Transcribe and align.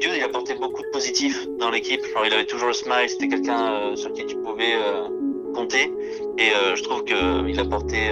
Dude, 0.00 0.12
il 0.16 0.22
apportait 0.22 0.54
beaucoup 0.54 0.82
de 0.82 0.88
positif 0.88 1.46
dans 1.58 1.70
l'équipe. 1.70 2.00
Genre, 2.14 2.24
il 2.24 2.32
avait 2.32 2.46
toujours 2.46 2.68
le 2.68 2.72
smile. 2.72 3.06
C'était 3.06 3.28
quelqu'un 3.28 3.74
euh, 3.74 3.96
sur 3.96 4.10
qui 4.14 4.24
tu 4.24 4.34
pouvais 4.36 4.72
euh, 4.72 5.52
compter. 5.54 5.92
Et 6.38 6.52
euh, 6.52 6.74
je 6.74 6.82
trouve 6.82 7.04
qu'il 7.04 7.60
apportait 7.60 8.10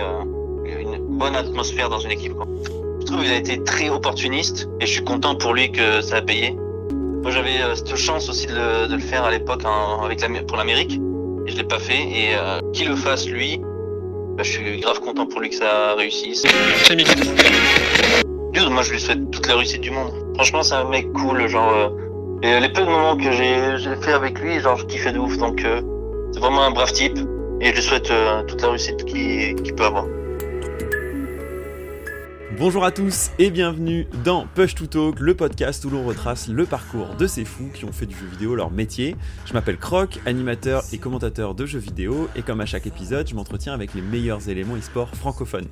une 0.66 0.98
bonne 1.16 1.34
atmosphère 1.34 1.88
dans 1.88 1.98
une 1.98 2.10
équipe. 2.10 2.34
Quoi. 2.34 2.46
Je 3.00 3.06
trouve 3.06 3.22
qu'il 3.22 3.32
a 3.32 3.36
été 3.36 3.62
très 3.64 3.88
opportuniste. 3.88 4.68
Et 4.82 4.86
je 4.86 4.92
suis 4.92 5.04
content 5.04 5.34
pour 5.34 5.54
lui 5.54 5.72
que 5.72 6.02
ça 6.02 6.16
a 6.16 6.20
payé. 6.20 6.58
Moi, 7.22 7.30
j'avais 7.30 7.74
cette 7.74 7.96
chance 7.96 8.28
aussi 8.28 8.46
de 8.46 8.54
le, 8.54 8.88
de 8.88 8.94
le 8.94 9.00
faire 9.00 9.24
à 9.24 9.30
l'époque 9.30 9.62
avec 10.04 10.20
la, 10.20 10.28
pour 10.42 10.58
l'Amérique. 10.58 11.00
Et 11.46 11.52
je 11.52 11.56
l'ai 11.56 11.64
pas 11.64 11.78
fait. 11.78 12.02
Et 12.02 12.36
qu'il 12.74 12.88
le 12.88 12.96
fasse 12.96 13.26
lui, 13.26 13.62
bah, 14.36 14.42
je 14.42 14.50
suis 14.50 14.80
grave 14.80 15.00
content 15.00 15.24
pour 15.24 15.40
lui 15.40 15.48
que 15.48 15.56
ça 15.56 15.94
réussisse. 15.94 16.44
Dude, 18.52 18.68
moi 18.68 18.82
je 18.82 18.92
lui 18.92 19.00
souhaite 19.00 19.30
toute 19.30 19.46
la 19.46 19.56
réussite 19.56 19.80
du 19.80 19.90
monde. 19.90 20.27
Franchement, 20.38 20.62
c'est 20.62 20.74
un 20.74 20.88
mec 20.88 21.12
cool, 21.14 21.48
genre. 21.48 21.72
Euh, 22.44 22.60
les 22.60 22.68
peu 22.68 22.82
de 22.82 22.86
moments 22.86 23.16
que 23.16 23.32
j'ai 23.32 23.96
fait 24.00 24.12
avec 24.12 24.38
lui, 24.38 24.60
genre, 24.60 24.76
je 24.76 24.84
kiffais 24.84 25.10
de 25.10 25.18
ouf. 25.18 25.36
Donc, 25.36 25.64
euh, 25.64 25.82
c'est 26.32 26.38
vraiment 26.38 26.62
un 26.62 26.70
brave 26.70 26.92
type. 26.92 27.18
Et 27.60 27.70
je 27.70 27.74
lui 27.74 27.82
souhaite 27.82 28.08
euh, 28.12 28.44
toute 28.44 28.62
la 28.62 28.68
réussite 28.68 29.04
qu'il 29.04 29.74
peut 29.74 29.84
avoir. 29.84 30.06
Bonjour 32.56 32.84
à 32.84 32.92
tous 32.92 33.30
et 33.40 33.50
bienvenue 33.50 34.06
dans 34.24 34.46
Push 34.54 34.76
to 34.76 34.86
Talk, 34.86 35.18
le 35.18 35.34
podcast 35.34 35.84
où 35.84 35.90
l'on 35.90 36.04
retrace 36.04 36.48
le 36.48 36.66
parcours 36.66 37.16
de 37.16 37.26
ces 37.26 37.44
fous 37.44 37.70
qui 37.74 37.84
ont 37.84 37.92
fait 37.92 38.06
du 38.06 38.14
jeu 38.14 38.26
vidéo 38.26 38.54
leur 38.54 38.70
métier. 38.70 39.16
Je 39.44 39.52
m'appelle 39.54 39.76
Croc, 39.76 40.20
animateur 40.24 40.82
et 40.92 40.98
commentateur 40.98 41.56
de 41.56 41.66
jeux 41.66 41.78
vidéo, 41.78 42.28
et 42.36 42.42
comme 42.42 42.60
à 42.60 42.66
chaque 42.66 42.86
épisode, 42.86 43.28
je 43.28 43.34
m'entretiens 43.34 43.74
avec 43.74 43.94
les 43.94 44.02
meilleurs 44.02 44.48
éléments 44.48 44.76
e-sport 44.76 45.10
francophones. 45.16 45.68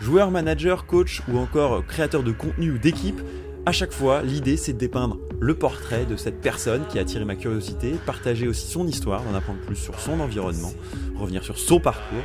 Joueurs, 0.00 0.30
managers, 0.32 0.76
coach 0.86 1.22
ou 1.28 1.38
encore 1.38 1.84
créateurs 1.86 2.22
de 2.22 2.32
contenu 2.32 2.72
ou 2.72 2.78
d'équipe, 2.78 3.20
à 3.68 3.72
chaque 3.72 3.92
fois, 3.92 4.22
l'idée 4.22 4.56
c'est 4.56 4.72
de 4.72 4.78
dépeindre 4.78 5.18
le 5.40 5.54
portrait 5.54 6.06
de 6.06 6.16
cette 6.16 6.40
personne 6.40 6.86
qui 6.88 6.98
a 6.98 7.02
attiré 7.02 7.26
ma 7.26 7.36
curiosité, 7.36 7.96
partager 8.06 8.48
aussi 8.48 8.66
son 8.66 8.86
histoire, 8.86 9.22
d'en 9.24 9.34
apprendre 9.34 9.58
plus 9.60 9.76
sur 9.76 10.00
son 10.00 10.20
environnement, 10.20 10.72
revenir 11.18 11.44
sur 11.44 11.58
son 11.58 11.78
parcours. 11.78 12.22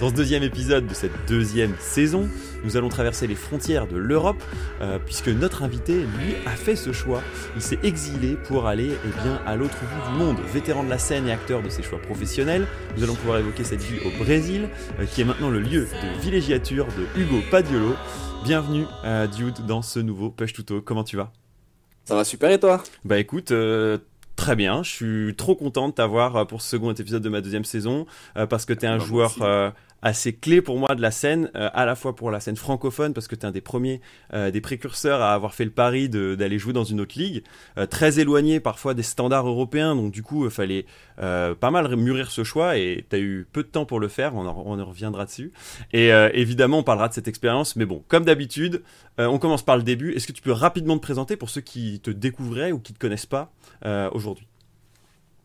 Dans 0.00 0.08
ce 0.08 0.14
deuxième 0.14 0.42
épisode 0.42 0.88
de 0.88 0.94
cette 0.94 1.12
deuxième 1.28 1.76
saison, 1.78 2.28
nous 2.64 2.76
allons 2.76 2.88
traverser 2.88 3.28
les 3.28 3.36
frontières 3.36 3.86
de 3.86 3.96
l'Europe, 3.96 4.42
euh, 4.80 4.98
puisque 4.98 5.28
notre 5.28 5.62
invité, 5.62 5.94
lui, 5.94 6.34
a 6.44 6.56
fait 6.56 6.74
ce 6.74 6.92
choix. 6.92 7.22
Il 7.54 7.62
s'est 7.62 7.78
exilé 7.84 8.36
pour 8.48 8.66
aller 8.66 8.90
eh 8.90 9.22
bien, 9.22 9.40
à 9.46 9.54
l'autre 9.54 9.78
bout 9.78 10.10
du 10.10 10.18
monde. 10.18 10.38
Vétéran 10.52 10.82
de 10.82 10.90
la 10.90 10.98
scène 10.98 11.28
et 11.28 11.32
acteur 11.32 11.62
de 11.62 11.68
ses 11.68 11.84
choix 11.84 12.00
professionnels, 12.00 12.66
nous 12.96 13.04
allons 13.04 13.14
pouvoir 13.14 13.38
évoquer 13.38 13.62
cette 13.62 13.82
vie 13.82 14.00
au 14.04 14.24
Brésil, 14.24 14.68
euh, 14.98 15.06
qui 15.06 15.20
est 15.20 15.24
maintenant 15.24 15.50
le 15.50 15.60
lieu 15.60 15.82
de 15.82 16.20
villégiature 16.20 16.88
de 16.98 17.20
Hugo 17.20 17.42
Padiolo. 17.48 17.94
Bienvenue, 18.42 18.86
euh, 19.04 19.26
Dude, 19.26 19.66
dans 19.66 19.82
ce 19.82 20.00
nouveau 20.00 20.30
Push 20.30 20.54
Tuto. 20.54 20.80
Comment 20.80 21.04
tu 21.04 21.16
vas? 21.16 21.30
Ça 22.04 22.14
va 22.14 22.24
super 22.24 22.50
et 22.50 22.58
toi? 22.58 22.82
Bah 23.04 23.18
écoute, 23.18 23.50
euh, 23.50 23.98
très 24.34 24.56
bien. 24.56 24.82
Je 24.82 24.90
suis 24.90 25.36
trop 25.36 25.54
content 25.54 25.90
de 25.90 25.92
t'avoir 25.92 26.36
euh, 26.36 26.44
pour 26.46 26.62
ce 26.62 26.70
second 26.70 26.90
épisode 26.92 27.22
de 27.22 27.28
ma 27.28 27.42
deuxième 27.42 27.64
saison 27.64 28.06
parce 28.48 28.64
que 28.64 28.72
tu 28.72 28.86
es 28.86 28.88
un 28.88 28.96
bah, 28.96 29.04
joueur 29.04 29.74
assez 30.02 30.32
clé 30.32 30.62
pour 30.62 30.78
moi 30.78 30.94
de 30.94 31.02
la 31.02 31.10
scène, 31.10 31.50
euh, 31.54 31.68
à 31.72 31.84
la 31.84 31.94
fois 31.94 32.16
pour 32.16 32.30
la 32.30 32.40
scène 32.40 32.56
francophone, 32.56 33.12
parce 33.12 33.28
que 33.28 33.34
tu 33.34 33.46
un 33.46 33.50
des 33.50 33.60
premiers, 33.60 34.00
euh, 34.32 34.50
des 34.50 34.60
précurseurs 34.60 35.20
à 35.20 35.32
avoir 35.34 35.54
fait 35.54 35.64
le 35.64 35.70
pari 35.70 36.08
d'aller 36.08 36.58
jouer 36.58 36.72
dans 36.72 36.84
une 36.84 37.00
autre 37.00 37.18
ligue, 37.18 37.42
euh, 37.78 37.86
très 37.86 38.18
éloigné 38.18 38.60
parfois 38.60 38.94
des 38.94 39.02
standards 39.02 39.46
européens, 39.46 39.94
donc 39.94 40.12
du 40.12 40.22
coup, 40.22 40.44
il 40.44 40.50
fallait 40.50 40.86
pas 41.16 41.70
mal 41.70 41.94
mûrir 41.96 42.30
ce 42.30 42.44
choix, 42.44 42.78
et 42.78 43.04
tu 43.10 43.16
as 43.16 43.18
eu 43.18 43.46
peu 43.52 43.62
de 43.62 43.68
temps 43.68 43.84
pour 43.84 44.00
le 44.00 44.08
faire, 44.08 44.34
on 44.34 44.46
en, 44.46 44.62
on 44.64 44.82
reviendra 44.82 45.26
dessus. 45.26 45.52
Et 45.92 46.08
évidemment, 46.08 46.78
on 46.78 46.82
parlera 46.82 47.08
de 47.08 47.14
cette 47.14 47.28
expérience, 47.28 47.76
mais 47.76 47.84
bon, 47.84 48.02
comme 48.08 48.24
d'habitude, 48.24 48.82
on 49.18 49.38
commence 49.38 49.62
par 49.62 49.76
le 49.76 49.82
début. 49.82 50.14
Est-ce 50.14 50.26
que 50.26 50.32
tu 50.32 50.40
peux 50.40 50.52
rapidement 50.52 50.96
te 50.96 51.02
présenter 51.02 51.36
pour 51.36 51.50
ceux 51.50 51.60
qui 51.60 52.00
te 52.00 52.10
découvraient 52.10 52.72
ou 52.72 52.78
qui 52.78 52.92
ne 52.92 52.96
te 52.96 53.00
connaissent 53.00 53.26
pas 53.26 53.52
aujourd'hui? 54.12 54.49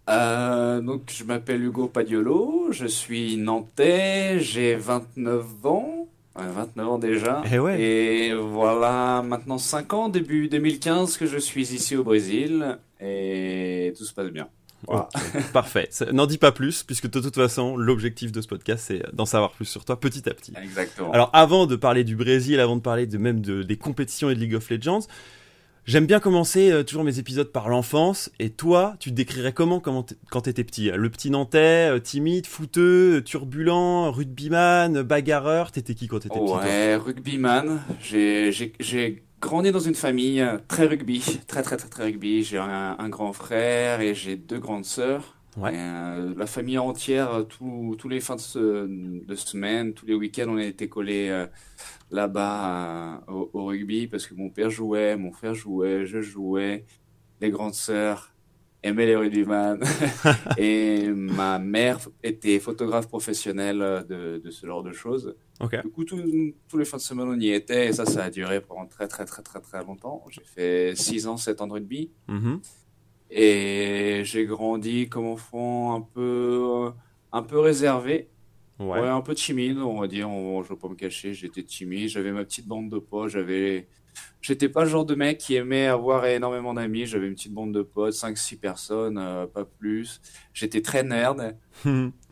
Euh, 0.10 0.82
donc, 0.82 1.12
je 1.16 1.24
m'appelle 1.24 1.64
Hugo 1.64 1.88
Padiolo, 1.88 2.68
je 2.72 2.86
suis 2.86 3.38
nantais, 3.38 4.40
j'ai 4.40 4.76
29 4.76 5.66
ans, 5.66 6.08
29 6.36 6.88
ans 6.88 6.98
déjà. 7.00 7.44
Et, 7.46 7.56
eh 7.56 8.28
et 8.28 8.34
voilà, 8.34 9.24
maintenant 9.26 9.58
5 9.58 9.94
ans, 9.94 10.10
début 10.10 10.48
2015, 10.48 11.18
que 11.18 11.26
je 11.26 11.38
suis 11.38 11.74
ici 11.74 11.96
au 11.96 12.04
Brésil, 12.04 12.78
et 13.02 13.94
tout 13.98 14.04
se 14.04 14.14
passe 14.14 14.30
bien. 14.30 14.48
parfait. 15.54 15.90
N'en 16.12 16.26
dis 16.26 16.38
pas 16.38 16.52
plus, 16.52 16.84
puisque 16.84 17.10
de 17.10 17.20
toute 17.20 17.36
façon, 17.36 17.78
l'objectif 17.78 18.32
de 18.32 18.42
ce 18.42 18.48
podcast, 18.48 18.86
c'est 18.88 19.04
d'en 19.14 19.26
savoir 19.26 19.52
plus 19.52 19.66
sur 19.66 19.86
toi 19.86 20.00
petit 20.00 20.28
à 20.30 20.34
petit. 20.34 20.54
Exactement. 20.62 21.12
Alors, 21.12 21.30
avant 21.34 21.66
de 21.66 21.76
parler 21.76 22.04
du 22.04 22.16
Brésil, 22.16 22.60
avant 22.60 22.76
de 22.76 22.82
parler 22.82 23.08
de 23.08 23.18
même 23.18 23.42
de, 23.42 23.64
des 23.64 23.78
compétitions 23.78 24.30
et 24.30 24.36
de 24.36 24.40
League 24.40 24.56
of 24.56 24.70
Legends, 24.70 25.08
J'aime 25.86 26.08
bien 26.08 26.20
commencer 26.20 26.72
euh, 26.72 26.84
toujours 26.84 27.04
mes 27.04 27.20
épisodes 27.20 27.52
par 27.52 27.70
l'enfance. 27.70 28.32
Et 28.40 28.50
toi, 28.50 28.96
tu 29.00 29.12
te 29.12 29.16
décrirais 29.16 29.54
comment, 29.54 29.80
comment 29.80 30.04
quand 30.32 30.42
t'étais 30.42 30.64
petit? 30.64 30.90
Le 30.90 31.10
petit 31.12 31.30
Nantais, 31.30 31.92
euh, 31.92 32.00
timide, 32.00 32.48
fouteux, 32.48 33.22
turbulent, 33.24 34.12
rugbyman, 34.12 35.04
bagarreur? 35.04 35.72
T'étais 35.72 35.94
qui 35.94 36.08
quand 36.08 36.22
t'étais 36.22 36.40
petit 36.40 36.54
Ouais, 36.54 36.96
rugbyman. 36.96 37.82
J'ai 38.02 39.24
grandi 39.40 39.72
dans 39.72 39.80
une 39.80 39.94
famille 39.94 40.42
euh, 40.42 40.58
très 40.68 40.88
rugby, 40.88 41.22
très 41.48 41.62
très 41.62 41.78
très 41.78 41.90
très 41.90 42.06
rugby. 42.06 42.44
J'ai 42.44 42.58
un, 42.58 43.10
grand 43.10 43.32
frère 43.32 44.02
et 44.02 44.16
j'ai 44.16 44.38
deux 44.38 44.60
grandes 44.60 44.86
sœurs. 44.86 45.36
Ouais. 45.56 45.72
la 45.72 46.48
famille 46.48 46.78
entière, 46.78 47.46
tous 47.48 48.10
les 48.10 48.20
fins 48.20 48.36
de, 48.36 49.24
de, 49.26 49.36
semaine, 49.36 49.94
tous 49.94 50.06
les 50.06 50.14
week-ends, 50.14 50.48
on 50.50 50.58
était 50.58 50.90
collés 50.90 51.46
là-bas 52.16 53.24
euh, 53.30 53.46
au, 53.54 53.66
rugby 53.66 54.08
parce 54.08 54.26
que 54.26 54.34
mon 54.34 54.50
père 54.50 54.70
jouait, 54.70 55.16
mon 55.16 55.32
frère 55.32 55.54
jouait, 55.54 56.06
je 56.06 56.22
jouais, 56.22 56.86
les 57.42 57.50
grandes 57.52 57.76
sœurs 57.76 58.32
aimaient 58.82 59.06
les 59.06 59.16
rugbyman 59.16 59.80
et 60.58 61.08
ma 61.10 61.60
mère 61.60 62.00
était 62.24 62.60
photographe 62.60 63.08
professionnelle 63.08 64.06
de, 64.08 64.42
de 64.44 64.52
ce 64.52 64.66
genre 64.66 64.84
de 64.84 64.92
choses. 64.92 65.36
Du 65.60 65.90
coup, 65.90 66.04
tous 66.04 66.78
les 66.78 66.86
fins 66.86 66.98
de 66.98 67.02
semaine, 67.02 67.28
on 67.28 67.40
y 67.40 67.50
était 67.50 67.88
et 67.88 67.94
ça, 67.94 68.06
ça 68.06 68.26
a 68.26 68.30
duré 68.30 68.62
pendant 68.62 68.86
très, 68.86 69.08
très, 69.08 69.26
très, 69.26 69.42
très, 69.42 69.62
très 69.62 69.84
longtemps. 69.84 70.24
J'ai 70.30 70.44
fait 70.44 70.96
6 70.96 71.28
ans, 71.28 71.38
7 71.38 71.62
ans 71.62 71.68
de 71.68 71.74
rugby. 71.74 72.12
Mm-hmm. 72.30 72.60
Et 73.32 74.22
j'ai 74.24 74.46
grandi 74.46 75.10
comme 75.10 75.26
enfant 75.26 75.96
un 75.96 76.02
peu, 76.02 76.92
un 77.32 77.44
peu 77.44 77.60
réservé. 77.60 78.30
Ouais. 78.80 79.08
un 79.08 79.22
peu 79.22 79.34
timide, 79.36 79.78
on 79.78 80.02
va 80.02 80.08
dire. 80.08 80.30
On, 80.30 80.62
je 80.64 80.70
vais 80.70 80.76
pas 80.76 80.90
me 80.90 80.96
cacher, 80.96 81.34
j'étais 81.34 81.64
timide. 81.64 82.10
J'avais 82.10 82.32
ma 82.32 82.44
petite 82.44 82.68
bande 82.68 82.90
de 82.90 83.00
potes. 83.00 83.30
J'avais, 83.30 83.88
j'étais 84.42 84.68
pas 84.68 84.84
le 84.84 84.90
genre 84.90 85.06
de 85.06 85.16
mec 85.16 85.38
qui 85.38 85.56
aimait 85.56 85.86
avoir 85.88 86.26
énormément 86.26 86.74
d'amis. 86.74 87.06
J'avais 87.06 87.28
une 87.28 87.36
petite 87.36 87.54
bande 87.54 87.74
de 87.74 87.82
potes, 87.84 88.14
5-6 88.14 88.58
personnes, 88.60 89.18
euh, 89.18 89.46
pas 89.48 89.64
plus. 89.66 90.20
J'étais 90.54 90.82
très 90.82 91.04
nerd. 91.04 91.56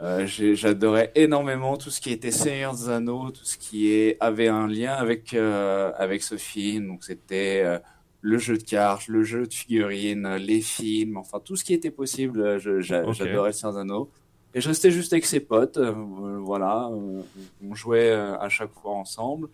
euh, 0.01 0.25
j'adorais 0.25 1.11
énormément 1.15 1.77
tout 1.77 1.89
ce 1.89 2.01
qui 2.01 2.11
était 2.11 2.31
Seigneur 2.31 2.73
des 2.75 2.89
Anneaux, 2.89 3.31
tout 3.31 3.45
ce 3.45 3.57
qui 3.57 3.89
est, 3.91 4.17
avait 4.19 4.47
un 4.49 4.67
lien 4.67 4.93
avec, 4.93 5.33
euh, 5.33 5.91
avec 5.95 6.23
ce 6.23 6.35
film. 6.37 6.87
Donc 6.87 7.03
c'était 7.05 7.61
euh, 7.65 7.79
le 8.21 8.37
jeu 8.37 8.57
de 8.57 8.63
cartes, 8.63 9.07
le 9.07 9.23
jeu 9.23 9.45
de 9.47 9.53
figurines, 9.53 10.35
les 10.35 10.61
films, 10.61 11.17
enfin 11.17 11.39
tout 11.43 11.55
ce 11.55 11.63
qui 11.63 11.73
était 11.73 11.91
possible. 11.91 12.57
J'adorais 12.81 13.53
Seigneur 13.53 13.73
des 13.73 13.79
Anneaux. 13.79 14.11
Et 14.55 14.61
je 14.61 14.67
restais 14.67 14.91
juste 14.91 15.13
avec 15.13 15.25
ses 15.25 15.39
potes, 15.39 15.77
euh, 15.77 15.93
voilà, 16.39 16.89
euh, 16.91 17.21
on 17.67 17.73
jouait 17.73 18.11
euh, 18.11 18.37
à 18.37 18.49
chaque 18.49 18.71
fois 18.71 18.93
ensemble. 18.93 19.49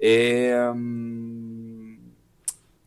Et 0.00 0.50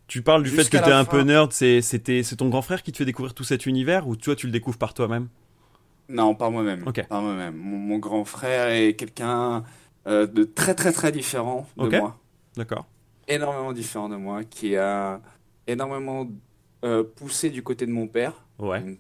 tu 0.08 0.24
parles 0.24 0.42
du 0.42 0.50
fait 0.50 0.68
que 0.68 0.78
tu 0.78 0.90
es 0.90 0.92
un 0.92 1.06
peu 1.06 1.22
nerd, 1.22 1.52
c'est 1.52 1.82
c'est 1.82 2.36
ton 2.36 2.50
grand 2.50 2.64
frère 2.64 2.82
qui 2.82 2.92
te 2.92 2.98
fait 2.98 3.06
découvrir 3.06 3.36
tout 3.36 3.44
cet 3.44 3.68
univers 3.68 4.08
ou 4.08 4.16
toi 4.16 4.36
tu 4.36 4.48
le 4.48 4.52
découvres 4.52 4.80
par 4.80 4.96
toi-même? 4.96 5.28
Non, 6.10 6.34
par 6.34 6.50
moi-même. 6.50 6.84
Par 7.08 7.22
moi-même. 7.22 7.56
Mon, 7.56 8.00
grand 8.00 8.26
frère 8.26 8.70
est 8.70 8.96
quelqu'un 8.96 9.64
de 10.08 10.44
très 10.44 10.74
très 10.74 10.92
très 10.92 11.12
différent 11.12 11.68
de 11.78 12.00
moi. 12.00 12.18
D'accord. 12.58 12.88
Énormément 13.28 13.74
différent 13.74 14.10
de 14.10 14.16
moi, 14.16 14.44
qui 14.44 14.76
a 14.76 15.22
énormément 15.68 16.28
poussé 17.16 17.52
du 17.52 17.62
côté 17.62 17.86
de 17.86 17.92
mon 17.92 18.08
père. 18.08 18.43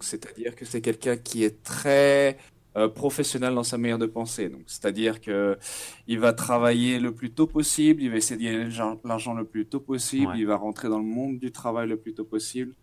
C'est-à-dire 0.01 0.55
que 0.55 0.65
c'est 0.65 0.81
quelqu'un 0.81 1.17
qui 1.17 1.43
est 1.43 1.63
très 1.63 2.37
euh, 2.75 2.87
professionnel 2.87 3.53
dans 3.53 3.63
sa 3.63 3.77
manière 3.77 3.99
de 3.99 4.07
penser. 4.07 4.49
Donc, 4.49 4.63
c'est-à-dire 4.65 5.21
que 5.21 5.57
il 6.07 6.19
va 6.19 6.33
travailler 6.33 6.99
le 6.99 7.13
plus 7.13 7.31
tôt 7.31 7.45
possible, 7.45 8.01
il 8.01 8.09
va 8.09 8.17
essayer 8.17 8.37
de 8.37 8.43
gagner 8.43 8.97
l'argent 9.03 9.33
le 9.35 9.45
plus 9.45 9.67
tôt 9.67 9.79
possible, 9.79 10.33
il 10.35 10.47
va 10.47 10.55
rentrer 10.55 10.89
dans 10.89 10.97
le 10.97 11.05
monde 11.05 11.37
du 11.37 11.51
travail 11.51 11.87
le 11.87 11.97
plus 11.97 12.15
tôt 12.15 12.25
possible. 12.25 12.73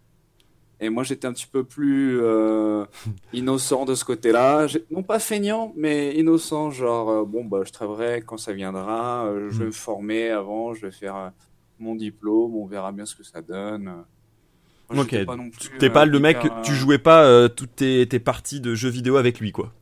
Et 0.82 0.88
moi, 0.88 1.02
j'étais 1.02 1.26
un 1.26 1.32
petit 1.32 1.48
peu 1.48 1.64
plus 1.64 2.20
euh, 2.22 2.86
innocent 3.32 3.84
de 3.84 3.96
ce 3.96 4.04
côté-là. 4.04 4.66
Non 4.90 5.02
pas 5.02 5.18
feignant, 5.18 5.74
mais 5.76 6.14
innocent, 6.14 6.70
genre, 6.70 7.10
euh, 7.10 7.24
bon, 7.24 7.44
bah, 7.44 7.62
je 7.66 7.72
travaillerai 7.72 8.22
quand 8.22 8.38
ça 8.38 8.52
viendra, 8.52 9.28
je 9.50 9.58
vais 9.58 9.64
mm. 9.64 9.66
me 9.66 9.72
former 9.72 10.30
avant, 10.30 10.72
je 10.72 10.86
vais 10.86 10.92
faire 10.92 11.32
mon 11.80 11.96
diplôme, 11.96 12.54
on 12.54 12.66
verra 12.66 12.92
bien 12.92 13.06
ce 13.06 13.16
que 13.16 13.24
ça 13.24 13.42
donne 13.42 14.04
ok. 14.96 15.16
T'es 15.78 15.90
pas 15.90 16.04
le 16.04 16.16
euh, 16.16 16.20
mec, 16.20 16.38
tu 16.62 16.72
euh, 16.72 16.74
jouais 16.74 16.98
pas 16.98 17.24
euh, 17.24 17.48
toutes 17.48 17.76
tes, 17.76 18.06
parties 18.18 18.60
de 18.60 18.74
jeux 18.74 18.90
vidéo 18.90 19.16
avec 19.16 19.40
lui, 19.40 19.52
quoi. 19.52 19.72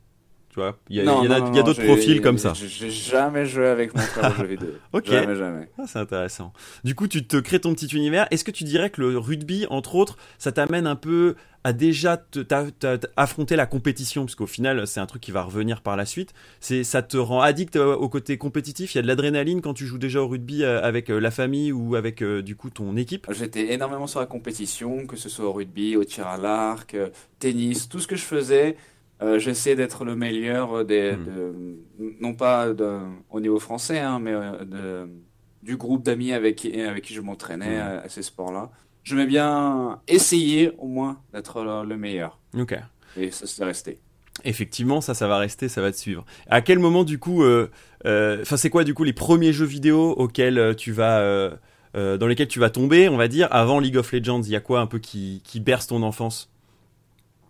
Tu 0.50 0.60
vois, 0.60 0.78
il 0.88 0.96
y 0.96 1.00
a, 1.00 1.62
d'autres 1.62 1.84
profils 1.84 2.22
comme 2.22 2.38
ça. 2.38 2.54
J'ai 2.54 2.90
jamais 2.90 3.44
joué 3.44 3.66
avec 3.66 3.94
mon 3.94 4.00
frère 4.00 4.32
aux 4.32 4.40
jeux 4.40 4.46
vidéo. 4.46 4.68
ok. 4.94 5.06
Jamais, 5.06 5.36
jamais. 5.36 5.68
Ah, 5.78 5.84
c'est 5.86 5.98
intéressant. 5.98 6.54
Du 6.84 6.94
coup, 6.94 7.06
tu 7.06 7.26
te 7.26 7.36
crées 7.36 7.60
ton 7.60 7.74
petit 7.74 7.88
univers. 7.94 8.26
Est-ce 8.30 8.44
que 8.44 8.50
tu 8.50 8.64
dirais 8.64 8.88
que 8.88 9.02
le 9.02 9.18
rugby, 9.18 9.66
entre 9.68 9.94
autres, 9.94 10.16
ça 10.38 10.50
t'amène 10.50 10.86
un 10.86 10.96
peu 10.96 11.34
à 11.64 11.74
déjà 11.74 12.24
affronter 13.16 13.56
la 13.56 13.66
compétition? 13.66 14.24
Parce 14.24 14.36
qu'au 14.36 14.46
final, 14.46 14.86
c'est 14.86 15.00
un 15.00 15.06
truc 15.06 15.20
qui 15.20 15.32
va 15.32 15.42
revenir 15.42 15.82
par 15.82 15.98
la 15.98 16.06
suite. 16.06 16.32
C'est, 16.60 16.82
ça 16.82 17.02
te 17.02 17.18
rend 17.18 17.42
addict 17.42 17.76
au 17.76 18.08
côté 18.08 18.38
compétitif? 18.38 18.94
Il 18.94 18.98
y 18.98 19.00
a 19.00 19.02
de 19.02 19.06
l'adrénaline 19.06 19.60
quand 19.60 19.74
tu 19.74 19.86
joues 19.86 19.98
déjà 19.98 20.22
au 20.22 20.28
rugby 20.28 20.64
euh, 20.64 20.82
avec 20.82 21.10
euh, 21.10 21.18
la 21.18 21.30
famille 21.30 21.72
ou 21.72 21.94
avec 21.94 22.22
euh, 22.22 22.40
du 22.40 22.56
coup 22.56 22.70
ton 22.70 22.96
équipe? 22.96 23.26
J'étais 23.30 23.74
énormément 23.74 24.06
sur 24.06 24.20
la 24.20 24.26
compétition, 24.26 25.06
que 25.06 25.16
ce 25.16 25.28
soit 25.28 25.44
au 25.44 25.52
rugby, 25.52 25.94
au 25.96 26.04
tir 26.04 26.26
à 26.26 26.38
l'arc, 26.38 26.96
tennis, 27.38 27.88
tout 27.90 28.00
ce 28.00 28.06
que 28.06 28.16
je 28.16 28.24
faisais 28.24 28.76
euh, 29.20 29.38
j'essaie 29.38 29.75
d'être 29.75 30.05
le 30.05 30.15
meilleur 30.15 30.85
des, 30.85 31.12
hmm. 31.12 31.76
non 32.20 32.35
pas 32.35 32.69
au 33.31 33.41
niveau 33.41 33.59
français, 33.59 33.99
hein, 33.99 34.20
mais 34.20 34.32
euh, 34.32 35.06
du 35.62 35.76
groupe 35.76 36.05
d'amis 36.05 36.32
avec 36.32 36.56
qui, 36.56 36.81
avec 36.81 37.05
qui 37.05 37.15
je 37.15 37.20
m'entraînais 37.20 37.79
hmm. 37.79 38.00
à, 38.05 38.09
ces 38.09 38.23
sports-là. 38.23 38.70
Je 39.03 39.17
vais 39.17 39.26
bien 39.26 40.00
essayer 40.06 40.73
au 40.79 40.87
moins 40.87 41.20
d'être 41.32 41.62
le, 41.85 41.97
meilleur. 41.97 42.38
Ok. 42.56 42.79
Et 43.17 43.31
ça 43.31 43.47
s'est 43.47 43.65
resté. 43.65 43.99
Effectivement, 44.44 45.00
ça, 45.00 45.15
ça 45.15 45.26
va 45.26 45.38
rester, 45.38 45.69
ça 45.69 45.81
va 45.81 45.91
te 45.91 45.97
suivre. 45.97 46.25
À 46.47 46.61
quel 46.61 46.79
moment, 46.79 47.03
du 47.03 47.19
coup, 47.19 47.43
euh, 47.43 47.69
enfin, 48.05 48.56
c'est 48.56 48.70
quoi, 48.70 48.85
du 48.85 48.94
coup, 48.94 49.03
les 49.03 49.12
premiers 49.12 49.53
jeux 49.53 49.65
vidéo 49.65 50.12
auxquels 50.12 50.76
tu 50.76 50.93
vas, 50.93 51.50
dans 51.94 52.26
lesquels 52.26 52.49
tu 52.49 52.61
vas 52.61 52.70
tomber, 52.70 53.09
on 53.09 53.17
va 53.17 53.26
dire, 53.26 53.49
avant 53.50 53.81
League 53.81 53.97
of 53.97 54.12
Legends? 54.12 54.43
Il 54.43 54.50
y 54.50 54.56
a 54.56 54.61
quoi 54.61 54.81
un 54.81 54.87
peu 54.87 55.00
qui, 55.00 55.43
qui 55.43 55.59
berce 55.59 55.88
ton 55.88 56.03
enfance? 56.03 56.53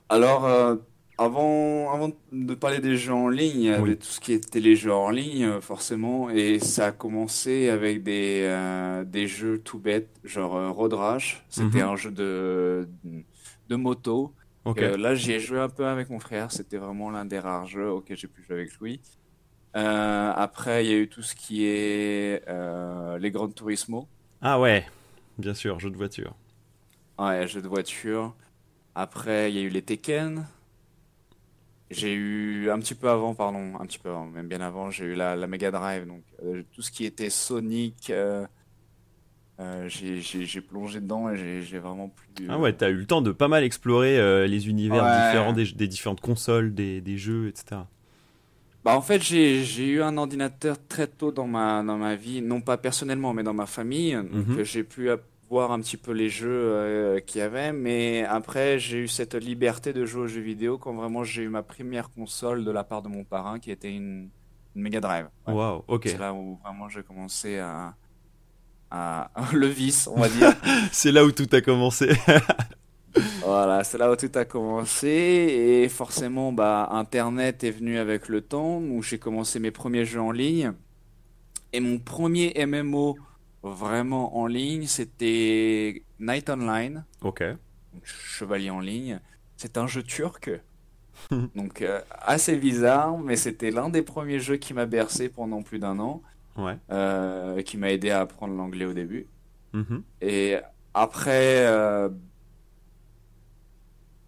Alors, 0.09 0.79
avant, 1.19 1.93
avant 1.93 2.11
de 2.31 2.55
parler 2.55 2.79
des 2.79 2.97
jeux 2.97 3.13
en 3.13 3.29
ligne, 3.29 3.61
il 3.61 3.65
y 3.65 3.71
avait 3.71 3.97
tout 3.97 4.07
ce 4.07 4.21
qui 4.21 4.33
était 4.33 4.61
les 4.61 4.77
jeux 4.77 4.95
en 4.95 5.11
ligne, 5.11 5.45
euh, 5.45 5.61
forcément, 5.61 6.31
et 6.31 6.61
ça 6.61 6.87
a 6.87 6.93
commencé 6.93 7.69
avec 7.69 8.05
des, 8.05 8.43
euh, 8.45 9.05
des 9.05 9.27
jeux 9.27 9.59
tout 9.59 9.81
bêtes, 9.81 10.09
genre 10.23 10.57
euh, 10.57 10.71
Road 10.71 10.93
Rash. 10.93 11.45
C'était 11.49 11.83
mhm. 11.83 11.89
un 11.89 11.97
jeu 11.97 12.13
de, 12.13 12.89
de 13.69 13.77
moto. 13.77 14.33
là, 14.65 15.15
j'y 15.17 15.33
ai 15.33 15.41
joué 15.41 15.59
un 15.59 15.69
peu 15.69 15.87
avec 15.87 16.09
mon 16.09 16.21
frère. 16.21 16.53
C'était 16.53 16.77
vraiment 16.77 17.11
l'un 17.11 17.25
des 17.25 17.41
rares 17.41 17.67
jeux 17.67 17.91
auxquels 17.91 18.17
j'ai 18.17 18.29
pu 18.29 18.43
jouer 18.43 18.57
avec 18.57 18.79
lui. 18.81 19.01
après, 19.75 20.85
il 20.85 20.91
y 20.91 20.95
a 20.95 20.99
eu 20.99 21.09
tout 21.09 21.23
ce 21.23 21.35
qui 21.35 21.65
est 21.67 22.45
les 23.19 23.31
Gran 23.33 23.49
Turismo. 23.49 24.07
Ah 24.41 24.61
ouais, 24.61 24.87
bien 25.37 25.55
sûr, 25.55 25.81
jeux 25.81 25.91
de 25.91 25.97
voiture. 25.97 26.37
Ouais, 27.19 27.49
jeux 27.49 27.63
de 27.63 27.67
voiture. 27.67 28.37
Après, 28.95 29.51
il 29.51 29.57
y 29.57 29.59
a 29.59 29.63
eu 29.63 29.69
les 29.69 29.83
Tekken. 29.83 30.47
J'ai 31.91 32.13
eu 32.13 32.71
un 32.71 32.79
petit 32.79 32.95
peu 32.95 33.09
avant, 33.09 33.35
pardon, 33.35 33.73
un 33.81 33.87
petit 33.87 33.99
peu 33.99 34.11
avant, 34.11 34.27
même 34.27 34.47
bien 34.47 34.61
avant, 34.61 34.91
j'ai 34.91 35.07
eu 35.07 35.15
la, 35.15 35.37
la 35.37 35.47
Mega 35.47 35.71
Drive, 35.71 36.07
donc 36.07 36.23
euh, 36.45 36.63
tout 36.73 36.83
ce 36.83 36.91
qui 36.91 37.07
était 37.07 37.31
Sonic, 37.31 38.11
euh, 38.11 38.47
euh, 39.59 39.89
j'ai 39.89 40.61
plongé 40.61 41.01
dedans 41.01 41.31
et 41.31 41.63
j'ai 41.63 41.79
vraiment 41.79 42.09
plus. 42.09 42.47
Ah 42.51 42.59
ouais, 42.59 42.75
t'as 42.75 42.91
eu 42.91 42.95
le 42.95 43.07
temps 43.07 43.23
de 43.23 43.33
pas 43.33 43.49
mal 43.49 43.65
explorer 43.65 44.47
les 44.47 44.69
univers 44.69 45.03
différents 45.03 45.55
des, 45.55 45.65
des, 45.73 45.89
différentes 45.89 46.21
consoles, 46.21 46.75
des, 46.75 47.01
des, 47.01 47.17
jeux, 47.17 47.49
etc. 47.49 47.81
Bah 48.85 48.95
en 48.95 49.03
fait, 49.03 49.23
j'ai 49.23 49.89
eu 49.89 50.03
un 50.03 50.19
ordinateur 50.19 50.77
très 50.89 51.07
tôt 51.07 51.33
dans 51.33 51.47
ma, 51.47 51.83
dans 51.83 51.97
ma 51.97 52.17
vie, 52.17 52.43
non 52.43 52.61
pas 52.61 52.77
personnellement, 52.77 53.33
mais 53.33 53.43
dans 53.43 53.55
ma 53.55 53.67
famille, 53.67 54.13
donc 54.13 54.49
mhm. 54.49 54.63
j'ai 54.63 54.85
pu 54.85 55.09
voir 55.49 55.73
un 55.73 55.81
petit 55.81 55.97
peu 55.97 56.13
les 56.13 56.29
jeux 56.29 56.49
euh, 56.51 57.21
qu'il 57.21 57.41
y 57.41 57.43
avait, 57.43 57.73
mais 57.73 58.25
après 58.25 58.79
j'ai 58.79 58.99
eu 58.99 59.09
cette 59.09 59.35
liberté 59.35 59.93
de 59.93 60.05
jouer 60.05 60.23
aux 60.23 60.27
jeux 60.27 60.41
vidéo 60.41 60.79
quand 60.79 60.95
vraiment 60.95 61.25
j'ai 61.25 61.43
eu 61.43 61.49
ma 61.49 61.63
première 61.63 62.11
console 62.11 62.65
de 62.65 62.71
la 62.71 62.85
part 62.85 63.03
de 63.03 63.09
mon 63.09 63.25
parrain 63.25 63.59
qui 63.59 63.71
était 63.71 63.93
une, 63.93 64.29
Mega 64.75 65.01
Drive. 65.01 65.29
Wow, 65.47 65.85
ok. 65.89 66.03
C'est 66.07 66.19
là 66.19 66.33
où 66.33 66.59
vraiment 66.63 66.89
j'ai 66.89 67.03
commencé 67.03 67.59
à, 67.59 67.95
à 68.91 69.31
le 69.53 69.67
vice, 69.67 70.09
on 70.09 70.21
va 70.21 70.29
dire. 70.29 70.55
c'est 70.93 71.13
là 71.13 71.25
où 71.25 71.33
tout 71.33 71.49
a 71.53 71.61
commencé. 71.61 72.11
voilà, 73.45 73.85
c'est 73.85 73.99
là 73.99 74.11
où 74.11 74.17
tout 74.17 74.31
a 74.35 74.45
commencé 74.45 75.09
et 75.09 75.89
forcément 75.89 76.53
bah 76.53 76.89
Internet 76.93 77.65
est 77.65 77.71
venu 77.71 77.99
avec 77.99 78.29
le 78.29 78.41
temps 78.41 78.79
où 78.79 79.03
j'ai 79.03 79.19
commencé 79.19 79.59
mes 79.59 79.71
premiers 79.71 80.05
jeux 80.05 80.21
en 80.21 80.31
ligne 80.31 80.73
et 81.73 81.81
mon 81.81 81.99
premier 81.99 82.55
MMO 82.67 83.17
vraiment 83.71 84.39
en 84.39 84.47
ligne, 84.47 84.87
c'était 84.87 86.03
Night 86.19 86.51
Online. 86.51 87.05
Ok. 87.23 87.43
Chevalier 88.03 88.71
en 88.71 88.81
ligne. 88.81 89.21
C'est 89.57 89.77
un 89.79 89.87
jeu 89.87 90.03
turc. 90.03 90.51
donc 91.57 91.83
euh, 91.83 92.01
assez 92.21 92.57
bizarre, 92.57 93.19
mais 93.19 93.37
c'était 93.37 93.71
l'un 93.71 93.89
des 93.89 94.03
premiers 94.03 94.39
jeux 94.39 94.57
qui 94.57 94.73
m'a 94.73 94.87
bercé 94.87 95.29
pendant 95.29 95.63
plus 95.63 95.79
d'un 95.79 95.99
an. 95.99 96.23
Ouais. 96.57 96.77
Euh, 96.91 97.63
qui 97.63 97.77
m'a 97.77 97.93
aidé 97.93 98.11
à 98.11 98.21
apprendre 98.21 98.55
l'anglais 98.55 98.85
au 98.85 98.93
début. 98.93 99.27
Mm-hmm. 99.75 100.03
Et 100.23 100.57
après 100.93 101.67
euh, 101.67 102.09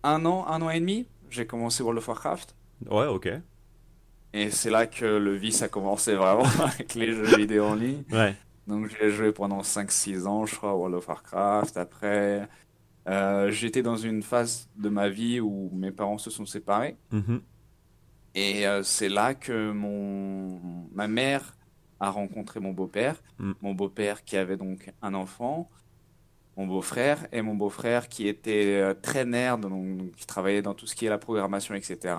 un 0.02 0.24
an, 0.24 0.46
un 0.46 0.62
an 0.62 0.70
et 0.70 0.80
demi, 0.80 1.06
j'ai 1.28 1.46
commencé 1.46 1.82
World 1.82 1.98
of 1.98 2.08
Warcraft. 2.08 2.54
Ouais, 2.88 3.06
ok. 3.06 3.30
Et 4.32 4.50
c'est 4.50 4.70
là 4.70 4.86
que 4.86 5.04
le 5.04 5.34
vice 5.34 5.62
a 5.62 5.68
commencé 5.68 6.14
vraiment 6.14 6.44
avec 6.64 6.94
les 6.94 7.12
jeux 7.12 7.36
vidéo 7.36 7.64
en 7.64 7.74
ligne. 7.74 8.04
Ouais. 8.12 8.34
Donc 8.70 8.88
j'ai 8.98 9.10
joué 9.10 9.32
pendant 9.32 9.60
5-6 9.60 10.26
ans, 10.26 10.46
je 10.46 10.54
crois, 10.54 10.74
World 10.74 10.94
of 10.94 11.08
Warcraft. 11.08 11.76
Après, 11.76 12.48
euh, 13.08 13.50
j'étais 13.50 13.82
dans 13.82 13.96
une 13.96 14.22
phase 14.22 14.70
de 14.76 14.88
ma 14.88 15.08
vie 15.08 15.40
où 15.40 15.70
mes 15.74 15.90
parents 15.90 16.18
se 16.18 16.30
sont 16.30 16.46
séparés. 16.46 16.96
Mm-hmm. 17.12 17.40
Et 18.34 18.66
euh, 18.66 18.82
c'est 18.82 19.08
là 19.08 19.34
que 19.34 19.72
mon... 19.72 20.60
ma 20.92 21.08
mère 21.08 21.56
a 21.98 22.10
rencontré 22.10 22.60
mon 22.60 22.72
beau-père. 22.72 23.16
Mm. 23.38 23.52
Mon 23.60 23.74
beau-père 23.74 24.24
qui 24.24 24.36
avait 24.36 24.56
donc 24.56 24.92
un 25.02 25.14
enfant, 25.14 25.68
mon 26.56 26.66
beau-frère, 26.66 27.26
et 27.32 27.42
mon 27.42 27.54
beau-frère 27.54 28.08
qui 28.08 28.28
était 28.28 28.80
euh, 28.80 28.94
très 28.94 29.24
nerd, 29.24 29.62
donc 29.62 30.12
qui 30.12 30.26
travaillait 30.26 30.62
dans 30.62 30.74
tout 30.74 30.86
ce 30.86 30.94
qui 30.94 31.06
est 31.06 31.10
la 31.10 31.18
programmation, 31.18 31.74
etc. 31.74 32.14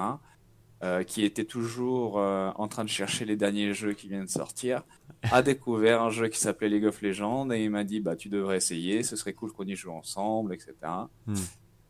Euh, 0.84 1.04
qui 1.04 1.24
était 1.24 1.46
toujours 1.46 2.18
en 2.18 2.68
train 2.68 2.84
de 2.84 2.90
chercher 2.90 3.24
les 3.24 3.36
derniers 3.36 3.74
jeux 3.74 3.94
qui 3.94 4.08
viennent 4.08 4.26
de 4.26 4.30
sortir, 4.30 4.84
a 5.30 5.42
découvert 5.42 6.02
un 6.02 6.10
jeu 6.10 6.28
qui 6.28 6.40
s'appelait 6.40 6.70
League 6.70 6.86
of 6.86 7.02
Legends 7.02 7.52
et 7.52 7.64
il 7.64 7.70
m'a 7.70 7.84
dit 7.84 8.00
bah 8.00 8.16
tu 8.16 8.30
devrais 8.30 8.58
essayer, 8.58 9.04
ce 9.04 9.16
serait 9.16 9.34
cool 9.34 9.52
qu'on 9.52 9.66
y 9.66 9.76
joue 9.76 9.92
ensemble, 9.92 10.54
etc. 10.54 10.74
Hmm. 11.28 11.36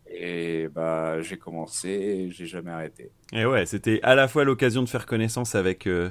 Et 0.07 0.67
bah 0.67 1.21
j'ai 1.21 1.37
commencé 1.37 1.89
et 1.89 2.31
j'ai 2.31 2.45
jamais 2.45 2.71
arrêté. 2.71 3.11
Et 3.31 3.45
ouais, 3.45 3.65
c'était 3.65 4.01
à 4.03 4.15
la 4.15 4.27
fois 4.27 4.43
l'occasion 4.43 4.83
de 4.83 4.89
faire 4.89 5.05
connaissance 5.05 5.55
avec 5.55 5.87
euh, 5.87 6.09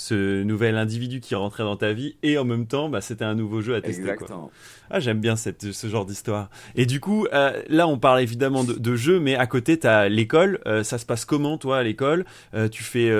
ce 0.00 0.42
nouvel 0.42 0.78
individu 0.78 1.20
qui 1.20 1.34
rentrait 1.34 1.62
dans 1.62 1.76
ta 1.76 1.92
vie 1.92 2.16
et 2.22 2.38
en 2.38 2.44
même 2.44 2.66
temps 2.66 2.88
bah, 2.88 3.02
c'était 3.02 3.24
un 3.24 3.34
nouveau 3.34 3.60
jeu 3.60 3.74
à 3.74 3.82
tester 3.82 4.00
Exactement. 4.00 4.50
Ah 4.88 4.98
j'aime 4.98 5.20
bien 5.20 5.36
cette, 5.36 5.72
ce 5.72 5.86
genre 5.88 6.06
d'histoire. 6.06 6.48
Et 6.74 6.86
du 6.86 7.00
coup 7.00 7.26
euh, 7.34 7.62
là 7.68 7.86
on 7.86 7.98
parle 7.98 8.20
évidemment 8.20 8.64
de, 8.64 8.72
de 8.72 8.96
jeu 8.96 9.20
mais 9.20 9.36
à 9.36 9.46
côté 9.46 9.78
tu 9.78 9.86
as 9.86 10.08
l'école, 10.08 10.60
euh, 10.66 10.82
ça 10.82 10.96
se 10.96 11.04
passe 11.04 11.26
comment 11.26 11.58
toi 11.58 11.78
à 11.78 11.82
l'école? 11.82 12.24
Euh, 12.54 12.68
Tu 12.68 12.82
fais 12.82 13.10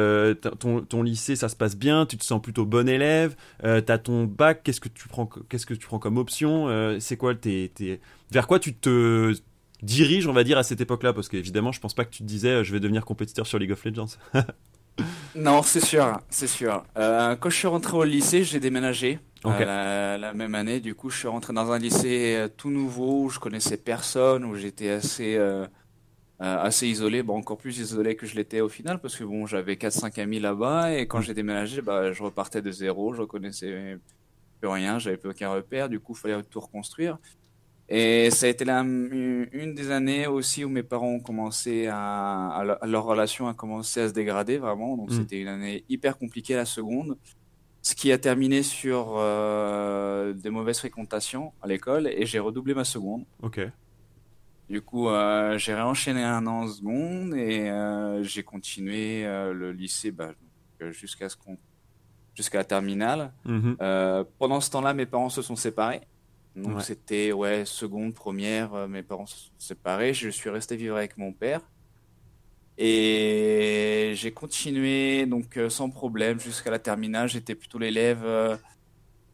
ton, 0.58 0.80
ton, 0.80 1.02
lycée 1.02 1.36
ça 1.36 1.50
se 1.50 1.56
passe 1.56 1.76
bien, 1.76 2.06
tu 2.06 2.16
te 2.16 2.24
sens 2.24 2.40
plutôt 2.40 2.64
bon 2.64 2.88
élève, 2.88 3.36
tu 3.62 3.68
as 3.68 3.98
ton 3.98 4.24
bac, 4.24 4.62
qu'est-ce 4.64 4.80
que 4.80 4.88
tu 4.88 5.06
prends 5.06 5.28
qu'est-ce 5.48 5.66
que 5.66 5.74
tu 5.74 5.86
prends 5.86 5.98
comme 5.98 6.16
option? 6.16 6.68
C'est 6.98 7.18
quoi 7.18 7.34
tes, 7.34 7.70
tes... 7.74 8.00
vers 8.30 8.46
quoi 8.46 8.58
tu 8.58 8.74
te 8.74 9.34
diriges 9.82 10.26
on 10.26 10.32
va 10.32 10.44
dire 10.44 10.56
à 10.56 10.62
cette 10.62 10.80
époque-là? 10.80 11.12
Parce 11.12 11.28
qu'évidemment 11.28 11.72
je 11.72 11.80
pense 11.80 11.92
pas 11.92 12.06
que 12.06 12.10
tu 12.10 12.22
te 12.22 12.28
disais 12.28 12.64
je 12.64 12.72
vais 12.72 12.80
devenir 12.80 13.04
compétiteur 13.04 13.46
sur 13.46 13.58
League 13.58 13.72
of 13.72 13.84
Legends. 13.84 14.16
Non, 15.34 15.62
c'est 15.62 15.80
sûr, 15.80 16.20
c'est 16.28 16.46
sûr. 16.46 16.84
Euh, 16.96 17.36
quand 17.36 17.50
je 17.50 17.56
suis 17.56 17.68
rentré 17.68 17.96
au 17.96 18.04
lycée, 18.04 18.44
j'ai 18.44 18.60
déménagé 18.60 19.18
euh, 19.46 20.18
la, 20.18 20.34
même 20.34 20.54
année. 20.54 20.80
Du 20.80 20.94
coup, 20.94 21.10
je 21.10 21.18
suis 21.18 21.28
rentré 21.28 21.52
dans 21.52 21.70
un 21.70 21.78
lycée 21.78 22.36
euh, 22.36 22.48
tout 22.48 22.70
nouveau 22.70 23.24
où 23.24 23.28
je 23.30 23.38
connaissais 23.38 23.76
personne, 23.76 24.44
où 24.44 24.54
j'étais 24.56 24.90
assez 24.90 25.38
assez 26.42 26.86
isolé, 26.86 27.22
bon 27.22 27.36
encore 27.36 27.58
plus 27.58 27.80
isolé 27.80 28.16
que 28.16 28.24
je 28.24 28.34
l'étais 28.34 28.62
au 28.62 28.70
final 28.70 28.98
parce 28.98 29.14
que 29.14 29.24
bon, 29.24 29.44
j'avais 29.44 29.74
4-5 29.74 30.22
amis 30.22 30.40
là-bas 30.40 30.94
et 30.94 31.06
quand 31.06 31.18
mm. 31.18 31.22
j'ai 31.22 31.34
déménagé, 31.34 31.82
bah, 31.82 32.12
je 32.12 32.22
repartais 32.22 32.62
de 32.62 32.70
zéro, 32.70 33.12
je 33.12 33.24
connaissais 33.24 33.98
plus 34.58 34.68
rien, 34.68 34.98
j'avais 34.98 35.18
plus 35.18 35.28
aucun 35.28 35.50
repère. 35.50 35.90
Du 35.90 36.00
coup, 36.00 36.14
il 36.16 36.18
fallait 36.18 36.42
tout 36.44 36.60
reconstruire. 36.60 37.18
Et 37.92 38.30
ça 38.30 38.46
a 38.46 38.48
été 38.48 38.64
la, 38.64 38.82
une 38.82 39.74
des 39.74 39.90
années 39.90 40.28
aussi 40.28 40.64
où 40.64 40.68
mes 40.68 40.84
parents 40.84 41.08
ont 41.08 41.20
commencé 41.20 41.88
à, 41.88 42.78
leur 42.84 43.04
relation 43.04 43.48
a 43.48 43.54
commencé 43.54 44.00
à 44.00 44.08
se 44.08 44.14
dégrader 44.14 44.58
vraiment. 44.58 44.96
Donc 44.96 45.10
mm. 45.10 45.14
c'était 45.14 45.40
une 45.40 45.48
année 45.48 45.84
hyper 45.88 46.16
compliquée 46.16 46.54
la 46.54 46.66
seconde, 46.66 47.18
ce 47.82 47.96
qui 47.96 48.12
a 48.12 48.18
terminé 48.18 48.62
sur 48.62 49.16
euh, 49.18 50.32
des 50.32 50.50
mauvaises 50.50 50.78
fréquentations 50.78 51.52
à 51.60 51.66
l'école 51.66 52.06
et 52.06 52.26
j'ai 52.26 52.38
redoublé 52.38 52.74
ma 52.74 52.84
seconde. 52.84 53.24
Ok. 53.42 53.60
Du 54.68 54.80
coup, 54.82 55.08
euh, 55.08 55.58
j'ai 55.58 55.74
réenchaîné 55.74 56.22
un 56.22 56.46
an 56.46 56.62
en 56.62 56.68
seconde 56.68 57.34
et 57.34 57.68
euh, 57.68 58.22
j'ai 58.22 58.44
continué 58.44 59.24
le 59.24 59.72
lycée 59.72 60.12
bah, 60.12 60.30
jusqu'à 60.78 61.28
ce 61.28 61.36
qu'on 61.36 61.58
jusqu'à 62.36 62.58
la 62.58 62.64
terminale. 62.64 63.32
Mm-hmm. 63.44 64.26
pendant 64.38 64.60
ce 64.60 64.70
temps-là, 64.70 64.94
mes 64.94 65.06
parents 65.06 65.28
se 65.28 65.42
sont 65.42 65.56
séparés. 65.56 66.02
Donc 66.56 66.82
c'était 66.82 67.32
ouais 67.32 67.64
seconde, 67.64 68.14
première, 68.14 68.74
euh, 68.74 68.88
mes 68.88 69.02
parents 69.02 69.26
se 69.26 69.36
sont 69.36 69.50
séparés, 69.58 70.14
je 70.14 70.28
suis 70.28 70.50
resté 70.50 70.76
vivre 70.76 70.96
avec 70.96 71.16
mon 71.16 71.32
père. 71.32 71.60
Et 72.76 74.12
j'ai 74.14 74.32
continué 74.32 75.26
donc 75.26 75.56
euh, 75.56 75.68
sans 75.68 75.90
problème 75.90 76.40
jusqu'à 76.40 76.70
la 76.70 76.78
terminale. 76.78 77.28
J'étais 77.28 77.54
plutôt 77.54 77.78
l'élève 77.78 78.24
euh, 78.24 78.56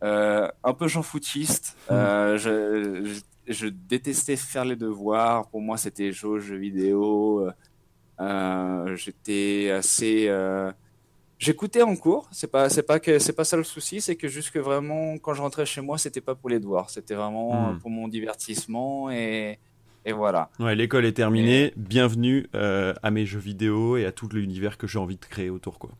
un 0.03 0.75
peu 0.75 0.89
jean 0.89 1.03
foutiste. 1.03 1.77
Mmh. 1.89 1.95
Je, 2.37 3.21
je, 3.47 3.67
détestais 3.69 4.37
faire 4.37 4.65
les 4.65 4.77
devoirs. 4.77 5.49
Pour 5.49 5.61
moi, 5.61 5.77
c'était 5.77 6.13
jeux, 6.13 6.41
jeux 6.41 6.57
vidéo. 6.57 7.49
J'étais 8.97 9.71
assez. 9.71 10.29
J'écoutais 11.39 11.83
en 11.83 11.97
cours. 11.97 12.29
C'est 12.33 12.51
pas, 12.51 12.69
c'est 12.69 12.83
pas 12.83 12.99
que, 12.99 13.19
c'est 13.19 13.35
pas 13.35 13.45
ça 13.45 13.57
le 13.57 13.65
souci. 13.65 14.01
C'est 14.01 14.17
que 14.17 14.29
jusque 14.29 14.57
vraiment, 14.57 15.19
quand 15.19 15.35
je 15.35 15.43
rentrais 15.43 15.67
chez 15.67 15.81
moi, 15.81 15.99
c'était 15.99 16.21
pas 16.21 16.35
pour 16.35 16.49
les 16.49 16.61
devoirs. 16.61 16.91
C'était 16.91 17.15
vraiment 17.15 17.73
mmh. 17.73 17.79
pour 17.81 17.91
mon 17.91 18.09
divertissement 18.09 19.11
et 19.11 19.59
et 20.07 20.13
voilà. 20.13 20.51
Ouais, 20.61 20.77
l'école 20.77 21.05
est 21.05 21.13
terminée. 21.13 21.73
Bienvenue 21.77 22.47
euh, 22.55 22.95
à 23.03 23.11
mes 23.11 23.27
jeux 23.27 23.41
vidéo 23.41 23.97
et 23.97 24.07
à 24.07 24.13
tout 24.13 24.29
l'univers 24.29 24.79
que 24.79 24.87
j'ai 24.87 25.01
envie 25.01 25.17
de 25.17 25.25
créer 25.25 25.51
autour, 25.51 25.81
quoi. 25.81 25.91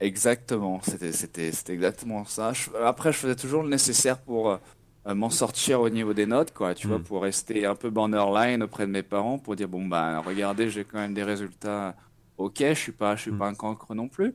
Exactement, 0.00 0.80
c'était, 0.84 1.10
c'était, 1.10 1.50
c'était 1.50 1.72
exactement 1.72 2.24
ça. 2.24 2.52
après, 2.84 3.12
je 3.12 3.18
faisais 3.18 3.34
toujours 3.34 3.64
le 3.64 3.68
nécessaire 3.68 4.18
pour 4.18 4.50
euh, 4.52 5.14
m'en 5.16 5.30
sortir 5.30 5.80
au 5.80 5.90
niveau 5.90 6.14
des 6.14 6.26
notes, 6.26 6.54
quoi, 6.54 6.76
tu 6.76 6.86
vois, 6.86 7.00
hmm. 7.00 7.02
pour 7.02 7.22
rester 7.22 7.66
un 7.66 7.74
peu 7.74 7.90
borderline 7.90 8.62
auprès 8.62 8.86
de 8.86 8.92
mes 8.92 9.02
parents, 9.02 9.40
pour 9.40 9.56
dire, 9.56 9.66
bon, 9.66 9.84
bah, 9.84 10.20
regardez, 10.20 10.70
j'ai 10.70 10.84
quand 10.84 10.98
même 10.98 11.14
des 11.14 11.24
résultats 11.24 11.96
ok, 12.38 12.58
je 12.60 12.74
suis 12.74 12.92
pas, 12.92 13.16
je 13.16 13.22
suis 13.22 13.30
hmm. 13.30 13.38
pas 13.38 13.48
un 13.48 13.54
cancre 13.54 13.94
non 13.94 14.08
plus. 14.08 14.34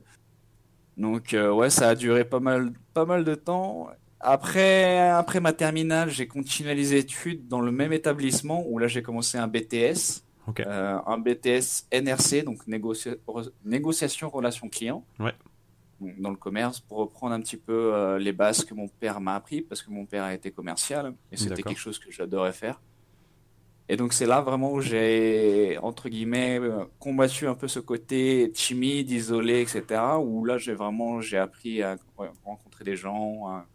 Donc, 0.96 1.34
euh, 1.34 1.50
ouais, 1.50 1.70
ça 1.70 1.88
a 1.88 1.94
duré 1.94 2.24
pas 2.24 2.40
mal, 2.40 2.72
pas 2.92 3.04
mal 3.04 3.24
de 3.24 3.34
temps. 3.34 3.88
Après, 4.20 5.00
après 5.10 5.40
ma 5.40 5.52
terminale, 5.52 6.08
j'ai 6.08 6.26
continué 6.26 6.74
les 6.74 6.94
études 6.94 7.48
dans 7.48 7.60
le 7.60 7.72
même 7.72 7.92
établissement 7.92 8.64
où 8.66 8.78
là 8.78 8.86
j'ai 8.86 9.02
commencé 9.02 9.36
un 9.36 9.48
BTS, 9.48 10.22
euh, 10.60 10.98
un 11.06 11.18
BTS 11.18 11.86
NRC, 11.92 12.42
donc 12.42 12.66
négociation 12.66 14.30
relation 14.30 14.68
client, 14.70 15.04
dans 16.00 16.30
le 16.30 16.36
commerce, 16.36 16.80
pour 16.80 16.98
reprendre 16.98 17.34
un 17.34 17.40
petit 17.40 17.58
peu 17.58 17.94
euh, 17.94 18.18
les 18.18 18.32
bases 18.32 18.64
que 18.64 18.72
mon 18.72 18.88
père 18.88 19.20
m'a 19.20 19.34
appris 19.34 19.60
parce 19.60 19.82
que 19.82 19.90
mon 19.90 20.06
père 20.06 20.24
a 20.24 20.32
été 20.32 20.50
commercial 20.50 21.14
et 21.30 21.36
c'était 21.36 21.62
quelque 21.62 21.80
chose 21.80 21.98
que 21.98 22.10
j'adorais 22.10 22.52
faire. 22.52 22.80
Et 23.88 23.96
donc 23.96 24.14
c'est 24.14 24.26
là 24.26 24.40
vraiment 24.40 24.72
où 24.72 24.80
j'ai 24.80 25.78
entre 25.82 26.08
guillemets 26.08 26.58
euh, 26.58 26.84
combattu 26.98 27.46
un 27.46 27.54
peu 27.54 27.68
ce 27.68 27.80
côté 27.80 28.50
timide, 28.54 29.10
isolé, 29.10 29.60
etc. 29.60 30.00
Où 30.20 30.44
là 30.44 30.56
j'ai 30.56 30.74
vraiment 30.74 31.20
j'ai 31.20 31.38
appris 31.38 31.82
à 31.82 31.96
rencontrer 32.44 32.84
des 32.84 32.96
gens. 32.96 33.46
À, 33.48 33.66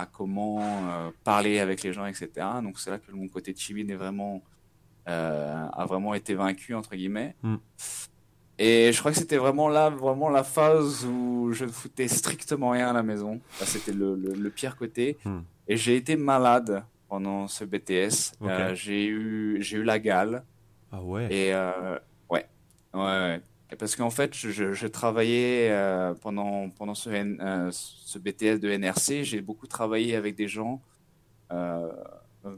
à 0.00 0.06
comment 0.06 0.60
euh, 0.60 1.10
parler 1.24 1.58
avec 1.58 1.82
les 1.82 1.92
gens, 1.92 2.06
etc. 2.06 2.30
Donc 2.62 2.78
c'est 2.78 2.90
là 2.90 2.98
que 2.98 3.12
mon 3.12 3.28
côté 3.28 3.52
timide 3.52 3.90
est 3.90 3.96
vraiment, 3.96 4.42
euh, 5.08 5.66
a 5.72 5.84
vraiment 5.86 6.14
été 6.14 6.34
vaincu, 6.34 6.74
entre 6.74 6.96
guillemets. 6.96 7.34
Hmm. 7.42 7.56
Et 8.58 8.92
je 8.92 8.98
crois 8.98 9.10
que 9.12 9.18
c'était 9.18 9.38
vraiment 9.38 9.68
là, 9.68 9.88
vraiment 9.88 10.28
la 10.28 10.44
phase 10.44 11.06
où 11.06 11.50
je 11.52 11.64
ne 11.64 11.70
foutais 11.70 12.08
strictement 12.08 12.70
rien 12.70 12.90
à 12.90 12.92
la 12.92 13.02
maison. 13.02 13.40
C'était 13.60 13.92
le, 13.92 14.14
le, 14.14 14.50
pire 14.50 14.76
côté. 14.76 15.16
Hmm. 15.24 15.40
Et 15.66 15.76
j'ai 15.76 15.96
été 15.96 16.16
malade 16.16 16.84
pendant 17.10 17.46
ce 17.48 17.64
BTS. 17.64 18.32
Euh, 18.40 18.74
j'ai 18.74 19.06
eu, 19.06 19.58
j'ai 19.60 19.76
eu 19.76 19.82
la 19.82 19.98
gale. 19.98 20.44
Ah 20.90 21.02
ouais. 21.02 21.26
Et 21.30 21.52
ouais, 22.30 22.46
ouais, 22.94 23.00
ouais. 23.00 23.40
Parce 23.78 23.94
qu'en 23.94 24.10
fait, 24.10 24.34
je, 24.34 24.86
travaillais 24.86 25.68
euh, 25.70 26.14
pendant, 26.14 26.70
pendant 26.70 26.94
ce, 26.94 27.08
euh, 27.10 27.70
ce, 27.70 28.18
BTS 28.18 28.58
de 28.58 28.68
NRC, 28.68 29.22
j'ai 29.22 29.40
beaucoup 29.40 29.68
travaillé 29.68 30.16
avec 30.16 30.34
des 30.34 30.48
gens 30.48 30.82
euh, 31.52 31.88
que 32.42 32.48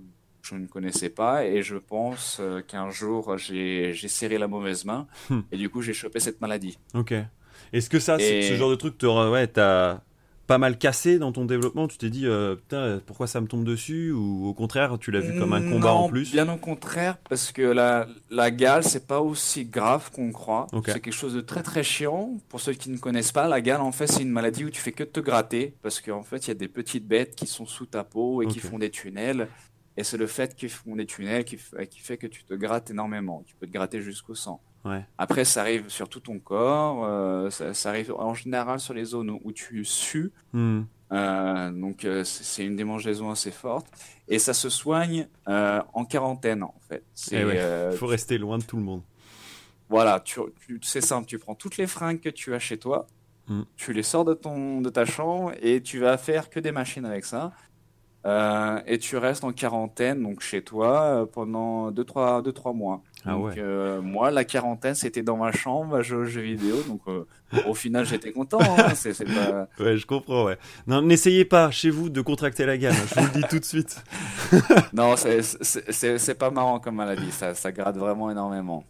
je 0.42 0.54
ne 0.54 0.66
connaissais 0.66 1.10
pas 1.10 1.44
et 1.44 1.62
je 1.62 1.76
pense 1.76 2.40
qu'un 2.66 2.90
jour, 2.90 3.36
j'ai 3.36 3.94
serré 3.94 4.38
la 4.38 4.48
mauvaise 4.48 4.84
main 4.84 5.06
hmm. 5.28 5.40
et 5.52 5.58
du 5.58 5.68
coup, 5.68 5.82
j'ai 5.82 5.92
chopé 5.92 6.18
cette 6.18 6.40
maladie. 6.40 6.78
Ok. 6.94 7.14
Est-ce 7.72 7.90
que 7.90 7.98
ça, 7.98 8.18
ce 8.18 8.54
genre 8.54 8.70
de 8.70 8.76
truc, 8.76 8.96
te, 8.96 9.06
ouais, 9.06 9.46
t'as 9.46 10.00
pas 10.46 10.58
mal 10.58 10.78
cassé 10.78 11.18
dans 11.18 11.32
ton 11.32 11.44
développement 11.44 11.88
Tu 11.88 11.98
t'es 11.98 12.10
dit, 12.10 12.26
euh, 12.26 12.56
putain, 12.56 13.00
pourquoi 13.06 13.26
ça 13.26 13.40
me 13.40 13.46
tombe 13.46 13.64
dessus 13.64 14.12
Ou 14.12 14.46
au 14.46 14.54
contraire, 14.54 14.98
tu 14.98 15.10
l'as 15.10 15.20
vu 15.20 15.38
comme 15.38 15.52
un 15.52 15.62
combat 15.62 15.92
en 15.92 16.08
plus 16.08 16.32
Bien 16.32 16.48
au 16.48 16.56
contraire, 16.56 17.16
parce 17.28 17.52
que 17.52 17.62
la, 17.62 18.06
la 18.30 18.50
gale, 18.50 18.84
c'est 18.84 19.06
pas 19.06 19.20
aussi 19.20 19.64
grave 19.64 20.10
qu'on 20.10 20.32
croit. 20.32 20.66
C'est 20.86 21.00
quelque 21.00 21.12
chose 21.12 21.34
de 21.34 21.40
très 21.40 21.62
très 21.62 21.82
chiant. 21.82 22.36
Pour 22.48 22.60
ceux 22.60 22.72
qui 22.72 22.90
ne 22.90 22.98
connaissent 22.98 23.32
pas, 23.32 23.48
la 23.48 23.60
gale, 23.60 23.80
en 23.80 23.92
fait, 23.92 24.06
c'est 24.06 24.22
une 24.22 24.30
maladie 24.30 24.64
où 24.64 24.70
tu 24.70 24.80
fais 24.80 24.92
que 24.92 25.04
te 25.04 25.20
gratter, 25.20 25.74
parce 25.82 26.00
qu'en 26.00 26.22
fait, 26.22 26.46
il 26.46 26.48
y 26.48 26.52
a 26.52 26.54
des 26.54 26.68
petites 26.68 27.06
bêtes 27.06 27.34
qui 27.34 27.46
sont 27.46 27.66
sous 27.66 27.86
ta 27.86 28.04
peau 28.04 28.42
et 28.42 28.46
qui 28.46 28.60
font 28.60 28.78
des 28.78 28.90
tunnels. 28.90 29.48
Et 29.96 30.04
c'est 30.04 30.16
le 30.16 30.26
fait 30.26 30.54
qu'ils 30.54 30.70
font 30.70 30.96
des 30.96 31.04
tunnels 31.06 31.44
qui, 31.44 31.58
qui 31.90 32.00
fait 32.00 32.16
que 32.16 32.26
tu 32.26 32.44
te 32.44 32.54
grattes 32.54 32.90
énormément. 32.90 33.42
Tu 33.46 33.54
peux 33.54 33.66
te 33.66 33.72
gratter 33.72 34.00
jusqu'au 34.00 34.34
sang. 34.34 34.62
Après, 35.18 35.44
ça 35.44 35.60
arrive 35.60 35.88
sur 35.88 36.08
tout 36.08 36.20
ton 36.20 36.38
corps. 36.38 37.04
Euh, 37.04 37.50
ça, 37.50 37.88
arrive 37.88 38.12
en 38.12 38.34
général 38.34 38.80
sur 38.80 38.94
les 38.94 39.04
zones 39.04 39.30
où 39.30 39.52
tu 39.52 39.84
sues. 39.84 40.32
Hmm. 40.52 40.82
Euh, 41.12 41.70
donc, 41.70 42.04
euh, 42.04 42.24
c'est 42.24 42.64
une 42.64 42.76
démangeaison 42.76 43.30
assez 43.30 43.50
forte. 43.50 43.86
Et 44.28 44.38
ça 44.38 44.54
se 44.54 44.68
soigne 44.68 45.28
en 45.46 46.04
quarantaine, 46.04 46.62
en 46.62 46.74
fait. 46.88 47.04
Il 47.30 47.38
eh 47.38 47.96
faut 47.96 48.06
rester 48.06 48.38
loin 48.38 48.58
de 48.58 48.64
tout 48.64 48.76
le 48.76 48.82
monde. 48.82 49.02
Voilà, 49.88 50.20
tu, 50.20 50.40
c'est 50.80 51.02
simple. 51.02 51.26
Tu 51.26 51.38
prends 51.38 51.54
toutes 51.54 51.76
les 51.76 51.86
fringues 51.86 52.20
que 52.20 52.30
tu 52.30 52.54
as 52.54 52.58
chez 52.58 52.78
toi, 52.78 53.06
hmm. 53.48 53.62
tu 53.76 53.92
les 53.92 54.02
sors 54.02 54.24
de, 54.24 54.32
ton, 54.32 54.80
de 54.80 54.88
ta 54.88 55.04
chambre 55.04 55.52
et 55.60 55.82
tu 55.82 55.98
vas 55.98 56.16
faire 56.16 56.48
que 56.48 56.60
des 56.60 56.72
machines 56.72 57.04
avec 57.04 57.26
ça. 57.26 57.52
Et 58.24 58.98
tu 58.98 59.16
restes 59.16 59.44
en 59.44 59.52
quarantaine, 59.52 60.22
donc 60.22 60.40
chez 60.40 60.62
toi, 60.62 61.28
pendant 61.32 61.90
2-3 61.90 61.92
deux, 61.92 62.04
trois, 62.04 62.42
deux, 62.42 62.52
trois 62.52 62.72
mois. 62.72 63.02
Ah 63.24 63.32
donc, 63.32 63.56
euh, 63.56 64.02
moi, 64.02 64.30
la 64.32 64.44
quarantaine, 64.44 64.94
c'était 64.94 65.22
dans 65.22 65.36
ma 65.36 65.52
chambre 65.52 65.96
à 65.96 66.02
jouer 66.02 66.18
aux 66.18 66.24
jeux 66.24 66.40
vidéo. 66.40 66.82
Donc, 66.88 67.00
euh, 67.06 67.24
au 67.68 67.74
final, 67.74 68.04
j'étais 68.04 68.32
content. 68.32 68.58
Hein. 68.60 68.94
pas... 68.96 69.82
Ouais, 69.82 69.96
je 69.96 70.06
comprends. 70.06 70.46
Ouais. 70.46 70.58
Non, 70.88 71.02
n'essayez 71.02 71.44
pas 71.44 71.70
chez 71.70 71.90
vous 71.90 72.10
de 72.10 72.20
contracter 72.20 72.66
la 72.66 72.76
gamme. 72.76 72.94
Je 72.94 73.20
vous 73.20 73.26
le 73.26 73.40
dis 73.40 73.48
tout 73.48 73.60
de 73.60 73.64
suite. 73.64 74.02
non, 74.92 75.14
c'est, 75.16 76.38
pas 76.38 76.50
marrant 76.50 76.80
comme 76.80 76.96
maladie. 76.96 77.30
Ça, 77.30 77.54
ça 77.54 77.70
gratte 77.70 77.96
vraiment 77.96 78.28
énormément. 78.30 78.84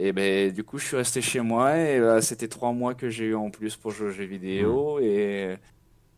Et 0.00 0.12
ben, 0.12 0.52
du 0.52 0.64
coup, 0.64 0.78
je 0.78 0.86
suis 0.86 0.96
resté 0.96 1.20
chez 1.20 1.40
moi 1.40 1.76
et 1.76 2.00
bah, 2.00 2.22
c'était 2.22 2.48
trois 2.48 2.72
mois 2.72 2.94
que 2.94 3.08
j'ai 3.08 3.26
eu 3.26 3.34
en 3.34 3.50
plus 3.50 3.76
pour 3.76 3.92
jouer 3.92 4.08
aux 4.08 4.12
jeux 4.12 4.24
vidéo. 4.24 4.98
Mmh. 4.98 5.04
Et 5.04 5.56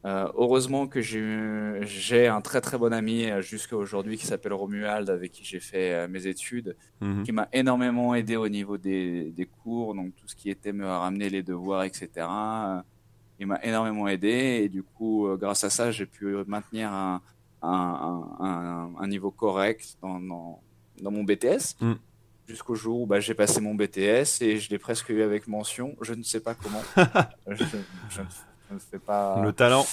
euh, 0.07 0.29
heureusement 0.35 0.87
que 0.87 1.03
j'ai 1.03 2.27
un 2.27 2.41
très 2.41 2.63
très 2.63 2.79
bon 2.79 2.91
ami 2.91 3.27
euh, 3.27 3.43
jusqu'à 3.43 3.77
aujourd'hui 3.77 4.17
qui 4.17 4.25
s'appelle 4.25 4.55
Romuald 4.55 5.11
avec 5.11 5.31
qui 5.31 5.45
j'ai 5.45 5.61
fait 5.61 5.93
euh, 5.93 6.09
mes 6.09 6.27
études, 6.27 6.75
mhm. 7.03 7.23
qui 7.23 7.33
m'a 7.33 7.49
énormément 7.53 8.15
aidé 8.15 8.37
au 8.37 8.49
niveau 8.49 8.79
des, 8.79 9.31
des, 9.31 9.45
cours, 9.45 9.95
donc 9.95 10.17
tout 10.17 10.27
ce 10.27 10.35
qui 10.35 10.49
était 10.49 10.73
me 10.73 10.87
ramener 10.87 11.29
les 11.29 11.43
devoirs, 11.43 11.85
etc. 11.85 12.27
Il 13.39 13.47
m'a 13.47 13.63
énormément 13.63 14.09
aidé 14.09 14.63
et 14.63 14.69
du 14.71 14.83
coup, 14.83 15.29
grâce 15.39 15.65
à 15.65 15.71
ça, 15.71 15.91
j'ai 15.91 16.07
pu 16.07 16.35
maintenir 16.47 16.91
un, 16.91 17.21
un, 17.61 18.27
un, 18.41 18.91
un, 18.99 19.07
niveau 19.07 19.31
correct 19.31 19.99
dans, 20.01 20.19
dans, 20.19 20.63
dans 21.03 21.11
mon 21.11 21.25
BTS. 21.25 21.77
Mhm. 21.81 21.99
Jusqu'au 22.49 22.75
jour 22.75 23.03
où 23.03 23.07
bah, 23.07 23.21
j'ai 23.21 23.35
passé 23.35 23.61
mon 23.61 23.75
BTS 23.75 24.41
et 24.41 24.57
je 24.57 24.71
l'ai 24.71 24.79
presque 24.79 25.11
eu 25.11 25.23
avec 25.23 25.47
mention. 25.47 25.95
Je 26.01 26.15
ne 26.15 26.23
sais 26.23 26.41
pas 26.41 26.55
comment. 26.55 26.83
je, 27.47 27.65
je, 28.09 28.21
pas. 29.05 29.41
Le 29.43 29.53
talent. 29.53 29.87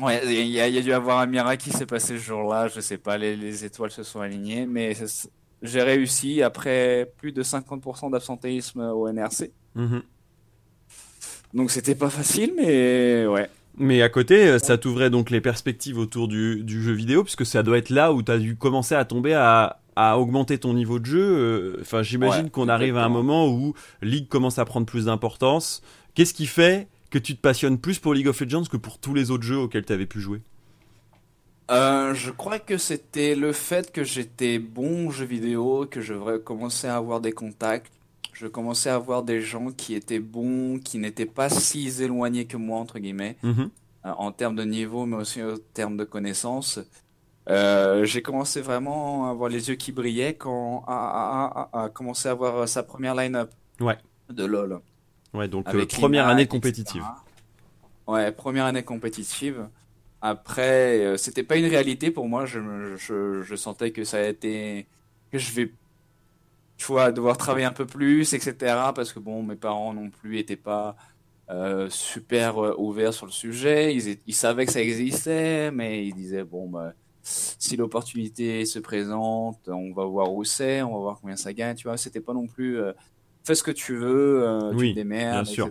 Ouais, 0.00 0.20
il 0.24 0.48
y, 0.48 0.60
a 0.60 0.80
dû 0.80 0.92
avoir 0.92 1.18
un 1.18 1.26
miracle 1.26 1.62
qui 1.62 1.70
s'est 1.70 1.86
passé 1.86 2.18
ce 2.18 2.22
jour-là. 2.22 2.68
Je 2.68 2.80
sais 2.80 2.98
pas, 2.98 3.18
les, 3.18 3.64
étoiles 3.64 3.90
se 3.90 4.02
sont 4.02 4.20
alignées, 4.20 4.66
mais 4.66 4.96
j'ai 5.62 5.82
réussi 5.82 6.42
après 6.42 7.12
plus 7.18 7.32
de 7.32 7.42
50% 7.42 8.10
d'absentéisme 8.10 8.80
au 8.80 9.10
NRC. 9.10 9.52
Mhm. 9.74 10.02
Donc 11.54 11.70
c'était 11.70 11.94
pas 11.94 12.10
facile, 12.10 12.52
mais 12.56 13.26
ouais. 13.26 13.48
Mais 13.76 14.02
à 14.02 14.08
côté, 14.08 14.58
ça 14.58 14.76
t'ouvrait 14.76 15.10
donc 15.10 15.30
les 15.30 15.40
perspectives 15.40 15.98
autour 15.98 16.28
du, 16.28 16.64
jeu 16.66 16.92
vidéo, 16.92 17.24
puisque 17.24 17.46
ça 17.46 17.62
doit 17.62 17.78
être 17.78 17.90
là 17.90 18.12
où 18.12 18.22
tu 18.22 18.30
as 18.30 18.38
dû 18.38 18.56
commencer 18.56 18.94
à 18.94 19.04
tomber 19.04 19.34
à, 19.34 19.78
augmenter 19.96 20.58
ton 20.58 20.74
niveau 20.74 20.98
de 20.98 21.06
jeu. 21.06 21.20
Euh, 21.20 21.78
enfin, 21.80 22.02
j'imagine 22.02 22.50
qu'on 22.50 22.68
arrive 22.68 22.96
à 22.96 23.04
un 23.04 23.08
moment 23.08 23.48
où 23.48 23.74
League 24.02 24.28
commence 24.28 24.58
à 24.58 24.64
prendre 24.64 24.86
plus 24.86 25.06
d'importance. 25.06 25.82
Qu'est-ce 26.14 26.34
qui 26.34 26.46
fait 26.46 26.88
que 27.12 27.18
tu 27.18 27.36
te 27.36 27.40
passionnes 27.40 27.78
plus 27.78 27.98
pour 27.98 28.14
League 28.14 28.26
of 28.26 28.40
Legends 28.40 28.64
que 28.64 28.78
pour 28.78 28.98
tous 28.98 29.14
les 29.14 29.30
autres 29.30 29.44
jeux 29.44 29.58
auxquels 29.58 29.84
tu 29.84 29.92
avais 29.92 30.06
pu 30.06 30.20
jouer 30.20 30.40
euh, 31.70 32.12
je 32.12 32.30
crois 32.30 32.58
que 32.58 32.76
c'était 32.76 33.34
le 33.34 33.52
fait 33.52 33.92
que 33.92 34.02
j'étais 34.02 34.58
bon 34.58 35.08
aux 35.08 35.10
jeux 35.10 35.24
vidéo, 35.24 35.86
que 35.88 36.00
je 36.00 36.36
commençais 36.38 36.88
à 36.88 36.96
avoir 36.96 37.20
des 37.20 37.32
contacts, 37.32 37.92
je 38.32 38.46
commençais 38.46 38.90
à 38.90 38.96
avoir 38.96 39.22
des 39.22 39.40
gens 39.40 39.70
qui 39.70 39.94
étaient 39.94 40.18
bons, 40.18 40.80
qui 40.80 40.98
n'étaient 40.98 41.24
pas 41.24 41.48
si 41.48 42.02
éloignés 42.02 42.46
que 42.46 42.56
moi, 42.56 42.78
entre 42.78 42.98
guillemets, 42.98 43.36
mhm. 43.42 43.70
euh, 44.04 44.12
en 44.18 44.32
termes 44.32 44.56
de 44.56 44.64
niveau, 44.64 45.06
mais 45.06 45.16
aussi 45.16 45.42
en 45.42 45.54
termes 45.72 45.96
de 45.96 46.04
connaissances. 46.04 46.80
Euh, 47.48 48.04
j'ai 48.04 48.22
commencé 48.22 48.60
vraiment 48.60 49.28
à 49.28 49.30
avoir 49.30 49.48
les 49.48 49.68
yeux 49.68 49.76
qui 49.76 49.92
brillaient 49.92 50.34
quand 50.34 50.84
à, 50.86 51.68
à, 51.72 51.84
à, 51.84 51.88
commencer 51.88 52.28
à 52.28 52.32
avoir 52.32 52.68
sa 52.68 52.82
première 52.82 53.14
line-up 53.14 53.50
ouais. 53.80 53.96
de 54.30 54.44
LoL. 54.44 54.80
Ouais, 55.34 55.48
donc 55.48 55.74
euh, 55.74 55.86
première 55.86 56.28
année 56.28 56.46
compétitive. 56.46 57.04
Ouais, 58.06 58.32
première 58.32 58.66
année 58.66 58.82
compétitive. 58.82 59.68
Après, 60.20 61.00
euh, 61.00 61.16
c'était 61.16 61.42
pas 61.42 61.56
une 61.56 61.66
réalité 61.66 62.10
pour 62.10 62.28
moi. 62.28 62.46
Je, 62.46 62.96
je, 62.96 63.42
je, 63.42 63.56
sentais 63.56 63.90
que 63.92 64.04
ça 64.04 64.18
a 64.18 64.22
été 64.22 64.86
que 65.30 65.38
je 65.38 65.52
vais 65.52 65.72
tu 66.76 66.86
vois, 66.86 67.12
devoir 67.12 67.36
travailler 67.36 67.64
un 67.66 67.72
peu 67.72 67.86
plus, 67.86 68.34
etc. 68.34 68.56
Parce 68.94 69.12
que 69.12 69.20
bon, 69.20 69.42
mes 69.42 69.56
parents 69.56 69.94
non 69.94 70.10
plus 70.10 70.38
étaient 70.38 70.56
pas 70.56 70.96
euh, 71.50 71.88
super 71.90 72.58
euh, 72.58 72.74
ouverts 72.76 73.14
sur 73.14 73.26
le 73.26 73.32
sujet. 73.32 73.94
Ils, 73.94 74.18
ils, 74.26 74.34
savaient 74.34 74.66
que 74.66 74.72
ça 74.72 74.80
existait, 74.80 75.70
mais 75.70 76.06
ils 76.06 76.14
disaient 76.14 76.44
bon, 76.44 76.68
bah, 76.68 76.92
si 77.22 77.76
l'opportunité 77.76 78.64
se 78.64 78.80
présente, 78.80 79.68
on 79.68 79.92
va 79.92 80.04
voir 80.04 80.32
où 80.32 80.44
c'est, 80.44 80.82
on 80.82 80.92
va 80.92 80.98
voir 80.98 81.18
combien 81.20 81.36
ça 81.36 81.52
gagne. 81.52 81.76
Tu 81.76 81.86
vois, 81.86 81.96
c'était 81.96 82.20
pas 82.20 82.32
non 82.32 82.46
plus 82.48 82.78
euh, 82.80 82.92
fais 83.44 83.54
ce 83.54 83.62
que 83.62 83.70
tu 83.70 83.96
veux, 83.96 84.42
euh, 84.44 84.72
oui, 84.74 84.88
tu 84.88 84.94
te 84.94 84.94
démerdes, 84.96 85.44
bien 85.44 85.52
sûr. 85.52 85.70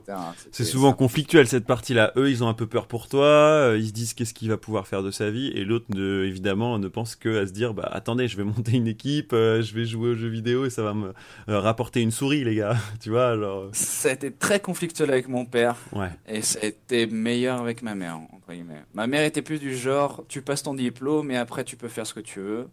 C'est 0.51 0.65
souvent 0.65 0.93
conflictuel 0.93 1.47
cette 1.47 1.65
partie-là. 1.65 2.11
Eux, 2.17 2.29
ils 2.29 2.43
ont 2.43 2.47
un 2.47 2.53
peu 2.53 2.67
peur 2.67 2.87
pour 2.87 3.07
toi, 3.07 3.25
euh, 3.25 3.77
ils 3.79 3.87
se 3.87 3.93
disent 3.93 4.13
qu'est-ce 4.13 4.33
qu'il 4.33 4.49
va 4.49 4.57
pouvoir 4.57 4.87
faire 4.87 5.03
de 5.03 5.11
sa 5.11 5.29
vie, 5.29 5.47
et 5.55 5.63
l'autre, 5.63 5.85
évidemment, 5.97 6.77
ne 6.79 6.87
pense 6.87 7.15
que 7.15 7.43
à 7.43 7.47
se 7.47 7.51
dire, 7.51 7.73
bah 7.73 7.89
attendez, 7.91 8.27
je 8.27 8.37
vais 8.37 8.43
monter 8.43 8.73
une 8.73 8.87
équipe, 8.87 9.33
euh, 9.33 9.61
je 9.61 9.73
vais 9.73 9.85
jouer 9.85 10.09
aux 10.09 10.15
jeux 10.15 10.29
vidéo 10.29 10.65
et 10.65 10.69
ça 10.69 10.83
va 10.83 10.93
me 10.93 11.13
rapporter 11.47 12.01
une 12.01 12.11
souris, 12.11 12.43
les 12.43 12.55
gars. 12.55 12.75
tu 12.99 13.09
vois, 13.09 13.29
alors. 13.29 13.69
Ça 13.73 14.09
a 14.09 14.13
été 14.13 14.31
très 14.31 14.59
conflictuel 14.59 15.11
avec 15.11 15.27
mon 15.27 15.45
père, 15.45 15.77
ouais. 15.93 16.11
et 16.27 16.41
ça 16.41 16.59
a 16.61 16.65
été 16.65 17.07
meilleur 17.07 17.61
avec 17.61 17.81
ma 17.81 17.95
mère, 17.95 18.17
entre 18.17 18.51
guillemets. 18.51 18.83
Ma 18.93 19.07
mère 19.07 19.23
était 19.23 19.41
plus 19.41 19.59
du 19.59 19.75
genre, 19.75 20.23
tu 20.27 20.41
passes 20.41 20.63
ton 20.63 20.73
diplôme 20.73 21.31
et 21.31 21.37
après 21.37 21.63
tu 21.63 21.77
peux 21.77 21.87
faire 21.87 22.05
ce 22.05 22.13
que 22.13 22.19
tu 22.19 22.39
veux, 22.39 22.67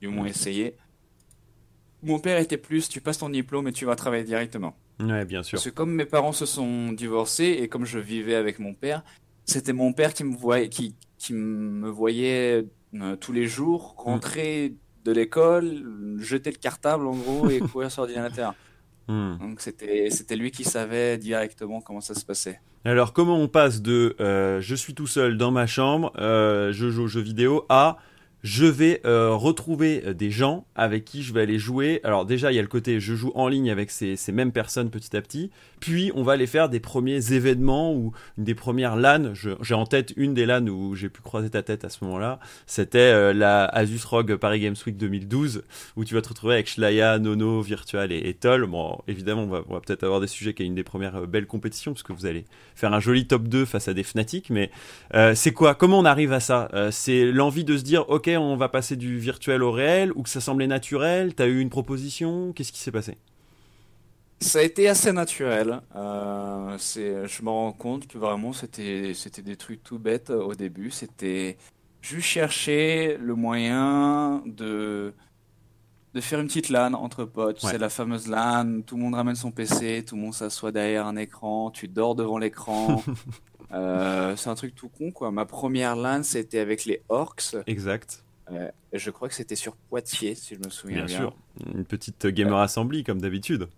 du 0.00 0.08
moins 0.08 0.26
essayer. 0.26 0.74
Mon 2.02 2.18
père 2.18 2.38
était 2.38 2.56
plus, 2.56 2.88
tu 2.88 3.00
passes 3.00 3.18
ton 3.18 3.28
diplôme 3.28 3.68
et 3.68 3.72
tu 3.72 3.84
vas 3.84 3.96
travailler 3.96 4.24
directement. 4.24 4.74
Ouais, 5.00 5.24
bien 5.24 5.42
sûr. 5.42 5.56
Parce 5.56 5.64
que 5.64 5.70
comme 5.70 5.92
mes 5.92 6.04
parents 6.04 6.32
se 6.32 6.46
sont 6.46 6.92
divorcés 6.92 7.58
et 7.60 7.68
comme 7.68 7.84
je 7.84 7.98
vivais 7.98 8.34
avec 8.34 8.58
mon 8.58 8.74
père, 8.74 9.02
c'était 9.44 9.72
mon 9.72 9.92
père 9.92 10.14
qui 10.14 10.24
me 10.24 10.36
voyait, 10.36 10.68
qui, 10.68 10.94
qui 11.18 11.34
me 11.34 11.88
voyait 11.88 12.66
euh, 12.94 13.16
tous 13.16 13.32
les 13.32 13.46
jours 13.46 13.94
rentrer 13.98 14.74
de 15.04 15.12
l'école, 15.12 16.18
jeter 16.18 16.50
le 16.50 16.56
cartable 16.56 17.06
en 17.06 17.16
gros 17.16 17.48
et 17.48 17.60
courir 17.72 17.90
sur 17.90 18.02
l'ordinateur. 18.02 18.54
Hmm. 19.08 19.38
Donc 19.38 19.60
c'était 19.60 20.08
c'était 20.10 20.36
lui 20.36 20.50
qui 20.50 20.64
savait 20.64 21.18
directement 21.18 21.80
comment 21.80 22.00
ça 22.00 22.14
se 22.14 22.24
passait. 22.24 22.60
Alors 22.84 23.12
comment 23.12 23.36
on 23.38 23.48
passe 23.48 23.82
de 23.82 24.14
euh, 24.20 24.60
je 24.60 24.74
suis 24.74 24.94
tout 24.94 25.06
seul 25.06 25.36
dans 25.36 25.50
ma 25.50 25.66
chambre, 25.66 26.12
euh, 26.18 26.72
je 26.72 26.90
joue 26.90 27.04
aux 27.04 27.08
jeux 27.08 27.20
vidéo 27.20 27.64
à 27.68 27.98
je 28.42 28.64
vais 28.64 29.00
euh, 29.04 29.34
retrouver 29.34 30.02
euh, 30.06 30.14
des 30.14 30.30
gens 30.30 30.64
avec 30.74 31.04
qui 31.04 31.22
je 31.22 31.32
vais 31.32 31.42
aller 31.42 31.58
jouer. 31.58 32.00
Alors 32.04 32.24
déjà, 32.24 32.52
il 32.52 32.56
y 32.56 32.58
a 32.58 32.62
le 32.62 32.68
côté 32.68 33.00
je 33.00 33.14
joue 33.14 33.32
en 33.34 33.48
ligne 33.48 33.70
avec 33.70 33.90
ces, 33.90 34.16
ces 34.16 34.32
mêmes 34.32 34.52
personnes 34.52 34.90
petit 34.90 35.16
à 35.16 35.22
petit. 35.22 35.50
Puis 35.80 36.12
on 36.14 36.22
va 36.22 36.32
aller 36.32 36.46
faire 36.46 36.68
des 36.68 36.80
premiers 36.80 37.32
événements 37.32 37.94
ou 37.94 38.12
des 38.38 38.54
premières 38.54 38.96
LAN. 38.96 39.32
J'ai 39.34 39.74
en 39.74 39.86
tête 39.86 40.12
une 40.16 40.34
des 40.34 40.46
LAN 40.46 40.66
où 40.66 40.94
j'ai 40.94 41.08
pu 41.08 41.22
croiser 41.22 41.50
ta 41.50 41.62
tête 41.62 41.84
à 41.84 41.88
ce 41.88 42.04
moment-là. 42.04 42.38
C'était 42.66 42.98
euh, 42.98 43.32
la 43.32 43.64
Asus 43.64 44.04
ROG 44.04 44.36
Paris 44.36 44.60
Games 44.60 44.76
Week 44.86 44.96
2012 44.96 45.64
où 45.96 46.04
tu 46.04 46.14
vas 46.14 46.22
te 46.22 46.28
retrouver 46.28 46.54
avec 46.54 46.68
Shlaya, 46.68 47.18
Nono, 47.18 47.62
Virtual 47.62 48.12
et, 48.12 48.34
Toll. 48.34 48.66
Bon, 48.66 48.98
évidemment, 49.08 49.42
on 49.42 49.74
va, 49.74 49.80
peut-être 49.80 50.04
avoir 50.04 50.20
des 50.20 50.26
sujets 50.26 50.54
qui 50.54 50.62
est 50.62 50.66
une 50.66 50.74
des 50.74 50.84
premières 50.84 51.26
belles 51.26 51.46
compétitions 51.46 51.92
parce 51.92 52.02
que 52.02 52.12
vous 52.12 52.26
allez 52.26 52.44
faire 52.74 52.92
un 52.92 53.00
joli 53.00 53.26
top 53.26 53.44
2 53.44 53.64
face 53.64 53.88
à 53.88 53.94
des 53.94 54.02
Fnatic. 54.02 54.50
Mais 54.50 54.70
c'est 55.34 55.52
quoi? 55.52 55.74
Comment 55.74 55.98
on 55.98 56.04
arrive 56.04 56.32
à 56.32 56.40
ça? 56.40 56.68
C'est 56.90 57.32
l'envie 57.32 57.64
de 57.64 57.76
se 57.76 57.82
dire, 57.82 58.08
ok, 58.08 58.30
on 58.36 58.56
va 58.56 58.68
passer 58.68 58.96
du 58.96 59.18
virtuel 59.18 59.62
au 59.62 59.72
réel 59.72 60.12
ou 60.14 60.22
que 60.22 60.28
ça 60.28 60.40
semblait 60.40 60.66
naturel? 60.66 61.34
T'as 61.34 61.46
eu 61.46 61.60
une 61.60 61.70
proposition? 61.70 62.52
Qu'est-ce 62.52 62.72
qui 62.72 62.80
s'est 62.80 62.92
passé? 62.92 63.16
Ça 64.40 64.60
a 64.60 64.62
été 64.62 64.88
assez 64.88 65.12
naturel. 65.12 65.80
Euh, 65.94 66.78
je 66.78 67.42
me 67.42 67.50
rends 67.50 67.72
compte 67.72 68.06
que 68.06 68.18
vraiment 68.18 68.52
c'était 68.52 69.12
c'était 69.14 69.42
des 69.42 69.56
trucs 69.56 69.82
tout 69.82 69.98
bêtes 69.98 70.30
au 70.30 70.54
début. 70.54 70.90
C'était 70.90 71.58
juste 72.00 72.26
chercher 72.26 73.18
le 73.18 73.34
moyen 73.34 74.42
de 74.46 75.12
de 76.14 76.20
faire 76.20 76.40
une 76.40 76.48
petite 76.48 76.70
LAN 76.70 76.94
entre 76.94 77.24
potes. 77.24 77.60
C'est 77.60 77.78
la 77.78 77.90
fameuse 77.90 78.26
LAN. 78.26 78.80
Tout 78.82 78.96
le 78.96 79.02
monde 79.02 79.14
ramène 79.14 79.36
son 79.36 79.52
PC, 79.52 80.04
tout 80.06 80.16
le 80.16 80.22
monde 80.22 80.34
s'assoit 80.34 80.72
derrière 80.72 81.06
un 81.06 81.16
écran, 81.16 81.70
tu 81.70 81.86
dors 81.86 82.14
devant 82.14 82.38
l'écran. 82.38 83.02
Euh, 83.72 84.34
c'est 84.34 84.50
un 84.50 84.56
truc 84.56 84.74
tout 84.74 84.88
con 84.88 85.12
quoi. 85.12 85.30
Ma 85.30 85.44
première 85.44 85.94
LAN 85.94 86.24
c'était 86.24 86.58
avec 86.58 86.86
les 86.86 87.04
Orcs. 87.08 87.54
Exact. 87.68 88.24
Euh, 88.50 88.68
je 88.92 89.10
crois 89.10 89.28
que 89.28 89.34
c'était 89.34 89.54
sur 89.54 89.76
Poitiers, 89.76 90.34
si 90.34 90.56
je 90.56 90.58
me 90.58 90.70
souviens 90.70 91.04
bien. 91.04 91.06
Bien 91.06 91.16
sûr, 91.16 91.36
une 91.72 91.84
petite 91.84 92.26
gamer 92.26 92.58
assembly 92.58 93.04
comme 93.04 93.20
d'habitude. 93.20 93.68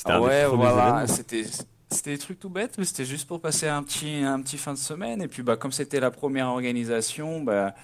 C'était 0.00 0.16
ouais, 0.16 0.46
voilà, 0.46 1.06
c'était 1.06 1.44
c'était 1.90 2.12
des 2.12 2.18
trucs 2.18 2.38
tout 2.38 2.48
bêtes, 2.48 2.78
mais 2.78 2.86
c'était 2.86 3.04
juste 3.04 3.28
pour 3.28 3.38
passer 3.38 3.68
un 3.68 3.82
petit 3.82 4.22
un 4.24 4.40
petit 4.40 4.56
fin 4.56 4.72
de 4.72 4.78
semaine. 4.78 5.20
Et 5.20 5.28
puis 5.28 5.42
bah 5.42 5.58
comme 5.58 5.72
c'était 5.72 6.00
la 6.00 6.10
première 6.10 6.48
organisation, 6.48 7.42
bah 7.42 7.74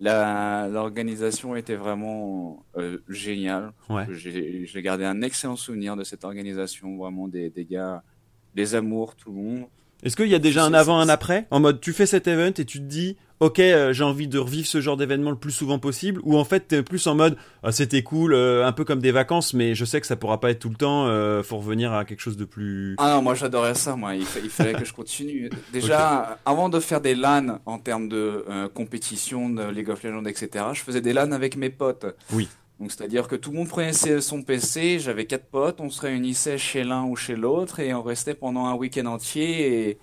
l'organisation 0.00 1.56
était 1.56 1.76
vraiment 1.76 2.62
euh, 2.76 2.98
géniale. 3.08 3.72
Ouais. 3.88 4.04
J'ai 4.10 4.82
gardé 4.82 5.06
un 5.06 5.22
excellent 5.22 5.56
souvenir 5.56 5.96
de 5.96 6.04
cette 6.04 6.24
organisation, 6.24 6.98
vraiment 6.98 7.26
des, 7.26 7.48
des 7.48 7.64
gars, 7.64 8.02
des 8.54 8.74
amours, 8.74 9.16
tout 9.16 9.30
le 9.30 9.36
monde. 9.36 9.66
Est-ce 10.02 10.16
qu'il 10.16 10.28
y 10.28 10.34
a 10.34 10.40
déjà 10.40 10.64
un 10.64 10.74
avant, 10.74 10.98
un 10.98 11.08
après 11.08 11.46
En 11.50 11.60
mode, 11.60 11.80
tu 11.80 11.92
fais 11.92 12.06
cet 12.06 12.26
event 12.26 12.52
et 12.58 12.64
tu 12.64 12.78
te 12.78 12.84
dis, 12.84 13.16
ok, 13.38 13.58
euh, 13.60 13.92
j'ai 13.92 14.02
envie 14.02 14.26
de 14.26 14.38
revivre 14.38 14.66
ce 14.66 14.80
genre 14.80 14.96
d'événement 14.96 15.30
le 15.30 15.36
plus 15.36 15.52
souvent 15.52 15.78
possible, 15.78 16.20
ou 16.24 16.36
en 16.36 16.44
fait, 16.44 16.68
t'es 16.68 16.82
plus 16.82 17.06
en 17.06 17.14
mode, 17.14 17.36
ah, 17.62 17.70
c'était 17.70 18.02
cool, 18.02 18.34
euh, 18.34 18.66
un 18.66 18.72
peu 18.72 18.84
comme 18.84 19.00
des 19.00 19.12
vacances, 19.12 19.54
mais 19.54 19.74
je 19.74 19.84
sais 19.84 20.00
que 20.00 20.06
ça 20.06 20.16
pourra 20.16 20.40
pas 20.40 20.50
être 20.50 20.60
tout 20.60 20.68
le 20.68 20.74
temps, 20.74 21.06
euh, 21.06 21.42
faut 21.42 21.58
revenir 21.58 21.92
à 21.92 22.04
quelque 22.04 22.20
chose 22.20 22.36
de 22.36 22.44
plus. 22.44 22.96
Ah 22.98 23.14
non, 23.14 23.22
moi 23.22 23.34
j'adorais 23.34 23.74
ça, 23.74 23.94
moi, 23.94 24.16
il, 24.16 24.24
fallait 24.24 24.74
que 24.74 24.84
je 24.84 24.92
continue. 24.92 25.50
Déjà, 25.72 26.38
avant 26.44 26.68
de 26.68 26.80
faire 26.80 27.00
des 27.00 27.14
LAN 27.14 27.60
en 27.66 27.78
termes 27.78 28.08
de 28.08 28.44
compétition, 28.74 29.50
de 29.50 29.70
League 29.70 29.90
of 29.90 30.02
Legends, 30.02 30.24
etc., 30.24 30.66
je 30.72 30.80
faisais 30.80 31.00
des 31.00 31.12
LAN 31.12 31.32
avec 31.32 31.56
mes 31.56 31.70
potes. 31.70 32.06
Oui. 32.32 32.48
Donc 32.82 32.90
c'est-à-dire 32.90 33.28
que 33.28 33.36
tout 33.36 33.52
le 33.52 33.58
monde 33.58 33.68
prenait 33.68 33.92
son 33.92 34.42
PC, 34.42 34.98
j'avais 34.98 35.24
quatre 35.24 35.46
potes, 35.46 35.80
on 35.80 35.88
se 35.88 36.00
réunissait 36.00 36.58
chez 36.58 36.82
l'un 36.82 37.04
ou 37.04 37.14
chez 37.14 37.36
l'autre 37.36 37.78
et 37.78 37.94
on 37.94 38.02
restait 38.02 38.34
pendant 38.34 38.66
un 38.66 38.74
week-end 38.74 39.06
entier 39.06 39.88
et, 39.90 39.98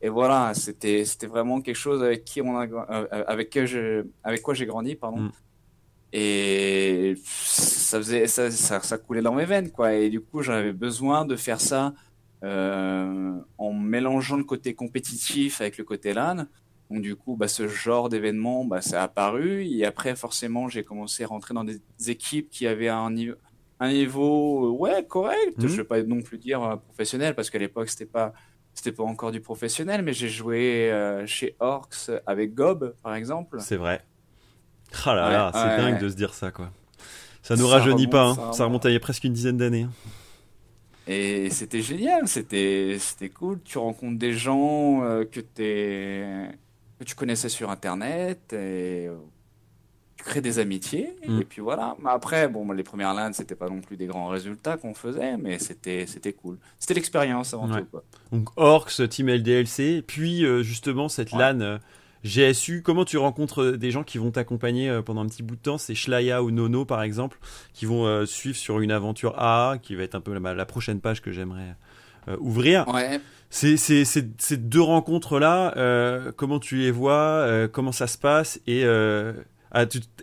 et 0.00 0.08
voilà, 0.08 0.52
c'était 0.52 1.04
c'était 1.04 1.28
vraiment 1.28 1.60
quelque 1.60 1.76
chose 1.76 2.02
avec 2.02 2.24
qui 2.24 2.42
on 2.42 2.58
a 2.58 2.66
euh, 2.66 3.24
avec 3.28 3.50
que 3.50 3.66
je 3.66 4.06
avec 4.24 4.42
quoi 4.42 4.52
j'ai 4.52 4.66
grandi 4.66 4.96
pardon. 4.96 5.20
Mm. 5.20 5.32
Et 6.12 7.14
ça 7.24 7.98
faisait 7.98 8.26
ça, 8.26 8.50
ça, 8.50 8.80
ça 8.80 8.98
coulait 8.98 9.22
dans 9.22 9.34
mes 9.34 9.44
veines 9.44 9.70
quoi 9.70 9.94
et 9.94 10.10
du 10.10 10.20
coup 10.20 10.42
j'avais 10.42 10.72
besoin 10.72 11.24
de 11.24 11.36
faire 11.36 11.60
ça 11.60 11.94
euh, 12.42 13.32
en 13.58 13.72
mélangeant 13.72 14.36
le 14.38 14.44
côté 14.44 14.74
compétitif 14.74 15.60
avec 15.60 15.78
le 15.78 15.84
côté 15.84 16.12
LAN 16.12 16.46
donc 16.90 17.02
du 17.02 17.16
coup, 17.16 17.36
bah, 17.36 17.48
ce 17.48 17.66
genre 17.68 18.08
d'événement, 18.08 18.64
bah, 18.64 18.80
ça 18.80 19.00
a 19.00 19.04
apparu. 19.04 19.66
Et 19.66 19.84
après, 19.84 20.14
forcément, 20.16 20.68
j'ai 20.68 20.84
commencé 20.84 21.24
à 21.24 21.26
rentrer 21.26 21.54
dans 21.54 21.64
des 21.64 21.80
équipes 22.08 22.50
qui 22.50 22.66
avaient 22.66 22.88
un 22.88 23.10
niveau, 23.10 23.36
un 23.80 23.90
niveau 23.90 24.76
ouais, 24.78 25.04
correct. 25.06 25.54
Je 25.58 25.64
mhm. 25.64 25.68
Je 25.68 25.76
vais 25.76 25.84
pas 25.84 26.02
non 26.02 26.20
plus 26.20 26.38
dire 26.38 26.62
euh, 26.62 26.76
professionnel, 26.76 27.34
parce 27.34 27.50
qu'à 27.50 27.58
l'époque, 27.58 27.88
c'était 27.88 28.06
pas 28.06 28.32
c'était 28.74 28.92
pas 28.92 29.04
encore 29.04 29.30
du 29.30 29.40
professionnel, 29.40 30.02
mais 30.02 30.12
j'ai 30.12 30.28
joué 30.28 30.90
euh, 30.90 31.24
chez 31.26 31.54
Orcs 31.60 32.10
avec 32.26 32.54
Gob, 32.54 32.94
par 33.04 33.14
exemple. 33.14 33.58
C'est 33.60 33.76
vrai. 33.76 34.04
Ah 35.06 35.14
là 35.14 35.30
là, 35.30 35.50
c'est 35.52 35.82
dingue 35.82 36.00
de 36.00 36.08
se 36.08 36.14
dire 36.14 36.34
ça, 36.34 36.50
quoi. 36.50 36.70
Ça 37.42 37.56
nous 37.56 37.66
rajeunit 37.66 38.06
pas, 38.06 38.30
hein. 38.30 38.52
ça, 38.52 38.64
remonte 38.64 38.86
à 38.86 38.90
il 38.90 38.94
y 38.94 38.96
a 38.96 39.00
presque 39.00 39.24
une 39.24 39.32
dizaine 39.32 39.58
d'années. 39.58 39.82
Hein. 39.82 39.92
Et 41.06 41.50
c'était 41.50 41.82
génial, 41.82 42.26
c'était 42.26 42.96
c'était 42.98 43.28
cool. 43.28 43.60
Tu 43.62 43.76
rencontres 43.76 44.18
des 44.18 44.32
gens 44.32 45.04
euh, 45.04 45.24
que 45.24 45.40
es 45.58 46.48
que 47.04 47.08
tu 47.10 47.14
connaissais 47.14 47.48
sur 47.48 47.70
Internet 47.70 48.52
et 48.52 49.06
euh, 49.08 49.16
tu 50.16 50.24
crées 50.24 50.40
des 50.40 50.58
amitiés. 50.58 51.14
Mm. 51.26 51.40
Et 51.40 51.44
puis 51.44 51.60
voilà. 51.60 51.96
Mais 52.02 52.10
après, 52.10 52.48
bon, 52.48 52.70
les 52.72 52.82
premières 52.82 53.14
LAN, 53.14 53.32
c'était 53.32 53.54
pas 53.54 53.68
non 53.68 53.80
plus 53.80 53.96
des 53.96 54.06
grands 54.06 54.28
résultats 54.28 54.76
qu'on 54.76 54.94
faisait, 54.94 55.36
mais 55.36 55.58
c'était 55.58 56.06
c'était 56.06 56.32
cool. 56.32 56.58
C'était 56.78 56.94
l'expérience 56.94 57.54
avant 57.54 57.68
tout. 57.68 57.84
Quoi. 57.90 58.04
Donc 58.32 58.48
Orcs, 58.56 59.08
Team 59.08 59.28
LDLC, 59.28 60.02
puis 60.06 60.44
euh, 60.44 60.62
justement 60.62 61.08
cette 61.08 61.32
LAN. 61.32 61.60
Euh, 61.60 61.78
GSU, 62.26 62.80
comment 62.80 63.04
tu 63.04 63.18
rencontres 63.18 63.72
des 63.72 63.90
gens 63.90 64.02
qui 64.02 64.16
vont 64.16 64.30
t'accompagner 64.30 65.02
pendant 65.04 65.20
un 65.20 65.26
petit 65.26 65.42
bout 65.42 65.56
de 65.56 65.60
temps? 65.60 65.76
C'est 65.76 65.94
Shlaya 65.94 66.42
ou 66.42 66.50
Nono 66.50 66.86
par 66.86 67.02
exemple, 67.02 67.38
qui 67.74 67.84
vont 67.84 68.24
suivre 68.24 68.56
sur 68.56 68.80
une 68.80 68.92
aventure 68.92 69.38
A, 69.38 69.76
qui 69.82 69.94
va 69.94 70.04
être 70.04 70.14
un 70.14 70.22
peu 70.22 70.32
la, 70.32 70.54
la 70.54 70.64
prochaine 70.64 71.02
page 71.02 71.20
que 71.20 71.32
j'aimerais 71.32 71.76
ouvrir. 72.38 72.86
Ouais. 72.88 73.20
Ces, 73.54 73.76
ces, 73.76 74.04
ces, 74.04 74.56
deux 74.56 74.80
rencontres-là, 74.80 75.74
euh, 75.76 76.32
comment 76.36 76.58
tu 76.58 76.78
les 76.78 76.90
vois 76.90 77.12
euh, 77.12 77.68
Comment 77.68 77.92
ça 77.92 78.08
se 78.08 78.18
passe 78.18 78.60
Et 78.66 78.84
euh, 78.84 79.32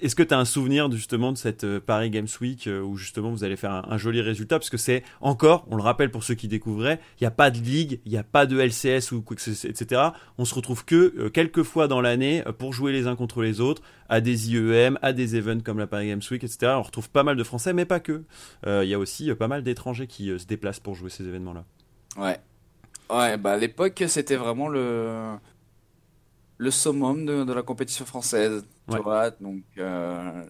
est-ce 0.02 0.16
que 0.18 0.24
tu 0.24 0.34
as 0.34 0.38
un 0.38 0.44
souvenir 0.44 0.92
justement 0.92 1.32
de 1.32 1.38
cette 1.38 1.66
Paris 1.80 2.10
Games 2.10 2.28
Week 2.42 2.68
où 2.68 2.98
justement 2.98 3.32
vous 3.32 3.46
allez 3.46 3.56
faire 3.56 3.90
un, 3.90 3.98
joli 3.98 4.20
résultat? 4.20 4.60
Parce 4.60 4.70
que 4.70 4.76
c'est 4.76 5.04
encore, 5.22 5.66
on 5.72 5.78
le 5.78 5.82
rappelle 5.82 6.12
pour 6.12 6.26
ceux 6.26 6.34
qui 6.34 6.50
découvraient, 6.50 7.00
il 7.22 7.24
n'y 7.24 7.28
a 7.28 7.32
pas 7.32 7.52
de 7.52 7.60
ligue, 7.60 8.02
il 8.06 8.12
n'y 8.12 8.18
a 8.18 8.26
pas 8.26 8.46
de 8.46 8.60
LCS 8.60 9.14
ou 9.14 9.24
etc. 9.32 10.02
On 10.38 10.44
se 10.44 10.54
retrouve 10.54 10.84
que 10.84 11.30
quelques 11.30 11.64
fois 11.64 11.88
dans 11.88 12.02
l'année 12.02 12.44
pour 12.60 12.74
jouer 12.74 12.92
les 12.92 13.08
uns 13.08 13.16
contre 13.16 13.44
les 13.44 13.62
autres 13.62 13.82
à 14.10 14.20
des 14.20 14.52
IEM, 14.52 15.00
à 15.02 15.14
des 15.14 15.38
events 15.38 15.62
comme 15.64 15.80
la 15.80 15.88
Paris 15.88 16.10
Games 16.10 16.22
Week, 16.30 16.44
etc. 16.44 16.74
On 16.76 16.82
retrouve 16.82 17.10
pas 17.10 17.24
mal 17.24 17.38
de 17.38 17.44
Français, 17.46 17.72
mais 17.72 17.86
pas 17.86 18.02
que. 18.02 18.24
Il 18.68 18.90
y 18.90 18.94
a 18.94 19.00
aussi 19.00 19.34
pas 19.36 19.48
mal 19.48 19.64
d'étrangers 19.64 20.08
qui 20.08 20.38
se 20.38 20.46
déplacent 20.46 20.82
pour 20.82 20.96
jouer 20.96 21.10
ces 21.10 21.26
événements-là. 21.26 21.64
Ouais, 22.18 22.40
Ouais, 23.10 23.38
bah 23.38 23.54
à 23.54 23.58
l'époque, 23.58 24.04
c'était 24.08 24.38
vraiment 24.38 24.70
le 24.70 25.38
le 26.58 26.72
summum 26.72 27.26
de, 27.26 27.52
la 27.52 27.64
compétition 27.64 28.06
française. 28.06 28.64
Tu 28.90 28.98
vois, 28.98 29.32
donc 29.32 29.64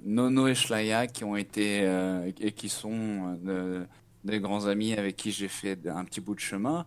Nono 0.04 0.48
et 0.48 0.56
Schlaya 0.56 1.08
qui 1.08 1.24
ont 1.24 1.36
été 1.36 1.84
et 2.40 2.52
qui 2.52 2.70
sont 2.70 3.40
des 4.24 4.40
grands 4.40 4.66
amis 4.68 4.94
avec 4.94 5.16
qui 5.16 5.32
j'ai 5.32 5.48
fait 5.48 5.88
un 5.88 6.06
petit 6.06 6.22
bout 6.22 6.36
de 6.36 6.40
chemin, 6.40 6.86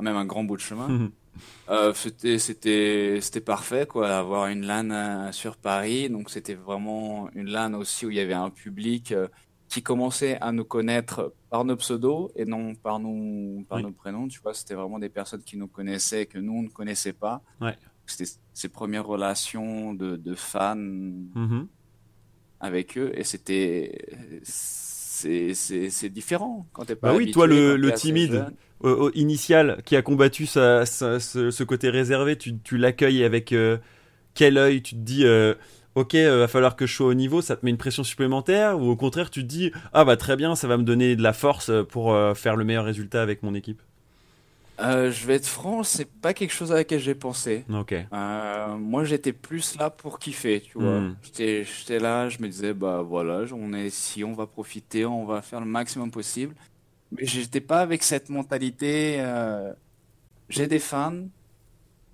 même 0.00 0.16
un 0.16 0.26
grand 0.26 0.44
bout 0.44 0.56
de 0.56 0.62
chemin. 0.62 1.10
Euh, 1.68 1.92
c'était 1.94 2.38
c'était 2.38 3.18
c'était 3.20 3.40
parfait 3.40 3.86
quoi 3.86 4.08
avoir 4.16 4.46
une 4.46 4.66
LAN 4.66 4.90
euh, 4.90 5.32
sur 5.32 5.56
Paris 5.56 6.08
donc 6.08 6.30
c'était 6.30 6.54
vraiment 6.54 7.28
une 7.34 7.50
LAN 7.50 7.74
aussi 7.74 8.06
où 8.06 8.10
il 8.10 8.16
y 8.16 8.20
avait 8.20 8.34
un 8.34 8.50
public 8.50 9.12
euh, 9.12 9.26
qui 9.68 9.82
commençait 9.82 10.38
à 10.40 10.52
nous 10.52 10.64
connaître 10.64 11.34
par 11.54 11.64
nos 11.64 11.76
pseudos 11.76 12.32
et 12.34 12.46
non 12.46 12.74
par 12.74 12.98
nous 12.98 13.64
par 13.68 13.78
nos 13.78 13.92
prénoms 13.92 14.26
tu 14.26 14.40
vois 14.40 14.54
c'était 14.54 14.74
vraiment 14.74 14.98
des 14.98 15.08
personnes 15.08 15.44
qui 15.44 15.56
nous 15.56 15.68
connaissaient 15.68 16.26
que 16.26 16.40
nous 16.40 16.52
on 16.52 16.62
ne 16.64 16.68
connaissait 16.68 17.12
pas 17.12 17.42
ouais. 17.60 17.78
c'était 18.06 18.28
ces 18.52 18.68
premières 18.68 19.06
relations 19.06 19.94
de, 19.94 20.16
de 20.16 20.34
fans 20.34 20.74
mhm. 20.74 21.68
avec 22.58 22.98
eux 22.98 23.12
et 23.14 23.22
c'était 23.22 24.04
c'est 24.42 26.08
différent 26.08 26.66
quand 26.72 26.86
t'es 26.86 26.96
pas. 26.96 27.12
Bah 27.12 27.16
oui, 27.16 27.30
toi 27.30 27.46
le, 27.46 27.76
le 27.76 27.92
timide 27.92 28.46
initial 29.14 29.80
qui 29.84 29.94
a 29.94 30.02
combattu 30.02 30.46
sa, 30.46 30.84
ce, 30.86 31.62
côté 31.62 31.88
réservé, 31.88 32.36
tu, 32.36 32.58
tu 32.58 32.78
l'accueilles 32.78 33.22
avec 33.22 33.52
euh, 33.52 33.78
quel 34.34 34.58
œil 34.58 34.82
Tu 34.82 34.96
te 34.96 35.00
dis. 35.00 35.24
Euh, 35.24 35.54
ok, 35.94 36.14
euh, 36.14 36.40
va 36.40 36.48
falloir 36.48 36.76
que 36.76 36.86
je 36.86 36.94
sois 36.94 37.06
au 37.06 37.14
niveau, 37.14 37.42
ça 37.42 37.56
te 37.56 37.64
met 37.64 37.70
une 37.70 37.76
pression 37.76 38.04
supplémentaire 38.04 38.78
ou 38.80 38.88
au 38.88 38.96
contraire 38.96 39.30
tu 39.30 39.42
te 39.42 39.46
dis 39.46 39.72
ah 39.92 40.04
bah 40.04 40.16
très 40.16 40.36
bien, 40.36 40.54
ça 40.54 40.68
va 40.68 40.76
me 40.76 40.84
donner 40.84 41.16
de 41.16 41.22
la 41.22 41.32
force 41.32 41.70
pour 41.88 42.16
faire 42.36 42.56
le 42.56 42.64
meilleur 42.64 42.84
résultat 42.84 43.22
avec 43.22 43.42
mon 43.42 43.54
équipe. 43.54 43.80
Euh, 44.80 45.12
je 45.12 45.26
vais 45.26 45.34
être 45.34 45.46
franc, 45.46 45.84
c'est 45.84 46.10
pas 46.10 46.34
quelque 46.34 46.52
chose 46.52 46.72
à 46.72 46.76
laquelle 46.76 46.98
j'ai 46.98 47.14
pensé. 47.14 47.64
Euh, 48.12 48.76
moi, 48.76 49.04
j'étais 49.04 49.32
plus 49.32 49.76
là 49.78 49.88
pour 49.88 50.18
kiffer, 50.18 50.60
tu 50.60 50.78
vois. 50.78 51.00
Hmm. 51.00 51.16
J'étais 51.22 51.98
là, 52.00 52.28
je 52.28 52.38
me 52.40 52.48
disais, 52.48 52.74
bah 52.74 53.02
voilà, 53.02 53.44
on 53.52 53.72
est 53.72 53.86
ici, 53.86 54.24
on 54.24 54.32
va 54.32 54.46
profiter, 54.46 55.06
on 55.06 55.24
va 55.24 55.42
faire 55.42 55.60
le 55.60 55.66
maximum 55.66 56.10
possible. 56.10 56.54
Mais 57.12 57.24
j'étais 57.24 57.60
pas 57.60 57.80
avec 57.80 58.02
cette 58.02 58.30
mentalité. 58.30 59.18
Euh, 59.20 59.72
j'ai 60.48 60.66
des 60.66 60.80
fans, 60.80 61.28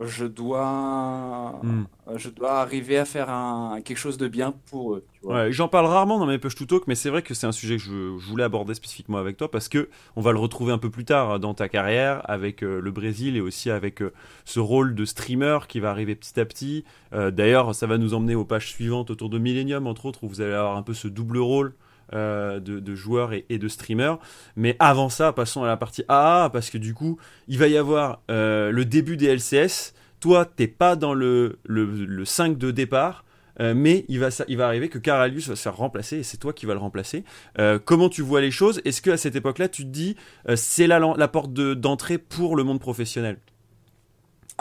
je 0.00 0.24
dois, 0.24 1.60
hmm. 1.62 1.84
je 2.16 2.30
dois 2.30 2.60
arriver 2.60 2.96
à 2.96 3.04
faire 3.04 3.28
un, 3.28 3.80
quelque 3.84 3.98
chose 3.98 4.16
de 4.16 4.28
bien 4.28 4.54
pour 4.70 4.94
eux. 4.94 5.04
Ouais, 5.22 5.52
J'en 5.52 5.68
parle 5.68 5.86
rarement 5.86 6.18
dans 6.18 6.26
mes 6.26 6.38
push 6.38 6.54
to 6.54 6.64
talk, 6.64 6.86
mais 6.86 6.94
c'est 6.94 7.10
vrai 7.10 7.20
que 7.20 7.34
c'est 7.34 7.46
un 7.46 7.52
sujet 7.52 7.76
que 7.76 7.82
je, 7.82 7.92
voulais 7.92 8.44
aborder 8.44 8.72
spécifiquement 8.72 9.18
avec 9.18 9.36
toi 9.36 9.50
parce 9.50 9.68
que 9.68 9.90
on 10.16 10.22
va 10.22 10.32
le 10.32 10.38
retrouver 10.38 10.72
un 10.72 10.78
peu 10.78 10.88
plus 10.88 11.04
tard 11.04 11.38
dans 11.38 11.52
ta 11.52 11.68
carrière 11.68 12.22
avec 12.30 12.62
euh, 12.62 12.80
le 12.80 12.90
Brésil 12.90 13.36
et 13.36 13.40
aussi 13.42 13.70
avec 13.70 14.00
euh, 14.00 14.12
ce 14.46 14.58
rôle 14.58 14.94
de 14.94 15.04
streamer 15.04 15.58
qui 15.68 15.80
va 15.80 15.90
arriver 15.90 16.14
petit 16.14 16.40
à 16.40 16.46
petit. 16.46 16.84
Euh, 17.12 17.30
d'ailleurs, 17.30 17.74
ça 17.74 17.86
va 17.86 17.98
nous 17.98 18.14
emmener 18.14 18.34
aux 18.34 18.46
pages 18.46 18.70
suivantes 18.70 19.10
autour 19.10 19.28
de 19.28 19.38
Millennium, 19.38 19.86
entre 19.86 20.06
autres, 20.06 20.24
où 20.24 20.28
vous 20.28 20.40
allez 20.40 20.54
avoir 20.54 20.76
un 20.78 20.82
peu 20.82 20.94
ce 20.94 21.08
double 21.08 21.38
rôle. 21.38 21.74
De, 22.12 22.58
de, 22.58 22.94
joueurs 22.94 23.32
et, 23.32 23.58
de 23.58 23.68
streamers. 23.68 24.18
Mais 24.56 24.76
avant 24.78 25.08
ça, 25.08 25.32
passons 25.32 25.62
à 25.62 25.68
la 25.68 25.76
partie 25.76 26.04
AA, 26.08 26.50
parce 26.52 26.70
que 26.70 26.78
du 26.78 26.92
coup, 26.92 27.18
il 27.46 27.58
va 27.58 27.68
y 27.68 27.76
avoir 27.76 28.20
le 28.28 28.82
début 28.82 29.16
des 29.16 29.28
LCS. 29.34 29.94
Toi, 30.18 30.44
t'es 30.44 30.66
pas 30.66 30.96
dans 30.96 31.14
le, 31.14 31.58
le, 31.64 31.84
le 31.84 32.24
5 32.24 32.58
de 32.58 32.70
départ, 32.70 33.24
euh, 33.60 33.74
mais 33.76 34.04
il 34.08 34.18
va, 34.18 34.28
il 34.48 34.56
va 34.56 34.66
arriver 34.66 34.88
que 34.88 34.98
Caralius 34.98 35.48
va 35.48 35.56
se 35.56 35.62
faire 35.62 35.76
remplacer 35.76 36.18
et 36.18 36.22
c'est 36.22 36.38
toi 36.38 36.52
qui 36.52 36.66
vas 36.66 36.74
le 36.74 36.80
remplacer. 36.80 37.24
Euh, 37.58 37.78
comment 37.82 38.08
tu 38.08 38.22
vois 38.22 38.40
les 38.40 38.50
choses? 38.50 38.80
Est-ce 38.84 39.02
qu'à 39.02 39.16
cette 39.16 39.36
époque-là, 39.36 39.68
tu 39.68 39.82
te 39.84 39.88
dis 39.88 40.16
euh, 40.48 40.56
c'est 40.56 40.86
la, 40.86 40.98
la 40.98 41.28
porte 41.28 41.52
d'entrée 41.52 42.18
pour 42.18 42.56
le 42.56 42.64
monde 42.64 42.80
professionnel? 42.80 43.38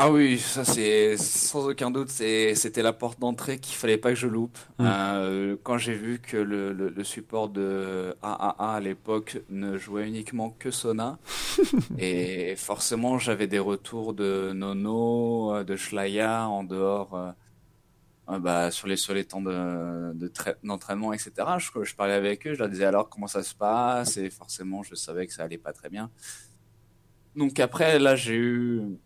Ah 0.01 0.09
oui, 0.09 0.39
ça 0.39 0.63
c'est 0.63 1.17
sans 1.17 1.67
aucun 1.67 1.91
doute, 1.91 2.07
c'était 2.07 2.81
la 2.81 2.93
porte 2.93 3.19
d'entrée 3.19 3.59
qu'il 3.59 3.75
fallait 3.75 3.97
pas 3.97 4.11
que 4.11 4.15
je 4.15 4.27
loupe. 4.27 4.57
Mmh. 4.77 5.57
quand 5.61 5.77
j'ai 5.77 5.93
vu 5.93 6.19
que 6.19 6.37
le, 6.37 6.71
le, 6.71 7.03
support 7.03 7.49
de 7.49 8.15
AAA 8.21 8.75
à 8.75 8.79
l'époque 8.79 9.41
ne 9.49 9.77
jouait 9.77 10.07
uniquement 10.07 10.51
que 10.57 10.71
Sona, 10.71 11.19
et 11.97 12.55
forcément 12.55 13.19
j'avais 13.19 13.47
des 13.47 13.59
retours 13.59 14.13
de 14.13 14.53
Nono, 14.53 15.65
de 15.65 15.75
Schlaya 15.75 16.47
en 16.47 16.63
dehors 16.63 17.33
bah, 18.25 18.71
sur 18.71 18.87
les 18.87 18.95
sur 18.95 19.13
les 19.13 19.25
temps 19.25 19.41
de 19.41 20.15
d'entraînement 20.63 21.11
etc 21.11 21.33
je, 21.57 21.83
je 21.83 21.95
parlais 21.95 22.13
avec 22.13 22.47
eux 22.47 22.53
je 22.53 22.59
leur 22.59 22.69
disais 22.69 22.85
alors 22.85 23.09
comment 23.09 23.27
ça 23.27 23.43
se 23.43 23.53
passe? 23.53 24.15
Et 24.15 24.29
forcément 24.29 24.81
je 24.81 24.95
savais 24.95 25.27
que 25.27 25.33
ça 25.33 25.43
allait 25.43 25.57
pas 25.57 25.73
très 25.73 25.89
bien 25.89 26.09
donc 27.35 27.59
après 27.59 27.99
là 27.99 28.15
j'ai 28.15 28.35
eu 28.35 28.97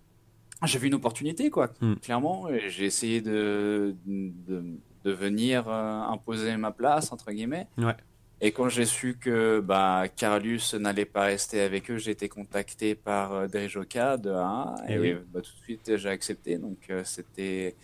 j'ai 0.66 0.80
vu 0.80 0.88
une 0.88 0.94
opportunité 0.96 1.50
quoi 1.50 1.70
hmm. 1.82 1.96
clairement 1.96 2.48
j'ai 2.68 2.86
essayé 2.86 3.22
de, 3.22 3.96
de, 4.06 4.64
de 5.04 5.12
venir 5.12 5.68
euh, 5.68 6.02
imposer 6.02 6.56
ma 6.58 6.72
place 6.72 7.12
entre 7.12 7.32
guillemets 7.32 7.68
ouais. 7.78 7.96
et 8.42 8.52
quand 8.52 8.70
j'ai 8.70 8.86
su 8.86 9.18
que 9.18 9.60
bah 9.60 10.06
Carlus 10.16 10.76
n'allait 10.80 11.06
pas 11.06 11.24
rester 11.24 11.62
avec 11.62 11.92
eux 11.92 11.98
j'ai 11.98 12.12
été 12.12 12.30
contacté 12.30 12.96
par 12.96 13.34
euh, 13.34 13.48
Derijoka 13.48 14.18
de 14.18 14.32
1 14.32 14.76
et, 14.90 14.94
et 14.94 15.14
bah, 15.14 15.42
tout 15.42 15.52
de 15.52 15.64
suite 15.64 15.98
j'ai 15.98 16.10
accepté 16.10 16.58
donc 16.58 16.78
euh, 16.90 17.04
c'était 17.04 17.76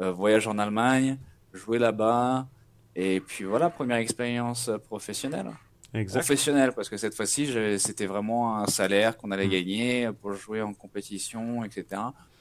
euh, 0.00 0.10
voyage 0.10 0.48
en 0.48 0.58
Allemagne, 0.58 1.18
jouer 1.52 1.78
là-bas, 1.78 2.48
et 2.96 3.20
puis 3.20 3.44
voilà, 3.44 3.70
première 3.70 3.98
expérience 3.98 4.70
professionnelle. 4.88 5.50
Professionnelle, 5.92 6.72
parce 6.72 6.88
que 6.88 6.96
cette 6.96 7.14
fois-ci, 7.14 7.52
c'était 7.78 8.06
vraiment 8.06 8.58
un 8.58 8.66
salaire 8.66 9.16
qu'on 9.16 9.30
allait 9.30 9.46
mm. 9.46 9.50
gagner 9.50 10.10
pour 10.20 10.32
jouer 10.34 10.62
en 10.62 10.72
compétition, 10.72 11.64
etc. 11.64 11.84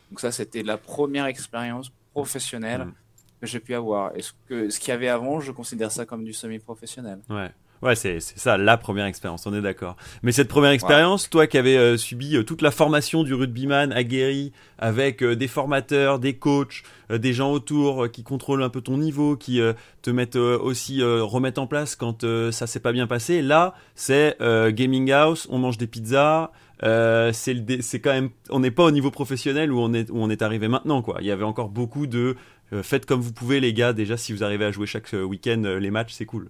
Donc 0.10 0.20
ça, 0.20 0.32
c'était 0.32 0.64
la 0.64 0.78
première 0.78 1.26
expérience 1.26 1.92
professionnelle 2.14 2.86
mm. 2.86 2.94
que 3.42 3.48
j'ai 3.48 3.60
pu 3.60 3.76
avoir. 3.76 4.16
Et 4.16 4.22
ce 4.22 4.32
qu'il 4.48 4.72
ce 4.72 4.80
qu'il 4.80 4.90
y 4.90 4.92
avait 4.94 5.10
avant, 5.10 5.42
je 5.42 5.52
considère 5.52 5.92
ça 5.92 6.06
comme 6.06 6.24
du 6.24 6.34
semi-professionnel. 6.34 7.20
Ouais. 7.30 7.52
Ouais, 7.82 7.96
c'est 7.96 8.20
ça, 8.20 8.60
la 8.60 8.78
première 8.78 9.08
expérience, 9.08 9.48
on 9.48 9.56
est 9.56 9.62
d'accord. 9.62 9.96
Mais 10.22 10.32
cette 10.32 10.48
première 10.48 10.70
expérience, 10.70 11.32
toi 11.32 11.48
qui 11.48 11.58
avais 11.58 11.78
euh, 11.78 11.98
subi 11.98 12.36
euh, 12.36 12.44
toute 12.44 12.62
la 12.62 12.70
formation 12.70 13.24
du 13.24 13.34
rugbyman 13.34 13.92
aguerri, 13.92 14.52
avec 14.78 15.24
euh, 15.24 15.36
des 15.36 15.48
formateurs, 15.48 16.20
des 16.20 16.36
coachs, 16.36 16.84
des 17.10 17.34
gens 17.34 17.52
autour 17.52 18.12
qui 18.12 18.22
contrôlent 18.22 18.62
un 18.62 18.70
peu 18.70 18.82
ton 18.82 18.98
niveau, 18.98 19.36
qui 19.36 19.60
te 20.02 20.10
mettent 20.10 20.38
aussi 20.38 21.04
remettre 21.04 21.60
en 21.60 21.68
place 21.68 21.98
quand 21.98 22.26
ça 22.52 22.68
s'est 22.68 22.80
pas 22.80 22.94
bien 22.94 23.06
passé. 23.06 23.42
Là, 23.42 23.74
c'est 23.96 24.38
gaming 24.70 25.12
house, 25.12 25.46
on 25.52 25.58
mange 25.58 25.78
des 25.78 25.88
pizzas. 25.88 26.52
c'est 26.82 28.00
quand 28.02 28.14
même, 28.14 28.30
on 28.50 28.62
n'est 28.62 28.72
pas 28.72 28.86
au 28.86 28.92
niveau 28.92 29.12
professionnel 29.12 29.74
où 29.74 29.82
on 29.82 29.94
est 29.94 30.10
où 30.10 30.20
on 30.20 30.30
est 30.30 30.42
arrivé 30.42 30.70
maintenant 30.70 31.02
quoi. 31.02 31.18
Il 31.20 31.28
y 31.28 31.32
avait 31.32 31.44
encore 31.44 31.68
beaucoup 31.68 32.08
de 32.08 32.38
faites 32.82 33.06
comme 33.06 33.20
vous 33.20 33.34
pouvez 33.34 33.60
les 33.60 33.74
gars. 33.74 33.92
Déjà, 33.92 34.16
si 34.16 34.32
vous 34.32 34.46
arrivez 34.46 34.64
à 34.64 34.72
jouer 34.72 34.88
chaque 34.88 35.12
week-end 35.12 35.64
les 35.82 35.92
matchs, 35.92 36.14
c'est 36.14 36.26
cool. 36.26 36.48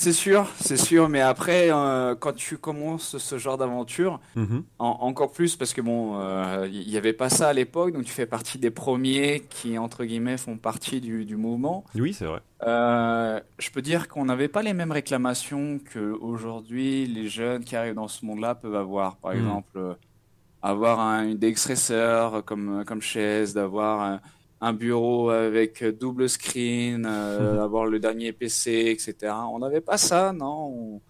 C'est 0.00 0.14
sûr, 0.14 0.48
c'est 0.58 0.78
sûr, 0.78 1.10
mais 1.10 1.20
après, 1.20 1.70
euh, 1.70 2.14
quand 2.18 2.34
tu 2.34 2.56
commences 2.56 3.18
ce 3.18 3.36
genre 3.36 3.58
d'aventure, 3.58 4.18
mhm. 4.34 4.62
encore 4.78 5.30
plus 5.30 5.56
parce 5.56 5.74
que 5.74 5.82
bon, 5.82 6.14
il 6.14 6.22
euh, 6.22 6.68
n'y 6.68 6.96
avait 6.96 7.12
pas 7.12 7.28
ça 7.28 7.48
à 7.48 7.52
l'époque, 7.52 7.92
donc 7.92 8.04
tu 8.04 8.10
fais 8.10 8.24
partie 8.24 8.56
des 8.56 8.70
premiers 8.70 9.42
qui, 9.50 9.76
entre 9.76 10.06
guillemets, 10.06 10.38
font 10.38 10.56
partie 10.56 11.02
du, 11.02 11.36
mouvement. 11.36 11.84
Oui, 11.94 12.14
c'est 12.14 12.24
vrai. 12.24 12.40
Euh, 12.62 13.40
je 13.58 13.70
peux 13.70 13.82
dire 13.82 14.08
qu'on 14.08 14.24
n'avait 14.24 14.48
pas 14.48 14.62
les 14.62 14.72
mêmes 14.72 14.90
réclamations 14.90 15.78
que 15.78 16.12
aujourd'hui 16.22 17.06
les 17.06 17.28
jeunes 17.28 17.62
qui 17.62 17.76
arrivent 17.76 17.92
dans 17.92 18.08
ce 18.08 18.24
monde-là 18.24 18.54
peuvent 18.54 18.76
avoir. 18.76 19.16
Par 19.16 19.32
mhm. 19.32 19.38
exemple, 19.40 19.96
avoir 20.62 20.98
un, 20.98 21.24
une 21.24 21.36
DX 21.36 21.92
comme, 22.46 22.86
comme 22.86 23.02
chaise, 23.02 23.52
d'avoir 23.52 24.18
un 24.60 24.72
bureau 24.72 25.30
avec 25.30 25.84
double 25.84 26.28
screen, 26.28 27.06
euh, 27.06 27.60
avoir 27.64 27.86
le 27.86 27.98
dernier 27.98 28.32
PC, 28.32 28.86
etc. 28.90 29.32
On 29.52 29.58
n'avait 29.58 29.80
pas 29.80 29.96
ça, 29.96 30.32
non? 30.32 31.00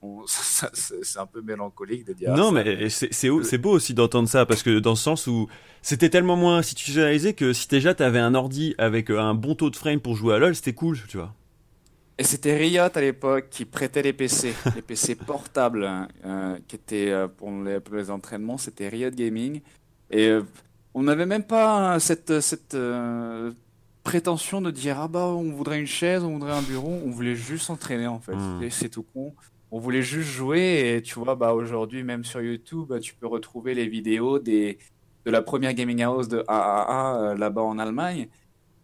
C'est 0.72 1.18
un 1.18 1.26
peu 1.26 1.42
mélancolique 1.42 2.06
de 2.06 2.12
dire 2.12 2.32
non 2.32 2.52
mais 2.52 2.88
c'est 2.88 3.58
beau 3.58 3.72
aussi 3.72 3.94
d'entendre 3.94 4.28
ça 4.28 4.46
parce 4.46 4.62
que 4.62 4.78
dans 4.78 4.92
le 4.92 4.96
sens 4.96 5.26
où 5.26 5.48
c'était 5.82 6.08
tellement 6.08 6.36
moins 6.36 6.58
institutionnalisé 6.58 7.34
que 7.34 7.52
si 7.52 7.66
déjà 7.66 7.94
t'avais 7.94 8.20
un 8.20 8.36
ordi 8.36 8.76
avec 8.78 9.10
euh, 9.10 9.18
un 9.18 9.34
bon 9.34 9.56
taux 9.56 9.70
de 9.70 9.76
frame 9.76 9.98
pour 9.98 10.14
jouer 10.14 10.36
à 10.36 10.38
LoL 10.38 10.54
c'était 10.54 10.72
cool 10.72 10.98
tu 11.08 11.16
vois. 11.16 11.34
Et 12.16 12.22
c'était 12.22 12.56
Riot 12.56 12.84
à 12.94 13.00
l'époque 13.00 13.48
qui 13.50 13.64
prêtait 13.64 14.02
les 14.02 14.12
PC 14.12 14.54
les 14.76 14.82
PC 14.82 15.16
portables 15.16 15.84
hein, 15.84 16.06
euh, 16.24 16.56
qui 16.68 16.76
étaient 16.76 17.12
pour 17.36 17.50
les, 17.50 17.80
pour 17.80 17.96
les 17.96 18.08
entraînements 18.08 18.56
c'était 18.56 18.88
Riot 18.88 19.10
Gaming. 19.10 19.62
Et 20.12 20.38
on 20.94 21.02
n'avait 21.02 21.26
même 21.26 21.44
pas 21.44 21.98
cette, 22.00 22.40
cette 22.40 22.74
euh, 22.74 23.52
prétention 24.02 24.60
de 24.60 24.70
dire 24.70 24.98
ah 25.00 25.08
bah 25.08 25.26
on 25.26 25.52
voudrait 25.52 25.80
une 25.80 25.86
chaise, 25.86 26.24
on 26.24 26.32
voudrait 26.32 26.52
un 26.52 26.62
bureau, 26.62 26.98
on 27.04 27.10
voulait 27.10 27.34
juste 27.34 27.66
s'entraîner 27.66 28.06
en 28.06 28.20
fait. 28.20 28.34
Hmm. 28.34 28.68
C'est 28.70 28.88
tout 28.88 29.04
con. 29.14 29.34
On 29.70 29.78
voulait 29.78 30.02
juste 30.02 30.30
jouer 30.30 30.94
et 30.96 31.02
tu 31.02 31.18
vois 31.18 31.34
bah 31.34 31.52
aujourd'hui 31.52 32.02
même 32.02 32.24
sur 32.24 32.40
YouTube 32.40 32.92
tu 33.00 33.14
peux 33.14 33.26
retrouver 33.26 33.74
les 33.74 33.86
vidéos 33.86 34.38
des 34.38 34.78
de 35.26 35.30
la 35.30 35.42
première 35.42 35.74
gaming 35.74 36.02
house 36.02 36.28
de 36.28 36.42
AAA 36.48 37.20
euh, 37.20 37.34
là-bas 37.36 37.62
en 37.62 37.78
Allemagne. 37.78 38.28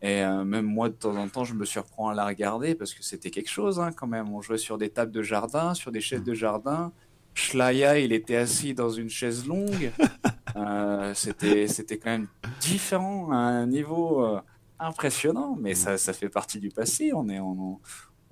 Et 0.02 0.22
euh, 0.22 0.44
même 0.44 0.66
moi, 0.66 0.90
de 0.90 0.94
temps 0.94 1.16
en 1.16 1.28
temps, 1.28 1.44
je 1.44 1.54
me 1.54 1.64
surprends 1.64 2.10
à 2.10 2.14
la 2.14 2.26
regarder 2.26 2.74
parce 2.74 2.92
que 2.92 3.02
c'était 3.02 3.30
quelque 3.30 3.48
chose 3.48 3.80
hein, 3.80 3.90
quand 3.92 4.06
même. 4.06 4.30
On 4.30 4.42
jouait 4.42 4.58
sur 4.58 4.76
des 4.76 4.90
tables 4.90 5.12
de 5.12 5.22
jardin, 5.22 5.72
sur 5.72 5.90
des 5.90 6.02
chaises 6.02 6.22
de 6.22 6.34
jardin. 6.34 6.92
Schlaya, 7.34 7.98
il 7.98 8.12
était 8.12 8.36
assis 8.36 8.74
dans 8.74 8.90
une 8.90 9.10
chaise 9.10 9.46
longue. 9.46 9.92
c'était, 11.14 11.66
c'était 11.68 11.98
quand 11.98 12.10
même 12.10 12.28
différent 12.60 13.32
à 13.32 13.36
un 13.36 13.66
niveau 13.66 14.38
impressionnant, 14.78 15.56
mais 15.60 15.74
ça, 15.74 15.98
ça 15.98 16.12
fait 16.12 16.28
partie 16.28 16.60
du 16.60 16.68
passé. 16.68 17.12
On 17.12 17.28
est, 17.28 17.40
on, 17.40 17.80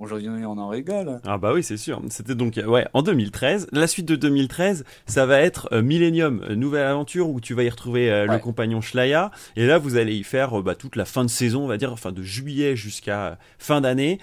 Aujourd'hui, 0.02 0.28
on 0.28 0.58
en 0.58 0.66
rigole. 0.66 1.20
Ah 1.24 1.38
bah 1.38 1.52
oui, 1.54 1.62
c'est 1.62 1.76
sûr. 1.76 2.02
C'était 2.08 2.34
donc 2.34 2.60
ouais 2.66 2.88
en 2.92 3.02
2013. 3.02 3.68
La 3.70 3.86
suite 3.86 4.06
de 4.06 4.16
2013, 4.16 4.84
ça 5.06 5.26
va 5.26 5.40
être 5.40 5.68
euh, 5.70 5.80
Millennium, 5.80 6.42
euh, 6.42 6.56
nouvelle 6.56 6.86
aventure 6.86 7.28
où 7.28 7.40
tu 7.40 7.54
vas 7.54 7.62
y 7.62 7.70
retrouver 7.70 8.10
euh, 8.10 8.26
le 8.26 8.40
compagnon 8.40 8.80
Shlaya. 8.80 9.30
Et 9.54 9.64
là, 9.64 9.78
vous 9.78 9.96
allez 9.96 10.16
y 10.16 10.24
faire 10.24 10.60
bah, 10.60 10.74
toute 10.74 10.96
la 10.96 11.04
fin 11.04 11.22
de 11.22 11.30
saison, 11.30 11.62
on 11.62 11.66
va 11.68 11.76
dire, 11.76 11.92
enfin 11.92 12.10
de 12.10 12.20
juillet 12.20 12.74
jusqu'à 12.74 13.38
fin 13.60 13.80
d'année. 13.80 14.18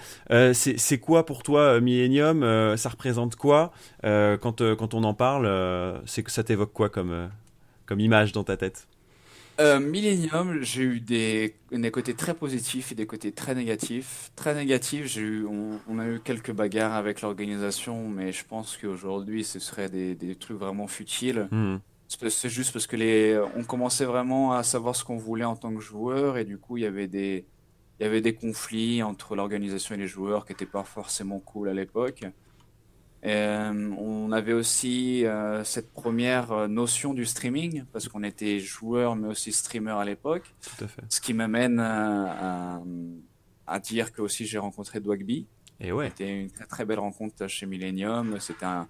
c'est 0.52 0.98
quoi 0.98 1.24
pour 1.24 1.42
toi 1.42 1.80
Millennium 1.80 2.42
Ça 2.76 2.90
représente 2.90 3.36
quoi 3.36 3.72
quand 4.02 4.74
quand 4.74 4.92
on 4.92 5.02
en 5.02 5.14
parle 5.14 5.48
C'est 6.04 6.22
que 6.22 6.30
ça 6.30 6.44
t'évoque 6.44 6.74
quoi 6.74 6.90
comme 6.90 7.30
comme 7.86 8.00
image 8.00 8.32
dans 8.32 8.44
ta 8.44 8.58
tête? 8.58 8.86
Euh, 9.60 9.78
Millennium, 9.78 10.62
j'ai 10.62 10.82
eu 10.82 11.00
des, 11.00 11.54
des 11.70 11.90
côtés 11.90 12.14
très 12.14 12.34
positifs 12.34 12.92
et 12.92 12.94
des 12.94 13.06
côtés 13.06 13.32
très 13.32 13.54
négatifs. 13.54 14.32
Très 14.34 14.54
négatifs, 14.54 15.06
j'ai 15.06 15.20
eu, 15.20 15.46
on, 15.46 15.98
a 15.98 16.06
eu 16.06 16.20
quelques 16.20 16.52
bagarres 16.52 16.94
avec 16.94 17.20
l'organisation, 17.20 18.08
mais 18.08 18.32
je 18.32 18.44
pense 18.44 18.76
qu'aujourd'hui, 18.76 19.44
ce 19.44 19.58
serait 19.58 19.88
des, 19.88 20.14
des 20.14 20.34
trucs 20.34 20.58
vraiment 20.58 20.86
futiles. 20.86 21.48
Hmm. 21.50 21.76
C'est 22.08 22.48
juste 22.48 22.72
parce 22.72 22.88
que 22.88 22.96
les, 22.96 23.40
on 23.54 23.62
commençait 23.62 24.04
vraiment 24.04 24.52
à 24.52 24.64
savoir 24.64 24.96
ce 24.96 25.04
qu'on 25.04 25.16
voulait 25.16 25.44
en 25.44 25.54
tant 25.54 25.72
que 25.72 25.80
joueur 25.80 26.38
et 26.38 26.44
du 26.44 26.58
coup, 26.58 26.76
il 26.76 26.82
y 26.82 26.86
avait 26.86 27.06
des, 27.06 27.46
il 28.00 28.02
y 28.02 28.06
avait 28.06 28.20
des 28.20 28.34
conflits 28.34 29.02
entre 29.02 29.36
l'organisation 29.36 29.94
et 29.94 29.98
les 29.98 30.08
joueurs 30.08 30.44
qui 30.44 30.52
n'étaient 30.52 30.66
pas 30.66 30.82
forcément 30.82 31.38
cool 31.38 31.68
à 31.68 31.74
l'époque. 31.74 32.24
Euh, 33.26 33.90
on 33.98 34.32
avait 34.32 34.54
aussi 34.54 35.26
euh, 35.26 35.62
cette 35.62 35.92
première 35.92 36.52
euh, 36.52 36.68
notion 36.68 37.12
du 37.12 37.26
streaming, 37.26 37.84
parce 37.92 38.08
qu'on 38.08 38.22
était 38.22 38.58
joueur 38.60 39.14
mais 39.14 39.28
aussi 39.28 39.52
streamer 39.52 39.92
à 39.92 40.04
l'époque. 40.04 40.54
Ce 41.08 41.20
qui 41.20 41.34
m'amène 41.34 41.80
à, 41.80 42.80
dire 43.82 44.12
que 44.12 44.22
aussi 44.22 44.46
j'ai 44.46 44.58
rencontré 44.58 45.00
Dwagby. 45.00 45.46
Et 45.80 45.92
ouais. 45.92 46.08
C'était 46.08 46.42
une 46.42 46.50
très, 46.50 46.66
très 46.66 46.84
belle 46.84 46.98
rencontre 46.98 47.46
chez 47.46 47.66
Millennium. 47.66 48.38
C'était 48.40 48.66
un, 48.66 48.88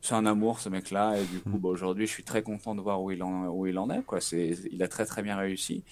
c'est 0.00 0.14
un 0.14 0.24
amour 0.24 0.60
ce 0.60 0.68
mec-là. 0.68 1.18
Et 1.18 1.24
du 1.24 1.40
coup, 1.40 1.56
mm. 1.56 1.60
bah, 1.60 1.68
aujourd'hui, 1.68 2.06
je 2.06 2.12
suis 2.12 2.24
très 2.24 2.42
content 2.42 2.74
de 2.74 2.80
voir 2.80 3.02
où 3.02 3.10
il 3.10 3.22
en, 3.22 3.48
où 3.48 3.66
il 3.66 3.78
en 3.78 3.90
est. 3.90 4.02
Quoi. 4.02 4.20
C'est, 4.20 4.56
il 4.70 4.82
a 4.82 4.88
très 4.88 5.04
très 5.04 5.22
bien 5.22 5.36
réussi. 5.36 5.84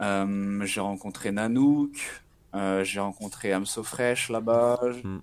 j'ai 0.00 0.80
rencontré 0.80 1.30
Nanook. 1.30 2.22
j'ai 2.54 3.00
rencontré 3.00 3.52
Amso 3.52 3.82
Fresh 3.82 4.30
là-bas. 4.30 4.80
Mm. 5.04 5.18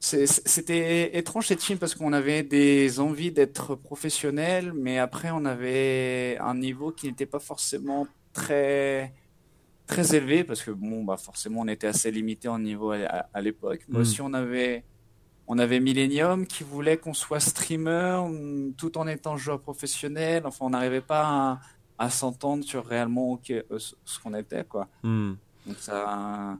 C'était 0.00 1.18
étrange 1.18 1.48
cette 1.48 1.58
team 1.58 1.76
parce 1.76 1.94
qu'on 1.94 2.14
avait 2.14 2.42
des 2.42 3.00
envies 3.00 3.32
d'être 3.32 3.74
professionnels, 3.74 4.72
mais 4.72 4.98
après 4.98 5.30
on 5.30 5.44
avait 5.44 6.38
un 6.40 6.54
niveau 6.54 6.90
qui 6.90 7.06
n'était 7.06 7.26
pas 7.26 7.38
forcément 7.38 8.06
très 8.32 9.12
très 9.86 10.14
élevé 10.16 10.42
parce 10.42 10.62
que 10.62 10.70
bon 10.70 11.04
bah 11.04 11.18
forcément 11.18 11.60
on 11.60 11.68
était 11.68 11.88
assez 11.88 12.10
limité 12.10 12.48
en 12.48 12.58
niveau 12.58 12.92
à, 12.92 13.40
l'époque. 13.42 13.80
Mais 13.88 13.98
mm. 13.98 14.00
aussi 14.00 14.22
on 14.22 14.32
avait 14.32 14.84
on 15.46 15.58
avait 15.58 15.80
Millennium 15.80 16.46
qui 16.46 16.64
voulait 16.64 16.96
qu'on 16.96 17.12
soit 17.12 17.40
streamer 17.40 18.24
tout 18.78 18.96
en 18.96 19.06
étant 19.06 19.36
joueur 19.36 19.60
professionnel. 19.60 20.44
Enfin 20.46 20.64
on 20.64 20.70
n'arrivait 20.70 21.02
pas 21.02 21.60
à, 21.98 22.08
s'entendre 22.08 22.64
sur 22.64 22.86
réellement 22.86 23.38
euh, 23.50 23.62
ce 23.78 24.18
qu'on 24.18 24.32
était 24.32 24.64
quoi. 24.64 24.88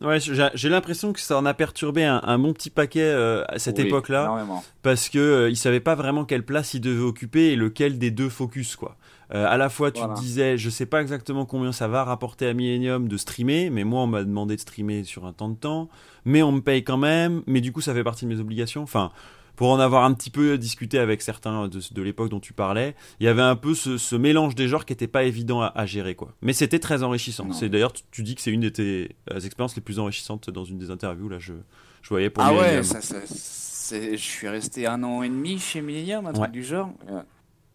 Ouais, 0.00 0.18
j'ai 0.20 0.68
l'impression 0.68 1.12
que 1.12 1.20
ça 1.20 1.38
en 1.38 1.46
a 1.46 1.54
perturbé 1.54 2.04
un, 2.04 2.38
bon 2.38 2.52
petit 2.52 2.70
paquet 2.70 3.02
euh, 3.02 3.44
à 3.48 3.58
cette 3.58 3.78
époque-là, 3.78 4.46
parce 4.82 5.08
que 5.08 5.18
euh, 5.18 5.50
il 5.50 5.56
savait 5.56 5.80
pas 5.80 5.94
vraiment 5.94 6.24
quelle 6.24 6.44
place 6.44 6.74
il 6.74 6.80
devait 6.80 7.02
occuper 7.02 7.52
et 7.52 7.56
lequel 7.56 7.98
des 7.98 8.10
deux 8.10 8.28
focus 8.28 8.76
quoi. 8.76 8.96
Euh, 9.32 9.46
à 9.48 9.56
la 9.56 9.68
fois, 9.68 9.92
tu 9.92 10.02
te 10.02 10.20
disais, 10.20 10.58
je 10.58 10.68
sais 10.68 10.86
pas 10.86 11.00
exactement 11.00 11.46
combien 11.46 11.70
ça 11.70 11.86
va 11.86 12.02
rapporter 12.02 12.48
à 12.48 12.52
Millennium 12.52 13.06
de 13.06 13.16
streamer, 13.16 13.70
mais 13.70 13.84
moi 13.84 14.02
on 14.02 14.08
m'a 14.08 14.24
demandé 14.24 14.56
de 14.56 14.60
streamer 14.60 15.04
sur 15.04 15.24
un 15.24 15.32
temps 15.32 15.48
de 15.48 15.54
temps, 15.54 15.88
mais 16.24 16.42
on 16.42 16.50
me 16.50 16.60
paye 16.60 16.82
quand 16.82 16.96
même, 16.96 17.42
mais 17.46 17.60
du 17.60 17.72
coup 17.72 17.80
ça 17.80 17.94
fait 17.94 18.02
partie 18.02 18.24
de 18.24 18.30
mes 18.30 18.40
obligations. 18.40 18.82
Enfin, 18.82 19.12
pour 19.60 19.68
en 19.68 19.78
avoir 19.78 20.04
un 20.04 20.14
petit 20.14 20.30
peu 20.30 20.56
discuté 20.56 20.98
avec 20.98 21.20
certains 21.20 21.68
de, 21.68 22.00
l'époque 22.02 22.30
dont 22.30 22.40
tu 22.40 22.54
parlais, 22.54 22.94
il 23.20 23.26
y 23.26 23.28
avait 23.28 23.42
un 23.42 23.56
peu 23.56 23.74
ce, 23.74 24.16
mélange 24.16 24.54
des 24.54 24.68
genres 24.68 24.86
qui 24.86 24.94
n'était 24.94 25.06
pas 25.06 25.24
évident 25.24 25.60
à, 25.60 25.84
gérer, 25.84 26.14
quoi. 26.14 26.32
Mais 26.40 26.54
c'était 26.54 26.78
très 26.78 27.02
enrichissant. 27.02 27.52
C'est 27.52 27.68
d'ailleurs, 27.68 27.92
tu, 27.92 28.22
dis 28.22 28.34
que 28.34 28.40
c'est 28.40 28.52
une 28.52 28.62
de 28.62 28.70
tes 28.70 29.14
euh, 29.30 29.38
expériences 29.38 29.76
les 29.76 29.82
plus 29.82 29.98
enrichissantes 29.98 30.48
dans 30.48 30.64
une 30.64 30.78
des 30.78 30.90
interviews. 30.90 31.28
Là, 31.28 31.38
je, 31.38 31.52
je 32.00 32.08
voyais 32.08 32.30
pour 32.30 32.42
Ah 32.42 32.54
ouais, 32.54 32.80
je 32.82 34.16
suis 34.16 34.48
resté 34.48 34.86
un 34.86 35.02
an 35.02 35.22
et 35.22 35.28
demi 35.28 35.58
chez 35.58 35.82
Millennium, 35.82 36.26
un 36.26 36.32
truc 36.32 36.52
du 36.52 36.64
genre. 36.64 36.94
Euh, 37.10 37.20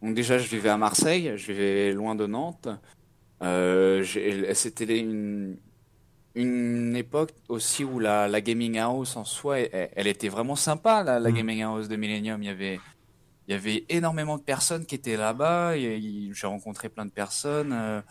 donc 0.01 0.15
déjà, 0.15 0.39
je 0.39 0.49
vivais 0.49 0.69
à 0.69 0.77
Marseille, 0.77 1.33
je 1.35 1.51
vivais 1.51 1.93
loin 1.93 2.15
de 2.15 2.25
Nantes. 2.25 2.67
Euh, 3.43 4.03
c'était 4.55 4.97
une, 4.97 5.57
une 6.35 6.95
époque 6.95 7.31
aussi 7.47 7.83
où 7.83 7.99
la, 7.99 8.27
la 8.27 8.41
gaming 8.41 8.77
house 8.77 9.15
en 9.15 9.23
soi, 9.25 9.59
elle, 9.59 10.07
était 10.07 10.29
vraiment 10.29 10.55
sympa, 10.55 11.03
la, 11.03 11.19
la 11.19 11.31
mm. 11.31 11.33
gaming 11.33 11.61
house 11.63 11.87
de 11.87 11.95
Millennium. 11.95 12.43
Il 12.43 12.47
y 12.47 12.49
avait, 12.49 12.79
il 13.47 13.53
y 13.53 13.57
avait 13.57 13.85
énormément 13.89 14.37
de 14.37 14.43
personnes 14.43 14.85
qui 14.85 14.95
étaient 14.95 15.17
là-bas. 15.17 15.77
J'ai 15.77 16.47
rencontré 16.47 16.89
plein 16.89 17.05
de 17.05 17.11
personnes. 17.11 17.71
Euh. 17.73 18.01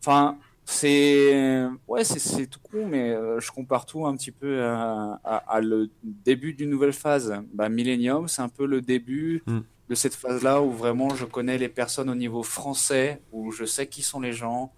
Enfin, 0.00 0.38
c'est 0.64 1.66
ouais, 1.88 2.04
c'est 2.04 2.46
tout 2.46 2.60
con, 2.60 2.86
mais 2.86 3.10
euh, 3.10 3.40
je 3.40 3.50
compare 3.50 3.84
tout 3.84 4.06
un 4.06 4.16
petit 4.16 4.30
peu 4.30 4.62
à, 4.64 5.20
à, 5.24 5.60
le 5.60 5.90
début 6.02 6.54
d'une 6.54 6.70
nouvelle 6.70 6.92
phase. 6.92 7.34
Bah, 7.52 7.68
Millennium, 7.68 8.28
c'est 8.28 8.42
un 8.42 8.48
peu 8.48 8.66
le 8.66 8.80
début 8.80 9.42
mm. 9.46 9.60
De 9.88 9.94
cette 9.94 10.14
phase-là 10.14 10.62
où 10.62 10.70
vraiment 10.70 11.14
je 11.14 11.24
connais 11.24 11.58
les 11.58 11.68
personnes 11.68 12.08
au 12.08 12.14
niveau 12.14 12.42
français, 12.42 13.20
où 13.32 13.50
je 13.52 13.64
sais 13.64 13.86
qui 13.86 14.02
sont 14.02 14.20
les 14.20 14.32
gens 14.32 14.72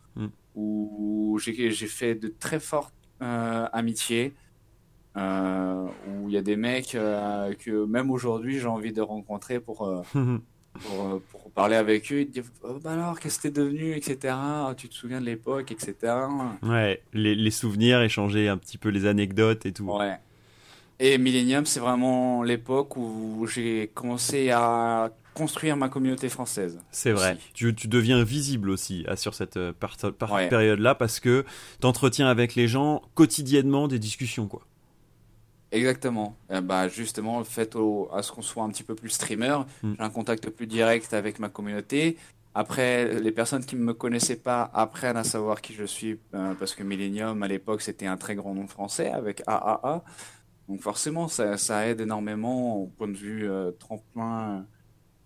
où 0.54 1.38
j'ai 1.42 1.72
fait 1.72 2.14
de 2.14 2.28
très 2.28 2.60
fortes 2.60 2.94
euh, 3.22 3.66
amitiés, 3.72 4.32
euh, 5.16 5.86
où 6.08 6.28
il 6.28 6.34
y 6.34 6.36
a 6.38 6.42
des 6.42 6.56
mecs 6.56 6.94
euh, 6.94 7.54
que 7.54 7.84
même 7.86 8.10
aujourd'hui 8.10 8.58
j'ai 8.58 8.66
envie 8.66 8.92
de 8.92 9.00
rencontrer 9.00 9.60
pour, 9.60 9.78
pour, 10.12 11.20
pour, 11.30 11.50
parler 11.52 11.76
avec 11.76 12.12
eux. 12.12 12.24
Te 12.24 12.30
disent 12.30 12.52
oh, 12.62 12.78
bah 12.82 12.92
alors, 12.92 13.18
qu'est-ce 13.20 13.38
que 13.38 13.48
t'es 13.48 13.50
devenu, 13.50 13.94
etc. 13.94 14.34
Tu 14.76 14.88
te 14.88 14.94
souviens 14.94 15.20
de 15.20 15.26
l'époque, 15.26 15.72
etc. 15.72 16.14
Ouais, 16.62 17.02
les, 17.12 17.34
les, 17.34 17.50
souvenirs, 17.50 18.00
échanger 18.02 18.48
un 18.48 18.56
petit 18.56 18.78
peu 18.78 18.88
les 18.88 19.06
anecdotes 19.06 19.66
et 19.66 19.72
tout. 19.72 19.84
Ouais. 19.84 20.18
Et 21.00 21.18
Millennium, 21.18 21.66
c'est 21.66 21.80
vraiment 21.80 22.42
l'époque 22.42 22.96
où 22.96 23.46
j'ai 23.46 23.90
commencé 23.94 24.50
à 24.50 25.10
construire 25.34 25.76
ma 25.76 25.88
communauté 25.88 26.28
française. 26.28 26.80
C'est 26.90 27.12
vrai. 27.12 27.36
Tu, 27.52 27.74
tu, 27.74 27.88
deviens 27.88 28.22
visible 28.22 28.70
aussi 28.70 29.04
euh, 29.08 29.16
sur 29.16 29.34
cette 29.34 29.56
euh, 29.56 29.72
période-là 29.72 30.94
parce 30.94 31.18
que 31.18 31.44
tu 31.80 31.86
entretiens 31.86 32.28
avec 32.28 32.54
les 32.54 32.68
gens 32.68 33.02
quotidiennement 33.14 33.88
des 33.88 33.98
discussions. 33.98 34.46
quoi. 34.46 34.62
Exactement. 35.72 36.36
Bah 36.62 36.86
justement, 36.86 37.40
le 37.40 37.44
fait 37.44 37.76
à 38.12 38.22
ce 38.22 38.30
qu'on 38.30 38.42
soit 38.42 38.62
un 38.62 38.68
petit 38.68 38.84
peu 38.84 38.94
plus 38.94 39.10
streamer, 39.10 39.58
hmm. 39.82 39.94
j'ai 39.98 40.04
un 40.04 40.10
contact 40.10 40.48
plus 40.50 40.68
direct 40.68 41.12
avec 41.12 41.40
ma 41.40 41.48
communauté. 41.48 42.16
Après, 42.54 43.20
les 43.20 43.32
personnes 43.32 43.64
qui 43.64 43.74
ne 43.74 43.80
me 43.80 43.92
connaissaient 43.92 44.36
pas 44.36 44.70
apprennent 44.72 45.16
à 45.16 45.24
savoir 45.24 45.60
qui 45.60 45.74
je 45.74 45.82
suis 45.82 46.20
euh, 46.34 46.54
parce 46.54 46.76
que 46.76 46.84
Millennium, 46.84 47.42
à 47.42 47.48
l'époque, 47.48 47.82
c'était 47.82 48.06
un 48.06 48.16
très 48.16 48.36
grand 48.36 48.54
nom 48.54 48.68
français 48.68 49.10
avec 49.10 49.42
AAA. 49.48 50.04
Donc 50.68 50.80
forcément, 50.80 51.28
ça, 51.28 51.58
ça 51.58 51.86
aide 51.86 52.00
énormément 52.00 52.76
au 52.76 52.86
point 52.86 53.08
de 53.08 53.16
vue 53.16 53.48
tremplin 53.78 54.66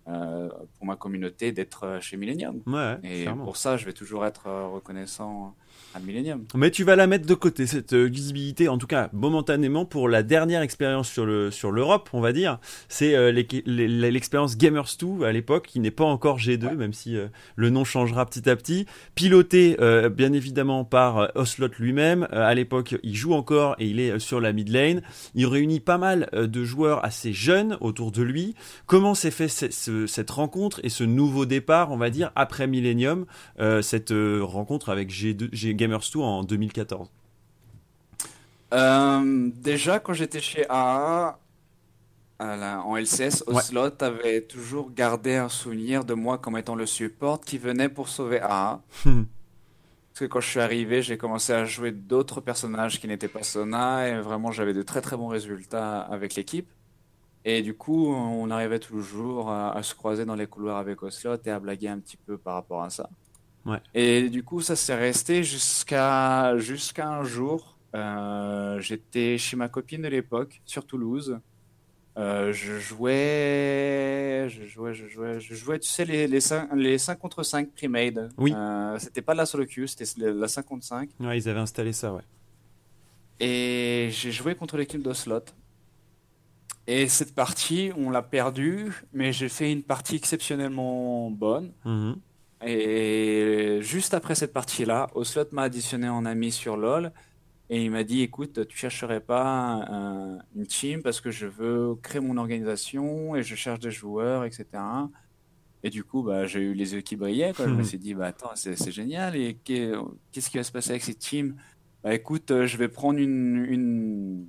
euh, 0.09 0.49
pour 0.75 0.87
ma 0.87 0.95
communauté 0.95 1.51
d'être 1.51 1.83
euh, 1.83 1.99
chez 1.99 2.17
Millennium. 2.17 2.63
et 3.03 3.25
pour 3.43 3.57
ça, 3.57 3.77
je 3.77 3.85
vais 3.85 3.93
toujours 3.93 4.25
être 4.25 4.47
euh, 4.47 4.65
reconnaissant 4.65 5.55
à 5.93 5.99
Millennium. 5.99 6.45
Mais 6.55 6.71
tu 6.71 6.83
vas 6.83 6.95
la 6.95 7.07
mettre 7.07 7.25
de 7.25 7.33
côté, 7.33 7.67
cette 7.67 7.93
visibilité, 7.93 8.67
en 8.67 8.77
tout 8.77 8.87
cas 8.87 9.09
momentanément, 9.13 9.85
pour 9.85 10.09
la 10.09 10.23
dernière 10.23 10.61
expérience 10.61 11.09
sur 11.09 11.25
le 11.25 11.51
sur 11.51 11.71
l'Europe, 11.71 12.09
on 12.13 12.21
va 12.21 12.31
dire. 12.31 12.59
C'est 12.87 13.31
l'expérience 13.31 14.57
Gamers 14.57 14.89
2 14.99 15.25
à 15.25 15.31
l'époque, 15.31 15.67
qui 15.67 15.79
n'est 15.79 15.91
pas 15.91 16.03
encore 16.03 16.39
G2, 16.39 16.75
même 16.75 16.93
si 16.93 17.17
le 17.55 17.69
nom 17.69 17.83
changera 17.83 18.25
petit 18.25 18.49
à 18.49 18.55
petit. 18.55 18.85
Piloté, 19.15 19.77
bien 20.11 20.33
évidemment, 20.33 20.85
par 20.85 21.31
Oslot 21.35 21.69
lui-même. 21.79 22.27
à 22.31 22.53
l'époque, 22.53 22.95
il 23.03 23.15
joue 23.15 23.33
encore 23.33 23.75
et 23.79 23.87
il 23.87 23.99
est 23.99 24.19
sur 24.19 24.39
la 24.39 24.53
mid 24.53 24.69
lane. 24.69 25.01
Il 25.35 25.47
réunit 25.47 25.79
pas 25.79 25.97
mal 25.97 26.29
de 26.33 26.63
joueurs 26.63 27.03
assez 27.05 27.33
jeunes 27.33 27.77
autour 27.81 28.11
de 28.11 28.21
lui. 28.21 28.55
Comment 28.85 29.15
s'est 29.15 29.31
fait 29.31 29.47
ce 29.47 30.07
cette 30.07 30.29
rencontre 30.29 30.79
et 30.83 30.89
ce 30.89 31.03
nouveau 31.03 31.45
départ, 31.45 31.91
on 31.91 31.97
va 31.97 32.09
dire, 32.09 32.31
après 32.35 32.67
Millennium, 32.67 33.25
euh, 33.59 33.81
cette 33.81 34.11
euh, 34.11 34.41
rencontre 34.43 34.89
avec 34.89 35.11
G2, 35.11 35.49
G 35.53 35.73
Gamers 35.79 36.01
2 36.13 36.19
en 36.19 36.43
2014 36.43 37.09
euh, 38.73 39.49
Déjà, 39.55 39.99
quand 39.99 40.11
j'étais 40.13 40.41
chez 40.41 40.65
AA, 40.67 41.39
en 42.39 42.97
LCS, 42.97 43.43
Oslot 43.47 44.01
avait 44.01 44.41
toujours 44.41 44.91
gardé 44.91 45.35
un 45.35 45.49
souvenir 45.49 46.03
de 46.03 46.13
moi 46.13 46.37
comme 46.37 46.57
étant 46.57 46.75
le 46.75 46.85
support 46.85 47.39
qui 47.39 47.57
venait 47.57 47.87
pour 47.87 48.09
sauver 48.09 48.41
AA. 48.41 48.81
Parce 49.05 50.19
que 50.19 50.25
quand 50.25 50.41
je 50.41 50.49
suis 50.49 50.59
arrivé, 50.59 51.01
j'ai 51.01 51.17
commencé 51.17 51.53
à 51.53 51.63
jouer 51.63 51.91
d'autres 51.91 52.41
personnages 52.41 52.99
qui 52.99 53.07
n'étaient 53.07 53.29
pas 53.29 53.43
Sona 53.43 54.09
et 54.09 54.19
vraiment 54.19 54.51
j'avais 54.51 54.73
de 54.73 54.81
très 54.81 54.99
très 54.99 55.15
bons 55.15 55.27
résultats 55.27 56.01
avec 56.01 56.35
l'équipe. 56.35 56.67
Et 57.45 57.61
du 57.61 57.73
coup, 57.73 58.07
on 58.13 58.49
arrivait 58.51 58.79
toujours 58.79 59.49
à, 59.49 59.81
se 59.81 59.95
croiser 59.95 60.25
dans 60.25 60.35
les 60.35 60.47
couloirs 60.47 60.77
avec 60.77 61.01
Oslot 61.01 61.37
et 61.45 61.49
à 61.49 61.59
blaguer 61.59 61.87
un 61.87 61.99
petit 61.99 62.17
peu 62.17 62.37
par 62.37 62.55
rapport 62.55 62.83
à 62.83 62.89
ça. 62.89 63.09
Ouais. 63.65 63.79
Et 63.93 64.29
du 64.29 64.43
coup, 64.43 64.61
ça 64.61 64.75
s'est 64.75 64.95
resté 64.95 65.43
jusqu'à 65.43 66.57
jusqu'à 66.57 67.09
un 67.09 67.23
jour. 67.23 67.77
Euh, 67.95 68.79
j'étais 68.79 69.37
chez 69.37 69.55
ma 69.55 69.67
copine 69.67 70.01
de 70.01 70.07
l'époque, 70.07 70.61
sur 70.65 70.85
Toulouse. 70.85 71.39
Euh, 72.17 72.51
je 72.51 72.79
jouais, 72.79 74.47
je 74.49 74.65
jouais, 74.65 74.93
je 74.93 75.07
jouais, 75.07 75.39
je 75.39 75.55
jouais, 75.55 75.79
tu 75.79 75.87
sais, 75.87 76.03
les, 76.03 76.27
les, 76.27 76.41
5, 76.41 76.69
les 76.75 76.97
5 76.97 77.17
contre 77.17 77.43
5 77.43 77.69
pre-made. 77.69 78.29
Oui. 78.37 78.53
Euh, 78.53 78.97
c'était 78.99 79.21
pas 79.21 79.33
la 79.33 79.45
solo 79.45 79.65
queue, 79.65 79.87
c'était 79.87 80.05
la 80.17 80.47
5 80.47 80.65
contre 80.65 80.83
5. 80.83 81.09
Ouais, 81.19 81.37
ils 81.37 81.47
avaient 81.47 81.59
installé 81.59 81.93
ça, 81.93 82.13
ouais. 82.13 82.23
Et 83.39 84.09
j'ai 84.11 84.31
joué 84.31 84.53
contre 84.55 84.75
l'équipe 84.75 85.01
d'Oslot. 85.01 85.45
Et 86.87 87.07
cette 87.07 87.35
partie, 87.35 87.91
on 87.95 88.09
l'a 88.09 88.23
perdue, 88.23 88.91
mais 89.13 89.31
j'ai 89.31 89.47
fait 89.47 89.71
une 89.71 89.83
partie 89.83 90.15
exceptionnellement 90.15 91.29
bonne. 91.29 91.71
Mhm. 91.85 92.17
Et 92.65 93.79
juste 93.81 94.13
après 94.13 94.35
cette 94.35 94.53
partie-là, 94.53 95.09
Oslot 95.15 95.45
m'a 95.51 95.63
additionné 95.63 96.09
en 96.09 96.25
ami 96.25 96.51
sur 96.51 96.77
LoL. 96.77 97.11
Et 97.71 97.83
il 97.83 97.91
m'a 97.91 98.03
dit, 98.03 98.21
écoute, 98.21 98.67
tu 98.67 98.77
chercherais 98.77 99.19
pas 99.19 99.85
une 100.55 100.65
team 100.65 101.03
parce 101.03 101.21
que 101.21 101.29
je 101.29 101.45
veux 101.45 101.95
créer 102.01 102.19
mon 102.19 102.37
organisation 102.37 103.35
et 103.35 103.43
je 103.43 103.55
cherche 103.55 103.79
des 103.79 103.91
joueurs, 103.91 104.43
etc. 104.43 104.65
Et 105.83 105.89
du 105.89 106.03
coup, 106.03 106.23
bah, 106.23 106.45
j'ai 106.45 106.59
eu 106.59 106.73
les 106.73 106.95
yeux 106.95 107.01
qui 107.01 107.15
brillaient. 107.15 107.53
Je 107.57 107.63
me 107.63 107.77
mhm. 107.77 107.83
suis 107.83 107.99
dit, 107.99 108.13
bah, 108.15 108.27
attends, 108.27 108.51
c'est 108.55 108.91
génial. 108.91 109.35
Et 109.35 109.57
qu'est-ce 109.63 110.49
qui 110.49 110.57
va 110.57 110.63
se 110.63 110.71
passer 110.71 110.91
avec 110.91 111.03
cette 111.03 111.19
team? 111.19 111.55
Bah 112.03 112.13
écoute, 112.13 112.65
je 112.65 112.77
vais 112.77 112.87
prendre 112.87 113.19
une, 113.19 113.65
une, 113.65 114.47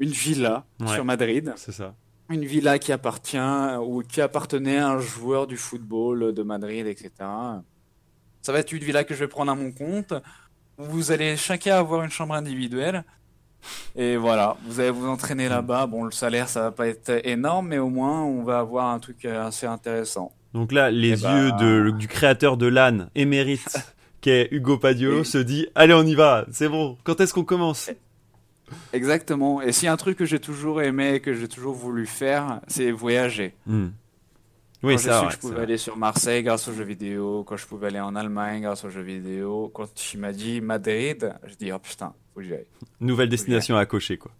une 0.00 0.10
villa 0.10 0.66
sur 0.86 1.04
Madrid. 1.04 1.52
C'est 1.56 1.72
ça. 1.72 1.94
Une 2.30 2.44
villa 2.44 2.78
qui 2.78 2.92
appartient 2.92 3.38
ou 3.82 4.02
qui 4.02 4.20
appartenait 4.20 4.78
à 4.78 4.90
un 4.90 5.00
joueur 5.00 5.46
du 5.46 5.56
football 5.56 6.34
de 6.34 6.42
Madrid, 6.42 6.86
etc. 6.86 7.10
Ça 8.42 8.52
va 8.52 8.58
être 8.58 8.72
une 8.72 8.84
villa 8.84 9.04
que 9.04 9.14
je 9.14 9.20
vais 9.20 9.28
prendre 9.28 9.50
à 9.50 9.54
mon 9.54 9.72
compte. 9.72 10.12
Vous 10.76 11.10
allez 11.10 11.36
chacun 11.36 11.76
avoir 11.76 12.02
une 12.02 12.10
chambre 12.10 12.34
individuelle. 12.34 13.04
Et 13.96 14.16
voilà, 14.16 14.56
vous 14.66 14.80
allez 14.80 14.90
vous 14.90 15.08
entraîner 15.08 15.48
là-bas. 15.48 15.86
Bon, 15.86 16.04
le 16.04 16.10
salaire, 16.10 16.48
ça 16.48 16.62
va 16.62 16.70
pas 16.70 16.86
être 16.86 17.26
énorme, 17.26 17.68
mais 17.68 17.78
au 17.78 17.88
moins, 17.88 18.22
on 18.22 18.42
va 18.42 18.60
avoir 18.60 18.88
un 18.88 18.98
truc 18.98 19.24
assez 19.24 19.66
intéressant. 19.66 20.32
Donc 20.54 20.72
là, 20.72 20.90
les 20.90 21.24
eh 21.24 21.28
yeux 21.28 21.50
bah. 21.50 21.56
de, 21.56 21.90
du 21.90 22.08
créateur 22.08 22.56
de 22.56 22.66
l'âne 22.66 23.10
émérite, 23.14 23.76
qui 24.20 24.30
est 24.30 24.48
Hugo 24.50 24.78
Padiolo, 24.78 25.24
se 25.24 25.38
dit 25.38 25.66
Allez, 25.74 25.94
on 25.94 26.04
y 26.04 26.14
va, 26.14 26.46
c'est 26.52 26.68
bon, 26.68 26.96
quand 27.04 27.20
est-ce 27.20 27.34
qu'on 27.34 27.44
commence? 27.44 27.90
Exactement. 28.92 29.62
Et 29.62 29.72
s'il 29.72 29.86
y 29.86 29.88
a 29.88 29.92
un 29.92 29.96
truc 29.96 30.16
que 30.16 30.24
j'ai 30.24 30.40
toujours 30.40 30.82
aimé, 30.82 31.20
que 31.20 31.34
j'ai 31.34 31.48
toujours 31.48 31.74
voulu 31.74 32.06
faire, 32.06 32.60
c'est 32.68 32.90
voyager. 32.90 33.54
Hmm. 33.66 33.88
Oui, 34.82 34.94
quand 34.94 35.02
j'ai 35.02 35.12
su 35.12 35.26
que 35.26 35.32
je 35.32 35.38
pouvais 35.38 35.60
aller 35.60 35.76
sur 35.76 35.96
Marseille 35.96 36.42
grâce 36.42 36.68
aux 36.68 36.72
jeux 36.72 36.84
vidéo, 36.84 37.42
quand 37.44 37.56
je 37.56 37.66
pouvais 37.66 37.88
aller 37.88 38.00
en 38.00 38.14
Allemagne 38.14 38.62
grâce 38.62 38.84
aux 38.84 38.90
jeux 38.90 39.02
vidéo, 39.02 39.70
quand 39.74 39.92
tu 39.92 40.18
m'as 40.18 40.32
dit 40.32 40.60
Madrid, 40.60 41.34
je 41.46 41.54
dis 41.54 41.72
oh 41.72 41.78
putain, 41.80 42.12
faut 42.32 42.40
que 42.40 42.46
j'y 42.46 42.54
aille. 42.54 42.66
Nouvelle 43.00 43.28
destination 43.28 43.76
à 43.76 43.86
cocher 43.86 44.18
quoi. 44.18 44.30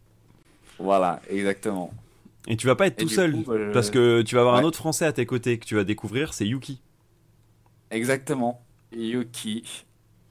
Voilà, 0.78 1.20
exactement. 1.28 1.92
Et 2.46 2.56
tu 2.56 2.68
vas 2.68 2.76
pas 2.76 2.86
être 2.86 2.96
tout 2.96 3.08
seul 3.08 3.42
bah, 3.44 3.54
parce 3.72 3.90
que 3.90 4.22
tu 4.22 4.36
vas 4.36 4.42
avoir 4.42 4.54
un 4.54 4.62
autre 4.62 4.78
Français 4.78 5.06
à 5.06 5.12
tes 5.12 5.26
côtés 5.26 5.58
que 5.58 5.66
tu 5.66 5.74
vas 5.74 5.84
découvrir, 5.84 6.32
c'est 6.32 6.46
Yuki. 6.46 6.80
Exactement, 7.90 8.62
Yuki. 8.92 9.84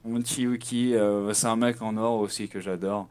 Mon 0.04 0.20
petit 0.22 0.42
Yuki, 0.42 0.94
euh, 0.94 1.34
c'est 1.34 1.48
un 1.48 1.56
mec 1.56 1.82
en 1.82 1.96
or 1.98 2.20
aussi 2.20 2.48
que 2.48 2.60
j'adore, 2.60 3.08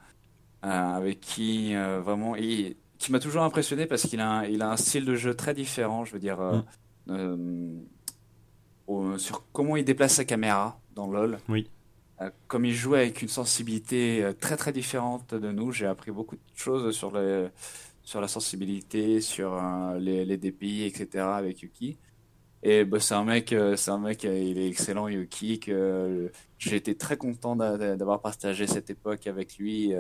avec 0.61 1.19
qui 1.19 1.75
euh, 1.75 2.01
vraiment, 2.01 2.35
il, 2.35 2.75
qui 2.97 3.11
m'a 3.11 3.19
toujours 3.19 3.43
impressionné 3.43 3.85
parce 3.85 4.03
qu'il 4.03 4.19
a, 4.19 4.29
un, 4.29 4.43
il 4.45 4.61
a 4.61 4.71
un 4.71 4.77
style 4.77 5.05
de 5.05 5.15
jeu 5.15 5.33
très 5.35 5.53
différent. 5.53 6.05
Je 6.05 6.13
veux 6.13 6.19
dire. 6.19 6.39
Mm. 7.07 7.79
Euh, 8.89 9.17
sur 9.17 9.43
comment 9.51 9.75
il 9.75 9.83
déplace 9.83 10.15
sa 10.15 10.25
caméra 10.25 10.79
dans 10.95 11.07
LoL. 11.07 11.39
Oui. 11.49 11.69
Euh, 12.21 12.29
comme 12.47 12.65
il 12.65 12.73
joue 12.73 12.95
avec 12.95 13.21
une 13.21 13.27
sensibilité 13.27 14.23
euh, 14.23 14.33
très 14.33 14.57
très 14.57 14.71
différente 14.71 15.33
de 15.33 15.51
nous, 15.51 15.71
j'ai 15.71 15.85
appris 15.85 16.11
beaucoup 16.11 16.35
de 16.35 16.41
choses 16.55 16.95
sur, 16.95 17.11
le, 17.11 17.51
sur 18.03 18.21
la 18.21 18.27
sensibilité, 18.27 19.21
sur 19.21 19.61
les, 19.99 20.25
les, 20.25 20.37
DPI, 20.37 20.83
etc. 20.83 21.25
avec 21.25 21.61
Yuki. 21.61 21.97
Et 22.63 22.85
bah, 22.85 22.99
c'est 22.99 23.13
un 23.13 23.23
mec, 23.23 23.53
c'est 23.75 23.91
un 23.91 23.99
mec, 23.99 24.23
il 24.23 24.57
est 24.57 24.67
excellent 24.67 25.07
Yuki. 25.07 25.59
Que 25.59 26.31
j'ai 26.57 26.75
été 26.75 26.95
très 26.95 27.17
content 27.17 27.55
d'avoir 27.55 28.19
partagé 28.21 28.65
cette 28.65 28.89
époque 28.89 29.27
avec 29.27 29.57
lui. 29.57 29.93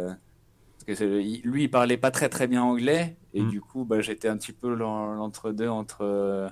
Parce 0.87 0.99
que 0.99 1.47
lui, 1.47 1.63
il 1.63 1.69
parlait 1.69 1.97
pas 1.97 2.11
très 2.11 2.29
très 2.29 2.47
bien 2.47 2.63
anglais, 2.63 3.17
et 3.33 3.41
mm. 3.41 3.49
du 3.49 3.61
coup, 3.61 3.83
bah, 3.83 4.01
j'étais 4.01 4.29
un 4.29 4.37
petit 4.37 4.53
peu 4.53 4.73
l'entre-deux 4.73 5.67
entre 5.67 6.51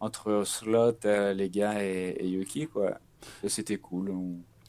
entre 0.00 0.44
Slot, 0.44 1.04
euh, 1.04 1.32
les 1.32 1.48
gars 1.50 1.82
et, 1.82 2.26
Yuki, 2.26 2.66
quoi. 2.66 2.98
c'était 3.46 3.78
cool. 3.78 4.12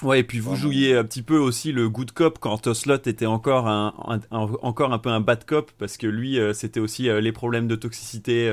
Ouais, 0.04 0.20
et 0.20 0.24
puis 0.24 0.40
vous 0.40 0.56
jouiez 0.56 0.96
un 0.96 1.04
petit 1.04 1.24
peu 1.24 1.40
aussi 1.40 1.72
le 1.72 1.90
good 1.90 2.12
cop 2.12 2.38
quand 2.38 2.68
Oslot 2.68 2.98
était 3.08 3.26
encore 3.26 3.68
un, 3.68 3.96
encore 4.30 4.94
un 4.94 5.00
peu 5.00 5.10
un 5.10 5.22
bad 5.22 5.44
cop 5.44 5.72
parce 5.80 5.98
que 5.98 6.06
lui 6.06 6.38
euh, 6.38 6.54
c'était 6.54 6.80
aussi 6.80 7.10
euh, 7.10 7.20
les 7.20 7.32
problèmes 7.32 7.68
de 7.68 7.76
toxicité 7.76 8.48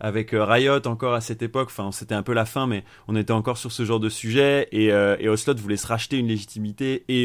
avec 0.00 0.30
Riot 0.32 0.84
encore 0.86 1.14
à 1.14 1.20
cette 1.20 1.40
époque. 1.42 1.68
Enfin, 1.70 1.92
c'était 1.92 2.16
un 2.16 2.24
peu 2.24 2.32
la 2.32 2.44
fin, 2.44 2.66
mais 2.66 2.84
on 3.06 3.14
était 3.14 3.32
encore 3.32 3.58
sur 3.58 3.70
ce 3.70 3.84
genre 3.84 4.00
de 4.00 4.08
sujet. 4.08 4.68
Et, 4.72 4.86
et 4.86 5.28
Oslot 5.28 5.56
voulait 5.56 5.76
se 5.76 5.86
racheter 5.86 6.18
une 6.18 6.28
légitimité 6.28 7.04
et 7.08 7.24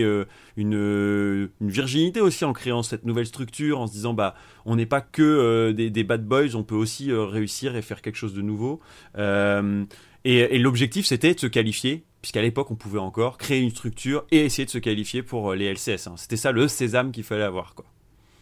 une, 0.58 1.50
une 1.62 1.70
virginité 1.70 2.20
aussi 2.20 2.46
en 2.46 2.54
créant 2.54 2.82
cette 2.82 3.06
nouvelle 3.06 3.28
structure, 3.28 3.80
en 3.80 3.88
se 3.88 3.94
disant 3.94 4.14
bah 4.14 4.36
on 4.66 4.76
n'est 4.76 4.88
pas 4.88 5.02
que 5.02 5.72
des, 5.72 5.92
des, 5.92 6.04
bad 6.04 6.26
boys, 6.26 6.56
on 6.56 6.64
peut 6.64 6.76
aussi 6.76 7.12
réussir 7.12 7.76
et 7.76 7.84
faire 7.84 8.02
quelque 8.02 8.18
chose 8.18 8.34
de 8.34 8.42
nouveau. 8.42 8.82
et 9.16 10.58
l'objectif 10.58 11.06
c'était 11.06 11.36
de 11.36 11.40
se 11.40 11.48
qualifier 11.48 12.06
puisqu'à 12.24 12.42
l'époque 12.42 12.72
on 12.72 12.76
pouvait 12.76 13.00
encore 13.00 13.38
créer 13.38 13.60
une 13.60 13.70
structure 13.70 14.26
et 14.32 14.46
essayer 14.46 14.66
de 14.66 14.72
se 14.72 14.78
qualifier 14.78 15.22
pour 15.22 15.52
euh, 15.52 15.56
les 15.56 15.72
LCS. 15.72 16.08
Hein. 16.08 16.16
C'était 16.16 16.38
ça 16.38 16.54
le 16.54 16.70
sésame 16.70 17.12
qu'il 17.12 17.26
fallait 17.26 17.44
avoir. 17.44 17.76
Quoi. 17.76 17.86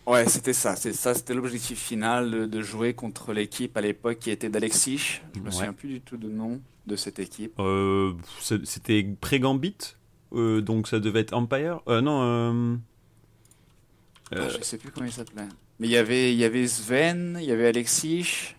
Ouais, 0.05 0.29
c'était 0.29 0.53
ça. 0.53 0.75
C'est 0.75 0.93
ça, 0.93 1.15
c'était 1.15 1.33
l'objectif 1.33 1.79
final 1.79 2.47
de, 2.47 2.61
jouer 2.61 2.93
contre 2.93 3.33
l'équipe 3.33 3.75
à 3.75 3.81
l'époque 3.81 4.19
qui 4.19 4.29
était 4.29 4.49
d'Alexis. 4.49 5.19
Je 5.35 5.39
me 5.39 5.49
souviens 5.49 5.73
plus 5.73 5.89
du 5.89 6.01
tout 6.01 6.15
du 6.15 6.27
nom 6.27 6.61
de 6.85 6.95
cette 6.95 7.17
équipe. 7.17 7.53
Euh, 7.59 8.13
c'était 8.39 9.03
pré-Gambit, 9.19 9.95
euh, 10.33 10.61
donc 10.61 10.87
ça 10.87 10.99
devait 10.99 11.21
être 11.21 11.33
Empire. 11.33 11.81
non. 11.87 12.79
Ah, 14.33 14.47
je 14.47 14.63
sais 14.63 14.77
plus 14.77 14.91
comment 14.91 15.07
il 15.07 15.11
s'appelait. 15.11 15.47
Mais 15.79 15.87
il 15.87 15.91
y 15.91 15.97
avait, 15.97 16.31
il 16.31 16.37
y 16.37 16.45
avait 16.45 16.67
Sven, 16.67 17.37
il 17.41 17.45
y 17.45 17.51
avait 17.51 17.67
Alexis. 17.67 18.53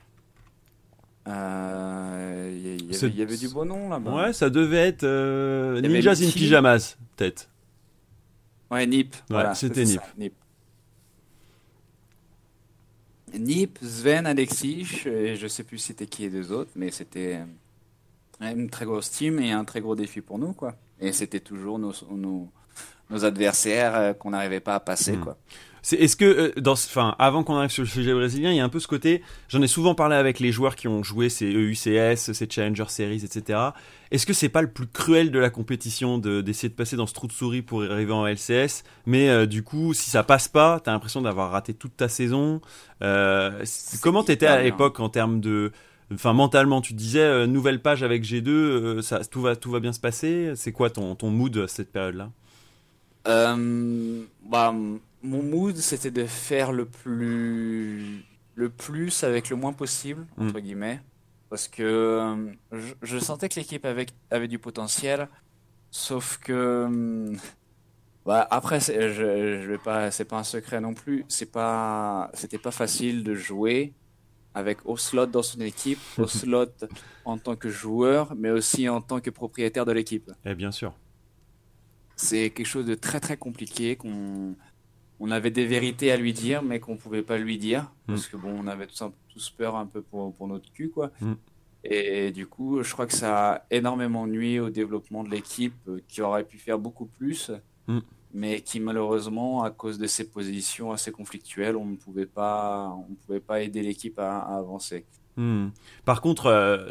Euh, 1.28 2.50
il 2.52 3.16
y, 3.16 3.22
avait 3.22 3.36
du 3.36 3.48
beau 3.48 3.64
nom 3.64 3.88
là-bas. 3.88 4.10
Ouais, 4.10 4.32
ça 4.32 4.50
devait 4.50 4.88
être 4.88 5.04
euh, 5.04 5.80
Ninjas 5.80 6.20
in 6.22 6.30
Pyjamas, 6.30 6.96
peut-être. 7.16 7.48
Ouais, 8.70 8.86
Nip. 8.86 9.14
voilà, 9.28 9.54
c'était 9.54 9.84
Nip. 9.84 10.00
Nip. 10.18 10.34
Nip, 13.38 13.78
Sven, 13.82 14.26
Alexis, 14.26 14.86
et 15.06 15.36
je 15.36 15.46
sais 15.46 15.62
plus 15.62 15.78
c'était 15.78 16.06
qui 16.06 16.22
les 16.22 16.30
deux 16.30 16.52
autres, 16.52 16.72
mais 16.74 16.90
c'était 16.90 17.40
une 18.40 18.68
très 18.68 18.84
grosse 18.84 19.10
team 19.10 19.38
et 19.38 19.52
un 19.52 19.64
très 19.64 19.80
gros 19.80 19.94
défi 19.94 20.20
pour 20.20 20.38
nous, 20.38 20.52
quoi. 20.52 20.74
Et 21.00 21.12
c'était 21.12 21.40
toujours 21.40 21.78
nos, 21.78 21.92
nos, 22.10 22.48
nos 23.10 23.24
adversaires 23.24 23.94
euh, 23.94 24.12
qu'on 24.12 24.30
n'arrivait 24.30 24.60
pas 24.60 24.74
à 24.74 24.80
passer, 24.80 25.16
hmm. 25.16 25.20
quoi. 25.20 25.38
Est-ce 25.90 26.16
que, 26.16 26.24
euh, 26.24 26.60
dans, 26.60 26.72
enfin, 26.72 27.16
avant 27.18 27.42
qu'on 27.42 27.56
arrive 27.56 27.70
sur 27.70 27.82
le 27.82 27.88
sujet 27.88 28.14
brésilien, 28.14 28.52
il 28.52 28.56
y 28.56 28.60
a 28.60 28.64
un 28.64 28.68
peu 28.68 28.78
ce 28.78 28.86
côté, 28.86 29.20
j'en 29.48 29.60
ai 29.62 29.66
souvent 29.66 29.96
parlé 29.96 30.14
avec 30.14 30.38
les 30.38 30.52
joueurs 30.52 30.76
qui 30.76 30.86
ont 30.86 31.02
joué 31.02 31.28
ces 31.28 31.46
EUCS, 31.46 32.32
ces 32.32 32.48
Challenger 32.48 32.84
Series, 32.86 33.24
etc. 33.24 33.58
Est-ce 34.12 34.24
que 34.24 34.32
c'est 34.32 34.48
pas 34.48 34.62
le 34.62 34.70
plus 34.70 34.86
cruel 34.86 35.32
de 35.32 35.40
la 35.40 35.50
compétition 35.50 36.18
d'essayer 36.18 36.68
de, 36.68 36.74
passer 36.74 36.94
dans 36.94 37.08
ce 37.08 37.14
trou 37.14 37.26
de 37.26 37.32
souris 37.32 37.62
pour 37.62 37.82
arriver 37.82 38.12
en 38.12 38.26
LCS 38.26 38.84
Mais 39.06 39.28
euh, 39.28 39.46
du 39.46 39.64
coup, 39.64 39.92
si 39.92 40.08
ça 40.08 40.22
passe 40.22 40.46
pas, 40.46 40.78
t'as 40.78 40.92
l'impression 40.92 41.20
d'avoir 41.20 41.50
raté 41.50 41.74
toute 41.74 41.96
ta 41.96 42.08
saison. 42.08 42.60
Euh, 43.02 43.64
comment 44.02 44.22
t'étais 44.22 44.46
à 44.46 44.62
l'époque 44.62 45.00
en 45.00 45.08
termes 45.08 45.40
de, 45.40 45.72
enfin, 46.14 46.32
mentalement, 46.32 46.80
tu 46.80 46.94
disais 46.94 47.48
nouvelle 47.48 47.82
page 47.82 48.04
avec 48.04 48.22
G2, 48.22 49.02
ça, 49.02 49.24
tout 49.24 49.40
va, 49.40 49.56
tout 49.56 49.72
va 49.72 49.80
bien 49.80 49.92
se 49.92 50.00
passer. 50.00 50.52
C'est 50.54 50.70
quoi 50.70 50.90
ton, 50.90 51.16
ton 51.16 51.30
mood 51.30 51.56
à 51.56 51.66
cette 51.66 51.90
période-là? 51.90 52.30
Bah, 53.24 54.74
mon 55.22 55.42
mood, 55.42 55.76
c'était 55.76 56.10
de 56.10 56.26
faire 56.26 56.72
le 56.72 56.86
plus, 56.86 58.24
le 58.54 58.68
plus 58.68 59.24
avec 59.24 59.50
le 59.50 59.56
moins 59.56 59.72
possible, 59.72 60.26
mm. 60.36 60.48
entre 60.48 60.60
guillemets. 60.60 61.00
Parce 61.48 61.68
que 61.68 61.82
euh, 61.82 62.86
je, 63.02 63.18
sentais 63.18 63.48
que 63.48 63.56
l'équipe 63.56 63.84
avait, 63.84 64.06
avait 64.30 64.48
du 64.48 64.58
potentiel. 64.58 65.28
Sauf 65.90 66.38
que. 66.38 66.52
Euh, 66.90 67.36
bah, 68.24 68.46
après, 68.50 68.80
je, 68.80 68.92
je 69.12 69.68
vais 69.68 69.78
pas, 69.78 70.10
c'est 70.10 70.24
pas 70.24 70.38
un 70.38 70.44
secret 70.44 70.80
non 70.80 70.94
plus. 70.94 71.24
C'est 71.28 71.50
pas, 71.50 72.30
c'était 72.34 72.58
pas 72.58 72.70
facile 72.70 73.22
de 73.22 73.34
jouer 73.34 73.92
avec 74.54 74.78
Oslot 74.84 75.26
dans 75.26 75.42
son 75.42 75.60
équipe, 75.60 75.98
Oslot 76.18 76.66
en 77.24 77.38
tant 77.38 77.56
que 77.56 77.68
joueur, 77.68 78.34
mais 78.36 78.50
aussi 78.50 78.88
en 78.88 79.00
tant 79.00 79.20
que 79.20 79.30
propriétaire 79.30 79.84
de 79.84 79.92
l'équipe. 79.92 80.30
Et 80.44 80.50
eh, 80.50 80.54
bien 80.54 80.72
sûr. 80.72 80.94
C'est 82.16 82.50
quelque 82.50 82.66
chose 82.66 82.86
de 82.86 82.94
très 82.94 83.20
très 83.20 83.36
compliqué 83.36 83.96
qu'on 83.96 84.54
on 85.22 85.30
avait 85.30 85.52
des 85.52 85.66
vérités 85.66 86.10
à 86.10 86.16
lui 86.16 86.32
dire, 86.32 86.64
mais 86.64 86.80
qu'on 86.80 86.96
pouvait 86.96 87.22
pas 87.22 87.38
lui 87.38 87.56
dire. 87.56 87.82
Mm. 87.82 87.86
Parce 88.08 88.26
que 88.26 88.36
bon, 88.36 88.52
on 88.58 88.66
avait 88.66 88.88
tous, 88.88 89.50
peur 89.50 89.76
un 89.76 89.86
peu 89.86 90.02
pour, 90.02 90.34
pour 90.34 90.48
notre 90.48 90.70
cul, 90.72 90.90
quoi. 90.90 91.12
Mm. 91.20 91.34
Et 91.84 92.32
du 92.32 92.48
coup, 92.48 92.82
je 92.82 92.92
crois 92.92 93.06
que 93.06 93.12
ça 93.12 93.52
a 93.52 93.62
énormément 93.70 94.26
nuit 94.26 94.58
au 94.58 94.68
développement 94.68 95.22
de 95.22 95.30
l'équipe, 95.30 95.74
euh, 95.86 96.00
qui 96.08 96.22
aurait 96.22 96.42
pu 96.42 96.58
faire 96.58 96.76
beaucoup 96.76 97.06
plus, 97.06 97.52
mm. 97.86 98.00
mais 98.34 98.60
qui 98.62 98.80
malheureusement, 98.80 99.62
à 99.62 99.70
cause 99.70 99.96
de 99.96 100.08
ses 100.08 100.28
positions 100.28 100.90
assez 100.90 101.12
conflictuelles, 101.12 101.76
on 101.76 101.86
ne 101.86 101.96
pouvait 101.96 102.26
pas, 102.26 102.92
on 103.08 103.14
pouvait 103.14 103.40
pas 103.40 103.62
aider 103.62 103.82
l'équipe 103.82 104.18
à, 104.18 104.40
avancer. 104.40 105.06
Par 106.04 106.20
contre, 106.20 106.46
euh, 106.46 106.90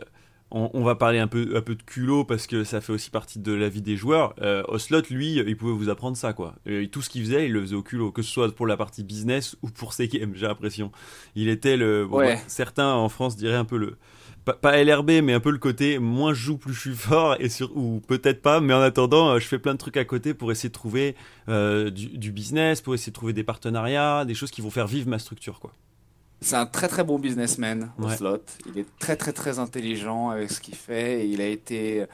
on, 0.52 0.84
va 0.84 0.96
parler 0.96 1.20
un 1.20 1.28
peu, 1.28 1.54
un 1.56 1.62
peu 1.62 1.76
de 1.76 1.82
culot 1.82 2.26
parce 2.26 2.46
que 2.46 2.64
ça 2.64 2.82
fait 2.82 2.92
aussi 2.92 3.10
partie 3.10 3.40
de 3.40 3.54
la 3.54 3.70
vie 3.70 3.82
des 3.82 3.96
joueurs. 3.96 4.36
Euh, 4.42 4.64
Oslot, 4.68 5.04
lui, 5.10 5.36
il 5.36 5.58
pouvait 5.58 5.74
vous 5.74 5.90
apprendre 5.90 6.18
ça, 6.18 6.34
quoi. 6.34 6.56
Et 6.66 6.90
tout 6.90 7.02
ce 7.02 7.10
qu'il 7.10 7.24
faisait, 7.24 7.46
il 7.46 7.54
le 7.54 7.62
faisait 7.62 7.76
au 7.76 7.84
culot, 7.84 8.12
que 8.12 8.22
ce 8.22 8.32
soit 8.32 8.54
pour 8.54 8.68
la 8.68 8.76
partie 8.76 9.04
business 9.04 9.56
ou 9.62 9.70
pour 9.70 9.94
ses 9.94 10.08
games, 10.08 10.34
j'ai 10.36 10.48
l'impression. 10.48 10.92
Il 11.36 11.48
était 11.48 11.78
le. 11.78 12.08
Bah, 12.10 12.36
certains 12.48 12.94
en 12.94 13.08
France 13.08 13.38
diraient 13.38 13.56
un 13.56 13.66
peu 13.66 13.78
le. 13.78 13.98
Pas, 14.44 14.84
LRB, 14.84 15.22
mais 15.24 15.34
un 15.34 15.40
peu 15.40 15.52
le 15.52 15.60
côté 15.60 16.00
moins 16.00 16.34
je 16.34 16.42
joue, 16.42 16.58
plus 16.58 16.74
je 16.74 16.80
suis 16.80 16.96
fort, 16.96 17.36
et 17.40 17.48
sur, 17.48 17.78
ou 17.78 18.02
peut-être 18.08 18.42
pas, 18.42 18.60
mais 18.60 18.74
en 18.74 18.82
attendant, 18.82 19.30
euh, 19.30 19.40
je 19.40 19.48
fais 19.48 19.60
plein 19.60 19.74
de 19.74 19.78
trucs 19.78 19.98
à 19.98 20.06
côté 20.06 20.34
pour 20.34 20.52
essayer 20.52 20.70
de 20.70 20.74
trouver 20.74 21.16
euh, 21.48 21.92
du, 21.92 22.18
du 22.18 22.32
business, 22.32 22.82
pour 22.82 22.96
essayer 22.96 23.12
de 23.12 23.16
trouver 23.16 23.34
des 23.34 23.44
partenariats, 23.44 24.26
des 24.26 24.34
choses 24.34 24.50
qui 24.50 24.62
vont 24.62 24.72
faire 24.72 24.88
vivre 24.88 25.08
ma 25.08 25.20
structure, 25.20 25.60
quoi. 25.60 25.74
C'est 26.42 26.56
un 26.56 26.66
très 26.66 26.88
très 26.88 27.04
bon 27.04 27.20
businessman, 27.20 27.92
au 28.00 28.10
slot. 28.10 28.42
Il 28.66 28.80
est 28.80 28.88
très 28.98 29.16
très 29.16 29.32
très 29.32 29.60
intelligent 29.60 30.30
avec 30.30 30.52
ce 30.52 30.60
qu'il 30.60 30.76
fait. 30.76 31.30
il 31.30 31.40
a 31.40 31.48
été 31.48 32.08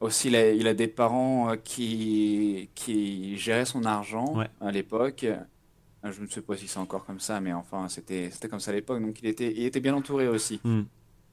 aussi, 0.00 0.28
il 0.28 0.66
a, 0.68 0.74
des 0.74 0.88
parents 0.88 1.50
euh, 1.50 1.56
qui, 1.56 2.70
qui 2.74 3.36
géraient 3.36 3.64
son 3.64 3.84
argent 3.84 4.36
à 4.60 4.70
l'époque. 4.70 5.24
Euh, 5.24 6.12
je 6.12 6.22
ne 6.22 6.26
sais 6.28 6.40
pas 6.40 6.56
si 6.56 6.68
c'est 6.68 6.78
encore 6.78 7.04
comme 7.04 7.20
ça, 7.20 7.40
mais 7.40 7.52
enfin, 7.52 7.88
c'était 7.88 8.30
comme 8.48 8.60
ça 8.60 8.70
à 8.70 8.74
l'époque. 8.74 9.02
Donc, 9.02 9.18
il 9.20 9.26
était, 9.26 9.52
il 9.52 9.64
était 9.64 9.80
bien 9.80 9.94
entouré 9.94 10.28
aussi. 10.28 10.60
Hmm. 10.62 10.82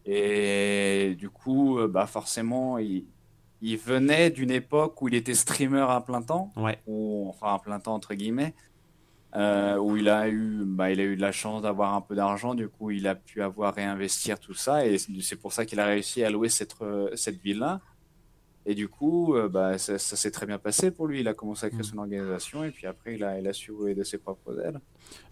Et 0.05 1.15
du 1.17 1.29
coup, 1.29 1.79
euh, 1.79 1.87
bah, 1.87 2.07
forcément, 2.07 2.77
il, 2.79 3.05
il 3.61 3.77
venait 3.77 4.29
d'une 4.29 4.51
époque 4.51 5.01
où 5.01 5.07
il 5.07 5.13
était 5.13 5.35
streamer 5.35 5.85
à 5.87 6.01
plein 6.01 6.21
temps. 6.21 6.51
Ou, 6.87 7.27
enfin, 7.29 7.55
à 7.55 7.59
plein 7.59 7.79
temps, 7.79 7.93
entre 7.93 8.15
guillemets. 8.15 8.53
Euh, 9.35 9.77
où 9.77 9.97
il 9.97 10.07
a 10.07 10.29
eu, 10.29 10.63
bah, 10.65 10.91
il 10.91 10.99
a 11.01 11.03
eu 11.03 11.17
de 11.17 11.21
la 11.21 11.33
chance 11.33 11.61
d'avoir 11.61 11.93
un 11.93 11.99
peu 11.99 12.15
d'argent, 12.15 12.55
du 12.55 12.69
coup 12.69 12.91
il 12.91 13.05
a 13.05 13.15
pu 13.15 13.41
avoir 13.41 13.75
réinvestir 13.75 14.39
tout 14.39 14.53
ça, 14.53 14.85
et 14.85 14.97
c'est 14.97 15.35
pour 15.35 15.51
ça 15.51 15.65
qu'il 15.65 15.79
a 15.81 15.85
réussi 15.85 16.23
à 16.23 16.29
louer 16.29 16.47
cette, 16.47 16.75
euh, 16.81 17.09
cette 17.15 17.41
ville-là. 17.41 17.81
Et 18.67 18.73
du 18.73 18.87
coup, 18.87 19.35
euh, 19.35 19.47
bah, 19.47 19.77
ça, 19.77 19.99
s'est 19.99 20.31
très 20.31 20.47
bien 20.47 20.57
passé 20.57 20.89
pour 20.89 21.05
lui. 21.05 21.19
Il 21.19 21.27
a 21.27 21.35
commencé 21.35 21.67
à 21.67 21.69
créer 21.69 21.81
mm. 21.81 21.83
son 21.83 21.97
organisation 21.99 22.63
et 22.63 22.71
puis 22.71 22.87
après, 22.87 23.13
il 23.13 23.23
a, 23.23 23.39
il 23.39 23.47
a 23.47 23.53
su 23.53 23.71
rouler 23.71 23.93
de 23.93 24.03
ses 24.03 24.17
propres 24.17 24.59
ailes. 24.59 24.79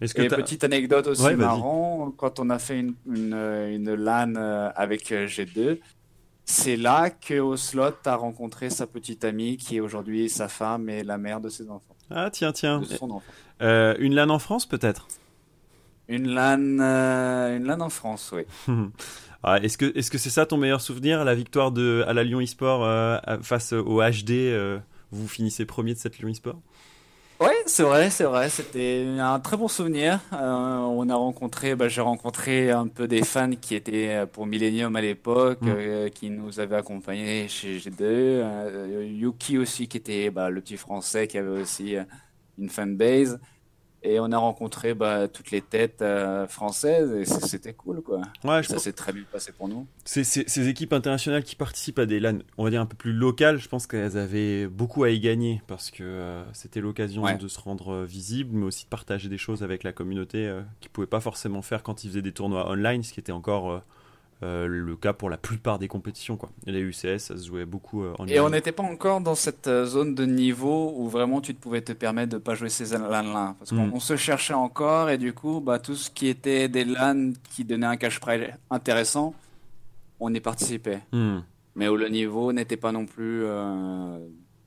Est-ce 0.00 0.14
que 0.14 0.22
et 0.22 0.28
petite 0.28 0.62
anecdote 0.62 1.08
aussi 1.08 1.34
marrant, 1.34 2.12
quand 2.16 2.38
on 2.38 2.48
a 2.50 2.60
fait 2.60 2.78
une, 2.78 2.94
une, 3.06 3.34
une 3.34 3.94
LAN 3.94 4.36
avec 4.76 5.10
G2, 5.10 5.80
c'est 6.44 6.76
là 6.76 7.10
que 7.10 7.40
Oslot 7.40 7.94
a 8.04 8.16
rencontré 8.16 8.70
sa 8.70 8.86
petite 8.86 9.24
amie 9.24 9.56
qui 9.56 9.76
est 9.76 9.80
aujourd'hui 9.80 10.28
sa 10.28 10.48
femme 10.48 10.88
et 10.90 11.02
la 11.02 11.16
mère 11.18 11.40
de 11.40 11.48
ses 11.48 11.70
enfants. 11.70 11.96
Ah 12.10 12.30
tiens, 12.30 12.52
tiens. 12.52 12.82
Euh, 13.62 13.94
une 13.98 14.14
LAN 14.14 14.28
en 14.28 14.38
France 14.38 14.66
peut-être? 14.66 15.08
Une 16.08 16.28
LAN, 16.28 16.78
euh, 16.80 17.56
une 17.56 17.64
LAN 17.64 17.80
en 17.80 17.88
France, 17.88 18.34
oui. 18.34 18.42
ah, 19.42 19.58
est-ce 19.60 19.78
que 19.78 19.96
est-ce 19.96 20.10
que 20.10 20.18
c'est 20.18 20.30
ça 20.30 20.44
ton 20.44 20.58
meilleur 20.58 20.82
souvenir, 20.82 21.24
la 21.24 21.34
victoire 21.34 21.72
de 21.72 22.04
à 22.06 22.12
la 22.12 22.24
Lyon 22.24 22.40
eSport 22.40 22.84
euh, 22.84 23.18
face 23.42 23.72
au 23.72 24.02
HD 24.02 24.54
Vous 25.10 25.28
finissez 25.28 25.64
premier 25.64 25.94
de 25.94 25.98
cette 25.98 26.18
Lyon 26.18 26.28
eSport 26.28 26.60
Ouais, 27.40 27.54
c'est 27.66 27.82
vrai, 27.82 28.10
c'est 28.10 28.24
vrai. 28.24 28.48
C'était 28.48 29.06
un 29.18 29.40
très 29.40 29.56
bon 29.56 29.68
souvenir. 29.68 30.20
on 30.32 31.08
a 31.08 31.14
rencontré, 31.14 31.74
bah, 31.74 31.88
j'ai 31.88 32.00
rencontré 32.00 32.70
un 32.70 32.86
peu 32.86 33.08
des 33.08 33.24
fans 33.24 33.50
qui 33.60 33.74
étaient 33.74 34.24
pour 34.32 34.46
Millennium 34.46 34.94
à 34.96 35.00
l'époque, 35.00 35.60
mm. 35.62 36.10
qui 36.10 36.30
nous 36.30 36.60
avaient 36.60 36.76
accompagnés 36.76 37.48
chez 37.48 37.78
G2. 37.78 39.04
Yuki 39.04 39.58
aussi, 39.58 39.88
qui 39.88 39.96
était 39.96 40.30
bah, 40.30 40.50
le 40.50 40.60
petit 40.60 40.76
français, 40.76 41.26
qui 41.26 41.38
avait 41.38 41.60
aussi 41.60 41.96
une 42.58 42.68
fanbase. 42.68 43.40
Et 44.06 44.20
on 44.20 44.30
a 44.32 44.36
rencontré 44.36 44.92
bah, 44.92 45.28
toutes 45.28 45.50
les 45.50 45.62
têtes 45.62 46.02
euh, 46.02 46.46
françaises 46.46 47.10
et 47.10 47.24
c'était 47.24 47.72
cool 47.72 48.02
quoi. 48.02 48.20
Ouais, 48.44 48.62
ça 48.62 48.78
s'est 48.78 48.92
très 48.92 49.14
bien 49.14 49.24
passé 49.32 49.50
pour 49.50 49.66
nous. 49.66 49.86
Ces, 50.04 50.24
ces, 50.24 50.68
équipes 50.68 50.92
internationales 50.92 51.42
qui 51.42 51.56
participent 51.56 51.98
à 51.98 52.04
des 52.04 52.20
LAN, 52.20 52.40
on 52.58 52.64
va 52.64 52.70
dire 52.70 52.82
un 52.82 52.86
peu 52.86 52.96
plus 52.96 53.14
locales, 53.14 53.58
je 53.58 53.66
pense 53.66 53.86
qu'elles 53.86 54.18
avaient 54.18 54.66
beaucoup 54.66 55.04
à 55.04 55.10
y 55.10 55.20
gagner 55.20 55.62
parce 55.66 55.90
que 55.90 56.02
euh, 56.02 56.44
c'était 56.52 56.82
l'occasion 56.82 57.24
de 57.34 57.48
se 57.48 57.58
rendre 57.58 57.94
euh, 57.94 58.04
visible, 58.04 58.50
mais 58.54 58.66
aussi 58.66 58.84
de 58.84 58.90
partager 58.90 59.30
des 59.30 59.38
choses 59.38 59.62
avec 59.62 59.82
la 59.82 59.92
communauté 59.92 60.52
qu'ils 60.80 60.90
ne 60.90 60.92
pouvaient 60.92 61.06
pas 61.06 61.20
forcément 61.20 61.62
faire 61.62 61.82
quand 61.82 62.04
ils 62.04 62.08
faisaient 62.08 62.22
des 62.22 62.32
tournois 62.32 62.70
online, 62.70 63.02
ce 63.02 63.14
qui 63.14 63.20
était 63.20 63.32
encore 63.32 63.82
euh, 64.42 64.66
le 64.66 64.96
cas 64.96 65.12
pour 65.12 65.30
la 65.30 65.36
plupart 65.36 65.78
des 65.78 65.88
compétitions. 65.88 66.36
Quoi. 66.36 66.50
Et 66.66 66.72
les 66.72 66.80
UCS, 66.80 67.18
ça 67.18 67.36
se 67.36 67.46
jouait 67.46 67.64
beaucoup 67.64 68.02
euh, 68.02 68.14
en 68.18 68.26
Et 68.26 68.40
on 68.40 68.50
n'était 68.50 68.72
pas 68.72 68.82
encore 68.82 69.20
dans 69.20 69.34
cette 69.34 69.68
euh, 69.68 69.86
zone 69.86 70.14
de 70.14 70.24
niveau 70.24 70.92
où 70.96 71.08
vraiment 71.08 71.40
tu 71.40 71.54
te 71.54 71.60
pouvais 71.60 71.80
te 71.80 71.92
permettre 71.92 72.32
de 72.32 72.38
pas 72.38 72.54
jouer 72.54 72.68
ces 72.68 72.96
LAN-là. 72.96 73.54
Parce 73.58 73.70
qu'on 73.70 73.86
hmm. 73.86 74.00
se 74.00 74.16
cherchait 74.16 74.54
encore 74.54 75.08
et 75.08 75.18
du 75.18 75.32
coup, 75.32 75.60
bah, 75.60 75.78
tout 75.78 75.94
ce 75.94 76.10
qui 76.10 76.26
était 76.26 76.68
des 76.68 76.84
LAN 76.84 77.32
qui 77.50 77.64
donnaient 77.64 77.86
un 77.86 77.96
cash 77.96 78.18
prize 78.20 78.48
intéressant, 78.70 79.34
on 80.20 80.34
y 80.34 80.40
participait. 80.40 81.00
Hmm. 81.12 81.40
Mais 81.76 81.88
où 81.88 81.96
le 81.96 82.08
niveau 82.08 82.52
n'était 82.52 82.76
pas 82.76 82.92
non 82.92 83.06
plus 83.06 83.44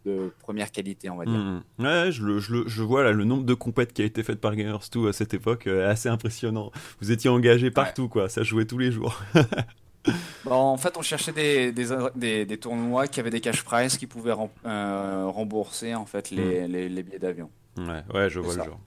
de 0.07 0.31
première 0.39 0.71
qualité, 0.71 1.09
on 1.09 1.17
va 1.17 1.25
dire. 1.25 1.35
Hmm. 1.35 1.61
Ouais, 1.79 2.11
je, 2.11 2.39
je, 2.39 2.67
je, 2.67 2.83
vois 2.83 3.03
là 3.03 3.11
le 3.11 3.23
nombre 3.23 3.43
de 3.43 3.53
compètes 3.53 3.93
qui 3.93 4.01
a 4.01 4.05
été 4.05 4.23
faites 4.23 4.39
par 4.39 4.55
Gamers2 4.55 5.09
à 5.09 5.13
cette 5.13 5.33
époque 5.33 5.67
euh, 5.67 5.81
est 5.81 5.91
assez 5.91 6.09
impressionnant. 6.09 6.71
Vous 7.01 7.11
étiez 7.11 7.29
engagé 7.29 7.71
partout, 7.71 8.07
quoi. 8.07 8.29
Ça 8.29 8.43
jouait 8.43 8.65
tous 8.65 8.77
les 8.77 8.91
jours. 8.91 9.21
bon, 10.45 10.53
en 10.53 10.77
fait, 10.77 10.95
on 10.97 11.01
cherchait 11.01 11.33
des, 11.33 11.71
des, 11.71 12.45
des, 12.45 12.57
tournois 12.57 13.07
qui 13.07 13.19
avaient 13.19 13.29
des 13.29 13.41
cash 13.41 13.63
prizes 13.63 13.97
qui 13.97 14.07
pouvaient 14.07 14.35
euh, 14.65 15.25
rembourser 15.27 15.93
en 15.95 16.05
fait 16.05 16.31
les, 16.31 16.67
hmm. 16.67 16.71
les, 16.71 16.89
les 16.89 17.03
billets 17.03 17.19
d'avion. 17.19 17.49
Ouais, 17.77 18.03
ouais, 18.13 18.29
je 18.29 18.39
vois 18.39 18.55
le 18.55 18.63
genre. 18.63 18.79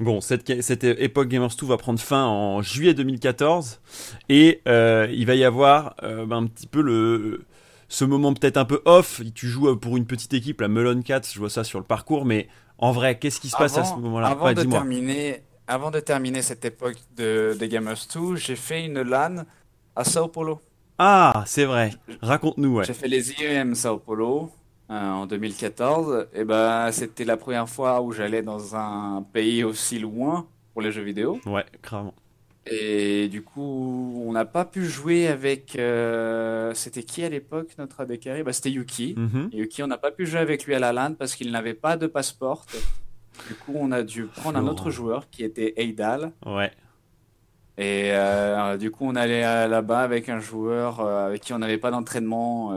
Bon, 0.00 0.20
cette, 0.20 0.62
cette 0.62 0.84
époque 0.84 1.28
Gamers2 1.28 1.64
va 1.66 1.76
prendre 1.76 1.98
fin 1.98 2.24
en 2.24 2.62
juillet 2.62 2.94
2014 2.94 3.80
et 4.28 4.60
euh, 4.68 5.08
il 5.10 5.26
va 5.26 5.34
y 5.34 5.42
avoir 5.42 5.96
un 6.02 6.46
petit 6.46 6.68
peu 6.68 6.82
le 6.82 7.46
ce 7.88 8.04
moment 8.04 8.32
peut-être 8.34 8.56
un 8.56 8.64
peu 8.64 8.80
off, 8.84 9.22
tu 9.34 9.48
joues 9.48 9.74
pour 9.76 9.96
une 9.96 10.06
petite 10.06 10.34
équipe, 10.34 10.60
la 10.60 10.68
Melon 10.68 11.02
Cats, 11.02 11.22
je 11.32 11.38
vois 11.38 11.50
ça 11.50 11.64
sur 11.64 11.78
le 11.78 11.84
parcours, 11.84 12.24
mais 12.24 12.48
en 12.78 12.92
vrai, 12.92 13.18
qu'est-ce 13.18 13.40
qui 13.40 13.48
se 13.48 13.56
passe 13.56 13.76
à 13.76 13.84
ce 13.84 13.94
moment-là? 13.94 14.28
avant, 14.28 14.52
de 14.52 14.62
terminer, 14.62 15.42
avant 15.66 15.90
de 15.90 16.00
terminer 16.00 16.42
cette 16.42 16.64
époque 16.64 16.96
de, 17.16 17.56
de 17.58 17.66
Gamers 17.66 18.06
2, 18.14 18.36
j'ai 18.36 18.56
fait 18.56 18.84
une 18.84 19.02
LAN 19.02 19.44
à 19.96 20.04
Sao 20.04 20.28
Paulo. 20.28 20.60
Ah, 20.98 21.44
c'est 21.46 21.64
vrai. 21.64 21.92
Raconte-nous, 22.20 22.76
ouais. 22.76 22.84
J'ai 22.84 22.92
fait 22.92 23.08
les 23.08 23.32
IEM 23.32 23.74
Sao 23.74 23.98
Paulo 23.98 24.50
euh, 24.90 25.10
en 25.10 25.26
2014. 25.26 26.26
Et 26.34 26.44
ben, 26.44 26.90
c'était 26.90 27.24
la 27.24 27.36
première 27.36 27.68
fois 27.68 28.00
où 28.00 28.10
j'allais 28.10 28.42
dans 28.42 28.74
un 28.74 29.24
pays 29.32 29.62
aussi 29.62 29.98
loin 30.00 30.46
pour 30.72 30.82
les 30.82 30.90
jeux 30.90 31.02
vidéo. 31.02 31.40
Ouais, 31.46 31.64
clairement. 31.82 32.14
Et 32.70 33.28
du 33.28 33.42
coup, 33.42 34.22
on 34.26 34.32
n'a 34.32 34.44
pas 34.44 34.64
pu 34.64 34.84
jouer 34.86 35.28
avec. 35.28 35.76
Euh, 35.76 36.72
c'était 36.74 37.02
qui 37.02 37.24
à 37.24 37.28
l'époque 37.28 37.70
notre 37.78 38.00
ADC 38.00 38.42
bah, 38.44 38.52
C'était 38.52 38.70
Yuki. 38.70 39.14
Mhm. 39.16 39.50
Yuki, 39.52 39.82
on 39.82 39.86
n'a 39.86 39.98
pas 39.98 40.10
pu 40.10 40.26
jouer 40.26 40.40
avec 40.40 40.64
lui 40.64 40.74
à 40.74 40.78
la 40.78 40.92
LAN 40.92 41.14
parce 41.14 41.34
qu'il 41.34 41.50
n'avait 41.50 41.74
pas 41.74 41.96
de 41.96 42.06
passeport. 42.06 42.66
Du 43.48 43.54
coup, 43.54 43.74
on 43.76 43.92
a 43.92 44.02
dû 44.02 44.24
prendre 44.24 44.58
un 44.58 44.66
autre 44.66 44.90
joueur 44.90 45.30
qui 45.30 45.44
était 45.44 45.74
Eidal. 45.76 46.32
Ouais. 46.44 46.72
Et 47.76 48.10
euh, 48.12 48.76
du 48.76 48.90
coup, 48.90 49.04
on 49.06 49.14
allait 49.14 49.42
là-bas 49.68 50.00
avec 50.00 50.28
un 50.28 50.40
joueur 50.40 51.00
euh, 51.00 51.28
avec 51.28 51.42
qui 51.42 51.52
on 51.52 51.58
n'avait 51.60 51.78
pas 51.78 51.92
d'entraînement, 51.92 52.72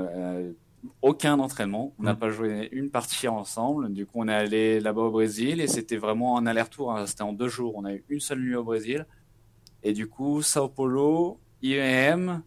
aucun 1.02 1.40
entraînement. 1.40 1.94
On 2.00 2.04
n'a 2.04 2.14
mhm. 2.14 2.20
pas 2.20 2.30
joué 2.30 2.70
une 2.72 2.92
partie 2.92 3.28
ensemble. 3.28 3.92
Du 3.92 4.06
coup, 4.06 4.20
on 4.22 4.28
est 4.28 4.34
allé 4.34 4.80
là-bas 4.80 5.02
au 5.02 5.12
Brésil 5.12 5.60
et 5.60 5.68
c'était 5.68 5.98
vraiment 5.98 6.38
un 6.38 6.46
aller-retour. 6.46 6.96
Hein. 6.96 7.08
C'était 7.08 7.24
en 7.24 7.34
deux 7.34 7.48
jours. 7.48 7.74
On 7.76 7.86
a 7.86 7.94
eu 7.94 8.04
une 8.10 8.20
seule 8.20 8.40
nuit 8.40 8.56
au 8.56 8.64
Brésil. 8.64 9.06
Et 9.84 9.94
du 9.94 10.08
coup, 10.08 10.42
Sao 10.42 10.70
Paulo, 10.70 11.40
IEM. 11.62 12.44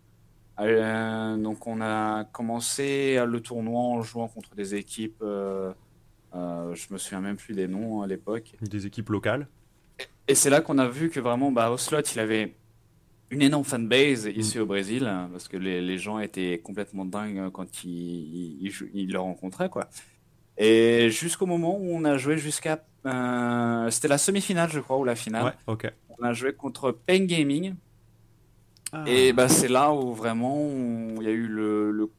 Euh, 0.61 1.37
donc, 1.37 1.67
on 1.67 1.81
a 1.81 2.25
commencé 2.25 3.19
le 3.27 3.41
tournoi 3.41 3.81
en 3.81 4.03
jouant 4.03 4.29
contre 4.29 4.55
des 4.55 4.75
équipes. 4.75 5.23
Euh, 5.23 5.73
euh, 6.35 6.75
je 6.75 6.93
me 6.93 6.99
souviens 6.99 7.21
même 7.21 7.37
plus 7.37 7.55
des 7.55 7.67
noms 7.67 8.03
à 8.03 8.07
l'époque. 8.07 8.53
Des 8.61 8.87
équipes 8.87 9.09
locales. 9.11 9.49
Et, 10.29 10.35
c'est 10.35 10.51
là 10.51 10.61
qu'on 10.61 10.79
a 10.79 10.89
vu 10.89 11.11
que 11.11 11.21
vraiment, 11.21 11.51
bah, 11.51 11.71
Oslot, 11.71 12.01
il 12.01 12.21
avait 12.21 12.55
une 13.31 13.43
énorme 13.43 13.65
fanbase 13.65 14.27
ici 14.27 14.59
mm. 14.59 14.63
au 14.63 14.67
Brésil, 14.67 15.13
parce 15.33 15.49
que 15.49 15.57
les, 15.57 15.81
les, 15.81 15.99
gens 15.99 16.19
étaient 16.19 16.61
complètement 16.63 17.05
dingues 17.05 17.51
quand 17.51 17.85
ils, 17.85 18.73
ils, 18.95 19.13
le 19.13 19.19
rencontraient, 19.19 19.69
quoi. 19.69 19.89
Et 20.57 21.11
jusqu'au 21.11 21.47
moment 21.47 21.77
où 21.77 21.91
on 21.91 22.05
a 22.05 22.17
joué 22.17 22.39
jusqu'à. 22.39 22.85
C'était 23.05 24.09
la 24.09 24.19
semi-finale, 24.19 24.71
je 24.71 24.81
crois, 24.81 24.99
ou 24.99 25.05
la 25.05 25.15
finale. 25.15 25.55
Ouais, 25.69 25.77
on 26.19 26.25
a 26.25 26.33
joué 26.33 26.53
contre 26.55 26.91
Pain 26.93 27.25
Gaming. 27.25 27.75
Ah. 28.93 29.05
Et 29.07 29.33
bah, 29.33 29.49
c'est 29.49 29.69
là 29.69 29.93
où 29.93 30.15
vraiment 30.15 30.57
il 31.21 31.23
y 31.23 31.27
a 31.27 31.33
eu 31.33 31.47
le, 31.47 32.11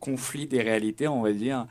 conflit 0.00 0.46
des 0.46 0.62
réalités, 0.62 1.08
on 1.08 1.22
va 1.22 1.32
dire, 1.32 1.66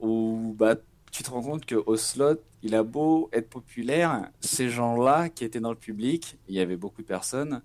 où 0.00 0.54
bah, 0.56 0.76
tu 1.12 1.22
te 1.22 1.30
rends 1.30 1.42
compte 1.42 1.66
que 1.66 1.74
au 1.74 1.96
slot, 1.96 2.40
il 2.62 2.74
a 2.74 2.82
beau 2.82 3.28
être 3.32 3.50
populaire, 3.50 4.30
ces 4.40 4.70
gens-là 4.70 5.28
qui 5.28 5.44
étaient 5.44 5.60
dans 5.60 5.70
le 5.70 5.76
public, 5.76 6.38
il 6.48 6.54
y 6.54 6.60
avait 6.60 6.76
beaucoup 6.76 7.02
de 7.02 7.06
personnes, 7.06 7.60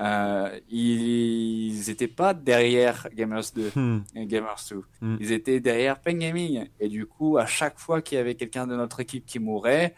euh, 0.00 0.60
ils 0.70 1.82
n'étaient 1.88 2.08
pas 2.08 2.34
derrière 2.34 3.08
Gamers 3.14 3.50
2, 3.54 3.72
hmm. 3.74 4.02
Gamers 4.26 4.64
2. 4.70 4.82
Hmm. 5.00 5.16
Ils 5.20 5.32
étaient 5.32 5.60
derrière 5.60 6.00
Pen 6.00 6.18
Gaming. 6.18 6.68
Et 6.78 6.88
du 6.88 7.06
coup, 7.06 7.36
à 7.36 7.46
chaque 7.46 7.78
fois 7.78 8.00
qu'il 8.00 8.16
y 8.16 8.20
avait 8.20 8.36
quelqu'un 8.36 8.66
de 8.66 8.76
notre 8.76 9.00
équipe 9.00 9.26
qui 9.26 9.38
mourait, 9.38 9.94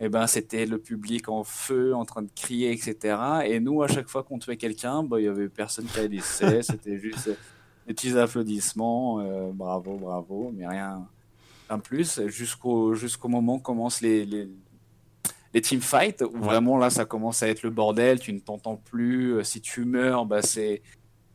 eh 0.00 0.08
ben, 0.08 0.26
c'était 0.26 0.66
le 0.66 0.78
public 0.78 1.28
en 1.28 1.44
feu, 1.44 1.94
en 1.94 2.04
train 2.04 2.22
de 2.22 2.30
crier, 2.34 2.72
etc. 2.72 3.16
Et 3.46 3.60
nous, 3.60 3.82
à 3.82 3.88
chaque 3.88 4.08
fois 4.08 4.24
qu'on 4.24 4.38
tuait 4.38 4.56
quelqu'un, 4.56 5.04
bah, 5.04 5.20
il 5.20 5.24
y 5.24 5.28
avait 5.28 5.48
personne 5.48 5.86
qui 5.86 6.00
allait 6.00 6.18
c'était 6.62 6.98
juste 6.98 7.28
des 7.86 7.94
petits 7.94 8.18
applaudissements, 8.18 9.20
euh, 9.20 9.50
bravo, 9.52 9.96
bravo, 9.96 10.52
mais 10.52 10.66
rien, 10.66 11.06
un 11.70 11.78
plus, 11.78 12.26
jusqu'au 12.26 12.94
jusqu'au 12.94 13.28
moment 13.28 13.56
où 13.56 13.60
commencent 13.60 14.00
les, 14.00 14.24
les, 14.24 14.48
les 15.54 15.60
teamfights, 15.60 16.22
où 16.22 16.38
vraiment 16.38 16.76
là, 16.76 16.90
ça 16.90 17.04
commence 17.04 17.42
à 17.42 17.48
être 17.48 17.62
le 17.62 17.70
bordel, 17.70 18.18
tu 18.18 18.32
ne 18.32 18.40
t'entends 18.40 18.76
plus, 18.76 19.34
euh, 19.34 19.44
si 19.44 19.60
tu 19.60 19.84
meurs, 19.84 20.26
bah, 20.26 20.42
c'est 20.42 20.82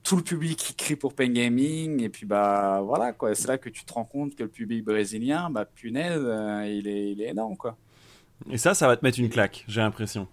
tout 0.04 0.18
le 0.18 0.24
public 0.24 0.58
qui 0.58 0.76
crie 0.76 0.98
pour 0.98 1.14
Pen 1.14 1.32
Gaming, 1.34 2.02
et 2.02 2.10
puis 2.10 2.26
bah 2.26 2.82
voilà, 2.84 3.14
quoi, 3.14 3.34
c'est 3.34 3.48
là 3.48 3.58
que 3.58 3.70
tu 3.70 3.86
te 3.86 3.94
rends 3.94 4.06
compte 4.06 4.36
que 4.36 4.44
le 4.44 4.50
public 4.50 4.84
brésilien, 4.84 5.50
bah 5.50 5.66
punaise, 5.66 6.22
euh, 6.22 6.66
il, 6.68 6.88
est, 6.88 7.12
il 7.12 7.22
est 7.22 7.30
énorme, 7.30 7.56
quoi. 7.56 7.78
Et 8.50 8.58
ça, 8.58 8.74
ça 8.74 8.88
va 8.88 8.98
te 8.98 9.06
mettre 9.06 9.20
une 9.20 9.30
claque, 9.30 9.64
j'ai 9.68 9.82
l'impression. 9.82 10.28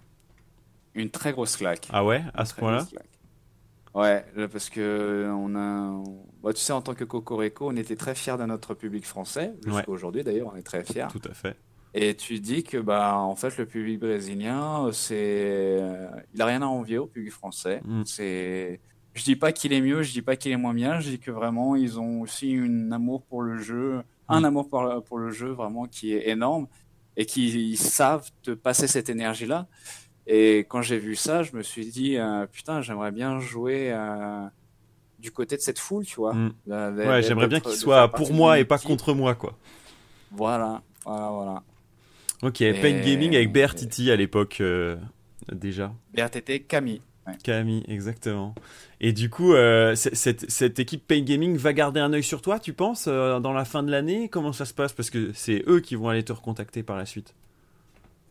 Une 0.95 1.11
très 1.11 1.33
grosse 1.33 1.57
claque. 1.57 1.89
Ah 1.93 2.05
ouais, 2.05 2.23
à 2.35 2.45
ce 2.45 2.55
point-là 2.55 2.87
Ouais, 3.95 4.25
parce 4.53 4.69
que 4.69 5.31
on 5.35 5.55
a, 5.57 6.05
bah, 6.43 6.53
tu 6.53 6.61
sais, 6.61 6.73
en 6.73 6.83
tant 6.83 6.95
que 6.95 7.05
Cocorico, 7.05 7.69
on 7.71 7.77
était 7.77 7.97
très 7.97 8.15
fiers 8.15 8.37
de 8.37 8.45
notre 8.45 8.75
public 8.75 9.07
français. 9.07 9.55
Jusqu'à 9.65 9.89
aujourd'hui, 9.89 10.23
d'ailleurs, 10.23 10.51
on 10.53 10.57
est 10.57 10.63
très 10.63 10.85
fiers. 10.85 11.07
Tout 11.11 11.23
à 11.29 11.33
fait. 11.33 11.57
Et 11.99 12.15
tu 12.15 12.41
dis 12.41 12.63
que, 12.63 12.77
bah, 12.77 13.17
en 13.17 13.35
fait, 13.37 13.57
le 13.57 13.65
public 13.65 13.99
brésilien, 13.99 14.91
c'est, 14.93 15.81
il 16.35 16.43
a 16.43 16.45
rien 16.45 16.61
à 16.61 16.67
envier 16.67 16.99
au 16.99 17.07
public 17.07 17.33
français. 17.33 17.81
Mm. 17.87 18.03
C'est, 18.05 18.81
je 19.15 19.25
dis 19.25 19.35
pas 19.35 19.51
qu'il 19.51 19.73
est 19.73 19.81
mieux, 19.81 20.03
je 20.03 20.13
dis 20.13 20.21
pas 20.21 20.37
qu'il 20.37 20.53
est 20.53 20.59
moins 20.59 20.75
bien, 20.75 21.01
je 21.01 21.09
dis 21.09 21.19
que 21.19 21.31
vraiment, 21.31 21.75
ils 21.75 21.99
ont 21.99 22.21
aussi 22.21 22.55
un 22.55 22.93
amour 22.93 23.23
pour 23.23 23.41
le 23.41 23.57
jeu, 23.57 24.03
un 24.29 24.43
mm. 24.43 24.45
amour 24.45 24.69
pour, 24.69 25.05
pour 25.05 25.17
le 25.17 25.31
jeu 25.31 25.49
vraiment 25.49 25.87
qui 25.87 26.13
est 26.13 26.29
énorme 26.29 26.67
et 27.17 27.25
qui 27.25 27.79
savent 27.79 28.29
te 28.43 28.51
passer 28.51 28.89
cette 28.89 29.09
énergie-là. 29.09 29.67
Et 30.27 30.67
quand 30.69 30.83
j'ai 30.83 30.99
vu 30.99 31.17
ça, 31.17 31.45
je 31.45 31.57
me 31.57 31.63
suis 31.63 31.87
dit, 31.87 32.19
euh, 32.19 32.45
putain, 32.47 32.83
j'aimerais 32.83 33.11
bien 33.11 33.41
jouer 33.41 33.91
euh, 33.91 34.45
du 35.19 35.31
côté 35.31 35.57
de 35.57 35.63
cette 35.63 35.79
foule, 35.79 36.05
tu 36.05 36.17
vois. 36.17 36.35
Mm. 36.35 36.53
ouais, 36.67 37.23
j'aimerais 37.23 37.49
bien 37.49 37.61
qu'il 37.61 37.73
soit 37.73 38.07
pour 38.09 38.35
moi 38.35 38.59
et 38.59 38.67
pas 38.67 38.79
contre 38.79 39.15
moi, 39.15 39.35
quoi. 39.35 39.55
Voilà, 40.31 40.83
voilà, 41.07 41.31
voilà. 41.31 41.63
Ok, 42.43 42.59
Paint 42.59 43.01
Gaming 43.05 43.35
avec 43.35 43.53
BRTT 43.53 44.11
à 44.11 44.17
l'époque, 44.17 44.59
euh, 44.61 44.97
déjà. 45.53 45.93
BRTT, 46.15 46.67
Camille. 46.67 47.01
Camille, 47.43 47.83
exactement. 47.89 48.55
Et 49.01 49.13
du 49.13 49.31
coup, 49.31 49.55
cette, 49.97 50.49
cette, 50.49 50.79
équipe 50.79 51.07
Paint 51.07 51.23
Gaming 51.23 51.57
va 51.57 51.73
garder 51.73 51.99
un 51.99 52.13
œil 52.13 52.23
sur 52.23 52.41
toi, 52.41 52.61
tu 52.61 52.73
penses, 52.73 53.09
dans 53.09 53.53
la 53.53 53.65
fin 53.65 53.83
de 53.83 53.91
l'année? 53.91 54.29
Comment 54.29 54.53
ça 54.53 54.65
se 54.65 54.73
passe? 54.73 54.93
Parce 54.93 55.11
que 55.11 55.33
c'est 55.35 55.65
eux 55.67 55.81
qui 55.81 55.97
vont 55.97 56.09
aller 56.09 56.23
te 56.23 56.33
recontacter 56.33 56.85
par 56.85 56.97
la 56.97 57.05
suite. 57.05 57.35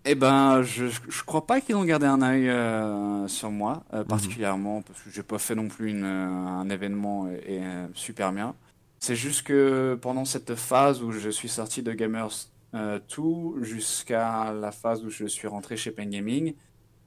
Eh 0.07 0.13
ben, 0.13 0.61
je, 0.61 0.85
je 0.85 1.23
crois 1.23 1.47
pas 1.47 1.61
qu'ils 1.61 1.75
ont 1.75 1.83
gardé 1.83 2.05
un 2.05 2.21
œil 2.21 2.47
euh, 2.47 3.27
sur 3.27 3.49
moi, 3.49 3.83
euh, 3.93 4.01
mhm. 4.01 4.05
particulièrement, 4.05 4.81
parce 4.83 5.01
que 5.01 5.09
j'ai 5.09 5.23
pas 5.23 5.39
fait 5.39 5.55
non 5.55 5.67
plus 5.67 5.89
une, 5.89 6.03
euh, 6.03 6.27
un 6.27 6.69
événement 6.69 7.27
et, 7.27 7.61
super 7.95 8.31
bien. 8.31 8.53
C'est 8.99 9.15
juste 9.15 9.41
que 9.43 9.97
pendant 9.99 10.23
cette 10.23 10.55
phase 10.55 11.01
où 11.01 11.11
je 11.11 11.29
suis 11.29 11.49
sorti 11.49 11.81
de 11.81 11.91
Gamers 11.91 12.29
2 12.75 13.63
jusqu'à 13.63 14.53
la 14.53 14.71
phase 14.71 15.03
où 15.03 15.09
je 15.09 15.25
suis 15.25 15.47
rentré 15.47 15.77
chez 15.77 15.91
Pen 15.91 16.09
Gaming, 16.09 16.53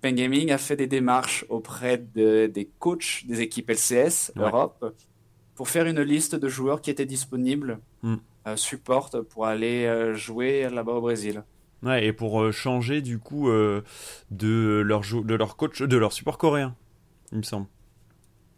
Pen 0.00 0.14
Gaming 0.14 0.50
a 0.50 0.58
fait 0.58 0.76
des 0.76 0.86
démarches 0.86 1.44
auprès 1.48 1.98
de, 1.98 2.46
des 2.46 2.66
coachs 2.78 3.24
des 3.26 3.40
équipes 3.40 3.70
LCS 3.70 4.32
Europe 4.36 4.94
pour 5.54 5.68
faire 5.68 5.86
une 5.86 6.00
liste 6.00 6.34
de 6.34 6.48
joueurs 6.48 6.80
qui 6.80 6.90
étaient 6.90 7.06
disponibles, 7.06 7.80
mm. 8.02 8.16
support 8.56 9.10
pour 9.28 9.46
aller 9.46 10.14
jouer 10.14 10.68
là-bas 10.70 10.92
au 10.92 11.00
Brésil. 11.00 11.42
Ouais, 11.82 12.06
et 12.06 12.12
pour 12.12 12.42
euh, 12.42 12.50
changer 12.50 13.02
du 13.02 13.18
coup 13.18 13.48
euh, 13.48 13.82
de, 14.30 14.82
leur 14.84 15.02
de 15.02 15.34
leur 15.34 15.56
coach, 15.56 15.80
de 15.80 15.96
leur 15.96 16.12
support 16.12 16.38
coréen, 16.38 16.74
il 17.32 17.38
me 17.38 17.42
semble. 17.42 17.66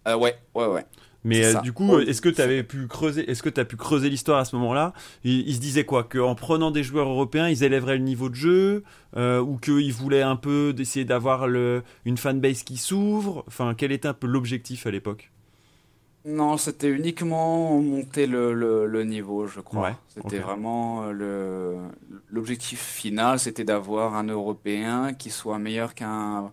Euh, 0.08 0.16
ouais, 0.16 0.36
ouais, 0.54 0.66
ouais. 0.66 0.86
Mais 1.24 1.54
du 1.62 1.72
coup, 1.72 1.98
est-ce 1.98 2.20
que 2.20 2.28
tu 2.28 2.40
avais 2.40 2.62
pu 2.62 2.86
creuser, 2.86 3.30
est-ce 3.30 3.42
que 3.42 3.48
tu 3.48 3.60
as 3.60 3.64
pu 3.64 3.76
creuser 3.76 4.08
l'histoire 4.08 4.38
à 4.38 4.44
ce 4.44 4.56
moment-là? 4.56 4.94
Ils, 5.24 5.54
se 5.54 5.60
disaient 5.60 5.84
quoi? 5.84 6.04
Qu'en 6.04 6.34
prenant 6.34 6.70
des 6.70 6.82
joueurs 6.82 7.08
européens, 7.08 7.48
ils 7.48 7.62
élèveraient 7.62 7.98
le 7.98 8.04
niveau 8.04 8.28
de 8.28 8.34
jeu 8.34 8.84
Ou 9.16 9.58
qu'ils 9.58 9.92
voulaient 9.92 10.22
un 10.22 10.36
peu 10.36 10.72
d'essayer 10.72 11.04
d'avoir 11.04 11.46
une 11.46 12.16
fanbase 12.16 12.62
qui 12.62 12.76
s'ouvre? 12.76 13.44
Enfin, 13.46 13.74
quel 13.76 13.92
était 13.92 14.08
un 14.08 14.14
peu 14.14 14.26
l'objectif 14.26 14.86
à 14.86 14.90
l'époque? 14.90 15.30
Non, 16.26 16.58
c'était 16.58 16.88
uniquement 16.88 17.80
monter 17.80 18.26
le, 18.26 18.52
le, 18.86 19.04
niveau, 19.04 19.46
je 19.46 19.60
crois. 19.60 19.98
c'était 20.08 20.38
vraiment 20.38 21.04
euh, 21.06 21.88
l'objectif 22.28 22.78
final, 22.78 23.38
c'était 23.38 23.64
d'avoir 23.64 24.14
un 24.14 24.24
Européen 24.24 25.14
qui 25.14 25.30
soit 25.30 25.58
meilleur 25.58 25.94
qu'un. 25.94 26.52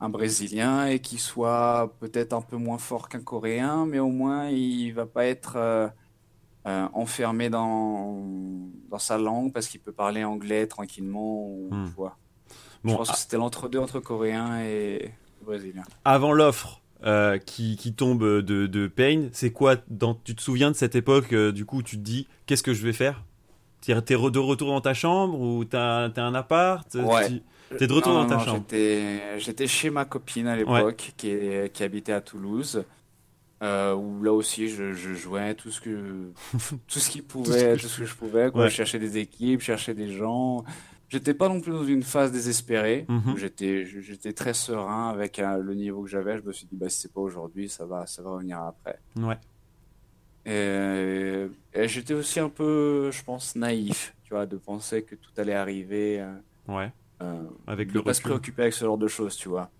Un 0.00 0.08
Brésilien 0.08 0.86
et 0.86 0.98
qui 0.98 1.18
soit 1.18 1.94
peut-être 2.00 2.32
un 2.32 2.40
peu 2.40 2.56
moins 2.56 2.78
fort 2.78 3.08
qu'un 3.08 3.20
Coréen, 3.20 3.86
mais 3.86 3.98
au 3.98 4.10
moins 4.10 4.48
il 4.48 4.92
va 4.92 5.06
pas 5.06 5.26
être 5.26 5.54
euh, 5.56 5.88
euh, 6.66 6.88
enfermé 6.92 7.50
dans, 7.50 8.22
dans 8.90 8.98
sa 8.98 9.18
langue 9.18 9.52
parce 9.52 9.68
qu'il 9.68 9.80
peut 9.80 9.92
parler 9.92 10.24
anglais 10.24 10.66
tranquillement. 10.66 11.46
Ou, 11.46 11.68
hmm. 11.70 11.92
je 12.84 12.94
pense 12.94 13.08
que 13.08 13.14
ah. 13.14 13.16
c'était 13.16 13.36
l'entre-deux 13.36 13.78
entre 13.78 14.00
Coréen 14.00 14.60
et 14.60 15.12
Brésilien. 15.44 15.84
Avant 16.04 16.32
l'offre 16.32 16.82
euh, 17.04 17.38
qui, 17.38 17.76
qui, 17.76 17.94
tombe 17.94 18.22
de, 18.22 18.66
de 18.66 18.86
Pain, 18.86 19.28
c'est 19.32 19.50
quoi 19.50 19.76
dans, 19.88 20.14
Tu 20.14 20.34
te 20.34 20.42
souviens 20.42 20.70
de 20.70 20.76
cette 20.76 20.94
époque, 20.94 21.34
du 21.34 21.64
coup, 21.64 21.82
tu 21.82 21.96
te 21.96 22.02
dis, 22.02 22.28
qu'est-ce 22.46 22.62
que 22.62 22.74
je 22.74 22.84
vais 22.84 22.92
faire? 22.92 23.24
T'es 23.80 23.94
de 23.94 24.38
retour 24.38 24.68
dans 24.68 24.80
ta 24.80 24.94
chambre 24.94 25.40
ou 25.40 25.64
t'as 25.64 26.08
as 26.08 26.22
un 26.22 26.34
appart? 26.34 26.86
Ouais. 26.94 27.42
T'es 27.78 27.86
de 27.86 27.92
retour 27.92 28.14
dans 28.14 28.26
ta 28.26 28.38
chambre 28.38 28.64
J'étais 29.38 29.66
chez 29.66 29.90
ma 29.90 30.04
copine 30.04 30.46
à 30.46 30.56
l'époque 30.56 31.12
qui, 31.16 31.34
qui, 31.72 31.82
habitait 31.82 32.12
à 32.12 32.20
Toulouse. 32.20 32.84
Euh, 33.62 33.94
où 33.94 34.20
là 34.24 34.32
aussi 34.32 34.68
je, 34.68 34.92
je, 34.92 35.14
jouais 35.14 35.54
tout 35.54 35.70
ce 35.70 35.80
que 35.80 36.32
tout 36.88 36.98
ce 36.98 37.08
qui 37.08 37.22
pouvait 37.22 37.76
tout 37.76 37.86
ce 37.86 38.00
que 38.00 38.04
je, 38.04 38.16
pouvais 38.16 38.50
quoi. 38.50 38.66
je 38.66 38.74
cherchais 38.74 38.98
des 38.98 39.18
équipes 39.18 39.60
cherchais 39.60 39.94
des 39.94 40.08
gens 40.08 40.64
J'étais 41.12 41.34
pas 41.34 41.50
non 41.50 41.60
plus 41.60 41.72
dans 41.72 41.84
une 41.84 42.02
phase 42.02 42.32
désespérée. 42.32 43.04
Mhm. 43.06 43.36
J'étais, 43.36 43.84
j'étais 43.84 44.32
très 44.32 44.54
serein 44.54 45.10
avec 45.10 45.38
euh, 45.38 45.58
le 45.58 45.74
niveau 45.74 46.04
que 46.04 46.08
j'avais. 46.08 46.38
Je 46.38 46.42
me 46.42 46.52
suis 46.52 46.64
dit, 46.64 46.74
bah, 46.74 46.88
si 46.88 47.00
c'est 47.00 47.12
pas 47.12 47.20
aujourd'hui, 47.20 47.68
ça 47.68 47.84
va, 47.84 48.06
ça 48.06 48.22
va 48.22 48.30
revenir 48.30 48.58
après. 48.62 48.98
Ouais. 49.18 49.36
Et, 50.46 51.50
j'étais 51.86 52.14
aussi 52.14 52.40
un 52.40 52.48
peu, 52.48 53.10
je 53.10 53.22
pense, 53.24 53.56
naïf, 53.56 54.14
tu 54.24 54.32
vois, 54.32 54.46
de 54.46 54.56
penser 54.56 55.02
que 55.02 55.14
tout 55.14 55.30
allait 55.36 55.52
arriver. 55.52 56.18
Euh, 56.18 56.32
ouais. 56.68 56.90
Euh, 57.22 57.42
avec 57.66 57.92
de 57.92 58.00
pas 58.00 58.14
se 58.14 58.22
préoccuper 58.22 58.62
avec 58.62 58.74
ce 58.74 58.84
genre 58.84 58.98
de 58.98 59.08
choses, 59.08 59.36
tu 59.36 59.48
vois. 59.48 59.70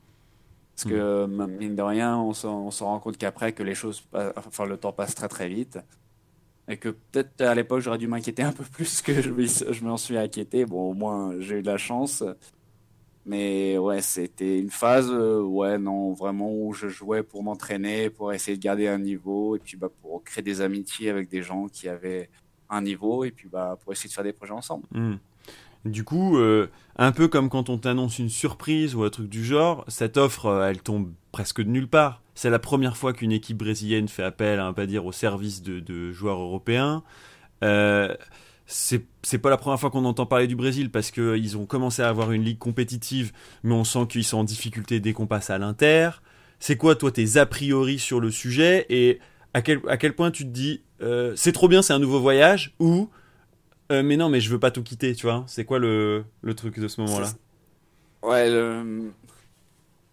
Parce 0.75 0.89
que, 0.89 1.27
mhm. 1.27 1.57
mine 1.59 1.77
de 1.77 1.83
rien, 1.83 2.17
on 2.19 2.33
s'en 2.33 2.71
rend 2.71 3.01
compte 3.01 3.19
qu'après, 3.19 3.53
que 3.53 3.63
les 3.63 3.75
choses, 3.75 4.05
enfin, 4.37 4.65
le 4.65 4.77
temps 4.77 4.93
passe 4.93 5.15
très 5.15 5.29
très 5.29 5.49
vite 5.49 5.79
et 6.69 6.77
que 6.77 6.91
peut-être 6.91 7.41
à 7.41 7.55
l'époque 7.55 7.81
j'aurais 7.81 7.99
dû 7.99 8.07
m'inquiéter 8.07 8.43
un 8.43 8.53
peu 8.53 8.65
plus 8.65 9.03
que 9.03 9.21
je, 9.21 9.31
je 9.31 9.85
m'en 9.85 9.97
suis 9.97 10.17
inquiété. 10.17 10.65
Bon, 10.65 10.91
au 10.91 10.95
moins 10.95 11.35
j'ai 11.41 11.59
eu 11.59 11.63
de 11.63 11.71
la 11.71 11.77
chance. 11.77 12.25
Mais 13.25 13.79
ouais, 13.79 14.03
c'était 14.03 14.59
une 14.59 14.71
phase, 14.71 15.09
euh, 15.09 15.41
ouais, 15.43 15.79
non, 15.79 16.13
vraiment 16.13 16.53
où 16.53 16.73
je 16.73 16.89
jouais 16.89 17.23
pour 17.23 17.45
m'entraîner, 17.45 18.11
pour 18.11 18.33
essayer 18.33 18.57
de 18.57 18.63
garder 18.63 18.89
un 18.89 18.99
niveau, 18.99 19.55
et 19.55 19.61
puis 19.61 19.77
bah, 19.77 19.89
pour 20.01 20.25
créer 20.25 20.43
des 20.43 20.61
amitiés 20.61 21.09
avec 21.09 21.29
des 21.29 21.41
gens 21.41 21.69
qui 21.69 21.89
avaient 21.89 22.29
un 22.69 22.83
niveau, 22.83 23.23
et 23.23 23.31
puis 23.31 23.49
bah, 23.49 23.79
pour 23.81 23.93
essayer 23.93 24.09
de 24.09 24.15
faire 24.15 24.25
des 24.25 24.33
projets 24.33 24.55
ensemble. 24.55 24.87
Hmm. 24.91 25.15
Du 25.85 26.05
coup, 26.05 26.39
euh, 26.39 26.69
un 26.97 27.11
peu 27.11 27.27
comme 27.27 27.49
quand 27.49 27.69
on 27.69 27.77
t'annonce 27.77 28.19
une 28.21 28.29
surprise 28.29 28.95
ou 28.95 29.03
un 29.03 29.11
truc 29.11 29.29
du 29.29 29.45
genre, 29.45 29.85
cette 29.89 30.17
offre, 30.17 30.47
euh, 30.47 30.69
elle 30.69 30.81
tombe 30.81 31.13
presque 31.33 31.61
de 31.61 31.69
nulle 31.69 31.89
part. 31.89 32.23
C'est 32.35 32.51
la 32.51 32.61
première 32.61 32.97
fois 32.97 33.13
qu'une 33.13 33.33
équipe 33.33 33.59
brésilienne 33.59 34.07
fait 34.07 34.23
appel, 34.23 34.61
à, 34.61 34.73
pas 34.73 34.87
dire, 34.87 35.05
au 35.05 35.13
service 35.13 35.63
de, 35.63 36.13
joueurs 36.13 36.39
européens. 36.39 37.03
Euh, 37.65 38.15
c'est 38.67 39.39
pas 39.39 39.51
la 39.51 39.57
première 39.57 39.79
fois 39.79 39.91
qu'on 39.91 40.05
entend 40.05 40.25
parler 40.25 40.47
du 40.47 40.57
Brésil 40.57 40.91
parce 40.91 41.11
qu'ils 41.11 41.59
ont 41.59 41.67
commencé 41.67 42.01
à 42.01 42.09
avoir 42.09 42.33
une 42.33 42.45
ligue 42.45 42.59
compétitive, 42.59 43.33
mais 43.65 43.75
on 43.75 43.85
sent 43.85 44.07
qu'ils 44.09 44.25
sont 44.25 44.39
en 44.39 44.45
difficulté 44.45 45.01
dès 45.01 45.13
qu'on 45.13 45.27
passe 45.27 45.51
à 45.51 45.59
l'Inter. 45.59 46.11
C'est 46.59 46.77
quoi, 46.77 46.95
toi, 46.95 47.11
tes 47.11 47.37
a 47.37 47.45
priori 47.45 47.99
sur 47.99 48.21
le 48.21 48.31
sujet 48.31 48.87
et 48.89 49.19
à 49.53 49.63
quel, 49.63 49.81
à 49.89 49.97
quel 49.97 50.15
point 50.15 50.31
tu 50.31 50.45
te 50.45 50.49
dis 50.49 50.81
c'est 51.35 51.53
trop 51.53 51.67
bien, 51.67 51.83
c'est 51.83 51.93
un 51.93 51.99
nouveau 51.99 52.21
voyage 52.21 52.75
ou 52.79 53.11
euh, 53.91 54.03
mais 54.03 54.17
non, 54.17 54.29
mais 54.29 54.41
je 54.41 54.51
veux 54.51 54.61
pas 54.61 54.71
tout 54.71 54.83
quitter, 54.83 55.15
tu 55.15 55.27
vois 55.27 55.45
C'est 55.47 55.65
quoi 55.65 55.79
le, 55.79 56.25
le 56.43 56.55
truc 56.55 56.79
de 56.79 56.89
ce 56.89 57.01
moment-là? 57.01 57.33
Ouais, 58.23 58.49
le, 58.49 59.11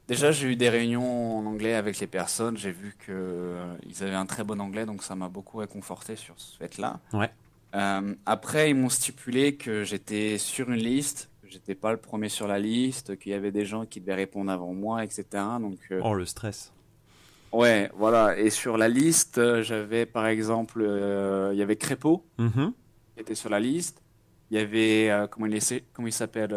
Déjà, 0.10 0.32
j'ai 0.32 0.48
eu 0.48 0.56
des 0.56 0.70
réunions 0.70 1.38
en 1.38 1.46
anglais 1.46 1.76
avec 1.76 2.00
les 2.00 2.08
personnes. 2.08 2.58
J'ai 2.58 2.72
vu 2.72 2.96
qu'ils 3.06 3.14
euh, 3.14 3.76
avaient 4.02 4.16
un 4.16 4.26
très 4.26 4.44
bon 4.44 4.60
anglais, 4.60 4.88
donc 4.88 5.04
ça 5.04 5.16
m'a 5.16 5.30
beaucoup 5.30 5.58
réconforté 5.58 6.16
sur 6.16 6.34
ce 6.38 6.58
fait-là. 6.58 7.00
Ouais. 7.14 7.30
après, 8.26 8.72
ils 8.72 8.76
m'ont 8.76 8.90
stipulé 8.90 9.54
que 9.54 9.84
j'étais 9.84 10.40
sur 10.40 10.72
une 10.72 10.80
liste, 10.80 11.30
que 11.44 11.50
j'étais 11.52 11.76
pas 11.76 11.92
le 11.92 11.98
premier 11.98 12.28
sur 12.28 12.48
la 12.48 12.58
liste, 12.58 13.20
qu'il 13.20 13.34
y 13.34 13.36
avait 13.36 13.52
des 13.52 13.66
gens 13.66 13.86
qui 13.86 14.00
devaient 14.00 14.16
répondre 14.16 14.52
avant 14.52 14.74
moi, 14.74 15.04
etc. 15.04 15.26
Donc, 15.62 15.78
oh, 16.02 16.16
le 16.16 16.26
stress. 16.26 16.74
Ouais, 17.52 17.92
voilà. 17.96 18.36
Et 18.36 18.50
sur 18.50 18.78
la 18.78 18.88
liste, 18.88 19.62
j'avais 19.62 20.08
par 20.08 20.26
exemple, 20.26 20.82
il 21.52 21.58
y 21.58 21.62
avait 21.62 21.76
Crépeau 21.76 22.26
mm-hmm. 22.40 22.72
qui 22.72 22.74
était 23.20 23.36
sur 23.36 23.50
la 23.50 23.60
liste. 23.60 24.02
Il 24.52 24.58
y 24.58 24.62
avait, 24.62 25.28
comment 25.30 25.46
il, 25.46 25.60
comment 25.94 26.08
il 26.08 26.14
s'appelle 26.14 26.52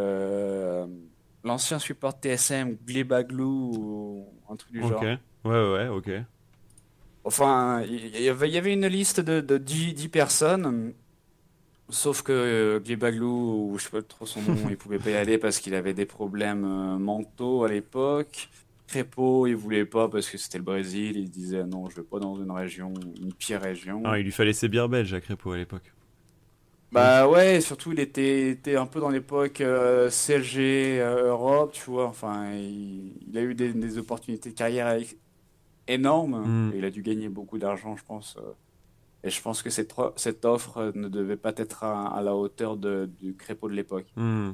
L'ancien 1.44 1.78
support 1.78 2.14
TSM, 2.22 2.76
Glebaglou 2.86 3.72
ou 3.76 4.26
un 4.48 4.56
truc 4.56 4.72
du 4.72 4.80
genre. 4.80 5.02
Ouais, 5.44 5.72
ouais, 5.72 5.88
ok. 5.88 6.10
Enfin, 7.24 7.82
il 7.82 8.20
y 8.20 8.28
avait, 8.28 8.50
y 8.50 8.58
avait 8.58 8.72
une 8.72 8.86
liste 8.86 9.20
de, 9.20 9.40
de 9.40 9.58
10, 9.58 10.08
personnes, 10.08 10.92
sauf 11.88 12.22
que 12.22 12.32
euh, 12.32 12.80
Glebaglou, 12.80 13.70
ou 13.70 13.78
je 13.78 13.84
sais 13.84 13.90
pas 13.90 14.02
trop 14.02 14.26
son 14.26 14.42
nom, 14.42 14.68
il 14.70 14.76
pouvait 14.76 14.98
pas 14.98 15.10
y 15.10 15.14
aller 15.14 15.38
parce 15.38 15.60
qu'il 15.60 15.74
avait 15.74 15.94
des 15.94 16.06
problèmes 16.06 16.64
euh, 16.64 16.98
mentaux 16.98 17.64
à 17.64 17.68
l'époque. 17.68 18.48
Crépeau, 18.88 19.46
il 19.46 19.54
voulait 19.54 19.86
pas 19.86 20.08
parce 20.08 20.28
que 20.28 20.36
c'était 20.36 20.58
le 20.58 20.64
Brésil, 20.64 21.16
il 21.16 21.30
disait 21.30 21.64
non, 21.64 21.88
je 21.88 21.96
veux 21.96 22.02
pas 22.02 22.18
dans 22.18 22.36
une 22.36 22.50
région, 22.50 22.92
une 23.20 23.32
pire 23.32 23.60
région. 23.60 24.02
Ah, 24.04 24.18
il 24.18 24.24
lui 24.24 24.32
fallait 24.32 24.52
ses 24.52 24.68
bières 24.68 24.88
belges 24.88 25.14
à 25.14 25.20
Crépeau 25.20 25.52
à 25.52 25.56
l'époque. 25.56 25.92
Bah 26.92 27.26
ouais, 27.26 27.62
surtout 27.62 27.92
il 27.92 28.00
était, 28.00 28.50
était 28.50 28.76
un 28.76 28.84
peu 28.84 29.00
dans 29.00 29.08
l'époque 29.08 29.62
euh, 29.62 30.10
CLG 30.10 31.00
Europe, 31.00 31.72
tu 31.72 31.90
vois. 31.90 32.06
Enfin, 32.06 32.52
il, 32.52 33.36
a 33.36 33.40
eu 33.40 33.54
des, 33.54 33.72
des, 33.72 33.96
opportunités 33.96 34.50
de 34.50 34.54
carrière 34.54 34.98
énorme. 35.88 36.42
Mm. 36.44 36.72
il 36.76 36.84
a 36.84 36.90
dû 36.90 37.02
gagner 37.02 37.30
beaucoup 37.30 37.58
d'argent, 37.58 37.96
je 37.96 38.04
pense. 38.04 38.36
Euh. 38.38 38.52
Et 39.24 39.30
je 39.30 39.40
pense 39.40 39.62
que 39.62 39.70
cette, 39.70 39.94
cette 40.16 40.44
offre 40.44 40.92
ne 40.94 41.08
devait 41.08 41.36
pas 41.36 41.52
être 41.56 41.84
à, 41.84 42.20
la 42.22 42.34
hauteur 42.34 42.76
de, 42.76 43.08
du 43.20 43.34
crépeau 43.36 43.68
de 43.68 43.74
l'époque. 43.74 44.06
Mm. 44.16 44.50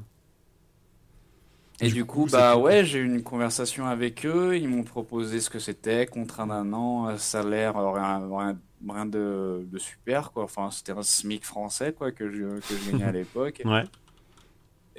Et, 1.80 1.91
du 1.91 2.05
coup, 2.05 2.26
bah 2.26 2.57
ouais, 2.57 2.84
j'ai 2.84 2.99
eu 2.99 3.05
une 3.05 3.22
conversation 3.22 3.86
avec 3.86 4.26
eux. 4.26 4.57
Ils 4.57 4.68
m'ont 4.68 4.82
proposé 4.82 5.41
ce 5.41 5.49
que 5.49 5.61
c'était, 5.61 6.07
contrat 6.07 6.45
d'un 6.45 6.72
an, 6.72 7.16
salaire, 7.18 7.76
rien, 7.76 8.28
rien, 8.28 8.59
de, 8.81 9.64
de, 9.64 9.79
super, 9.79 10.33
quoi. 10.33 10.45
Enfin, 10.45 10.70
c'était 10.70 10.93
un 10.93 11.03
SMIC 11.03 11.45
français, 11.45 11.93
quoi, 11.93 12.12
que 12.12 12.31
je, 12.31 12.59
que 12.61 12.74
je 12.74 12.91
gagnais 12.91 13.05
à 13.05 13.12
l'époque. 13.12 13.62
ouais. 13.64 13.85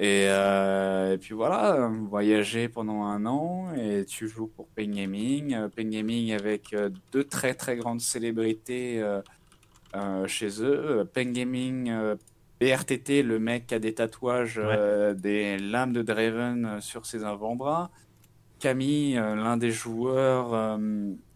Et, 0.02 0.26
puis 1.20 1.34
voilà, 1.34 1.90
voyager 2.08 2.70
pendant 2.70 3.02
un 3.02 3.26
an 3.26 3.74
et 3.74 4.06
tu 4.06 4.28
joues 4.28 4.46
pour 4.46 4.66
Pen 4.68 4.92
Gaming. 4.92 5.68
Pen 5.76 5.90
Gaming 5.90 6.32
avec 6.32 6.74
deux 7.12 7.24
très 7.24 7.52
très 7.52 7.76
grandes 7.76 8.00
célébrités 8.00 9.04
chez 10.26 10.62
eux. 10.62 11.06
Pen 11.12 11.34
Gaming, 11.34 11.92
BRTT, 12.58 13.22
le 13.22 13.38
mec 13.38 13.66
qui 13.66 13.74
a 13.74 13.78
des 13.78 13.92
tatouages 13.92 14.58
des 15.16 15.58
lames 15.58 15.92
de 15.92 16.00
Draven 16.00 16.80
sur 16.80 17.04
ses 17.04 17.22
avant-bras. 17.22 17.90
Camille, 18.58 19.16
l'un 19.16 19.58
des 19.58 19.70
joueurs 19.70 20.78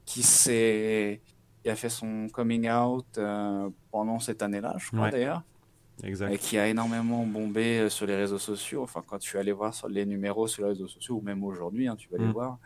qui 0.06 0.22
s'est 0.22 1.20
qui 1.64 1.70
a 1.70 1.76
fait 1.76 1.88
son 1.88 2.28
coming 2.28 2.70
out 2.70 3.18
pendant 3.90 4.20
cette 4.20 4.42
année-là, 4.42 4.76
je 4.78 4.90
crois 4.90 5.10
d'ailleurs. 5.10 5.42
Exact. 6.02 6.32
Et 6.32 6.38
qui 6.38 6.58
a 6.58 6.66
énormément 6.66 7.24
bombé 7.24 7.78
euh, 7.78 7.88
sur 7.88 8.06
les 8.06 8.16
réseaux 8.16 8.38
sociaux. 8.38 8.82
Enfin, 8.82 9.02
quand 9.06 9.18
tu 9.18 9.38
allais 9.38 9.52
voir 9.52 9.72
sur 9.72 9.88
les 9.88 10.04
numéros 10.04 10.48
sur 10.48 10.64
les 10.64 10.70
réseaux 10.70 10.88
sociaux, 10.88 11.16
ou 11.16 11.20
même 11.20 11.44
aujourd'hui, 11.44 11.86
hein, 11.86 11.96
tu 11.96 12.08
vas 12.10 12.18
les 12.18 12.24
mm. 12.24 12.32
voir, 12.32 12.58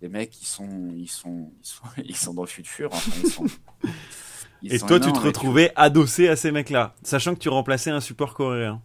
les 0.00 0.08
mecs, 0.08 0.40
ils 0.40 0.46
sont, 0.46 0.92
ils 0.96 1.08
sont, 1.08 1.50
ils 1.60 1.66
sont, 1.66 1.84
ils 2.04 2.16
sont 2.16 2.34
dans 2.34 2.42
le 2.42 2.48
futur. 2.48 2.90
et 4.62 4.78
toi, 4.78 5.00
tu 5.00 5.12
te 5.12 5.18
retrouvais 5.18 5.72
adossé 5.74 6.28
à 6.28 6.36
ces 6.36 6.52
mecs-là, 6.52 6.94
sachant 7.02 7.34
que 7.34 7.40
tu 7.40 7.48
remplaçais 7.48 7.90
un 7.90 8.00
support 8.00 8.34
coréen. 8.34 8.80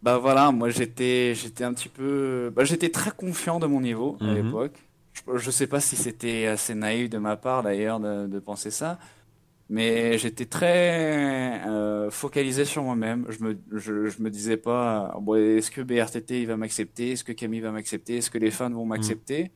Bah 0.00 0.18
voilà, 0.18 0.52
moi 0.52 0.70
j'étais, 0.70 1.34
j'étais 1.34 1.64
un 1.64 1.74
petit 1.74 1.88
peu, 1.88 2.52
bah, 2.54 2.62
j'étais 2.62 2.88
très 2.88 3.10
confiant 3.10 3.58
de 3.58 3.66
mon 3.66 3.80
niveau 3.80 4.16
à 4.20 4.24
mm-hmm. 4.24 4.34
l'époque. 4.34 4.87
Je, 5.26 5.38
je 5.38 5.50
sais 5.50 5.66
pas 5.66 5.80
si 5.80 5.96
c'était 5.96 6.46
assez 6.46 6.74
naïf 6.74 7.10
de 7.10 7.18
ma 7.18 7.36
part 7.36 7.62
d'ailleurs 7.62 8.00
de, 8.00 8.26
de 8.26 8.38
penser 8.38 8.70
ça, 8.70 8.98
mais 9.68 10.16
j'étais 10.18 10.46
très 10.46 11.62
euh, 11.66 12.10
focalisé 12.10 12.64
sur 12.64 12.82
moi-même. 12.82 13.26
Je 13.28 13.44
me, 13.44 13.58
je, 13.72 14.06
je, 14.06 14.22
me 14.22 14.30
disais 14.30 14.56
pas, 14.56 15.14
bon, 15.20 15.34
est-ce 15.34 15.70
que 15.70 15.82
BRTT 15.82 16.40
il 16.40 16.46
va 16.46 16.56
m'accepter, 16.56 17.12
est-ce 17.12 17.24
que 17.24 17.32
Camille 17.32 17.60
va 17.60 17.70
m'accepter, 17.70 18.16
est-ce 18.18 18.30
que 18.30 18.38
les 18.38 18.50
fans 18.50 18.70
vont 18.70 18.86
m'accepter? 18.86 19.44
Mm. 19.44 19.50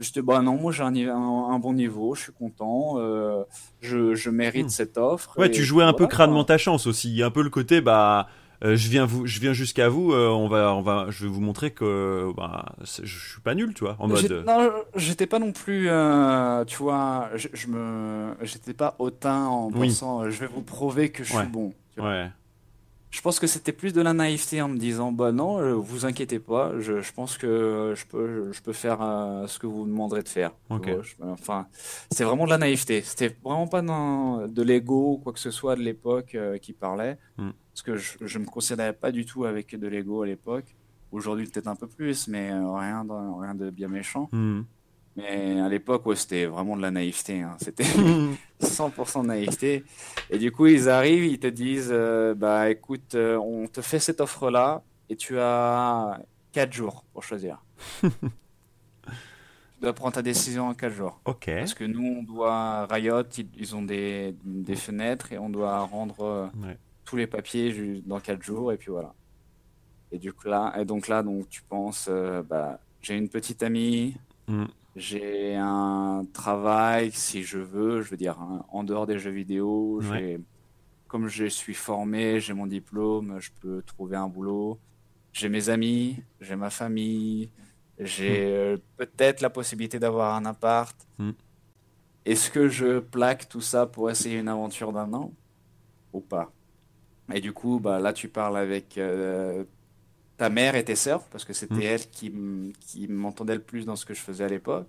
J'étais 0.00 0.22
bah 0.22 0.42
non, 0.42 0.56
moi 0.56 0.72
j'ai 0.72 0.82
un, 0.82 0.92
un, 0.92 1.58
bon 1.60 1.72
niveau, 1.72 2.16
je 2.16 2.22
suis 2.22 2.32
content, 2.32 2.98
euh, 2.98 3.44
je, 3.80 4.16
je 4.16 4.28
mérite 4.28 4.66
mm. 4.66 4.70
cette 4.70 4.98
offre. 4.98 5.38
Ouais, 5.38 5.50
tu 5.50 5.62
jouais 5.62 5.84
un 5.84 5.92
peu 5.92 6.08
crânement 6.08 6.42
ta 6.42 6.58
chance 6.58 6.88
aussi, 6.88 7.22
un 7.22 7.30
peu 7.30 7.42
le 7.42 7.50
côté 7.50 7.80
bah 7.80 8.26
euh, 8.64 8.76
je 8.76 8.88
viens 8.88 9.04
vous, 9.04 9.26
je 9.26 9.40
viens 9.40 9.52
jusqu'à 9.52 9.88
vous. 9.88 10.12
Euh, 10.12 10.28
on 10.28 10.48
va, 10.48 10.74
on 10.74 10.80
va, 10.80 11.06
je 11.10 11.24
vais 11.24 11.30
vous 11.30 11.40
montrer 11.40 11.70
que 11.70 12.32
bah, 12.36 12.74
je 12.80 13.30
suis 13.30 13.40
pas 13.42 13.54
nul, 13.54 13.74
tu 13.74 13.84
vois. 13.84 13.96
En 13.98 14.08
mode. 14.08 14.44
Non, 14.46 14.70
j'étais 14.96 15.26
pas 15.26 15.38
non 15.38 15.52
plus, 15.52 15.88
euh, 15.88 16.64
tu 16.64 16.78
vois, 16.78 17.28
je, 17.34 17.48
je, 17.52 17.66
me, 17.66 18.34
j'étais 18.42 18.72
pas 18.72 18.94
hautain 18.98 19.44
en 19.44 19.70
pensant, 19.70 20.30
je 20.30 20.40
vais 20.40 20.46
vous 20.46 20.62
prouver 20.62 21.10
que 21.10 21.24
je 21.24 21.34
suis 21.34 21.46
bon. 21.46 21.74
Ouais. 21.98 22.30
Je 23.10 23.20
pense 23.20 23.38
que 23.38 23.46
c'était 23.46 23.70
plus 23.70 23.92
de 23.92 24.02
la 24.02 24.12
naïveté 24.12 24.60
en 24.60 24.68
me 24.68 24.76
disant, 24.76 25.12
bah 25.12 25.30
non, 25.30 25.78
vous 25.78 26.04
inquiétez 26.04 26.40
pas, 26.40 26.72
je, 26.80 27.00
je 27.00 27.12
pense 27.12 27.38
que 27.38 27.94
je 27.96 28.04
peux, 28.06 28.50
je 28.50 28.60
peux 28.60 28.72
faire 28.72 28.98
ce 29.46 29.58
que 29.58 29.68
vous 29.68 29.84
me 29.84 29.90
demanderez 29.90 30.22
de 30.22 30.28
faire. 30.28 30.52
enfin, 31.22 31.66
c'est 32.10 32.24
vraiment 32.24 32.46
de 32.46 32.50
la 32.50 32.58
naïveté. 32.58 33.02
C'était 33.02 33.36
vraiment 33.44 33.68
pas 33.68 33.82
de 33.82 34.62
l'ego 34.62 35.12
ou 35.12 35.18
quoi 35.18 35.32
que 35.32 35.38
ce 35.38 35.50
soit 35.50 35.76
de 35.76 35.82
l'époque 35.82 36.36
qui 36.62 36.72
parlait. 36.72 37.18
Hmm 37.36 37.50
parce 37.74 37.82
que 37.82 37.96
je, 37.96 38.38
ne 38.38 38.44
me 38.44 38.48
considérais 38.48 38.92
pas 38.92 39.10
du 39.10 39.26
tout 39.26 39.44
avec 39.46 39.76
de 39.76 39.88
l'ego 39.88 40.22
à 40.22 40.26
l'époque. 40.26 40.76
Aujourd'hui, 41.10 41.46
peut-être 41.46 41.66
un 41.66 41.74
peu 41.74 41.88
plus, 41.88 42.28
mais 42.28 42.52
euh, 42.52 42.72
rien, 42.72 43.04
de, 43.04 43.40
rien 43.40 43.54
de 43.56 43.68
bien 43.70 43.88
méchant. 43.88 44.28
Hmm. 44.30 44.62
Mais 45.16 45.60
à 45.60 45.68
l'époque, 45.68 46.06
ouais, 46.06 46.14
c'était 46.14 46.46
vraiment 46.46 46.76
de 46.76 46.82
la 46.82 46.92
naïveté. 46.92 47.42
Hein. 47.42 47.56
C'était 47.58 47.82
100% 48.62 49.22
de 49.22 49.26
naïveté. 49.26 49.84
Et 50.30 50.38
du 50.38 50.52
coup, 50.52 50.66
ils 50.66 50.88
arrivent, 50.88 51.24
ils 51.24 51.40
te 51.40 51.48
disent 51.48 51.90
euh, 51.90 52.36
Bah 52.36 52.70
écoute, 52.70 53.16
euh, 53.16 53.36
on 53.38 53.66
te 53.66 53.80
fait 53.80 53.98
cette 53.98 54.20
offre-là 54.20 54.82
et 55.08 55.16
tu 55.16 55.36
as 55.40 56.20
4 56.52 56.72
jours 56.72 57.04
pour 57.12 57.24
choisir. 57.24 57.60
tu 58.02 58.08
dois 59.82 59.92
prendre 59.94 60.14
ta 60.14 60.22
décision 60.22 60.68
en 60.68 60.74
4 60.74 60.92
jours. 60.92 61.20
Ok. 61.24 61.46
Parce 61.46 61.74
que 61.74 61.84
nous, 61.84 62.18
on 62.20 62.22
doit. 62.22 62.86
Riot, 62.86 63.22
ils, 63.56 63.74
ont 63.74 63.82
des, 63.82 64.36
des, 64.44 64.76
fenêtres 64.76 65.32
et 65.32 65.38
on 65.38 65.50
doit 65.50 65.80
rendre 65.80 66.50
tous 67.14 67.18
les 67.18 67.26
papiers 67.28 68.02
dans 68.04 68.18
4 68.18 68.42
jours 68.42 68.72
et 68.72 68.76
puis 68.76 68.90
voilà. 68.90 69.14
Et 70.10 70.18
du 70.18 70.32
coup 70.32 70.48
là, 70.48 70.74
et 70.76 70.84
donc 70.84 71.06
là, 71.06 71.22
donc 71.22 71.48
tu 71.48 71.62
penses, 71.62 72.08
euh, 72.10 72.42
bah, 72.42 72.80
j'ai 73.02 73.16
une 73.16 73.28
petite 73.28 73.62
amie, 73.62 74.16
mm. 74.48 74.64
j'ai 74.96 75.54
un 75.54 76.26
travail 76.32 77.12
si 77.12 77.44
je 77.44 77.58
veux, 77.58 78.02
je 78.02 78.10
veux 78.10 78.16
dire 78.16 78.40
hein, 78.40 78.64
en 78.68 78.82
dehors 78.82 79.06
des 79.06 79.20
jeux 79.20 79.30
vidéo, 79.30 80.00
comme 81.06 81.28
je 81.28 81.44
suis 81.44 81.74
formé, 81.74 82.40
j'ai 82.40 82.52
mon 82.52 82.66
diplôme, 82.66 83.38
je 83.38 83.50
peux 83.60 83.80
trouver 83.82 84.16
un 84.16 84.26
boulot. 84.26 84.80
J'ai 85.32 85.48
mes 85.48 85.68
amis, 85.68 86.16
j'ai 86.40 86.56
ma 86.56 86.70
famille, 86.70 87.48
j'ai 88.00 88.40
mm. 88.40 88.48
euh, 88.48 88.76
peut-être 88.96 89.40
la 89.40 89.50
possibilité 89.50 90.00
d'avoir 90.00 90.34
un 90.34 90.46
appart. 90.46 90.96
Mm. 91.18 91.30
Est-ce 92.24 92.50
que 92.50 92.68
je 92.68 92.98
plaque 92.98 93.48
tout 93.48 93.60
ça 93.60 93.86
pour 93.86 94.10
essayer 94.10 94.40
une 94.40 94.48
aventure 94.48 94.92
d'un 94.92 95.12
an 95.12 95.32
ou 96.12 96.20
pas? 96.20 96.50
Et 97.32 97.40
du 97.40 97.52
coup, 97.52 97.80
bah, 97.80 98.00
là, 98.00 98.12
tu 98.12 98.28
parles 98.28 98.56
avec 98.56 98.98
euh, 98.98 99.64
ta 100.36 100.50
mère 100.50 100.74
et 100.74 100.84
tes 100.84 100.96
sœurs, 100.96 101.24
parce 101.28 101.44
que 101.44 101.52
c'était 101.52 101.74
mm. 101.74 101.82
elle 101.82 102.10
qui, 102.10 102.32
qui 102.80 103.08
m'entendait 103.08 103.54
le 103.54 103.62
plus 103.62 103.86
dans 103.86 103.96
ce 103.96 104.04
que 104.04 104.14
je 104.14 104.20
faisais 104.20 104.44
à 104.44 104.48
l'époque. 104.48 104.88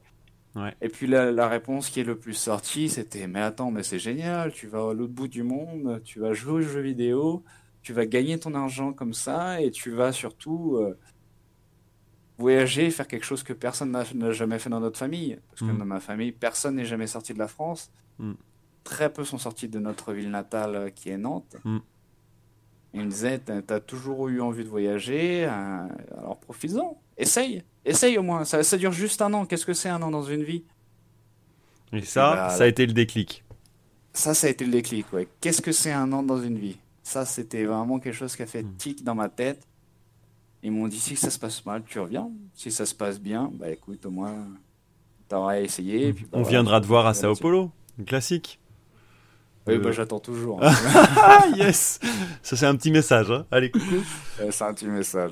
Ouais. 0.55 0.73
Et 0.81 0.87
puis 0.87 1.05
la, 1.05 1.31
la, 1.31 1.49
réponse 1.49 1.89
qui 1.89 1.99
est 1.99 2.05
le 2.05 2.17
plus 2.17 2.33
sortie, 2.33 2.87
c'était 2.87 3.27
Mais 3.27 3.41
attends, 3.41 3.71
mais 3.71 3.83
c'est 3.83 3.99
génial, 3.99 4.53
tu 4.53 4.67
vas 4.67 4.89
à 4.89 4.93
l'autre 4.93 5.11
bout 5.11 5.27
du 5.27 5.43
monde, 5.43 6.01
tu 6.05 6.19
vas 6.21 6.33
jouer 6.33 6.53
aux 6.53 6.61
jeux 6.61 6.79
vidéo, 6.79 7.43
tu 7.81 7.91
vas 7.91 8.05
gagner 8.05 8.39
ton 8.39 8.53
argent 8.55 8.93
comme 8.93 9.13
ça, 9.13 9.61
et 9.61 9.69
tu 9.69 9.91
vas 9.91 10.13
surtout 10.13 10.77
euh, 10.77 10.97
voyager, 12.37 12.89
faire 12.89 13.07
quelque 13.07 13.25
chose 13.25 13.43
que 13.43 13.53
personne 13.53 13.91
n'a 13.91 14.31
jamais 14.31 14.59
fait 14.59 14.69
dans 14.69 14.79
notre 14.79 14.97
famille. 14.97 15.37
Parce 15.49 15.61
que 15.61 15.75
mm. 15.75 15.77
dans 15.77 15.85
ma 15.85 15.99
famille, 15.99 16.31
personne 16.31 16.75
n'est 16.75 16.85
jamais 16.85 17.07
sorti 17.07 17.33
de 17.33 17.39
la 17.39 17.47
France. 17.47 17.91
Mm. 18.19 18.33
Très 18.83 19.11
peu 19.11 19.23
sont 19.23 19.37
sortis 19.37 19.67
de 19.67 19.79
notre 19.79 20.13
ville 20.13 20.29
natale 20.29 20.75
euh, 20.75 20.89
qui 20.89 21.09
est 21.09 21.17
Nantes. 21.17 21.57
Il 22.95 23.01
me 23.01 23.09
disait, 23.09 23.39
t'as 23.39 23.81
toujours 23.81 24.29
eu 24.29 24.39
envie 24.39 24.63
de 24.63 24.69
voyager, 24.69 25.43
euh, 25.43 25.87
alors 26.17 26.37
profites-en, 26.37 26.97
essaye, 27.17 27.61
essaye 27.83 28.17
au 28.17 28.23
moins, 28.23 28.45
ça, 28.45 28.63
ça 28.63 28.77
dure 28.77 28.93
juste 28.93 29.21
un 29.21 29.33
an, 29.33 29.45
qu'est-ce 29.45 29.65
que 29.65 29.73
c'est 29.73 29.89
un 29.89 30.01
an 30.01 30.11
dans 30.11 30.23
une 30.23 30.43
vie? 30.43 30.63
Et 31.91 32.01
ça, 32.03 32.35
bah, 32.35 32.49
ça 32.51 32.63
a 32.63 32.67
été 32.67 32.85
le 32.85 32.93
déclic. 32.93 33.43
Ça, 34.13 34.33
ça 34.33 34.47
a 34.47 34.49
été 34.49 34.63
le 34.63 34.71
déclic, 34.71 35.11
ouais. 35.11 35.27
Qu'est-ce 35.41 35.61
que 35.61 35.73
c'est 35.73 35.91
un 35.91 36.13
an 36.13 36.23
dans 36.23 36.41
une 36.41 36.57
vie? 36.57 36.77
Ça, 37.03 37.25
c'était 37.25 37.65
vraiment 37.65 37.99
quelque 37.99 38.15
chose 38.15 38.33
qui 38.33 38.43
a 38.43 38.45
fait 38.45 38.63
hmm. 38.63 38.75
tic 38.77 39.03
dans 39.03 39.13
ma 39.13 39.27
tête. 39.27 39.67
Ils 40.63 40.71
m'ont 40.71 40.87
dit, 40.87 40.99
si 40.99 41.17
ça 41.17 41.29
se 41.29 41.37
passe 41.37 41.65
mal, 41.65 41.83
tu 41.85 41.99
reviens. 41.99 42.31
Si 42.53 42.71
ça 42.71 42.85
se 42.85 42.95
passe 42.95 43.19
bien, 43.19 43.51
bah 43.53 43.69
écoute, 43.69 44.05
au 44.05 44.09
moins, 44.09 44.47
t'auras 45.27 45.59
essayé. 45.59 46.15
On 46.31 46.43
viendra 46.43 46.79
te 46.79 46.87
voir 46.87 47.05
à 47.05 47.13
Sao 47.13 47.35
Paulo, 47.35 47.71
classique. 48.05 48.57
Oui, 49.67 49.79
bah, 49.79 49.91
j'attends 49.91 50.19
toujours. 50.19 50.61
yes 51.55 51.99
Ça, 52.43 52.55
c'est 52.55 52.65
un 52.67 52.75
petit 52.75 52.91
message. 52.91 53.31
Hein. 53.31 53.45
Allez, 53.49 53.71
coucou. 53.71 54.03
c'est 54.51 54.63
un 54.63 54.73
petit 54.73 54.85
message. 54.85 55.31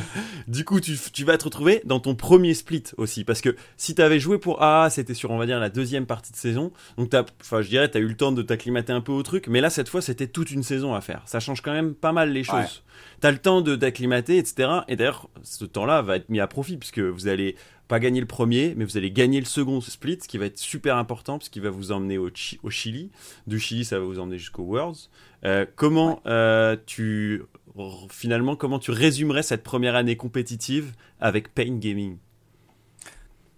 du 0.48 0.64
coup, 0.64 0.80
tu, 0.80 0.96
tu, 1.12 1.24
vas 1.24 1.36
te 1.36 1.44
retrouver 1.44 1.82
dans 1.84 2.00
ton 2.00 2.14
premier 2.14 2.54
split 2.54 2.84
aussi. 2.96 3.24
Parce 3.24 3.42
que 3.42 3.54
si 3.76 3.94
tu 3.94 4.00
avais 4.00 4.18
joué 4.18 4.38
pour 4.38 4.62
AA, 4.62 4.88
c'était 4.88 5.12
sur, 5.12 5.30
on 5.30 5.38
va 5.38 5.44
dire, 5.44 5.60
la 5.60 5.68
deuxième 5.68 6.06
partie 6.06 6.32
de 6.32 6.36
saison. 6.36 6.72
Donc, 6.96 7.12
enfin, 7.42 7.60
je 7.60 7.68
dirais, 7.68 7.90
tu 7.90 7.98
as 7.98 8.00
eu 8.00 8.08
le 8.08 8.16
temps 8.16 8.32
de 8.32 8.40
t'acclimater 8.40 8.92
un 8.92 9.02
peu 9.02 9.12
au 9.12 9.22
truc. 9.22 9.48
Mais 9.48 9.60
là, 9.60 9.68
cette 9.68 9.90
fois, 9.90 10.00
c'était 10.00 10.28
toute 10.28 10.50
une 10.50 10.62
saison 10.62 10.94
à 10.94 11.02
faire. 11.02 11.20
Ça 11.26 11.38
change 11.38 11.60
quand 11.60 11.72
même 11.72 11.94
pas 11.94 12.12
mal 12.12 12.32
les 12.32 12.42
choses. 12.42 12.82
Tu 13.20 13.26
as 13.26 13.30
le 13.32 13.38
temps 13.38 13.60
de 13.60 13.76
t'acclimater, 13.76 14.38
etc. 14.38 14.68
Et 14.88 14.96
d'ailleurs, 14.96 15.28
ce 15.42 15.66
temps-là 15.66 16.00
va 16.00 16.16
être 16.16 16.30
mis 16.30 16.40
à 16.40 16.46
profit 16.46 16.78
puisque 16.78 17.00
vous 17.00 17.28
allez 17.28 17.56
pas 17.88 18.00
gagner 18.00 18.20
le 18.20 18.26
premier, 18.26 18.74
mais 18.76 18.84
vous 18.84 18.96
allez 18.96 19.10
gagner 19.10 19.40
le 19.40 19.46
second 19.46 19.80
split, 19.80 20.18
ce 20.22 20.28
qui 20.28 20.38
va 20.38 20.46
être 20.46 20.58
super 20.58 20.96
important, 20.96 21.38
parce 21.38 21.48
qu'il 21.48 21.62
va 21.62 21.70
vous 21.70 21.92
emmener 21.92 22.18
au, 22.18 22.30
au, 22.62 22.70
Chili. 22.70 23.10
Du 23.46 23.60
Chili, 23.60 23.84
ça 23.84 23.98
va 23.98 24.04
vous 24.04 24.18
emmener 24.18 24.38
jusqu'au 24.38 24.62
Worlds. 24.62 25.10
Euh, 25.44 25.66
comment 25.76 26.20
euh, 26.26 26.76
tu 26.86 27.42
finalement 28.08 28.54
comment 28.54 28.78
tu 28.78 28.92
résumerais 28.92 29.42
cette 29.42 29.62
première 29.64 29.96
année 29.96 30.16
compétitive 30.16 30.92
avec 31.20 31.52
Pain 31.52 31.76
Gaming? 31.76 32.16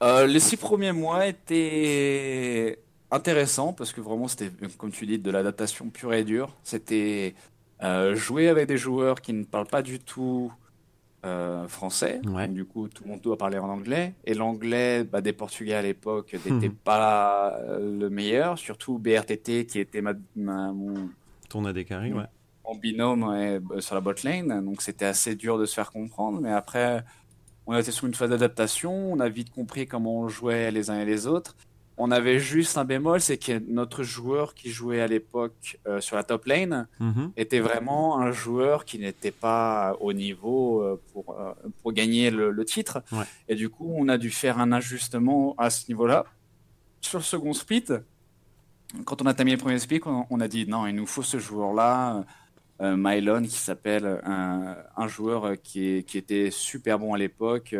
Euh, 0.02 0.26
Les 0.26 0.40
six 0.40 0.56
premiers 0.56 0.92
mois 0.92 1.26
étaient 1.26 2.80
intéressants 3.10 3.72
parce 3.72 3.92
que 3.92 4.00
vraiment 4.00 4.26
c'était 4.26 4.50
comme 4.78 4.90
tu 4.90 5.06
dis 5.06 5.18
de 5.18 5.30
l'adaptation 5.30 5.90
pure 5.90 6.14
et 6.14 6.24
dure. 6.24 6.56
C'était 6.64 7.34
jouer 8.14 8.48
avec 8.48 8.66
des 8.66 8.78
joueurs 8.78 9.20
qui 9.20 9.32
ne 9.32 9.44
parlent 9.44 9.68
pas 9.68 9.82
du 9.82 10.00
tout 10.00 10.50
euh, 11.26 11.68
français. 11.68 12.20
du 12.48 12.64
coup, 12.64 12.88
tout 12.88 13.04
le 13.04 13.10
monde 13.10 13.20
doit 13.20 13.36
parler 13.36 13.58
en 13.58 13.68
anglais. 13.68 14.14
Et 14.24 14.34
l'anglais 14.34 15.04
bah, 15.04 15.20
des 15.20 15.32
Portugais 15.32 15.74
à 15.74 15.82
l'époque 15.82 16.32
n'était 16.32 16.68
hmm. 16.68 16.74
pas 16.74 17.58
le 17.78 18.08
meilleur, 18.08 18.58
surtout 18.58 18.98
BRTT 18.98 19.66
qui 19.66 19.78
était 19.78 20.00
ma, 20.00 20.14
mon, 20.34 21.10
Ton 21.48 21.64
AD 21.64 21.76
ouais. 21.76 22.10
Mon 22.64 22.74
binôme 22.76 23.60
bah, 23.60 23.80
sur 23.80 23.94
la 23.94 24.00
bot 24.00 24.14
lane. 24.24 24.64
Donc 24.64 24.82
c'était 24.82 25.04
assez 25.04 25.34
dur 25.34 25.58
de 25.58 25.66
se 25.66 25.74
faire 25.74 25.90
comprendre. 25.90 26.40
Mais 26.40 26.52
après, 26.52 27.04
on 27.66 27.72
a 27.72 27.80
été 27.80 27.90
sur 27.90 28.06
une 28.06 28.14
phase 28.14 28.30
d'adaptation. 28.30 29.12
On 29.12 29.20
a 29.20 29.28
vite 29.28 29.50
compris 29.50 29.86
comment 29.86 30.20
on 30.20 30.28
jouait 30.28 30.70
les 30.70 30.90
uns 30.90 31.00
et 31.00 31.04
les 31.04 31.26
autres. 31.26 31.56
On 31.98 32.10
avait 32.10 32.38
juste 32.38 32.76
un 32.76 32.84
bémol, 32.84 33.20
c'est 33.22 33.38
que 33.38 33.58
notre 33.70 34.02
joueur 34.02 34.54
qui 34.54 34.70
jouait 34.70 35.00
à 35.00 35.06
l'époque 35.06 35.78
euh, 35.86 36.00
sur 36.00 36.16
la 36.16 36.24
top 36.24 36.44
lane 36.44 36.86
mhm. 37.00 37.32
était 37.38 37.60
vraiment 37.60 38.18
un 38.20 38.32
joueur 38.32 38.84
qui 38.84 38.98
n'était 38.98 39.30
pas 39.30 39.96
au 40.00 40.12
niveau 40.12 40.82
euh, 40.82 41.00
pour, 41.12 41.30
euh, 41.30 41.54
pour 41.80 41.92
gagner 41.94 42.30
le, 42.30 42.64
titre. 42.66 43.02
Et 43.48 43.54
du 43.54 43.70
coup, 43.70 43.94
on 43.96 44.08
a 44.08 44.18
dû 44.18 44.30
faire 44.30 44.58
un 44.58 44.72
ajustement 44.72 45.54
à 45.56 45.70
ce 45.70 45.88
niveau-là. 45.88 46.26
Sur 47.00 47.18
le 47.18 47.24
second 47.24 47.54
split, 47.54 47.86
quand 49.04 49.22
on 49.22 49.26
a 49.26 49.32
terminé 49.32 49.56
le 49.56 49.62
premier 49.62 49.78
split, 49.78 50.00
on, 50.04 50.40
a 50.40 50.48
dit 50.48 50.66
non, 50.66 50.86
il 50.86 50.94
nous 50.94 51.06
faut 51.06 51.22
ce 51.22 51.38
joueur-là. 51.38 52.24
Mylon, 52.78 53.44
qui 53.44 53.56
s'appelle 53.56 54.20
un, 54.24 54.76
un, 54.96 55.08
joueur 55.08 55.54
qui, 55.62 56.04
qui, 56.04 56.18
était 56.18 56.50
super 56.50 56.98
bon 56.98 57.14
à 57.14 57.18
l'époque, 57.18 57.74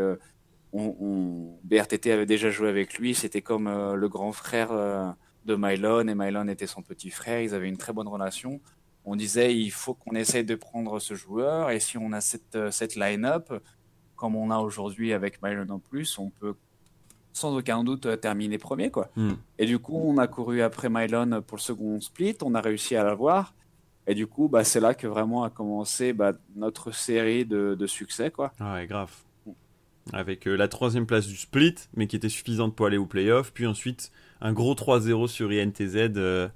on, 0.72 1.58
BRTT 1.64 2.10
avait 2.12 2.26
déjà 2.26 2.50
joué 2.50 2.68
avec 2.68 2.98
lui, 2.98 3.14
c'était 3.14 3.42
comme 3.42 3.66
euh, 3.66 3.94
le 3.94 4.08
grand 4.08 4.32
frère 4.32 4.72
euh, 4.72 5.06
de 5.44 5.56
Mylon 5.56 6.08
et 6.08 6.14
Mylon 6.14 6.48
était 6.48 6.66
son 6.66 6.82
petit 6.82 7.10
frère, 7.10 7.40
ils 7.40 7.54
avaient 7.54 7.68
une 7.68 7.76
très 7.76 7.92
bonne 7.92 8.08
relation. 8.08 8.60
On 9.04 9.16
disait 9.16 9.56
il 9.56 9.70
faut 9.70 9.94
qu'on 9.94 10.14
essaye 10.14 10.44
de 10.44 10.54
prendre 10.54 10.98
ce 10.98 11.14
joueur 11.14 11.70
et 11.70 11.80
si 11.80 11.96
on 11.96 12.12
a 12.12 12.20
cette, 12.20 12.56
euh, 12.56 12.70
cette 12.70 12.96
line-up, 12.96 13.52
comme 14.16 14.34
on 14.36 14.50
a 14.50 14.58
aujourd'hui 14.58 15.12
avec 15.12 15.42
Mylon 15.42 15.68
en 15.70 15.78
plus, 15.78 16.18
on 16.18 16.30
peut 16.30 16.54
sans 17.32 17.54
aucun 17.54 17.84
doute 17.84 18.20
terminer 18.20 18.56
premier. 18.56 18.90
Quoi. 18.90 19.10
Hmm. 19.14 19.34
Et 19.58 19.66
du 19.66 19.78
coup, 19.78 20.00
on 20.02 20.16
a 20.16 20.26
couru 20.26 20.62
après 20.62 20.88
Mylon 20.88 21.42
pour 21.42 21.58
le 21.58 21.62
second 21.62 22.00
split, 22.00 22.36
on 22.42 22.54
a 22.54 22.60
réussi 22.60 22.96
à 22.96 23.04
l'avoir. 23.04 23.54
Et 24.06 24.14
du 24.14 24.26
coup, 24.26 24.48
bah, 24.48 24.64
c'est 24.64 24.80
là 24.80 24.94
que 24.94 25.06
vraiment 25.06 25.44
a 25.44 25.50
commencé 25.50 26.12
bah, 26.12 26.32
notre 26.54 26.92
série 26.92 27.44
de, 27.44 27.74
de 27.78 27.86
succès. 27.86 28.30
Quoi. 28.30 28.52
Ouais, 28.60 28.86
grave 28.86 29.25
avec 30.12 30.46
euh, 30.46 30.56
la 30.56 30.68
troisième 30.68 31.06
place 31.06 31.26
du 31.26 31.36
split, 31.36 31.74
mais 31.94 32.06
qui 32.06 32.16
était 32.16 32.28
suffisante 32.28 32.74
pour 32.74 32.86
aller 32.86 32.96
au 32.96 33.06
playoff. 33.06 33.52
Puis 33.52 33.66
ensuite, 33.66 34.12
un 34.40 34.52
gros 34.52 34.74
3-0 34.74 35.28
sur 35.28 35.50
INTZ, 35.50 35.96
euh, 36.16 36.48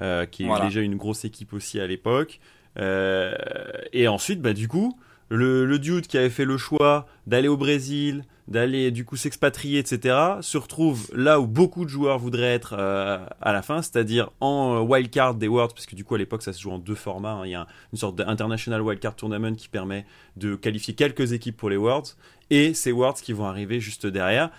euh, 0.00 0.26
qui 0.26 0.44
est 0.44 0.60
déjà 0.62 0.80
une 0.80 0.96
grosse 0.96 1.24
équipe 1.24 1.52
aussi 1.52 1.80
à 1.80 1.86
l'époque. 1.86 2.40
et 2.76 4.08
ensuite, 4.08 4.40
bah, 4.40 4.52
du 4.52 4.68
coup, 4.68 4.98
le, 5.28 5.66
le, 5.66 5.78
dude 5.78 6.06
qui 6.06 6.18
avait 6.18 6.30
fait 6.30 6.44
le 6.44 6.56
choix 6.56 7.06
d'aller 7.26 7.48
au 7.48 7.56
Brésil, 7.56 8.24
d'aller 8.48 8.90
du 8.90 9.04
coup 9.04 9.16
s'expatrier, 9.16 9.78
etc., 9.78 10.16
se 10.40 10.56
retrouve 10.56 11.08
là 11.14 11.38
où 11.38 11.46
beaucoup 11.46 11.84
de 11.84 11.90
joueurs 11.90 12.18
voudraient 12.18 12.54
être 12.54 12.74
à 12.74 13.52
la 13.52 13.62
fin, 13.62 13.82
c'est-à-dire 13.82 14.30
en 14.40 14.80
wildcard 14.80 15.34
des 15.34 15.48
Worlds, 15.48 15.74
parce 15.74 15.86
que 15.86 15.94
du 15.94 16.04
coup 16.04 16.14
à 16.14 16.18
l'époque 16.18 16.42
ça 16.42 16.52
se 16.52 16.60
joue 16.60 16.70
en 16.70 16.78
deux 16.78 16.94
formats. 16.94 17.32
Hein. 17.32 17.46
Il 17.46 17.50
y 17.50 17.54
a 17.54 17.66
une 17.92 17.98
sorte 17.98 18.16
d'international 18.16 18.80
wildcard 18.80 19.16
tournament 19.16 19.54
qui 19.54 19.68
permet 19.68 20.06
de 20.36 20.54
qualifier 20.54 20.94
quelques 20.94 21.32
équipes 21.32 21.56
pour 21.56 21.68
les 21.68 21.76
Worlds, 21.76 22.16
et 22.50 22.72
ces 22.72 22.92
Worlds 22.92 23.20
qui 23.22 23.34
vont 23.34 23.44
arriver 23.44 23.80
juste 23.80 24.06
derrière. 24.06 24.50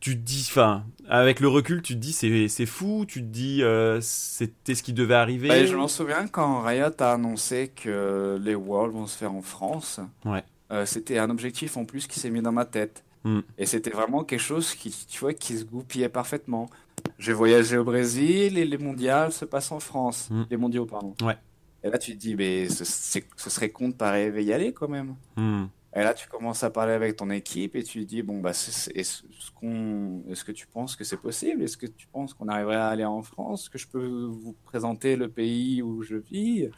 Tu 0.00 0.16
te 0.16 0.20
dis, 0.20 0.46
enfin, 0.48 0.84
avec 1.08 1.40
le 1.40 1.48
recul, 1.48 1.82
tu 1.82 1.94
te 1.94 1.98
dis 1.98 2.12
c'est 2.12 2.66
fou, 2.66 3.04
tu 3.06 3.20
te 3.20 3.26
dis 3.26 3.62
euh, 3.62 4.00
c'était 4.00 4.74
ce 4.74 4.82
qui 4.82 4.92
devait 4.92 5.14
arriver. 5.14 5.48
Bah, 5.48 5.66
je 5.66 5.74
m'en 5.74 5.88
souviens 5.88 6.28
quand 6.28 6.62
Riot 6.62 6.90
a 7.00 7.12
annoncé 7.12 7.72
que 7.74 8.38
les 8.40 8.54
Worlds 8.54 8.92
vont 8.92 9.06
se 9.06 9.16
faire 9.16 9.34
en 9.34 9.42
France. 9.42 10.00
Ouais. 10.24 10.44
Euh, 10.70 10.86
c'était 10.86 11.18
un 11.18 11.30
objectif 11.30 11.76
en 11.76 11.84
plus 11.84 12.06
qui 12.06 12.20
s'est 12.20 12.30
mis 12.30 12.42
dans 12.42 12.52
ma 12.52 12.64
tête. 12.64 13.04
Hmm. 13.24 13.40
Et 13.56 13.66
c'était 13.66 13.90
vraiment 13.90 14.22
quelque 14.22 14.40
chose 14.40 14.74
qui, 14.74 14.94
tu 15.08 15.20
vois, 15.20 15.34
qui 15.34 15.58
se 15.58 15.64
goupillait 15.64 16.08
parfaitement. 16.08 16.70
J'ai 17.18 17.32
voyagé 17.32 17.76
au 17.78 17.84
Brésil 17.84 18.58
et 18.58 18.64
les 18.64 18.78
mondiales 18.78 19.32
se 19.32 19.44
passent 19.44 19.72
en 19.72 19.80
France. 19.80 20.28
Hmm. 20.30 20.44
Les 20.50 20.56
mondiaux, 20.56 20.86
pardon. 20.86 21.14
Ouais. 21.22 21.36
Et 21.82 21.90
là, 21.90 21.98
tu 21.98 22.12
te 22.12 22.18
dis, 22.18 22.34
mais 22.36 22.68
ce, 22.68 22.84
ce 22.84 23.50
serait 23.50 23.70
con 23.70 23.88
de 23.88 23.94
pas 23.94 24.18
y 24.18 24.52
aller 24.52 24.72
quand 24.72 24.88
même. 24.88 25.14
Hmm. 25.36 25.66
Et 25.98 26.04
là, 26.04 26.14
tu 26.14 26.28
commences 26.28 26.62
à 26.62 26.70
parler 26.70 26.92
avec 26.92 27.16
ton 27.16 27.28
équipe 27.28 27.74
et 27.74 27.82
tu 27.82 28.04
dis 28.04 28.22
bon 28.22 28.38
bah 28.38 28.50
est-ce 28.50 30.44
que 30.44 30.52
tu 30.52 30.68
penses 30.68 30.94
que 30.94 31.02
c'est 31.02 31.16
possible? 31.16 31.60
Est-ce 31.64 31.76
que 31.76 31.86
tu 31.86 32.06
penses 32.06 32.34
qu'on 32.34 32.46
arriverait 32.46 32.76
à 32.76 32.86
aller 32.86 33.04
en 33.04 33.20
France? 33.22 33.68
Que 33.68 33.78
je 33.78 33.88
peux 33.88 34.06
vous 34.06 34.54
présenter 34.64 35.16
le 35.16 35.28
pays 35.28 35.82
où 35.82 36.02
je 36.02 36.14
vis? 36.14 36.68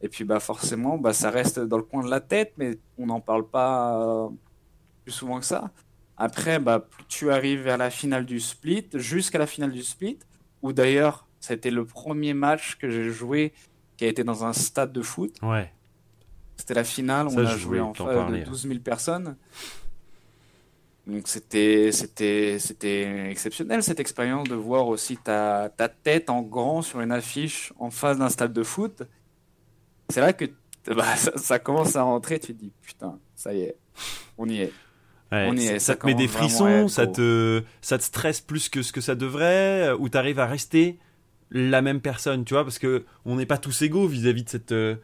Et 0.00 0.08
puis 0.08 0.24
bah 0.24 0.40
forcément, 0.40 0.98
bah 0.98 1.12
ça 1.12 1.30
reste 1.30 1.60
dans 1.60 1.76
le 1.76 1.84
coin 1.84 2.02
de 2.04 2.10
la 2.10 2.18
tête, 2.18 2.54
mais 2.56 2.78
on 2.98 3.06
n'en 3.06 3.20
parle 3.20 3.48
pas 3.48 4.02
euh, 4.02 4.28
plus 5.04 5.12
souvent 5.12 5.38
que 5.38 5.46
ça. 5.46 5.70
Après, 6.16 6.58
bah 6.58 6.88
tu 7.06 7.30
arrives 7.30 7.62
vers 7.62 7.78
la 7.78 7.90
finale 7.90 8.26
du 8.26 8.40
split, 8.40 8.88
jusqu'à 8.94 9.38
la 9.38 9.46
finale 9.46 9.70
du 9.70 9.84
split, 9.84 10.18
où 10.62 10.72
d'ailleurs 10.72 11.28
c'était 11.38 11.70
le 11.70 11.84
premier 11.84 12.34
match 12.34 12.74
que 12.74 12.90
j'ai 12.90 13.08
joué 13.08 13.52
qui 13.96 14.04
a 14.04 14.08
été 14.08 14.24
dans 14.24 14.44
un 14.44 14.52
stade 14.52 14.92
de 14.92 15.02
foot. 15.02 15.36
Ouais. 15.42 15.72
C'était 16.56 16.74
la 16.74 16.84
finale, 16.84 17.28
on 17.28 17.38
a 17.38 17.56
joué 17.56 17.80
en 17.80 17.94
face 17.94 18.30
de 18.30 18.44
12 18.44 18.62
000 18.68 18.78
personnes. 18.80 19.36
Donc 21.06 21.26
c'était 21.26 21.90
c'était 21.90 22.58
c'était 22.60 23.28
exceptionnel 23.28 23.82
cette 23.82 23.98
expérience 23.98 24.48
de 24.48 24.54
voir 24.54 24.86
aussi 24.86 25.16
ta, 25.16 25.68
ta 25.76 25.88
tête 25.88 26.30
en 26.30 26.42
grand 26.42 26.80
sur 26.80 27.00
une 27.00 27.10
affiche 27.10 27.72
en 27.80 27.90
face 27.90 28.18
d'un 28.18 28.28
stade 28.28 28.52
de 28.52 28.62
foot. 28.62 29.02
C'est 30.10 30.20
là 30.20 30.32
que 30.32 30.44
bah, 30.86 31.16
ça, 31.16 31.58
commence 31.58 31.96
à 31.96 32.02
rentrer, 32.02 32.38
tu 32.38 32.54
te 32.54 32.60
dis 32.60 32.72
putain, 32.82 33.18
ça 33.34 33.52
y 33.52 33.62
est, 33.62 33.76
on 34.38 34.48
y 34.48 34.60
est. 34.60 34.72
on 35.32 35.56
y 35.56 35.66
est. 35.66 35.78
Ça, 35.80 35.96
te 35.96 36.06
met 36.06 36.14
des 36.14 36.28
frissons, 36.28 36.86
ça 36.86 37.08
te 37.08 37.64
ça 37.80 37.98
te 37.98 38.04
stresse 38.04 38.40
plus 38.40 38.68
que 38.68 38.82
ce 38.82 38.92
que 38.92 39.00
ça 39.00 39.16
devrait, 39.16 39.90
ou 39.98 40.08
tu 40.08 40.16
arrives 40.16 40.38
à 40.38 40.46
rester 40.46 40.98
la 41.50 41.82
même 41.82 42.00
personne, 42.00 42.44
tu 42.44 42.54
vois, 42.54 42.62
parce 42.62 42.78
que 42.78 43.04
on 43.24 43.36
n'est 43.36 43.46
pas 43.46 43.58
tous 43.58 43.82
égaux 43.82 44.06
vis-à-vis 44.06 44.44
de 44.44 44.48
cette 44.48 44.72
euh, 44.72 44.96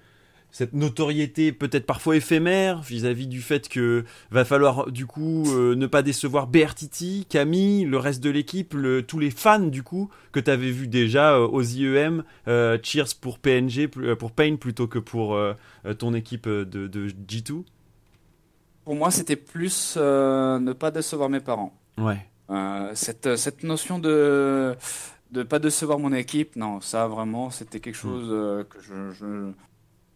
cette 0.50 0.72
notoriété 0.72 1.52
peut-être 1.52 1.86
parfois 1.86 2.16
éphémère 2.16 2.80
vis-à-vis 2.80 3.26
du 3.26 3.42
fait 3.42 3.68
que 3.68 4.04
va 4.30 4.44
falloir 4.44 4.90
du 4.90 5.06
coup 5.06 5.44
euh, 5.48 5.74
ne 5.74 5.86
pas 5.86 6.02
décevoir 6.02 6.46
BRTT, 6.46 7.26
Camille, 7.28 7.84
le 7.84 7.98
reste 7.98 8.22
de 8.22 8.30
l'équipe, 8.30 8.74
tous 9.06 9.18
les 9.18 9.30
fans 9.30 9.58
du 9.58 9.82
coup 9.82 10.10
que 10.32 10.40
tu 10.40 10.50
avais 10.50 10.70
vu 10.70 10.88
déjà 10.88 11.34
euh, 11.34 11.46
aux 11.46 11.62
IEM, 11.62 12.24
euh, 12.48 12.78
cheers 12.82 13.14
pour 13.20 13.38
PNG 13.38 13.88
pour 14.18 14.32
Pain 14.32 14.56
plutôt 14.56 14.86
que 14.86 14.98
pour 14.98 15.38
ton 15.98 16.14
équipe 16.14 16.48
de, 16.48 16.64
de, 16.64 17.08
G2. 17.08 17.64
Pour 18.84 18.94
moi, 18.94 19.10
c'était 19.10 19.36
plus 19.36 19.96
ne 19.96 20.72
pas 20.72 20.90
décevoir 20.90 21.28
mes 21.28 21.40
parents. 21.40 21.72
Ouais. 21.98 22.26
cette, 22.94 23.36
cette 23.36 23.62
notion 23.64 23.98
de 23.98 24.74
de 25.30 25.42
pas 25.42 25.58
décevoir 25.58 25.98
mon 25.98 26.14
équipe, 26.14 26.56
non, 26.56 26.80
ça 26.80 27.06
vraiment, 27.06 27.50
c'était 27.50 27.80
quelque 27.80 27.98
hmm. 27.98 28.00
chose 28.00 28.64
que 28.70 28.80
je, 28.80 29.52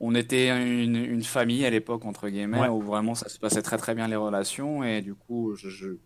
on 0.04 0.16
était 0.16 0.48
une, 0.48 1.22
famille 1.22 1.64
à 1.64 1.70
l'époque 1.70 2.04
entre 2.04 2.28
guillemets 2.28 2.68
où 2.68 2.82
vraiment 2.82 3.14
ça 3.14 3.28
se 3.28 3.38
passait 3.38 3.62
très 3.62 3.78
très 3.78 3.94
bien 3.94 4.08
les 4.08 4.16
relations. 4.16 4.82
Et 4.82 5.00
du 5.00 5.14
coup 5.14 5.54
je, 5.54 5.96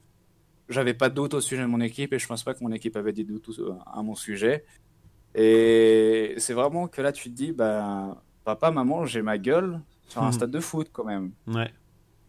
j'avais 0.69 0.93
pas 0.93 1.09
de 1.09 1.15
doute 1.15 1.33
au 1.33 1.41
sujet 1.41 1.63
de 1.63 1.67
mon 1.67 1.81
équipe 1.81 2.13
et 2.13 2.19
je 2.19 2.27
pense 2.27 2.45
pas 2.45 2.53
que 2.53 2.63
mon 2.63 2.73
équipe 2.73 2.95
avait 2.97 3.15
des 3.15 3.25
doutes 3.25 3.51
à 3.87 4.03
mon 4.03 4.15
sujet. 4.15 4.67
Et 5.35 6.35
c'est 6.37 6.53
vraiment 6.53 6.89
que 6.89 7.01
là 7.01 7.11
tu 7.11 7.31
te 7.31 7.35
dis 7.35 7.53
bah 7.53 8.23
papa 8.45 8.71
maman 8.71 9.07
j'ai 9.07 9.23
ma 9.23 9.39
gueule 9.39 9.81
sur 10.09 10.23
un 10.23 10.29
hmm. 10.29 10.33
stade 10.33 10.51
de 10.51 10.61
foot 10.61 10.91
quand 10.93 11.05
même. 11.05 11.33
Ouais. 11.47 11.73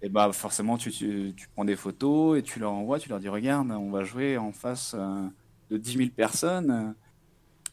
Et 0.01 0.07
bah 0.07 0.31
forcément 0.31 0.77
tu, 0.77 0.89
tu, 0.91 1.47
prends 1.53 1.65
des 1.65 1.75
photos 1.75 2.39
et 2.39 2.43
tu 2.43 2.59
leur 2.59 2.71
envoies 2.71 2.97
tu 2.97 3.09
leur 3.09 3.19
dis 3.19 3.27
regarde 3.27 3.71
on 3.71 3.91
va 3.91 4.05
jouer 4.05 4.37
en 4.37 4.53
face 4.53 4.95
euh, 4.97 5.27
de 5.69 5.77
10 5.77 5.97
000 5.97 6.09
personnes 6.15 6.95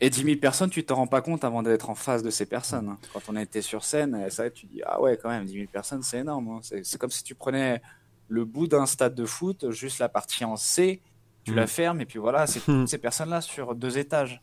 Et 0.05 0.11
10 0.11 0.22
000 0.24 0.36
personnes, 0.38 0.70
tu 0.70 0.84
t'en 0.84 0.96
rends 0.96 1.07
pas 1.07 1.20
compte 1.22 1.44
avant 1.44 1.62
d'être 1.62 1.88
en 1.90 1.94
face 1.94 2.22
de 2.22 2.30
ces 2.30 2.46
personnes. 2.46 2.88
hein. 2.90 2.98
Quand 3.12 3.20
on 3.28 3.36
était 3.36 3.62
sur 3.62 3.84
scène, 3.84 4.28
ça, 4.30 4.50
tu 4.50 4.66
dis 4.66 4.80
ah 4.84 5.00
ouais 5.00 5.16
quand 5.20 5.30
même 5.30 5.44
10 5.44 5.52
000 5.52 5.66
personnes, 5.72 6.02
c'est 6.02 6.18
énorme. 6.18 6.48
hein. 6.48 6.61
C'est 6.82 6.98
comme 6.98 7.11
si 7.11 7.22
tu 7.24 7.34
prenais 7.34 7.80
le 8.28 8.44
bout 8.44 8.66
d'un 8.66 8.86
stade 8.86 9.14
de 9.14 9.24
foot, 9.24 9.70
juste 9.70 9.98
la 9.98 10.09
partie 10.09 10.44
en 10.44 10.57
C, 10.57 11.00
tu 11.44 11.52
Mm. 11.52 11.57
la 11.57 11.66
fermes 11.66 12.00
et 12.00 12.07
puis 12.07 12.18
voilà, 12.18 12.46
c'est 12.46 12.61
Mm. 12.61 12.62
toutes 12.80 12.88
ces 12.88 12.98
personnes-là 12.98 13.40
sur 13.40 13.74
deux 13.74 13.98
étages. 13.98 14.40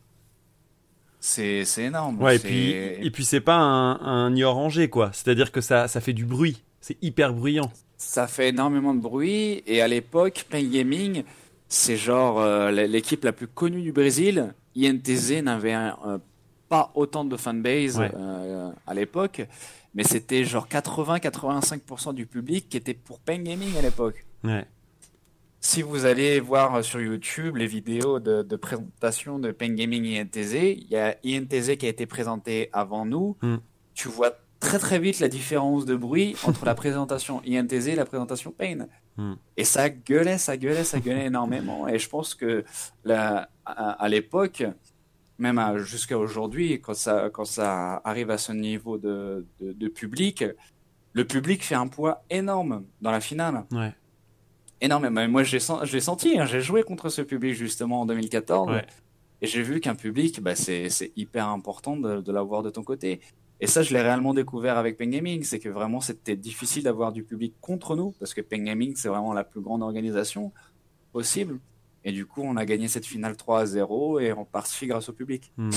C'est 1.20 1.64
c'est 1.64 1.84
énorme. 1.84 2.20
Ouais, 2.20 2.36
et 2.36 2.38
puis, 2.40 2.70
et 2.70 3.10
puis 3.12 3.24
c'est 3.24 3.40
pas 3.40 3.56
un, 3.56 4.00
un 4.00 4.30
nid 4.30 4.42
orangé, 4.44 4.88
quoi. 4.90 5.10
C'est-à-dire 5.12 5.52
que 5.52 5.60
ça, 5.60 5.86
ça 5.86 6.00
fait 6.00 6.12
du 6.12 6.24
bruit. 6.26 6.62
C'est 6.80 6.96
hyper 7.00 7.32
bruyant. 7.32 7.70
Ça 7.96 8.26
fait 8.26 8.48
énormément 8.48 8.92
de 8.94 9.00
bruit 9.00 9.62
et 9.66 9.80
à 9.82 9.86
l'époque, 9.88 10.46
Pain 10.50 10.64
Gaming, 10.64 11.22
c'est 11.68 11.96
genre 11.96 12.40
euh, 12.40 12.72
l'équipe 12.72 13.22
la 13.22 13.32
plus 13.32 13.46
connue 13.46 13.82
du 13.82 13.92
Brésil. 13.92 14.52
INTZ 14.76 15.42
n'avait 15.42 15.74
euh, 15.74 16.18
pas 16.68 16.90
autant 16.94 17.24
de 17.24 17.36
fanbase 17.36 17.98
Ouais. 17.98 18.10
euh, 18.14 18.70
à 18.86 18.94
l'époque, 18.94 19.42
mais 19.94 20.04
c'était 20.04 20.44
genre 20.44 20.66
80-85% 20.68 22.14
du 22.14 22.26
public 22.26 22.68
qui 22.68 22.76
était 22.76 22.94
pour 22.94 23.20
Pain 23.20 23.38
Gaming 23.38 23.76
à 23.76 23.82
l'époque. 23.82 24.24
Ouais. 24.44 24.66
Si 25.60 25.82
vous 25.82 26.06
allez 26.06 26.40
voir 26.40 26.82
sur 26.82 27.00
YouTube 27.00 27.56
les 27.56 27.66
vidéos 27.68 28.18
de, 28.18 28.42
de 28.42 28.56
présentation 28.56 29.38
de 29.38 29.52
Pain 29.52 29.74
Gaming 29.74 30.04
et 30.06 30.20
INTZ, 30.20 30.54
il 30.54 30.88
y 30.90 30.96
a 30.96 31.14
INTZ 31.24 31.76
qui 31.76 31.86
a 31.86 31.88
été 31.88 32.06
présenté 32.06 32.68
avant 32.72 33.04
nous. 33.04 33.36
Mm. 33.42 33.56
Tu 33.94 34.08
vois 34.08 34.32
très 34.58 34.78
très 34.78 34.98
vite 34.98 35.20
la 35.20 35.28
différence 35.28 35.84
de 35.84 35.94
bruit 35.94 36.34
entre 36.44 36.64
la 36.64 36.74
présentation 36.74 37.42
INTZ 37.46 37.88
et 37.88 37.94
la 37.94 38.04
présentation 38.04 38.50
Pain. 38.50 38.86
Mm. 39.16 39.34
Et 39.56 39.64
ça 39.64 39.88
gueulait, 39.90 40.38
ça 40.38 40.56
gueulait, 40.56 40.84
ça 40.84 41.00
gueulait 41.00 41.26
énormément. 41.26 41.86
Et 41.88 41.98
je 41.98 42.08
pense 42.08 42.34
que 42.34 42.64
la, 43.04 43.48
à, 43.66 43.90
à 43.92 44.08
l'époque, 44.08 44.64
même 45.38 45.78
jusqu'à 45.78 46.18
aujourd'hui, 46.18 46.80
quand 46.80 46.94
ça, 46.94 47.28
quand 47.32 47.44
ça 47.44 48.00
arrive 48.04 48.30
à 48.30 48.38
ce 48.38 48.52
niveau 48.52 48.96
de, 48.98 49.46
de, 49.60 49.72
de 49.72 49.88
public, 49.88 50.44
le 51.12 51.24
public 51.26 51.62
fait 51.64 51.74
un 51.74 51.88
poids 51.88 52.24
énorme 52.30 52.84
dans 53.00 53.10
la 53.10 53.20
finale. 53.20 53.64
Ouais. 53.70 53.92
Énormément. 54.80 55.20
Et 55.20 55.28
Moi, 55.28 55.42
j'ai 55.42 55.60
sen- 55.60 55.84
je 55.84 55.92
l'ai 55.92 56.00
senti. 56.00 56.38
hein. 56.38 56.46
J'ai 56.46 56.60
joué 56.60 56.82
contre 56.82 57.08
ce 57.08 57.22
public 57.22 57.54
justement 57.54 58.00
en 58.02 58.06
2014. 58.06 58.70
Ouais. 58.70 58.86
Et 59.40 59.46
j'ai 59.46 59.62
vu 59.62 59.80
qu'un 59.80 59.94
public, 59.94 60.40
bah, 60.40 60.54
c'est 60.54 60.88
c'est 60.88 61.12
hyper 61.16 61.48
important 61.48 61.96
de, 61.96 62.20
de 62.20 62.32
l'avoir 62.32 62.62
de 62.62 62.70
ton 62.70 62.82
côté. 62.82 63.20
Et 63.62 63.66
ça, 63.68 63.82
je 63.82 63.94
l'ai 63.94 64.02
réellement 64.02 64.34
découvert 64.34 64.76
avec 64.76 64.96
Pen 64.98 65.08
Gaming. 65.10 65.42
C'est 65.44 65.58
que 65.60 65.68
vraiment, 65.70 66.00
c'était 66.00 66.36
difficile 66.36 66.82
d'avoir 66.82 67.12
du 67.12 67.22
public 67.22 67.54
contre 67.60 67.96
nous. 67.96 68.10
Parce 68.18 68.34
que 68.34 68.40
Pen 68.40 68.64
Gaming, 68.64 68.94
c'est 68.96 69.08
vraiment 69.08 69.32
la 69.32 69.44
plus 69.44 69.60
grande 69.60 69.82
organisation 69.82 70.52
possible. 71.12 71.58
Et 72.04 72.12
du 72.12 72.26
coup, 72.26 72.42
on 72.42 72.56
a 72.56 72.64
gagné 72.66 72.88
cette 72.88 73.06
finale 73.06 73.36
3 73.36 73.60
à 73.60 73.66
0 73.66 74.18
et 74.18 74.32
en 74.32 74.44
partie 74.44 74.86
grâce 74.86 75.08
au 75.08 75.12
public. 75.12 75.52
Hmm. 75.56 75.70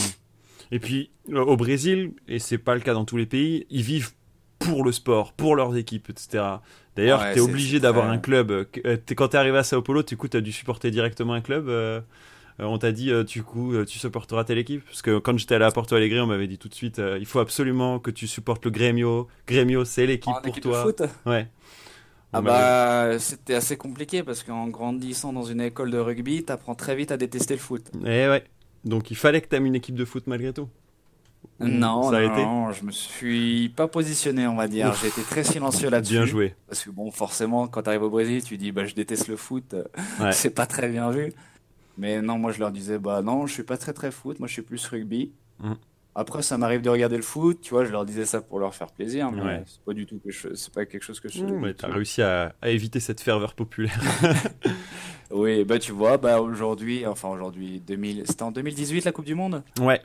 Et 0.72 0.80
puis, 0.80 1.12
euh, 1.30 1.42
au 1.44 1.56
Brésil, 1.58 2.14
et 2.28 2.40
c'est 2.40 2.58
pas 2.58 2.74
le 2.74 2.82
cas 2.82 2.94
dans 2.96 3.06
tous 3.06 3.18
les 3.18 3.28
pays, 3.28 3.68
ils 3.70 3.84
vivent 3.84 4.14
pour 4.58 4.84
le 4.84 4.92
sport, 4.92 5.34
pour 5.34 5.56
leurs 5.56 5.78
équipes, 5.78 6.10
etc. 6.10 6.44
D'ailleurs, 6.96 7.20
Ouais, 7.22 7.34
t'es 7.34 7.40
c'est- 7.40 7.46
obligé 7.46 7.80
d'avoir 7.80 8.06
très- 8.08 8.16
un 8.16 8.18
club. 8.18 8.50
Euh, 8.52 8.98
Quand 9.16 9.28
t'es 9.28 9.38
arrivé 9.38 9.58
à 9.60 9.64
Sao 9.64 9.84
Paulo, 9.84 10.02
coup, 10.18 10.28
t'as 10.28 10.42
dû 10.42 10.52
supporter 10.52 10.90
directement 10.90 11.34
un 11.34 11.42
club. 11.42 11.70
euh, 11.70 12.02
on 12.60 12.78
t'a 12.78 12.92
dit, 12.92 13.12
euh, 13.12 13.24
du 13.24 13.44
coup, 13.44 13.74
euh, 13.74 13.86
tu 13.86 14.00
supporteras 14.00 14.44
telle 14.46 14.58
équipe? 14.58 14.84
Parce 14.86 15.02
que 15.02 15.18
quand 15.20 15.38
j'étais 15.38 15.56
allé 15.56 15.66
à 15.66 15.72
Porto 15.72 15.96
Alegre, 15.96 16.24
on 16.24 16.28
m'avait 16.28 16.48
dit 16.48 16.58
tout 16.58 16.70
de 16.70 16.74
suite, 16.76 17.00
euh, 17.00 17.18
il 17.20 17.26
faut 17.26 17.40
absolument 17.40 18.00
que 18.00 18.12
tu 18.12 18.28
supportes 18.28 18.64
le 18.66 18.72
Grêmio. 18.72 19.28
Grêmio, 19.48 19.84
c'est 19.86 20.06
l'équipe 20.06 20.30
En 20.34 20.36
pour 20.42 20.48
équipe 20.48 20.64
de 20.64 20.70
toi. 20.70 20.84
foot 20.84 21.02
Ouais. 21.26 21.48
Ah 22.34 22.40
On 22.40 22.42
m'avait- 22.42 22.58
bah, 23.14 23.20
c'était 23.20 23.54
assez 23.56 23.78
compliqué 23.78 24.24
parce 24.24 24.44
qu'en 24.44 24.68
grandissant 24.68 25.32
dans 25.34 25.44
une 25.44 25.62
école 25.62 25.92
de 25.92 25.98
rugby, 25.98 26.44
t'apprends 26.44 26.76
très 26.76 26.96
vite 26.96 27.12
à 27.12 27.18
détester 27.18 27.54
le 27.54 27.60
foot. 27.60 27.84
Eh 28.04 28.28
ouais. 28.28 28.44
Donc 28.84 29.10
il 29.12 29.16
fallait 29.18 29.42
que 29.42 29.48
t'aimes 29.48 29.66
une 29.66 29.76
équipe 29.76 29.96
de 29.96 30.06
foot 30.06 30.24
malgré 30.28 30.52
tout. 30.54 30.68
Non, 31.60 32.10
ça 32.12 32.18
a 32.18 32.22
non, 32.22 32.34
été? 32.34 32.44
non, 32.44 32.72
je 32.72 32.84
me 32.84 32.92
suis 32.92 33.70
pas 33.70 33.88
positionné, 33.88 34.48
on 34.48 34.56
va 34.56 34.68
dire. 34.68 34.94
J'ai 35.02 35.08
été 35.08 35.22
très 35.22 35.44
silencieux 35.44 35.90
là-dessus. 35.90 36.14
Bien 36.14 36.26
joué. 36.26 36.56
Parce 36.68 36.84
que 36.84 36.90
bon, 36.90 37.12
forcément, 37.12 37.68
quand 37.68 37.84
tu 37.84 37.90
arrives 37.90 38.04
au 38.04 38.10
Brésil, 38.10 38.44
tu 38.44 38.58
dis 38.58 38.72
bah 38.72 38.84
je 38.86 38.94
déteste 38.96 39.28
le 39.28 39.38
foot, 39.38 39.74
euh, 39.74 39.84
Ouais. 40.20 40.32
c'est 40.34 40.50
pas 40.50 40.66
très 40.66 40.90
bien 40.90 41.10
vu. 41.12 41.32
Mais 41.98 42.22
non, 42.22 42.38
moi 42.38 42.52
je 42.52 42.60
leur 42.60 42.72
disais 42.72 43.00
bah 43.00 43.22
non, 43.22 43.46
je 43.48 43.54
suis 43.54 43.64
pas 43.64 43.78
très 43.78 43.94
très 43.94 44.12
foot, 44.12 44.40
moi 44.40 44.48
je 44.48 44.54
suis 44.54 44.62
plus 44.62 44.86
rugby. 44.88 45.32
Mm. 45.60 45.74
Après, 46.18 46.42
ça 46.42 46.58
m'arrive 46.58 46.82
de 46.82 46.90
regarder 46.90 47.18
le 47.18 47.24
foot, 47.24 47.60
tu 47.62 47.72
vois, 47.74 47.84
je 47.84 47.92
leur 47.92 48.06
disais 48.06 48.24
ça 48.24 48.40
pour 48.42 48.58
leur 48.60 48.74
faire 48.74 48.88
plaisir, 48.92 49.32
mais 49.34 49.42
Ouais. 49.42 49.64
c'est 49.66 49.82
pas 49.82 49.94
du 49.94 50.06
tout 50.06 50.18
que 50.24 50.32
je, 50.32 50.54
c'est 50.54 50.74
pas 50.74 50.86
quelque 50.86 51.04
chose 51.04 51.20
que 51.20 51.28
je 51.28 51.44
Mmh, 51.44 51.60
mais 51.60 51.74
t'as 51.74 51.90
réussi 51.90 52.22
à, 52.22 52.56
à 52.62 52.70
éviter 52.70 53.02
cette 53.02 53.20
ferveur 53.20 53.54
populaire. 53.54 54.00
Oui, 55.32 55.64
bah 55.66 55.80
tu 55.80 55.92
vois, 55.92 56.18
bah 56.18 56.40
aujourd'hui, 56.40 57.06
enfin 57.06 57.30
aujourd'hui, 57.30 57.82
2000, 57.82 58.24
c'était 58.28 58.44
en 58.44 58.52
2018 58.52 59.06
la 59.06 59.12
Coupe 59.12 59.26
du 59.26 59.36
Monde? 59.36 59.64
ouais. 59.82 60.02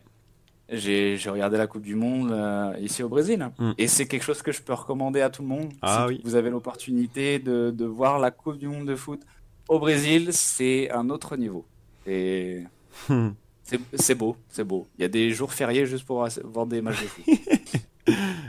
J'ai 0.72 1.16
j'ai 1.16 1.30
regardé 1.30 1.58
la 1.58 1.66
Coupe 1.66 1.82
du 1.82 1.96
Monde 1.96 2.30
euh, 2.30 2.72
ici 2.80 3.02
au 3.02 3.08
Brésil. 3.08 3.50
Mm. 3.58 3.72
Et 3.76 3.88
c'est 3.88 4.06
quelque 4.06 4.22
chose 4.22 4.40
que 4.40 4.52
je 4.52 4.62
peux 4.62 4.72
recommander 4.72 5.20
à 5.20 5.28
tout 5.28 5.42
le 5.42 5.48
monde. 5.48 5.72
Ah 5.82 6.04
si 6.08 6.14
oui. 6.14 6.20
vous 6.22 6.36
avez 6.36 6.48
l'opportunité 6.48 7.40
de, 7.40 7.72
de 7.76 7.84
voir 7.84 8.20
la 8.20 8.30
Coupe 8.30 8.56
du 8.56 8.68
Monde 8.68 8.86
de 8.86 8.94
foot 8.94 9.20
au 9.68 9.80
Brésil, 9.80 10.28
c'est 10.32 10.88
un 10.92 11.10
autre 11.10 11.36
niveau. 11.36 11.66
Hmm. 13.08 13.30
c'est 13.62 13.80
c'est 13.94 14.14
beau, 14.14 14.36
c'est 14.48 14.64
beau. 14.64 14.86
Il 14.98 15.02
y 15.02 15.04
a 15.04 15.08
des 15.08 15.30
jours 15.32 15.52
fériés 15.52 15.86
juste 15.86 16.04
pour 16.04 16.26
voir 16.44 16.66
des 16.66 16.80
matchs 16.82 17.02
de 17.02 17.06
foot. 17.06 17.24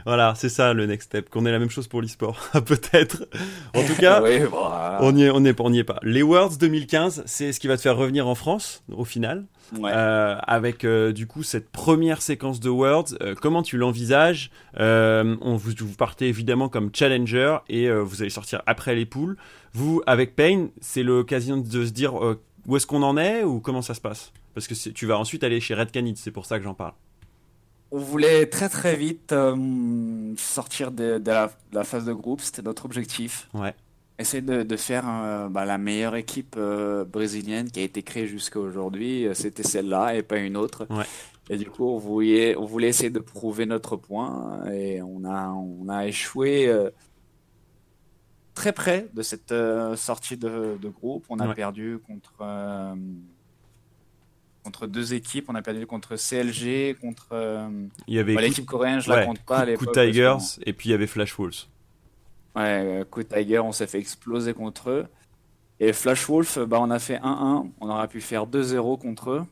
Voilà, 0.05 0.33
c'est 0.35 0.49
ça 0.49 0.73
le 0.73 0.87
next 0.87 1.09
step, 1.09 1.29
qu'on 1.29 1.45
ait 1.45 1.51
la 1.51 1.59
même 1.59 1.69
chose 1.69 1.87
pour 1.87 2.01
l'e-sport, 2.01 2.49
peut-être. 2.65 3.27
En 3.75 3.83
tout 3.83 3.93
cas, 3.99 4.19
Oui, 4.23 4.39
voilà. 4.49 4.97
on 5.01 5.11
n'y 5.11 5.25
est, 5.25 5.29
on 5.29 5.45
est, 5.45 5.59
on 5.61 5.71
est 5.73 5.83
pas. 5.83 5.99
Les 6.01 6.23
Worlds 6.23 6.57
2015, 6.57 7.23
c'est 7.27 7.51
ce 7.51 7.59
qui 7.59 7.67
va 7.67 7.77
te 7.77 7.81
faire 7.81 7.95
revenir 7.95 8.27
en 8.27 8.33
France, 8.33 8.83
au 8.91 9.05
final, 9.05 9.45
Ouais. 9.77 9.91
Euh, 9.93 10.35
avec 10.47 10.83
euh, 10.83 11.13
du 11.13 11.27
coup 11.27 11.43
cette 11.43 11.69
première 11.69 12.21
séquence 12.21 12.59
de 12.59 12.69
Worlds. 12.69 13.15
euh, 13.21 13.35
comment 13.39 13.63
tu 13.63 13.77
l'envisages? 13.77 14.51
On 14.77 15.55
vous, 15.55 15.71
vous 15.79 15.95
partez 15.95 16.27
évidemment 16.27 16.67
comme 16.67 16.89
challenger 16.93 17.57
et 17.69 17.89
vous 17.89 18.21
allez 18.21 18.29
sortir 18.31 18.61
après 18.65 18.95
les 18.95 19.05
poules. 19.05 19.37
Vous, 19.73 20.01
avec 20.07 20.35
Payne, 20.35 20.71
c'est 20.81 21.03
l'occasion 21.03 21.55
de 21.57 21.85
se 21.85 21.91
dire 21.91 22.15
où 22.67 22.75
est-ce 22.75 22.85
qu'on 22.85 23.03
en 23.03 23.17
est 23.17 23.43
ou 23.43 23.59
comment 23.59 23.81
ça 23.81 23.93
se 23.93 24.01
passe? 24.01 24.31
Parce 24.53 24.67
que 24.67 24.73
tu 24.89 25.05
vas 25.05 25.17
ensuite 25.17 25.43
aller 25.43 25.59
chez 25.59 25.73
Red 25.73 25.91
Canids, 25.91 26.17
c'est 26.17 26.31
pour 26.31 26.45
ça 26.45 26.57
que 26.57 26.63
j'en 26.63 26.73
parle. 26.73 26.93
On 27.91 27.99
voulait 27.99 28.45
très 28.45 28.69
très 28.69 28.95
vite 28.95 29.33
euh, 29.33 30.33
sortir 30.37 30.91
de, 30.91 31.17
de 31.17 31.31
la, 31.31 31.47
de 31.47 31.75
la 31.75 31.83
phase 31.83 32.05
de 32.05 32.13
groupe, 32.13 32.41
c'était 32.41 32.61
notre 32.61 32.85
objectif. 32.85 33.49
Ouais. 33.53 33.73
Essayer 34.17 34.41
de, 34.41 34.63
de 34.63 34.77
faire 34.77 35.03
euh, 35.07 35.49
bah, 35.49 35.65
la 35.65 35.77
meilleure 35.77 36.15
équipe 36.15 36.55
euh, 36.57 37.03
brésilienne 37.03 37.69
qui 37.69 37.79
a 37.79 37.83
été 37.83 38.01
créée 38.03 38.27
jusqu'à 38.27 38.59
aujourd'hui, 38.59 39.27
c'était 39.33 39.63
celle-là 39.63 40.15
et 40.15 40.23
pas 40.23 40.37
une 40.37 40.55
autre. 40.55 40.87
Ouais. 40.89 41.05
Et 41.49 41.57
du 41.57 41.65
coup, 41.65 41.85
on 41.89 41.97
voulait, 41.97 42.55
on 42.55 42.65
voulait 42.65 42.87
essayer 42.87 43.09
de 43.09 43.19
prouver 43.19 43.65
notre 43.65 43.97
point 43.97 44.63
et 44.71 45.01
on 45.01 45.25
a, 45.25 45.49
on 45.49 45.89
a 45.89 46.07
échoué 46.07 46.73
très 48.53 48.73
près 48.73 49.07
de 49.13 49.21
cette 49.21 49.51
euh, 49.51 49.95
sortie 49.95 50.37
de, 50.37 50.77
de 50.81 50.89
groupe. 50.89 51.25
On 51.29 51.39
a 51.39 51.47
Ouais. 51.47 51.53
perdu 51.53 51.99
contre, 52.05 52.33
euh, 52.41 52.93
contre 54.63 54.87
deux 54.87 55.13
équipes. 55.13 55.45
On 55.49 55.55
a 55.55 55.61
perdu 55.61 55.85
contre 55.87 56.15
CLG, 56.15 56.95
contre 56.99 57.27
euh, 57.31 57.69
Il 58.07 58.13
y 58.15 58.19
avait 58.19 58.35
bah, 58.35 58.41
l'équipe 58.41 58.65
coréenne, 58.65 58.99
je 58.99 59.09
la 59.09 59.17
ouais, 59.17 59.25
compte 59.25 59.41
pas 59.43 59.65
Coup-. 59.65 59.85
Coup 59.85 59.91
Tigers 59.91 60.37
et 60.65 60.73
puis 60.73 60.89
il 60.89 60.91
y 60.91 60.95
avait 60.95 61.07
Flash 61.07 61.37
Wolves. 61.37 61.65
Ouais, 62.55 63.05
coup 63.09 63.23
Tiger, 63.23 63.59
on 63.59 63.71
s'est 63.71 63.87
fait 63.87 63.99
exploser 63.99 64.53
contre 64.53 64.89
eux. 64.89 65.07
Et 65.79 65.93
Flash 65.93 66.27
Wolf, 66.29 66.59
bah, 66.59 66.77
on 66.81 66.91
a 66.91 66.99
fait 66.99 67.17
1-1. 67.17 67.71
On 67.79 67.89
aurait 67.89 68.07
pu 68.07 68.21
faire 68.21 68.45
2-0 68.45 68.99
contre 68.99 69.31
eux. 69.31 69.45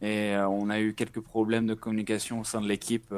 Et 0.00 0.34
on 0.48 0.70
a 0.70 0.80
eu 0.80 0.94
quelques 0.94 1.20
problèmes 1.20 1.66
de 1.66 1.74
communication 1.74 2.40
au 2.40 2.44
sein 2.44 2.60
de 2.60 2.66
l'équipe, 2.66 3.12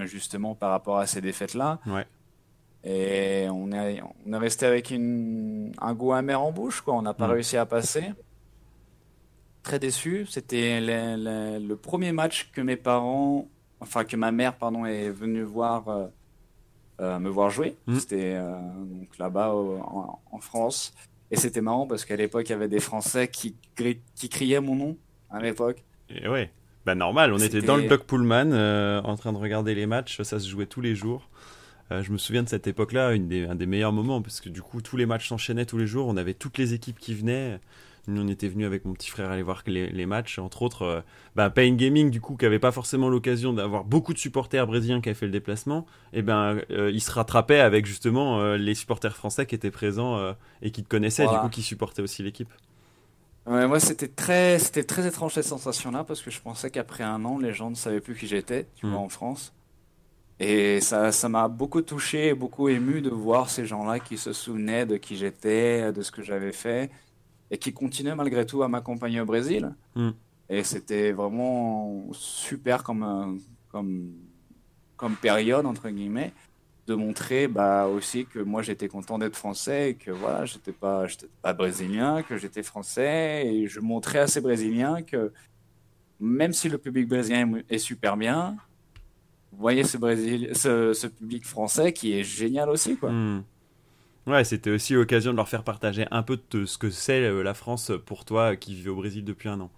justement 0.00 0.54
par 0.54 0.70
rapport 0.70 0.98
à 0.98 1.06
ces 1.06 1.20
défaites-là. 1.20 1.78
Ouais. 1.86 2.06
Et 2.84 3.46
on 3.50 3.72
est, 3.72 4.00
on 4.26 4.32
est 4.32 4.36
resté 4.38 4.64
avec 4.66 4.90
une, 4.90 5.72
un 5.80 5.94
goût 5.94 6.12
amer 6.12 6.40
en 6.40 6.52
bouche, 6.52 6.80
quoi. 6.80 6.94
On 6.94 7.02
n'a 7.02 7.14
pas 7.14 7.26
Mm. 7.26 7.30
réussi 7.32 7.56
à 7.56 7.66
passer. 7.66 8.12
Très 9.62 9.78
déçu. 9.78 10.26
C'était 10.28 10.80
le, 10.80 11.16
le- 11.58 11.66
le 11.66 11.76
premier 11.76 12.12
match 12.12 12.50
que 12.52 12.60
mes 12.60 12.76
parents, 12.76 13.46
enfin 13.80 14.04
que 14.04 14.16
ma 14.16 14.30
mère, 14.32 14.56
pardon, 14.56 14.86
est 14.86 15.10
venue 15.10 15.42
voir, 15.42 15.88
euh, 15.88 16.06
euh, 17.00 17.18
me 17.18 17.28
voir 17.28 17.50
jouer. 17.50 17.76
Mm. 17.86 17.98
C'était 17.98 18.34
euh, 18.36 18.56
donc 18.86 19.18
là-bas 19.18 19.52
en, 19.54 20.20
en 20.30 20.38
France. 20.40 20.94
Et 21.30 21.36
c'était 21.36 21.60
marrant 21.60 21.86
parce 21.86 22.04
qu'à 22.06 22.16
l'époque, 22.16 22.48
il 22.48 22.52
y 22.52 22.54
avait 22.54 22.68
des 22.68 22.80
Français 22.80 23.28
qui, 23.28 23.54
qui 24.14 24.28
criaient 24.30 24.60
mon 24.60 24.76
nom 24.76 24.96
à 25.30 25.40
l'époque. 25.42 25.82
Et 26.08 26.26
ouais. 26.26 26.50
Bah 26.86 26.94
normal, 26.94 27.34
on 27.34 27.36
était 27.36 27.50
C'était- 27.56 27.66
dans 27.66 27.76
le 27.76 27.86
Doc 27.86 28.04
Pullman 28.04 28.52
en 29.04 29.14
train 29.16 29.34
de 29.34 29.36
regarder 29.38 29.74
les 29.74 29.84
matchs, 29.84 30.22
ça 30.22 30.40
se 30.40 30.48
jouait 30.48 30.64
tous 30.64 30.80
les 30.80 30.94
jours. 30.94 31.28
Euh, 31.90 32.02
je 32.02 32.12
me 32.12 32.18
souviens 32.18 32.42
de 32.42 32.48
cette 32.48 32.66
époque-là, 32.66 33.16
des, 33.16 33.46
un 33.46 33.54
des 33.54 33.66
meilleurs 33.66 33.92
moments, 33.92 34.20
parce 34.22 34.40
que 34.40 34.48
du 34.48 34.62
coup 34.62 34.82
tous 34.82 34.96
les 34.96 35.06
matchs 35.06 35.28
s'enchaînaient 35.28 35.66
tous 35.66 35.78
les 35.78 35.86
jours, 35.86 36.06
on 36.08 36.16
avait 36.16 36.34
toutes 36.34 36.58
les 36.58 36.74
équipes 36.74 36.98
qui 36.98 37.14
venaient. 37.14 37.60
Nous 38.08 38.22
on 38.22 38.28
était 38.28 38.48
venus 38.48 38.66
avec 38.66 38.86
mon 38.86 38.94
petit 38.94 39.10
frère 39.10 39.30
aller 39.30 39.42
voir 39.42 39.62
les, 39.66 39.88
les 39.90 40.06
matchs, 40.06 40.38
entre 40.38 40.62
autres 40.62 40.82
euh, 40.82 41.00
bah, 41.36 41.50
Pain 41.50 41.74
Gaming 41.74 42.10
du 42.10 42.22
coup 42.22 42.36
qui 42.36 42.46
avait 42.46 42.58
pas 42.58 42.72
forcément 42.72 43.10
l'occasion 43.10 43.52
d'avoir 43.52 43.84
beaucoup 43.84 44.14
de 44.14 44.18
supporters 44.18 44.66
brésiliens 44.66 45.02
qui 45.02 45.10
avaient 45.10 45.18
fait 45.18 45.26
le 45.26 45.32
déplacement, 45.32 45.84
et 46.14 46.22
ben 46.22 46.58
euh, 46.70 46.90
il 46.90 47.02
se 47.02 47.10
rattrapait 47.10 47.60
avec 47.60 47.84
justement 47.84 48.40
euh, 48.40 48.56
les 48.56 48.74
supporters 48.74 49.14
français 49.14 49.44
qui 49.44 49.54
étaient 49.54 49.70
présents 49.70 50.34
et 50.62 50.70
qui 50.70 50.82
te 50.82 50.88
connaissaient, 50.88 51.24
Voilà. 51.24 51.40
du 51.40 51.44
coup 51.44 51.50
qui 51.50 51.62
supportaient 51.62 52.02
aussi 52.02 52.22
l'équipe. 52.22 52.48
moi, 53.46 53.78
c'était 53.78 54.08
très, 54.08 54.58
c'était 54.58 54.84
très 54.84 55.06
étrange 55.06 55.34
cette 55.34 55.44
sensation-là 55.44 56.04
parce 56.04 56.22
que 56.22 56.30
je 56.30 56.40
pensais 56.40 56.70
qu'après 56.70 57.04
un 57.04 57.24
an, 57.26 57.38
les 57.38 57.52
gens 57.52 57.68
ne 57.68 57.74
savaient 57.74 58.00
plus 58.00 58.14
qui 58.14 58.26
j'étais, 58.26 58.66
tu 58.74 58.86
vois, 58.86 58.98
hmm. 58.98 59.02
en 59.02 59.08
France. 59.10 59.52
Et 60.40 60.80
ça, 60.80 61.10
ça 61.10 61.28
m'a 61.28 61.48
beaucoup 61.48 61.82
touché, 61.82 62.32
beaucoup 62.34 62.68
ému 62.68 63.00
de 63.00 63.10
voir 63.10 63.50
ces 63.50 63.66
gens-là 63.66 63.98
qui 63.98 64.16
se 64.16 64.32
souvenaient 64.32 64.86
de 64.86 64.96
qui 64.96 65.16
j'étais, 65.16 65.92
de 65.92 66.02
ce 66.02 66.12
que 66.12 66.22
j'avais 66.22 66.52
fait, 66.52 66.90
et 67.50 67.58
qui 67.58 67.72
continuaient 67.72 68.14
malgré 68.14 68.46
tout 68.46 68.62
à 68.62 68.68
m'accompagner 68.68 69.20
au 69.20 69.24
Brésil. 69.24 69.74
Hmm. 69.96 70.10
Et 70.48 70.62
c'était 70.62 71.12
vraiment 71.12 72.06
super 72.12 72.84
comme, 72.84 73.40
comme, 73.70 74.12
comme 74.96 75.16
période, 75.16 75.66
entre 75.66 75.88
guillemets 75.90 76.32
de 76.88 76.94
montrer 76.94 77.48
bah, 77.48 77.86
aussi 77.86 78.24
que 78.24 78.38
moi 78.38 78.62
j'étais 78.62 78.88
content 78.88 79.18
d'être 79.18 79.36
français 79.36 79.90
et 79.90 79.94
que 79.94 80.10
voilà, 80.10 80.46
j'étais 80.46 80.72
pas, 80.72 81.04
pas 81.42 81.52
brésilien, 81.52 82.22
que 82.22 82.38
j'étais 82.38 82.62
français 82.62 83.46
et 83.46 83.68
je 83.68 83.78
montrais 83.80 84.20
à 84.20 84.26
ces 84.26 84.40
brésiliens 84.40 85.02
que 85.02 85.32
même 86.18 86.54
si 86.54 86.68
le 86.68 86.78
public 86.78 87.06
brésilien 87.06 87.60
est 87.68 87.78
super 87.78 88.16
bien, 88.16 88.56
vous 89.52 89.60
voyez 89.60 89.84
ce, 89.84 89.96
Brésil, 89.96 90.50
ce, 90.54 91.06
public 91.06 91.44
français 91.44 91.92
qui 91.92 92.12
est 92.12 92.24
génial 92.24 92.68
aussi. 92.68 92.96
Quoi. 92.96 93.10
Hmm. 93.10 93.42
Ouais, 94.26 94.44
c'était 94.44 94.70
aussi 94.70 94.92
l'occasion 94.92 95.32
de 95.32 95.36
leur 95.36 95.48
faire 95.48 95.64
partager 95.64 96.06
un 96.10 96.22
peu 96.22 96.38
de 96.50 96.66
ce 96.66 96.76
que 96.76 96.90
c'est 96.90 97.22
euh, 97.22 97.42
la 97.42 97.54
France 97.54 97.92
pour 98.04 98.24
toi 98.24 98.56
qui 98.56 98.74
vivais 98.74 98.90
au 98.90 98.96
Brésil 98.96 99.24
depuis 99.24 99.48
un 99.48 99.60
an. 99.60 99.70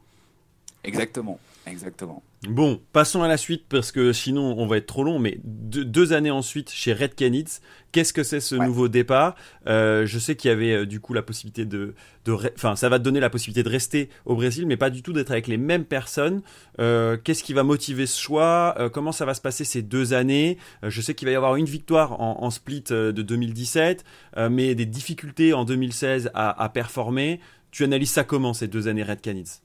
Exactement, 0.83 1.39
exactement. 1.67 2.23
Bon, 2.49 2.81
passons 2.95 3.23
à 3.23 3.29
la 3.29 3.37
suite 3.37 3.67
parce 3.69 3.93
que 3.93 4.15
sinon 4.15 4.55
on 4.57 4.67
va 4.67 4.79
être 4.79 4.87
trop 4.87 5.05
long. 5.05 5.19
Mais 5.19 5.39
deux, 5.45 6.15
années 6.15 6.31
ensuite 6.31 6.71
chez 6.71 6.95
Red 6.95 7.15
Canids, 7.15 7.61
qu'est-ce 7.93 8.15
que 8.15 8.23
c'est 8.23 8.41
ce 8.41 8.55
nouveau 8.55 8.89
départ? 8.89 9.35
Euh, 9.67 10.07
Je 10.07 10.19
sais 10.19 10.37
qu'il 10.37 10.49
y 10.49 10.53
avait 10.53 10.73
euh, 10.73 10.87
du 10.87 11.01
coup 11.01 11.13
la 11.13 11.21
possibilité 11.21 11.67
de, 11.67 11.95
enfin 12.55 12.77
ça 12.77 12.89
va 12.89 12.99
te 12.99 13.05
donner 13.05 13.21
la 13.21 13.29
possibilité 13.29 13.63
de 13.63 13.69
rester 13.69 14.09
au 14.25 14.37
Brésil, 14.37 14.67
mais 14.67 14.79
pas 14.79 14.89
du 14.89 15.03
tout 15.03 15.13
d'être 15.13 15.31
avec 15.31 15.49
les 15.49 15.59
mêmes 15.59 15.85
personnes. 15.85 16.41
Euh, 16.81 17.19
qu'est-ce 17.23 17.45
qui 17.45 17.53
va 17.53 17.63
motiver 17.63 18.07
ce 18.07 18.19
choix? 18.19 18.75
Comment 18.95 19.13
ça 19.13 19.27
va 19.27 19.35
se 19.35 19.43
passer 19.43 19.65
ces 19.65 19.83
deux 19.83 20.15
années? 20.15 20.57
Je 20.83 21.03
sais 21.03 21.13
qu'il 21.13 21.27
va 21.27 21.33
y 21.33 21.37
avoir 21.37 21.57
une 21.57 21.67
victoire 21.67 22.23
en, 22.23 22.51
split 22.51 22.85
de 22.89 23.13
2017, 23.13 24.03
mais 24.51 24.75
des 24.75 24.87
difficultés 24.87 25.53
en 25.53 25.67
2016 25.67 26.31
à, 26.33 26.63
à 26.63 26.69
performer. 26.71 27.39
Tu 27.71 27.85
analyses 27.85 28.13
ça 28.13 28.25
comment 28.25 28.55
ces 28.55 28.67
deux 28.67 28.89
années 28.89 29.03
Red 29.03 29.21
Canids 29.21 29.61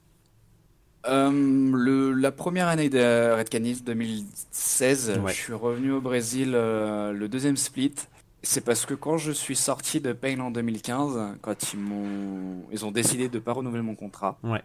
euh, 1.08 1.30
le, 1.30 2.12
la 2.12 2.32
première 2.32 2.68
année 2.68 2.88
de 2.88 3.36
Red 3.36 3.48
Canis 3.48 3.82
2016, 3.82 5.20
je 5.26 5.32
suis 5.32 5.52
revenu 5.52 5.92
au 5.92 6.00
Brésil 6.00 6.52
euh, 6.54 7.12
le 7.12 7.28
deuxième 7.28 7.56
split. 7.56 7.94
C'est 8.42 8.64
parce 8.64 8.86
que 8.86 8.94
quand 8.94 9.18
je 9.18 9.32
suis 9.32 9.56
sorti 9.56 10.00
de 10.00 10.12
Pain 10.12 10.38
en 10.40 10.50
2015, 10.50 11.38
quand 11.40 11.72
ils 11.72 11.80
m'ont, 11.80 12.62
ils 12.70 12.84
ont 12.84 12.92
décidé 12.92 13.28
de 13.28 13.38
pas 13.38 13.52
renouveler 13.52 13.82
mon 13.82 13.94
contrat. 13.94 14.38
Ouais. 14.44 14.62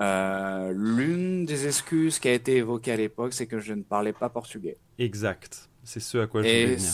Euh, 0.00 0.72
l'une 0.74 1.44
des 1.44 1.66
excuses 1.66 2.18
qui 2.18 2.28
a 2.28 2.32
été 2.32 2.56
évoquée 2.56 2.92
à 2.92 2.96
l'époque, 2.96 3.34
c'est 3.34 3.46
que 3.46 3.60
je 3.60 3.74
ne 3.74 3.82
parlais 3.82 4.12
pas 4.12 4.28
portugais. 4.28 4.78
Exact. 4.98 5.68
C'est 5.84 6.00
ce 6.00 6.18
à 6.18 6.26
quoi 6.26 6.42
je 6.42 6.48
voulais 6.48 6.76
venir. 6.76 6.90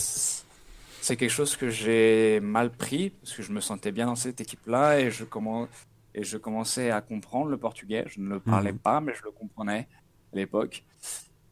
C'est 1.01 1.16
quelque 1.16 1.31
chose 1.31 1.57
que 1.57 1.70
j'ai 1.70 2.41
mal 2.41 2.70
pris 2.70 3.11
parce 3.11 3.35
que 3.35 3.43
je 3.43 3.53
me 3.53 3.61
sentais 3.61 3.93
bien 3.93 4.07
dans 4.07 4.16
cette 4.16 4.41
équipe-là 4.41 5.01
et 5.01 5.11
je 5.11 5.24
commence 5.24 5.68
et 6.19 6.25
je 6.25 6.37
commençais 6.37 6.91
à 6.91 7.01
comprendre 7.01 7.49
le 7.49 7.57
portugais. 7.57 8.05
Je 8.09 8.21
ne 8.21 8.29
le 8.29 8.41
parlais 8.41 8.73
mhm. 8.73 8.79
pas, 8.79 9.01
mais 9.01 9.14
je 9.14 9.23
le 9.23 9.31
comprenais 9.31 9.87
à 10.33 10.37
l'époque. 10.37 10.85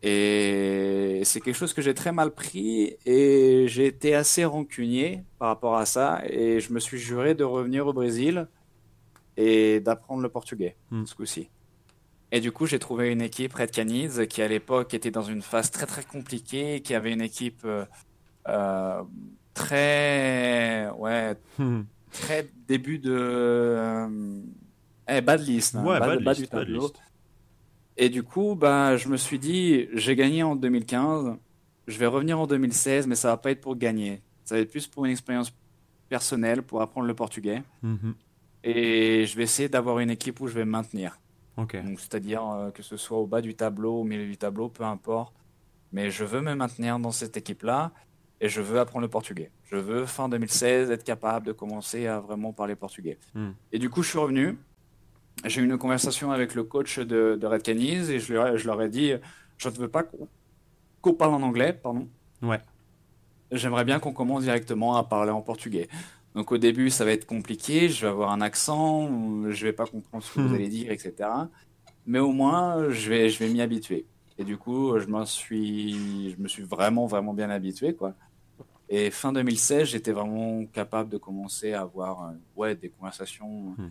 Et 0.03 1.23
c'est 1.25 1.41
quelque 1.41 1.55
chose 1.55 1.73
que 1.73 1.83
j'ai 1.83 1.95
très 1.95 2.13
mal 2.13 2.33
pris 2.33 2.97
et 3.07 3.67
j'ai 3.69 3.87
été 3.87 4.15
assez 4.15 4.45
rancunier 4.45 5.23
par 5.39 5.49
rapport 5.49 5.77
à 5.77 5.87
ça 5.87 6.21
et 6.29 6.61
je 6.61 6.73
me 6.73 6.81
suis 6.81 6.99
juré 6.99 7.35
de 7.35 7.45
revenir 7.45 7.87
au 7.87 7.93
Brésil 7.93 8.49
et 9.37 9.81
d'apprendre 9.81 10.21
le 10.21 10.29
portugais 10.29 10.77
mhm. 10.91 11.07
ce 11.07 11.15
coup-ci. 11.15 11.49
Et 12.33 12.41
du 12.41 12.51
coup, 12.51 12.67
j'ai 12.67 12.81
trouvé 12.81 13.13
une 13.13 13.23
équipe 13.23 13.55
Red 13.55 13.71
Canids 13.71 14.27
qui 14.29 14.43
à 14.43 14.49
l'époque 14.49 14.95
était 14.95 15.13
dans 15.13 15.23
une 15.23 15.43
phase 15.43 15.71
très 15.71 15.87
très 15.87 16.03
compliquée, 16.03 16.83
qui 16.83 16.93
avait 16.93 17.13
une 17.13 17.23
équipe 17.23 17.65
euh, 17.65 17.85
euh, 18.49 19.03
très 19.55 20.91
ouais 20.99 21.37
mhm 21.59 21.87
très 22.17 22.49
début 22.67 22.99
de 22.99 23.15
euh, 23.15 24.41
eh, 25.09 25.21
bad 25.21 25.41
list, 25.41 25.75
hein, 25.75 25.85
bad, 25.85 26.37
du 26.37 26.49
tableau. 26.49 26.91
Et 27.97 28.09
du 28.09 28.23
coup, 28.23 28.55
bah, 28.55 28.97
je 28.97 29.09
me 29.09 29.17
suis 29.17 29.39
dit, 29.39 29.89
j'ai 29.95 30.17
gagné 30.17 30.43
en 30.43 30.57
2015, 30.57 31.37
je 31.87 31.99
vais 31.99 32.07
revenir 32.07 32.39
en 32.39 32.47
2016, 32.47 33.07
mais 33.07 33.15
ça 33.15 33.29
va 33.29 33.37
pas 33.37 33.51
être 33.51 33.61
pour 33.61 33.77
gagner. 33.77 34.23
Ça 34.45 34.55
va 34.55 34.61
être 34.61 34.71
plus 34.71 34.87
pour 34.87 35.05
une 35.05 35.13
expérience 35.13 35.53
personnelle, 36.09 36.63
pour 36.63 36.83
apprendre 36.83 37.07
le 37.07 37.15
portugais. 37.15 37.63
Mhm. 37.83 38.15
Et 38.65 39.27
je 39.27 39.37
vais 39.37 39.45
essayer 39.45 39.69
d'avoir 39.69 39.99
une 40.01 40.11
équipe 40.11 40.41
où 40.41 40.47
je 40.47 40.55
vais 40.55 40.65
me 40.65 40.71
maintenir. 40.71 41.19
c'est-à-dire 41.97 42.47
euh, 42.51 42.71
que 42.71 42.83
ce 42.83 42.97
soit 42.97 43.19
au 43.19 43.27
bas 43.27 43.41
du 43.41 43.55
tableau, 43.55 44.01
au 44.01 44.05
milieu 44.05 44.27
du 44.27 44.37
tableau, 44.37 44.69
peu 44.69 44.85
importe. 44.85 45.35
Mais 45.93 46.11
je 46.11 46.25
veux 46.25 46.43
me 46.43 46.55
maintenir 46.55 46.99
dans 46.99 47.13
cette 47.13 47.37
équipe-là 47.37 47.93
et 48.41 48.49
je 48.49 48.61
veux 48.61 48.79
apprendre 48.79 49.03
le 49.03 49.09
portugais. 49.09 49.51
Je 49.71 49.77
veux, 49.77 50.07
fin 50.07 50.29
2016, 50.29 50.91
être 50.91 51.05
capable 51.05 51.47
de 51.47 51.53
commencer 51.53 52.07
à 52.07 52.21
vraiment 52.21 52.53
parler 52.53 52.77
portugais. 52.77 53.19
Hmm. 53.35 53.51
Et 53.73 53.79
du 53.79 53.91
coup, 53.91 54.03
je 54.03 54.11
suis 54.11 54.19
revenu. 54.19 54.59
J'ai 55.45 55.61
eu 55.61 55.65
une 55.65 55.77
conversation 55.77 56.31
avec 56.31 56.55
le 56.55 56.63
coach 56.65 56.99
de, 56.99 57.37
de 57.41 57.47
Red 57.47 57.63
Canis 57.63 58.11
et 58.11 58.21
je 58.21 58.33
leur, 58.33 58.57
je 58.57 58.67
leur 58.67 58.81
ai 58.81 58.89
dit 58.89 59.13
Je 59.59 59.69
ne 59.69 59.75
veux 59.75 59.89
pas 59.89 60.05
qu'on 61.01 61.15
parle 61.15 61.35
en 61.35 61.43
anglais, 61.43 61.73
pardon. 61.73 62.09
Ouais. 62.43 62.61
J'aimerais 63.51 63.85
bien 63.85 63.99
qu'on 63.99 64.13
commence 64.13 64.45
directement 64.45 64.97
à 64.97 65.05
parler 65.05 65.31
en 65.31 65.43
portugais. 65.43 65.89
Donc 66.35 66.53
au 66.53 66.59
début, 66.59 66.91
ça 66.91 67.05
va 67.05 67.13
être 67.13 67.27
compliqué, 67.27 67.89
je 67.89 68.03
vais 68.03 68.11
avoir 68.11 68.31
un 68.31 68.41
accent, 68.41 69.09
je 69.51 69.67
vais 69.67 69.73
pas 69.73 69.87
comprendre 69.87 70.23
ce 70.23 70.33
que 70.33 70.41
vous 70.41 70.51
hmm. 70.51 70.55
allez 70.55 70.69
dire, 70.69 70.93
etc. 70.93 71.29
Mais 72.07 72.19
au 72.19 72.33
moins, 72.33 72.91
je 72.91 73.11
vais, 73.11 73.29
je 73.31 73.39
vais 73.39 73.49
m'y 73.49 73.61
habituer. 73.61 74.07
Et 74.39 74.45
du 74.45 74.57
coup, 74.59 74.99
je, 74.99 75.25
suis, 75.25 76.31
je 76.31 76.41
me 76.41 76.47
suis 76.47 76.63
vraiment, 76.63 77.07
vraiment 77.07 77.33
bien 77.33 77.51
habitué, 77.51 77.95
quoi. 77.95 78.15
Et 78.89 79.11
fin 79.11 79.33
2016, 79.33 79.89
j'étais 79.89 80.13
vraiment 80.13 80.65
capable 80.67 81.11
de 81.11 81.19
commencer 81.19 81.73
à 81.73 81.83
avoir 81.83 82.25
euh, 82.25 82.33
ouais, 82.55 82.75
des 82.77 82.89
conversations 82.89 83.75
hmm. 83.77 83.91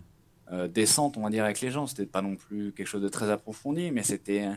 euh, 0.52 0.68
décentes, 0.68 1.16
on 1.18 1.22
va 1.22 1.30
dire, 1.30 1.44
avec 1.44 1.60
les 1.60 1.70
gens. 1.70 1.86
C'était 1.86 2.06
pas 2.06 2.22
non 2.22 2.36
plus 2.36 2.72
quelque 2.72 2.86
chose 2.86 3.02
de 3.02 3.08
très 3.08 3.30
approfondi, 3.30 3.90
mais 3.90 4.02
c'était. 4.02 4.48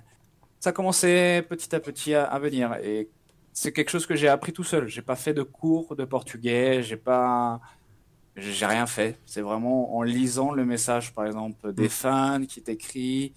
Ça 0.59 0.71
commençait 0.71 1.45
petit 1.47 1.73
à 1.75 1.79
petit 1.79 2.13
à, 2.13 2.37
venir. 2.39 2.75
Et 2.83 3.09
c'est 3.53 3.71
quelque 3.71 3.89
chose 3.89 4.05
que 4.05 4.15
j'ai 4.15 4.27
appris 4.27 4.53
tout 4.53 4.63
seul. 4.63 4.87
J'ai 4.87 5.01
pas 5.01 5.15
fait 5.15 5.33
de 5.33 5.43
cours 5.43 5.95
de 5.95 6.05
portugais, 6.05 6.83
j'ai 6.83 6.97
pas. 6.97 7.59
J'ai 8.35 8.65
rien 8.65 8.85
fait. 8.85 9.19
C'est 9.25 9.41
vraiment 9.41 9.97
en 9.97 10.03
lisant 10.03 10.53
le 10.53 10.63
message, 10.63 11.13
par 11.13 11.25
exemple, 11.25 11.73
des 11.73 11.87
hmm. 11.87 11.89
fans 11.89 12.45
qui 12.47 12.61
t'écrivent. 12.61 13.31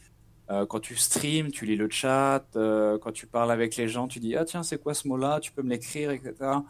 Euh, 0.51 0.67
quand 0.67 0.81
tu 0.81 0.97
streams, 0.97 1.51
tu 1.51 1.65
lis 1.65 1.77
le 1.77 1.89
chat. 1.91 2.45
quand 2.55 3.13
tu 3.13 3.27
parles 3.27 3.51
avec 3.51 3.75
les 3.75 3.89
gens, 3.89 4.07
tu 4.07 4.21
dis 4.21 4.37
Ah, 4.37 4.45
tiens, 4.45 4.63
c'est 4.63 4.81
quoi 4.81 4.95
ce 4.95 5.09
mot-là? 5.09 5.41
Tu 5.41 5.51
peux 5.51 5.63
me 5.63 5.71
l'écrire, 5.71 6.13
etc 6.13 6.61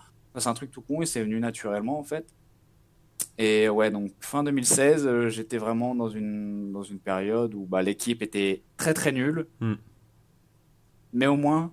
c'est 0.40 0.48
un 0.48 0.54
truc 0.54 0.70
tout 0.70 0.82
con 0.82 1.02
et 1.02 1.06
c'est 1.06 1.22
venu 1.22 1.38
naturellement 1.40 1.98
en 1.98 2.02
fait. 2.02 2.26
Et 3.38 3.68
ouais, 3.68 3.90
donc 3.90 4.12
fin 4.20 4.44
2016, 4.44 5.06
euh, 5.06 5.28
j'étais 5.28 5.58
vraiment 5.58 5.94
dans 5.94 6.08
une, 6.08 6.70
dans 6.72 6.82
une 6.82 6.98
période 6.98 7.54
où 7.54 7.66
bah, 7.66 7.82
l'équipe 7.82 8.22
était 8.22 8.62
très 8.76 8.94
très 8.94 9.12
nulle. 9.12 9.46
Hmm. 9.60 9.74
Mais 11.12 11.26
au 11.26 11.36
moins, 11.36 11.72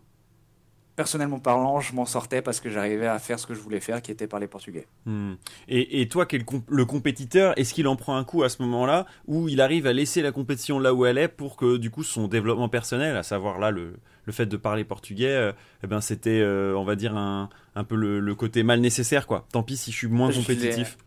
personnellement 1.00 1.39
parlant, 1.39 1.80
je 1.80 1.95
m'en 1.95 2.04
sortais 2.04 2.41
parce 2.41 2.60
que 2.60 2.70
j'arrivais 2.70 3.08
à 3.08 3.20
faire 3.20 3.39
ce 3.39 3.47
que 3.47 3.54
je 3.54 3.62
voulais 3.62 3.80
faire, 3.80 4.02
qui 4.02 4.12
était 4.12 4.28
parler 4.28 4.47
portugais. 4.47 4.86
Hmm. 5.06 5.36
Et, 5.70 6.02
et, 6.02 6.10
toi, 6.10 6.26
qui 6.26 6.36
es 6.36 6.45
le, 6.68 6.86
compétiteur, 6.86 7.58
est-ce 7.58 7.74
qu'il 7.74 7.88
en 7.88 7.95
prend 7.95 8.18
un 8.18 8.26
coup 8.26 8.43
à 8.43 8.50
ce 8.50 8.62
moment-là, 8.64 9.06
ou 9.26 9.47
il 9.47 9.62
arrive 9.62 9.88
à 9.88 9.93
laisser 9.93 10.22
la 10.22 10.34
compétition 10.34 10.78
là 10.78 10.93
où 10.93 11.06
elle 11.06 11.18
est 11.18 11.30
pour 11.30 11.56
que 11.56 11.78
du 11.78 11.89
coup 11.89 12.04
son 12.04 12.28
développement 12.28 12.68
personnel, 12.68 13.16
à 13.16 13.24
savoir 13.24 13.60
là 13.60 13.72
le, 13.72 13.93
le 14.26 14.34
fait 14.34 14.45
de 14.45 14.58
parler 14.58 14.84
portugais, 14.84 15.30
euh, 15.30 15.54
eh 15.86 15.88
ben 15.88 16.02
c'était, 16.02 16.41
euh, 16.41 16.76
on 16.76 16.84
va 16.84 16.97
dire 16.97 17.16
un, 17.16 17.47
un 17.76 17.86
peu 17.86 17.95
le, 17.95 18.36
côté 18.36 18.64
mal 18.64 18.82
nécessaire 18.82 19.26
quoi. 19.26 19.47
Tant 19.54 19.64
pis 19.64 19.78
si 19.78 19.93
je 19.93 19.95
suis 19.95 20.08
moins 20.08 20.34
compétitif 20.34 20.97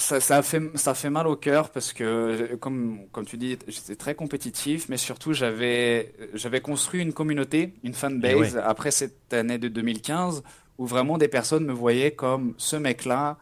ça, 0.00 0.20
ça, 0.20 0.42
fait, 0.42 0.62
ça 0.76 0.94
fait 0.94 1.10
mal 1.10 1.26
au 1.26 1.36
cœur 1.36 1.70
parce 1.70 1.92
que, 1.92 2.54
comme, 2.56 3.06
comme 3.12 3.24
tu 3.24 3.36
dis, 3.36 3.58
j'étais 3.68 3.96
très 3.96 4.14
compétitif, 4.14 4.88
mais 4.88 4.96
surtout 4.96 5.32
j'avais, 5.32 6.12
j'avais 6.34 6.60
construit 6.60 7.00
une 7.02 7.12
communauté, 7.12 7.74
une 7.82 7.94
fanbase 7.94 8.56
après 8.56 8.90
cette 8.90 9.32
année 9.32 9.58
de 9.58 9.68
2015 9.68 10.42
où 10.78 10.86
vraiment 10.86 11.18
des 11.18 11.28
personnes 11.28 11.66
me 11.66 11.72
voyaient 11.72 12.12
comme 12.12 12.54
ce 12.56 12.76
mec-là, 12.76 13.38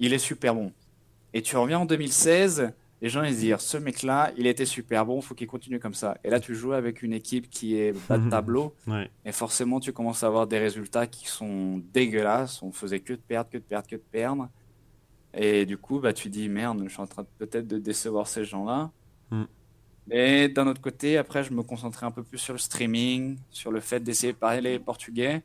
il 0.00 0.12
est 0.12 0.18
super 0.18 0.54
bon. 0.54 0.72
Et 1.32 1.42
tu 1.42 1.56
reviens 1.56 1.78
en 1.78 1.84
2016, 1.86 2.72
les 3.00 3.08
gens 3.08 3.22
ils 3.22 3.36
disent 3.36 3.56
ce 3.58 3.76
mec-là, 3.76 4.32
il 4.36 4.46
était 4.46 4.64
super 4.64 5.06
bon, 5.06 5.20
faut 5.20 5.34
qu'il 5.34 5.46
continue 5.46 5.78
comme 5.78 5.94
ça. 5.94 6.18
Et 6.24 6.30
là 6.30 6.40
tu 6.40 6.54
joues 6.54 6.72
avec 6.72 7.02
une 7.02 7.12
équipe 7.12 7.48
qui 7.48 7.76
est 7.76 7.92
bas 8.08 8.18
de 8.18 8.28
tableau, 8.28 8.74
et 9.24 9.32
forcément 9.32 9.78
tu 9.78 9.92
commences 9.92 10.24
à 10.24 10.26
avoir 10.26 10.46
des 10.46 10.58
résultats 10.58 11.06
qui 11.06 11.28
sont 11.28 11.80
dégueulasses. 11.92 12.62
On 12.62 12.72
faisait 12.72 13.00
que 13.00 13.12
de 13.12 13.18
perdre, 13.18 13.50
que 13.50 13.58
de 13.58 13.62
perdre, 13.62 13.88
que 13.88 13.96
de 13.96 14.02
perdre. 14.10 14.48
Et 15.36 15.66
du 15.66 15.76
coup, 15.76 15.98
bah, 16.00 16.12
tu 16.12 16.28
dis 16.28 16.48
merde, 16.48 16.82
je 16.84 16.92
suis 16.92 17.00
en 17.00 17.06
train 17.06 17.26
peut-être 17.38 17.66
de 17.66 17.78
décevoir 17.78 18.26
ces 18.26 18.44
gens-là. 18.44 18.90
Mm. 19.30 19.44
Mais 20.06 20.48
d'un 20.48 20.66
autre 20.66 20.80
côté, 20.80 21.16
après, 21.16 21.42
je 21.42 21.52
me 21.52 21.62
concentrais 21.62 22.06
un 22.06 22.10
peu 22.10 22.22
plus 22.22 22.38
sur 22.38 22.52
le 22.52 22.58
streaming, 22.58 23.38
sur 23.50 23.72
le 23.72 23.80
fait 23.80 24.00
d'essayer 24.00 24.32
de 24.32 24.38
parler 24.38 24.78
portugais. 24.78 25.42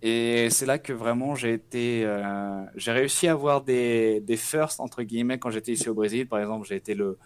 Et 0.00 0.50
c'est 0.50 0.66
là 0.66 0.78
que 0.78 0.92
vraiment 0.92 1.36
j'ai 1.36 1.52
été, 1.52 2.02
euh, 2.04 2.64
j'ai 2.74 2.90
réussi 2.90 3.28
à 3.28 3.32
avoir 3.32 3.62
des, 3.62 4.20
des 4.20 4.36
firsts 4.36 4.80
entre 4.80 5.04
guillemets 5.04 5.38
quand 5.38 5.50
j'étais 5.50 5.72
ici 5.72 5.88
au 5.88 5.94
Brésil. 5.94 6.26
Par 6.26 6.40
exemple, 6.40 6.66
j'ai 6.66 6.74
été 6.74 6.94
le, 6.94 7.18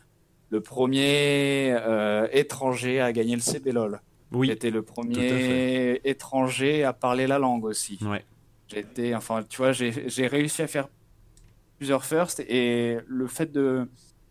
le 0.50 0.60
premier 0.60 1.74
étranger 2.32 3.00
à 3.00 3.12
gagner 3.12 3.34
le 3.34 3.40
CBLOL. 3.40 4.00
Oui. 4.32 4.48
J'étais 4.48 4.70
le 4.70 4.82
premier 4.82 6.00
étranger 6.04 6.84
à 6.84 6.92
parler 6.92 7.26
la 7.26 7.38
langue 7.38 7.64
aussi. 7.64 7.98
Ouais. 8.02 8.24
J'étais, 8.68 9.14
enfin, 9.14 9.44
tu 9.48 9.58
vois, 9.58 9.72
j'ai 9.72 10.26
réussi 10.26 10.62
à 10.62 10.66
faire 10.66 10.88
plusieurs 11.76 12.04
firsts 12.04 12.40
et 12.40 12.98
le 13.06 13.26
fait 13.26 13.52
de, 13.52 13.88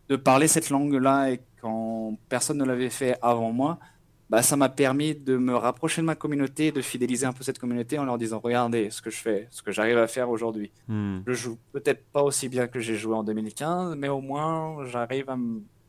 de 0.09 0.15
parler 0.15 0.47
cette 0.47 0.69
langue-là 0.69 1.31
et 1.31 1.41
quand 1.61 2.17
personne 2.29 2.57
ne 2.57 2.65
l'avait 2.65 2.89
fait 2.89 3.17
avant 3.21 3.51
moi, 3.51 3.79
bah, 4.29 4.41
ça 4.41 4.55
m'a 4.55 4.69
permis 4.69 5.13
de 5.13 5.37
me 5.37 5.55
rapprocher 5.55 6.01
de 6.01 6.07
ma 6.07 6.15
communauté, 6.15 6.71
de 6.71 6.81
fidéliser 6.81 7.25
un 7.25 7.33
peu 7.33 7.43
cette 7.43 7.59
communauté 7.59 7.99
en 7.99 8.05
leur 8.05 8.17
disant 8.17 8.39
regardez 8.43 8.89
ce 8.89 9.01
que 9.01 9.11
je 9.11 9.17
fais, 9.17 9.47
ce 9.51 9.61
que 9.61 9.71
j'arrive 9.71 9.97
à 9.97 10.07
faire 10.07 10.29
aujourd'hui. 10.29 10.71
Hmm. 10.87 11.19
Je 11.27 11.33
joue 11.33 11.57
peut-être 11.71 12.03
pas 12.11 12.23
aussi 12.23 12.49
bien 12.49 12.67
que 12.67 12.79
j'ai 12.79 12.95
joué 12.95 13.15
en 13.15 13.23
2015, 13.23 13.95
mais 13.95 14.07
au 14.07 14.21
moins 14.21 14.85
j'arrive 14.87 15.29
à, 15.29 15.37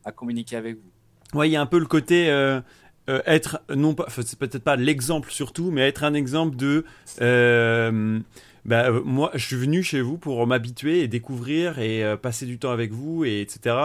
à, 0.05 0.11
communiquer 0.11 0.55
avec 0.55 0.75
vous. 0.75 1.39
Ouais, 1.39 1.49
il 1.49 1.51
y 1.51 1.55
a 1.55 1.61
un 1.61 1.65
peu 1.65 1.79
le 1.79 1.87
côté 1.87 2.29
euh, 2.29 2.61
euh, 3.09 3.21
être 3.25 3.61
non 3.73 3.93
pas, 3.93 4.05
c'est 4.09 4.37
peut-être 4.37 4.63
pas 4.63 4.75
l'exemple 4.75 5.31
surtout, 5.31 5.71
mais 5.71 5.87
être 5.87 6.03
un 6.03 6.13
exemple 6.13 6.57
de. 6.57 6.83
Euh, 7.21 8.19
bah, 8.67 8.89
euh, 8.89 9.01
moi, 9.03 9.31
je 9.33 9.45
suis 9.45 9.55
venu 9.55 9.81
chez 9.81 10.01
vous 10.01 10.17
pour 10.17 10.45
m'habituer 10.45 11.01
et 11.01 11.07
découvrir 11.07 11.79
et 11.79 12.03
passer 12.21 12.45
du 12.45 12.59
temps 12.59 12.71
avec 12.71 12.91
vous 12.91 13.25
et 13.25 13.41
etc. 13.41 13.75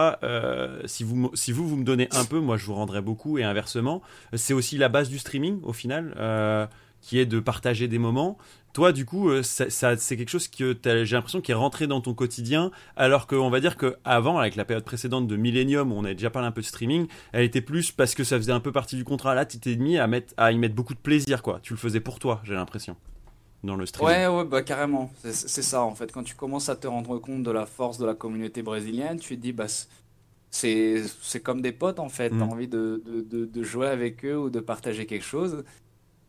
si 0.85 1.03
vous 1.03 1.31
si 1.33 1.51
vous 1.51 1.67
vous 1.67 1.77
me 1.77 1.83
donnez 1.83 2.07
un 2.11 2.25
peu, 2.25 2.39
moi 2.39 2.57
je 2.57 2.65
vous 2.65 2.75
rendrai 2.75 3.01
beaucoup 3.01 3.37
et 3.37 3.43
inversement. 3.43 4.01
C'est 4.33 4.53
aussi 4.53 4.77
la 4.77 4.89
base 4.89 5.09
du 5.09 5.19
streaming 5.19 5.59
au 5.63 5.73
final, 5.73 6.69
qui 7.01 7.19
est 7.19 7.25
de 7.25 7.39
partager 7.39 7.87
des 7.87 7.99
moments. 7.99 8.37
Toi, 8.73 8.91
du 8.91 9.05
coup, 9.05 9.29
euh, 9.29 9.43
ça, 9.43 9.97
c'est 9.97 10.17
quelque 10.17 10.29
chose 10.29 10.47
que 10.47 10.75
j'ai 10.83 11.15
l'impression 11.15 11.41
qui 11.41 11.51
est 11.51 11.55
rentré 11.55 11.85
dans 11.85 12.01
ton 12.01 12.15
quotidien, 12.15 12.71
alors 12.95 13.27
qu'on 13.27 13.51
va 13.51 13.59
dire 13.59 13.77
qu'avant, 13.77 14.39
avec 14.39 14.55
la 14.55 14.65
période 14.65 14.83
précédente 14.83 15.27
de 15.27 15.35
Millennium, 15.35 15.91
où 15.91 15.95
on 15.95 16.03
avait 16.03 16.15
déjà 16.15 16.31
parlé 16.31 16.47
un 16.47 16.51
peu 16.51 16.61
de 16.61 16.65
streaming, 16.65 17.05
elle 17.33 17.43
était 17.43 17.61
plus 17.61 17.91
parce 17.91 18.15
que 18.15 18.23
ça 18.23 18.37
faisait 18.37 18.51
un 18.51 18.59
peu 18.59 18.71
partie 18.71 18.95
du 18.95 19.03
contrat. 19.03 19.35
Là, 19.35 19.45
tu 19.45 19.59
t'es 19.59 19.75
mis 19.75 19.99
à, 19.99 20.07
mettre, 20.07 20.33
à 20.37 20.51
y 20.51 20.57
mettre 20.57 20.73
beaucoup 20.73 20.95
de 20.95 20.99
plaisir, 20.99 21.43
quoi. 21.43 21.59
Tu 21.61 21.73
le 21.73 21.77
faisais 21.77 21.99
pour 21.99 22.17
toi, 22.17 22.41
j'ai 22.43 22.55
l'impression, 22.55 22.95
dans 23.63 23.75
le 23.75 23.85
streaming. 23.85 24.15
Ouais, 24.15 24.27
ouais, 24.27 24.45
bah 24.45 24.61
carrément. 24.61 25.11
C'est 25.23 25.61
ça, 25.61 25.83
en 25.83 25.95
fait. 25.95 26.11
Quand 26.11 26.23
tu 26.23 26.35
commences 26.35 26.69
à 26.69 26.75
te 26.75 26.87
rendre 26.87 27.17
compte 27.19 27.43
de 27.43 27.51
la 27.51 27.65
force 27.65 27.97
de 27.97 28.05
la 28.05 28.13
communauté 28.13 28.61
brésilienne, 28.61 29.19
tu 29.19 29.35
te 29.37 29.41
dis, 29.41 29.53
bah, 29.53 29.67
c'est 30.49 31.03
comme 31.43 31.61
des 31.61 31.71
potes, 31.71 31.99
en 31.99 32.09
fait. 32.09 32.29
tu 32.29 32.37
T'as 32.37 32.45
mm. 32.45 32.49
envie 32.49 32.67
de, 32.67 33.01
de, 33.05 33.45
de 33.45 33.63
jouer 33.63 33.87
avec 33.87 34.25
eux 34.25 34.37
ou 34.37 34.49
de 34.49 34.59
partager 34.59 35.05
quelque 35.05 35.25
chose. 35.25 35.63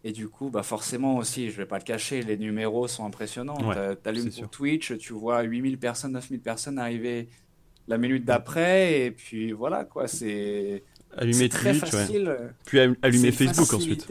Et 0.07 0.13
du 0.13 0.29
coup, 0.29 0.51
bah 0.51 0.63
forcément 0.63 1.17
aussi, 1.17 1.51
je 1.51 1.57
vais 1.57 1.65
pas 1.65 1.79
le 1.79 1.83
cacher, 1.83 2.23
les 2.23 2.37
numéros 2.37 2.87
sont 2.87 3.07
impressionnants. 3.07 3.57
Ouais, 3.67 3.97
T'allumes 3.97 4.31
sur 4.31 4.51
Twitch, 4.51 4.99
tu 4.99 5.15
vois 5.15 5.41
8000 5.43 5.79
personnes, 5.79 6.13
9000 6.13 6.41
personnes 6.41 6.79
arriver 6.79 7.29
la 7.89 7.97
minute 7.97 8.25
d'après, 8.25 9.01
et 9.01 9.11
puis 9.11 9.53
voilà 9.53 9.85
quoi, 9.85 10.07
c'est 10.07 10.85
allumer 11.17 11.49
très 11.49 11.73
facile. 11.73 12.37
Puis 12.67 12.81
allumer 12.81 13.33
Facebook 13.33 13.73
ensuite. 13.73 14.07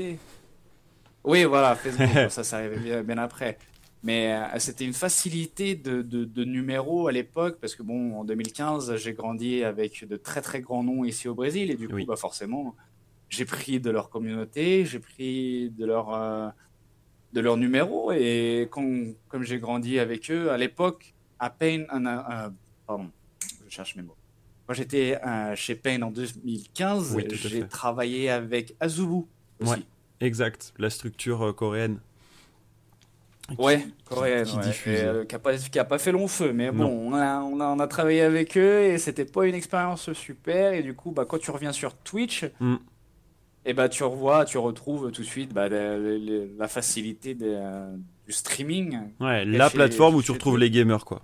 Oui, 1.24 1.44
voilà, 1.46 1.76
Facebook, 1.76 2.08
ça, 2.30 2.44
ça 2.44 2.58
arrivait 2.58 3.04
bien, 3.04 3.18
après. 3.18 3.58
Mais 4.04 4.34
euh, 4.34 4.60
c'était 4.60 4.86
une 4.86 4.94
facilité 4.94 5.76
de, 5.76 6.02
de, 6.02 6.44
numéros 6.44 7.08
à 7.08 7.12
l'époque, 7.12 7.58
parce 7.62 7.76
que 7.76 7.84
bon, 7.84 8.20
en 8.20 8.26
2015, 8.26 8.98
j'ai 8.98 9.14
grandi 9.14 9.64
avec 9.64 10.06
de 10.06 10.18
très 10.18 10.42
très 10.42 10.60
grands 10.60 10.84
noms 10.84 11.06
ici 11.06 11.30
au 11.30 11.36
Brésil, 11.36 11.72
et 11.72 11.76
du 11.76 11.88
coup, 11.88 12.04
bah 12.06 12.18
forcément, 12.18 12.76
j'ai 13.30 13.46
pris 13.46 13.80
de 13.80 13.90
leur 13.90 14.10
communauté, 14.10 14.86
j'ai 14.86 15.00
pris 15.00 15.70
de 15.72 15.86
leur, 15.86 16.14
euh, 16.14 16.50
de 17.32 17.40
leur 17.40 17.58
numéro. 17.58 18.12
Et 18.12 18.70
comme 18.70 19.16
j'ai 19.42 19.60
grandi 19.60 20.00
avec 20.00 20.30
eux, 20.30 20.52
à 20.52 20.58
l'époque, 20.58 21.14
à 21.40 21.50
peine. 21.50 21.86
Euh, 21.94 22.50
pardon, 22.88 23.10
je 23.66 23.74
cherche 23.74 23.96
mes 23.96 24.04
mots. 24.04 24.16
Quand 24.66 24.74
j'étais 24.74 25.20
euh, 25.26 25.56
chez 25.56 25.76
Payne 25.76 26.04
en 26.04 26.12
2015, 26.12 27.18
j'ai 27.34 27.68
travaillé 27.68 28.30
avec 28.30 28.76
Azubu 28.80 29.26
aussi. 29.60 29.72
Ouais, 29.72 29.78
exact, 30.22 30.74
la 30.78 30.90
structure 30.90 31.54
coréenne. 31.56 32.00
ouais, 33.58 33.86
coréenne, 34.06 34.46
qui, 34.46 34.56
ouais. 34.58 35.26
qui, 35.28 35.36
a 35.36 35.40
pas, 35.40 35.58
qui, 35.58 35.80
a 35.80 35.86
pas, 35.86 35.98
fait 35.98 36.12
long 36.12 36.28
feu, 36.28 36.54
mais 36.54 36.72
bon, 36.72 36.86
on 36.86 37.14
a, 37.14 37.40
on 37.40 37.60
a, 37.60 37.66
on, 37.66 37.80
a, 37.80 37.88
travaillé 37.88 38.22
avec 38.22 38.58
eux 38.58 38.82
et 38.84 38.98
c'était 38.98 39.26
pas 39.26 39.46
une 39.46 39.56
expérience 39.56 40.12
super. 40.14 40.74
Et 40.74 40.84
du 40.84 40.94
coup, 40.94 41.12
bah, 41.12 41.26
quand 41.26 41.40
tu 41.40 41.52
reviens 41.52 41.74
sur 41.74 41.96
Twitch, 41.96 42.46
mm 42.60 42.78
et 43.66 43.74
bah 43.74 43.90
tu 43.90 44.04
revois, 44.04 44.46
tu 44.46 44.58
retrouves 44.58 45.12
tout 45.12 45.22
de 45.22 45.28
suite 45.28 45.54
bah, 45.54 45.70
la, 45.70 46.68
facilité 46.68 47.34
du 47.34 48.32
streaming. 48.32 49.00
Ouais, 49.20 49.46
la 49.46 49.70
plateforme 49.70 50.16
où 50.16 50.24
tu 50.24 50.32
retrouves 50.32 50.58
les 50.58 50.70
gamers 50.70 51.06
quoi. 51.06 51.22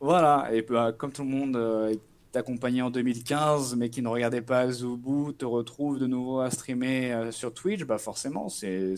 Voilà, 0.00 0.48
et 0.52 0.62
bah, 0.62 0.92
comme 0.96 1.10
tout 1.10 1.22
le 1.22 1.30
monde 1.30 1.56
euh, 1.56 1.94
est 2.36 2.40
accompagné 2.40 2.82
en 2.82 2.90
2015 2.90 3.76
mais 3.76 3.90
qui 3.90 4.02
ne 4.02 4.08
regardait 4.08 4.42
pas 4.42 4.70
Zubu, 4.70 5.34
te 5.34 5.44
retrouve 5.44 5.98
de 5.98 6.06
nouveau 6.06 6.40
à 6.40 6.50
streamer 6.50 7.12
euh, 7.12 7.32
sur 7.32 7.52
Twitch, 7.52 7.84
bah 7.84 7.98
forcément 7.98 8.48
c'est 8.48 8.94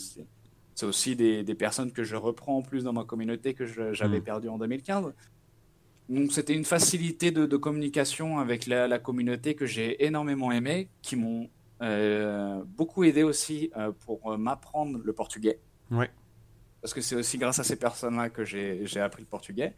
aussi 0.82 1.16
des, 1.16 1.42
des, 1.42 1.54
personnes 1.54 1.92
que 1.92 2.04
je 2.04 2.16
reprends 2.16 2.58
en 2.58 2.62
plus 2.62 2.84
dans 2.84 2.92
ma 2.92 3.04
communauté 3.04 3.54
que 3.54 3.66
j'avais 3.66 4.20
mm. 4.20 4.24
perdu 4.24 4.48
en 4.48 4.58
2015. 4.58 5.12
Donc 6.08 6.32
c'était 6.32 6.54
une 6.54 6.64
facilité 6.64 7.30
de, 7.30 7.46
de, 7.46 7.56
communication 7.56 8.38
avec 8.38 8.66
la, 8.66 8.86
la 8.86 8.98
communauté 8.98 9.54
que 9.54 9.66
j'ai 9.66 10.04
énormément 10.04 10.52
aimé, 10.52 10.88
qui 11.02 11.16
m'ont 11.16 11.50
euh, 11.82 12.62
beaucoup 12.64 13.04
aidé 13.04 13.22
aussi 13.22 13.70
euh, 13.76 13.92
pour 14.06 14.38
m'apprendre 14.38 15.00
le 15.02 15.12
portugais. 15.12 15.60
Ouais. 15.90 16.10
Parce 16.80 16.94
que 16.94 17.00
c'est 17.00 17.16
aussi 17.16 17.38
grâce 17.38 17.58
à 17.58 17.64
ces 17.64 17.76
personnes-là 17.76 18.30
que 18.30 18.44
j'ai 18.44 19.00
appris 19.00 19.22
le 19.22 19.28
portugais. 19.28 19.74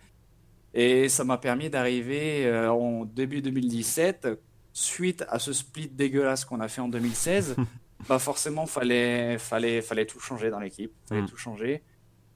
Et 0.75 1.09
ça 1.09 1.25
m'a 1.25 1.39
permis 1.39 1.69
d'arriver 1.69 2.49
en 2.69 3.05
début 3.05 3.43
2017, 3.43 4.29
suite 4.73 5.25
à 5.29 5.39
ce 5.39 5.53
split 5.53 5.89
dégueulasse 5.89 6.45
qu'on 6.45 6.61
a 6.61 6.69
fait 6.69 6.81
en 6.81 6.89
2016. 6.89 7.57
bah 8.09 8.19
forcément, 8.19 8.67
fallait, 8.67 9.39
fallait, 9.39 9.83
fallait 9.83 10.07
tout 10.07 10.21
changer 10.21 10.51
dans 10.51 10.61
l'équipe. 10.61 10.93
Fallait 11.09 11.23
mm. 11.23 11.29
tout 11.29 11.37
changer. 11.37 11.83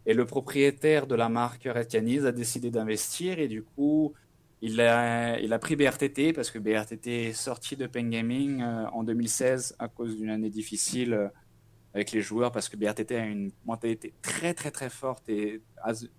Et 0.07 0.15
le 0.15 0.27
propriétaire 0.27 1.07
de 1.07 1.15
la 1.15 1.29
marque 1.29 1.65
Red 1.65 1.95
a 2.27 2.33
décidé 2.33 2.71
d'investir 2.71 3.39
et 3.39 3.49
du 3.49 3.63
coup, 3.63 4.13
il 4.61 4.81
a, 4.81 5.39
il 5.41 5.53
a 5.53 5.59
pris 5.59 5.77
BRTT 5.77 6.33
parce 6.35 6.51
que 6.51 6.59
BRTT 6.59 7.29
est 7.29 7.33
sorti 7.33 7.77
de 7.77 7.87
Pen 7.87 8.11
Gaming 8.11 8.63
euh, 8.63 8.87
en 8.93 9.03
2016 9.03 9.77
à 9.79 9.89
cause 9.89 10.17
d'une 10.17 10.31
année 10.31 10.51
difficile 10.51 11.15
euh, 11.15 11.29
avec 11.95 12.13
les 12.13 12.21
joueurs 12.21 12.53
parce 12.53 12.69
que 12.69 12.77
BRTT 12.77 13.13
a 13.13 13.25
une 13.25 13.51
mentalité 13.65 14.15
très 14.21 14.53
très 14.53 14.71
très 14.71 14.91
forte 14.91 15.29
et 15.29 15.63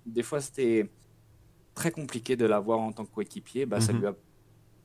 des 0.05 0.23
fois 0.23 0.41
c'était 0.41 0.89
très 1.75 1.91
compliqué 1.91 2.35
de 2.35 2.45
l'avoir 2.45 2.79
en 2.79 2.91
tant 2.91 3.05
que 3.05 3.13
coéquipier. 3.13 3.65
Bah, 3.65 3.79
Ça 3.81 3.93
mhm. 3.93 3.99
lui 3.99 4.07
a 4.07 4.15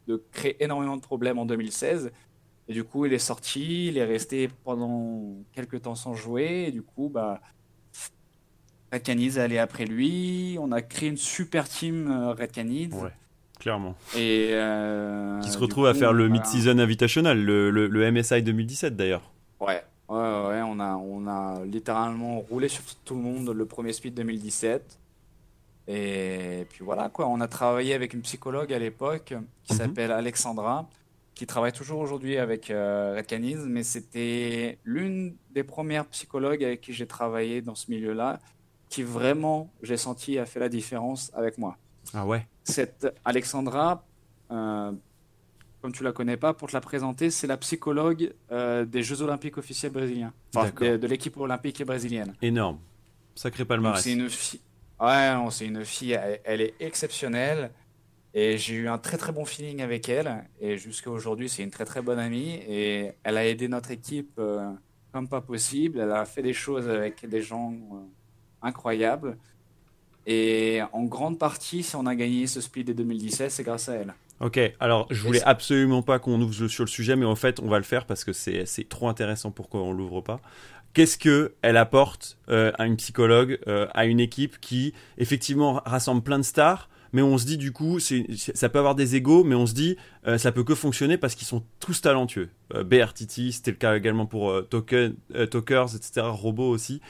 de 0.09 0.23
créé 0.33 0.63
énormément 0.63 0.97
de 0.97 1.03
problèmes 1.03 1.39
en 1.39 1.47
2016. 1.47 2.11
Et 2.69 2.73
du 2.73 2.85
coup, 2.85 3.07
il 3.07 3.13
est 3.13 3.19
sorti, 3.19 3.89
il 3.89 3.99
est 3.99 4.05
resté 4.05 4.51
pendant 4.65 5.37
quelques 5.53 5.83
temps 5.83 5.95
sans 5.95 6.15
jouer. 6.15 6.67
Et 6.69 6.73
du 6.73 6.83
coup, 6.83 7.11
bah, 7.13 7.41
Red 8.93 9.03
Canids 9.03 9.37
est 9.37 9.39
allé 9.39 9.59
après 9.59 9.87
lui. 9.87 10.57
On 10.61 10.73
a 10.73 10.83
créé 10.83 11.09
une 11.09 11.17
super 11.17 11.69
team 11.69 12.11
euh, 12.11 12.33
Red 12.33 12.53
Canids 12.53 12.91
clairement. 13.61 13.95
Et 14.17 14.49
euh, 14.53 15.39
qui 15.41 15.51
se 15.51 15.59
retrouve 15.59 15.87
à 15.87 15.95
faire 15.95 16.13
le 16.13 16.29
Mid-Season 16.29 16.79
Invitational, 16.79 17.39
le, 17.39 17.71
le, 17.71 18.11
MSI 18.11 18.43
2017 18.43 18.97
d'ailleurs. 18.97 19.31
Ouais, 19.61 19.85
ouais, 20.09 20.17
ouais, 20.17 20.63
on 20.65 20.81
a, 20.81 20.97
on 20.97 21.27
a 21.29 21.65
littéralement 21.65 22.41
roulé 22.41 22.69
sur 22.69 22.83
tout 23.05 23.15
le 23.15 23.21
monde 23.21 23.51
le 23.51 23.67
premier 23.67 23.93
speed 23.93 24.15
2017. 24.15 24.99
Et 25.93 26.67
puis 26.71 26.85
voilà, 26.85 27.09
quoi, 27.09 27.27
on 27.27 27.41
a 27.41 27.49
travaillé 27.49 27.95
avec 27.95 28.15
une 28.15 28.23
psychologue 28.23 28.73
à 28.73 28.79
l'époque 28.79 29.35
qui 29.65 29.73
mhm. 29.73 29.79
s'appelle 29.79 30.13
Alexandra, 30.13 30.89
qui 31.35 31.47
travaille 31.47 31.73
toujours 31.73 31.99
aujourd'hui 31.99 32.39
avec 32.39 32.71
euh, 32.71 33.17
Red 33.17 33.27
Canis, 33.27 33.57
mais 33.67 33.83
c'était 33.83 34.79
l'une 34.85 35.35
des 35.51 35.65
premières 35.65 36.07
psychologues 36.07 36.63
avec 36.63 36.81
qui 36.81 36.93
j'ai 36.93 37.07
travaillé 37.07 37.61
dans 37.61 37.75
ce 37.75 37.91
milieu-là, 37.91 38.39
qui 38.89 39.03
vraiment, 39.03 39.73
j'ai 39.83 39.97
senti, 39.97 40.39
a 40.39 40.47
fait 40.47 40.61
la 40.61 40.69
différence 40.69 41.33
avec 41.35 41.59
moi. 41.59 41.77
Ah 42.15 42.25
ouais 42.25 42.47
cette 42.71 43.07
Alexandra, 43.25 44.05
euh, 44.51 44.93
comme 45.83 45.93
tu 45.93 46.03
la 46.03 46.13
connais 46.13 46.37
pas, 46.37 46.55
pour 46.55 46.69
te 46.69 46.73
la 46.73 46.81
présenter, 46.81 47.31
c'est 47.31 47.47
la 47.47 47.57
psychologue 47.57 48.33
euh, 48.53 48.85
des 48.85 49.03
Jeux 49.03 49.23
Olympiques 49.23 49.59
officiels 49.59 49.93
brésiliens, 49.93 50.33
de, 50.55 51.07
l'équipe 51.07 51.37
olympique 51.37 51.85
brésilienne. 51.85 52.35
Énorme, 52.43 52.79
sacré 53.35 53.65
palmarès. 53.65 54.03
C'est 54.03 54.13
une 54.13 54.29
fille, 54.29 54.61
ouais, 55.01 55.51
c'est 55.51 55.67
une 55.67 55.85
fille, 55.85 56.19
elle, 56.45 56.61
est 56.61 56.75
exceptionnelle. 56.81 57.71
Et 58.33 58.59
j'ai 58.59 58.75
eu 58.75 58.89
un 58.89 58.99
très 58.99 59.17
très 59.17 59.33
bon 59.33 59.45
feeling 59.45 59.83
avec 59.83 60.09
elle. 60.09 60.45
Et 60.61 60.79
jusqu'à 60.79 61.11
aujourd'hui, 61.11 61.49
c'est 61.49 61.63
une 61.63 61.71
très 61.71 61.85
très 61.85 62.03
bonne 62.03 62.19
amie. 62.19 62.61
Et 62.69 63.13
elle 63.25 63.37
a 63.37 63.47
aidé 63.47 63.67
notre 63.67 63.91
équipe 63.91 64.33
euh, 64.39 64.71
comme 65.13 65.29
pas 65.29 65.41
possible. 65.41 66.01
Elle 66.01 66.13
a 66.13 66.25
fait 66.25 66.43
des 66.43 66.53
choses 66.53 66.89
avec 66.89 67.27
des 67.27 67.43
gens 67.43 67.75
incroyables. 68.63 69.37
Et 70.27 70.81
en 70.93 71.05
grande 71.05 71.39
partie, 71.39 71.83
si 71.83 71.97
on 71.97 72.07
a 72.07 72.15
gagné 72.15 72.47
ce 72.47 72.61
split 72.61 72.85
des 72.85 72.95
2017, 72.95 73.51
c'est 73.51 73.65
grâce 73.65 73.89
à 73.89 73.95
elle. 73.95 74.15
Ok, 74.41 74.59
alors 74.81 75.07
je 75.11 75.23
voulais 75.23 75.43
absolument 75.43 76.03
pas 76.03 76.19
qu'on 76.19 76.41
ouvre 76.41 76.69
sur 76.69 76.85
le 76.85 76.89
sujet, 76.89 77.15
mais 77.15 77.27
en 77.27 77.35
fait, 77.35 77.61
on 77.61 77.69
va 77.69 77.77
le 77.77 77.85
faire 77.85 78.07
parce 78.07 78.25
que 78.25 78.33
c'est 78.33 78.89
trop 78.89 79.09
intéressant 79.09 79.51
pour 79.51 79.69
qu'on 79.69 79.93
l'ouvre 79.93 80.23
pas. 80.23 80.41
Qu'est-ce 80.93 81.19
que 81.19 81.55
elle 81.63 81.77
apporte 81.77 82.37
euh, 82.49 82.73
à 82.77 82.87
une 82.87 82.97
psychologue, 82.97 83.61
euh, 83.69 83.87
à 83.95 84.07
une 84.07 84.19
équipe 84.19 84.61
qui 84.61 84.93
effectivement 85.19 85.81
rassemble 85.85 86.21
plein 86.21 86.39
de 86.39 86.45
stars, 86.45 86.89
mais 87.13 87.23
on 87.23 87.39
se 87.39 87.47
dit 87.47 87.59
du 87.59 87.73
coup, 87.73 87.99
ça 88.01 88.69
peut 88.69 88.79
avoir 88.79 88.97
des 88.97 89.15
égaux, 89.15 89.45
mais 89.45 89.55
on 89.55 89.67
se 89.67 89.75
dit, 89.75 89.97
euh, 90.27 90.37
ça 90.37 90.51
peut 90.51 90.65
que 90.65 90.75
fonctionner 90.75 91.17
parce 91.17 91.37
qu'ils 91.37 91.47
sont 91.47 91.63
tous 91.79 92.01
talentueux. 92.01 92.51
BRTT, 92.73 93.53
c'était 93.53 93.71
le 93.73 93.77
cas 93.77 93.97
également 93.97 94.27
pour 94.27 94.53
Token, 94.69 95.15
Tokers, 95.51 95.95
etc. 95.97 96.27
Robo 96.27 96.69
aussi. 96.69 97.01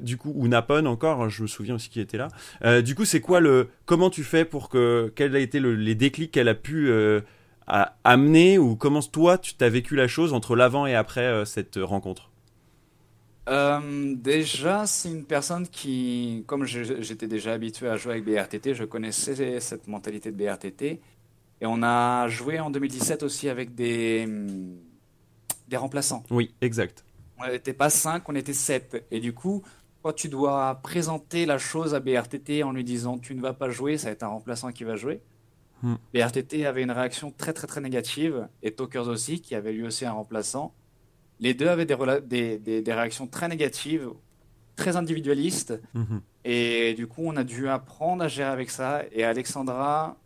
du 0.00 0.16
coup, 0.16 0.32
ou 0.36 0.46
Napon 0.46 0.86
encore, 0.86 1.28
je 1.30 1.42
me 1.42 1.48
souviens 1.48 1.74
aussi 1.74 1.88
qui 1.88 2.00
était 2.00 2.18
là. 2.18 2.80
du 2.80 2.94
coup, 2.94 3.04
c'est 3.04 3.20
quoi 3.20 3.40
le, 3.40 3.70
comment 3.86 4.08
tu 4.08 4.22
fais 4.22 4.44
pour 4.44 4.68
que, 4.68 5.12
quel 5.16 5.34
a 5.34 5.40
été 5.40 5.58
le, 5.58 5.74
les 5.74 5.96
déclics 5.96 6.30
qu'elle 6.30 6.48
a 6.48 6.54
pu 6.54 6.92
amener 7.66 8.58
ou 8.58 8.76
comment 8.76 9.02
toi 9.02 9.36
tu 9.36 9.54
t'as 9.54 9.68
vécu 9.68 9.96
la 9.96 10.06
chose 10.06 10.32
entre 10.32 10.54
l'avant 10.54 10.86
et 10.86 10.94
après 10.94 11.44
cette 11.44 11.76
rencontre? 11.82 12.30
Euh, 13.48 14.14
déjà, 14.16 14.86
c'est 14.86 15.10
une 15.10 15.24
personne 15.24 15.68
qui, 15.68 16.44
comme 16.46 16.64
j'étais 16.64 17.26
déjà 17.26 17.52
habitué 17.52 17.88
à 17.88 17.96
jouer 17.96 18.12
avec 18.14 18.24
BRTT, 18.24 18.74
je 18.74 18.84
connaissais 18.84 19.60
cette 19.60 19.86
mentalité 19.86 20.32
de 20.32 20.36
BRTT. 20.36 21.00
Et 21.60 21.66
on 21.66 21.82
a 21.82 22.26
joué 22.28 22.58
en 22.60 22.70
2017 22.70 23.22
aussi 23.22 23.48
avec 23.48 23.74
des, 23.74 24.26
des 25.68 25.76
remplaçants. 25.76 26.24
Oui, 26.30 26.54
exact. 26.60 27.04
On 27.38 27.46
n'était 27.46 27.72
pas 27.72 27.90
5, 27.90 28.28
on 28.28 28.34
était 28.34 28.52
7. 28.52 29.06
Et 29.10 29.20
du 29.20 29.34
coup, 29.34 29.62
quand 30.02 30.12
tu 30.12 30.28
dois 30.28 30.80
présenter 30.82 31.46
la 31.46 31.58
chose 31.58 31.94
à 31.94 32.00
BRTT 32.00 32.62
en 32.62 32.72
lui 32.72 32.84
disant 32.84 33.18
tu 33.18 33.34
ne 33.34 33.40
vas 33.40 33.54
pas 33.54 33.70
jouer, 33.70 33.98
ça 33.98 34.08
va 34.08 34.12
être 34.12 34.22
un 34.22 34.28
remplaçant 34.28 34.72
qui 34.72 34.84
va 34.84 34.96
jouer. 34.96 35.20
Hmm. 35.82 35.94
BRTT 36.14 36.66
avait 36.66 36.82
une 36.82 36.90
réaction 36.90 37.30
très 37.30 37.52
très 37.52 37.66
très 37.66 37.80
négative, 37.80 38.48
et 38.62 38.72
Tokers 38.72 39.08
aussi, 39.08 39.40
qui 39.40 39.54
avait 39.54 39.72
lui 39.72 39.84
aussi 39.84 40.06
un 40.06 40.12
remplaçant 40.12 40.74
les 41.40 41.54
deux 41.54 41.68
avaient 41.68 41.86
des, 41.86 42.58
des, 42.58 42.92
réactions 42.92 43.26
très 43.26 43.48
négatives, 43.48 44.10
très 44.76 44.96
individualistes. 44.96 45.80
Mhm. 45.94 46.20
Et 46.44 46.94
du 46.94 47.06
coup, 47.06 47.22
on 47.24 47.36
a 47.36 47.44
dû 47.44 47.68
apprendre 47.68 48.22
à 48.22 48.28
gérer 48.28 48.50
avec 48.50 48.70
ça. 48.70 49.02
Et 49.12 49.24
Alexandra 49.24 50.16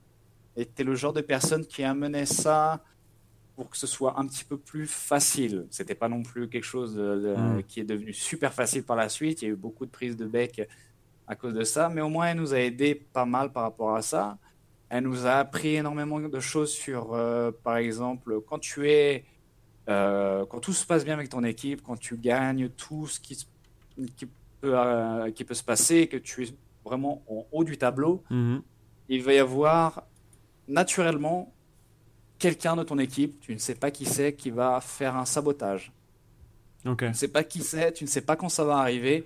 était 0.56 0.84
le 0.84 0.94
genre 0.94 1.12
de 1.12 1.20
personne 1.20 1.64
qui 1.64 1.84
amenait 1.84 2.26
ça 2.26 2.82
pour 3.56 3.70
que 3.70 3.76
ce 3.76 3.86
soit 3.86 4.18
un 4.18 4.26
petit 4.26 4.44
peu 4.44 4.56
plus 4.56 4.86
facile. 4.86 5.66
C'était 5.70 5.94
pas 5.94 6.08
non 6.08 6.22
plus 6.22 6.48
quelque 6.48 6.64
chose 6.64 6.96
mhm. 6.96 7.62
qui 7.64 7.80
est 7.80 7.84
devenu 7.84 8.12
super 8.12 8.52
facile 8.52 8.84
par 8.84 8.96
la 8.96 9.08
suite. 9.08 9.42
Il 9.42 9.44
y 9.46 9.48
a 9.48 9.52
eu 9.52 9.56
beaucoup 9.56 9.86
de 9.86 9.90
prises 9.90 10.16
de 10.16 10.26
bec 10.26 10.68
à 11.26 11.36
cause 11.36 11.54
de 11.54 11.64
ça, 11.64 11.88
mais 11.88 12.00
au 12.00 12.08
moins 12.08 12.28
elle 12.28 12.38
nous 12.38 12.54
a 12.54 12.60
aidé 12.60 12.94
pas 12.94 13.26
mal 13.26 13.52
par 13.52 13.64
rapport 13.64 13.94
à 13.94 14.02
ça. 14.02 14.38
Elle 14.88 15.04
nous 15.04 15.26
a 15.26 15.32
appris 15.32 15.76
énormément 15.76 16.18
de 16.18 16.40
choses 16.40 16.72
sur, 16.72 17.12
euh, 17.12 17.50
par 17.62 17.76
exemple, 17.76 18.40
quand 18.46 18.58
tu 18.58 18.90
es 18.90 19.24
euh, 19.88 20.44
quand 20.46 20.60
tout 20.60 20.72
se 20.72 20.84
passe 20.84 21.04
bien 21.04 21.14
avec 21.14 21.30
ton 21.30 21.42
équipe, 21.44 21.82
quand 21.82 21.98
tu 21.98 22.16
gagnes 22.16 22.68
tout 22.68 23.06
ce 23.06 23.18
qui, 23.18 23.46
qui, 24.16 24.26
peut, 24.60 24.78
euh, 24.78 25.30
qui 25.30 25.44
peut 25.44 25.54
se 25.54 25.64
passer, 25.64 26.08
que 26.08 26.18
tu 26.18 26.44
es 26.44 26.48
vraiment 26.84 27.22
en 27.28 27.46
haut 27.52 27.64
du 27.64 27.78
tableau, 27.78 28.22
mhm. 28.30 28.62
il 29.08 29.22
va 29.22 29.32
y 29.32 29.38
avoir 29.38 30.02
naturellement 30.66 31.54
quelqu'un 32.38 32.76
de 32.76 32.82
ton 32.82 32.98
équipe, 32.98 33.40
tu 33.40 33.54
ne 33.54 33.58
sais 33.58 33.74
pas 33.74 33.90
qui 33.90 34.04
c'est, 34.04 34.34
qui 34.34 34.50
va 34.50 34.80
faire 34.80 35.16
un 35.16 35.24
sabotage. 35.24 35.92
Tu 36.82 37.04
ne 37.04 37.12
sais 37.12 37.28
pas 37.28 37.42
qui 37.42 37.60
c'est, 37.60 37.92
tu 37.92 38.04
ne 38.04 38.08
sais 38.08 38.20
pas 38.20 38.36
quand 38.36 38.48
ça 38.48 38.64
va 38.64 38.78
arriver, 38.78 39.24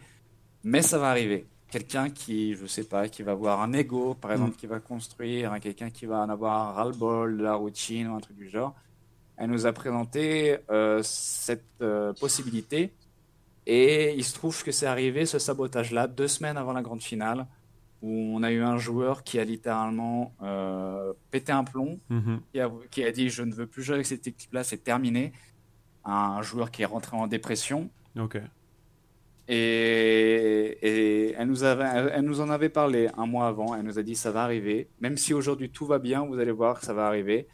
mais 0.64 0.80
ça 0.80 0.98
va 0.98 1.10
arriver. 1.10 1.46
Quelqu'un 1.70 2.10
qui, 2.10 2.54
je 2.54 2.62
ne 2.62 2.66
sais 2.66 2.84
pas, 2.84 3.08
qui 3.08 3.22
va 3.22 3.32
avoir 3.32 3.60
un 3.60 3.72
ego, 3.72 4.14
par 4.14 4.32
exemple, 4.32 4.52
mhm. 4.52 4.56
qui 4.56 4.66
va 4.66 4.78
construire, 4.78 5.52
hein, 5.52 5.60
quelqu'un 5.60 5.90
qui 5.90 6.06
va 6.06 6.20
en 6.20 6.28
avoir 6.28 6.68
un 6.68 6.72
ras-le-bol 6.72 7.36
de 7.36 7.42
la 7.42 7.54
routine 7.54 8.08
ou 8.08 8.14
un 8.14 8.20
truc 8.20 8.36
du 8.36 8.48
genre 8.48 8.74
elle 9.42 9.50
nous 9.50 9.66
a 9.66 9.72
présenté 9.72 10.58
euh, 10.70 11.00
cette 11.02 11.64
euh, 11.80 12.12
possibilité. 12.12 12.92
Et 13.66 14.14
il 14.14 14.22
se 14.22 14.34
trouve 14.34 14.62
que 14.62 14.70
c'est 14.70 14.86
arrivé 14.86 15.26
ce 15.26 15.40
sabotage-là 15.40 16.06
deux 16.06 16.28
semaines 16.28 16.56
avant 16.56 16.72
la 16.72 16.80
grande 16.80 17.02
finale, 17.02 17.48
où 18.02 18.08
on 18.08 18.44
a 18.44 18.52
eu 18.52 18.62
un 18.62 18.78
joueur 18.78 19.24
qui 19.24 19.40
a 19.40 19.44
littéralement 19.44 20.32
euh, 20.44 21.12
pété 21.32 21.50
un 21.50 21.64
plomb, 21.64 21.98
mhm. 22.08 22.40
qui, 22.92 23.02
a, 23.02 23.10
dit 23.10 23.30
je 23.30 23.42
ne 23.42 23.52
veux 23.52 23.66
plus 23.66 23.82
jouer 23.82 23.96
avec 23.96 24.06
cette 24.06 24.28
équipe-là, 24.28 24.62
c'est 24.62 24.84
terminé. 24.84 25.32
Un 26.04 26.40
joueur 26.42 26.70
qui 26.70 26.82
est 26.82 26.86
rentré 26.86 27.16
en 27.16 27.26
dépression. 27.26 27.90
Ok. 28.16 28.38
Et, 29.48 30.78
et 30.82 31.32
elle, 31.32 31.48
nous 31.48 31.64
avait, 31.64 32.12
elle 32.12 32.24
nous 32.24 32.40
en 32.40 32.48
avait 32.48 32.68
parlé 32.68 33.08
un 33.18 33.26
mois 33.26 33.48
avant. 33.48 33.74
Elle 33.74 33.82
nous 33.82 33.98
a 33.98 34.04
dit 34.04 34.14
ça 34.14 34.30
va 34.30 34.44
arriver. 34.44 34.88
Même 35.00 35.16
si 35.16 35.34
aujourd'hui 35.34 35.70
tout 35.70 35.86
va 35.86 35.98
bien, 35.98 36.24
vous 36.24 36.38
allez 36.38 36.52
voir 36.52 36.78
que 36.78 36.86
ça 36.86 36.94
va 36.94 37.08
arriver. 37.08 37.48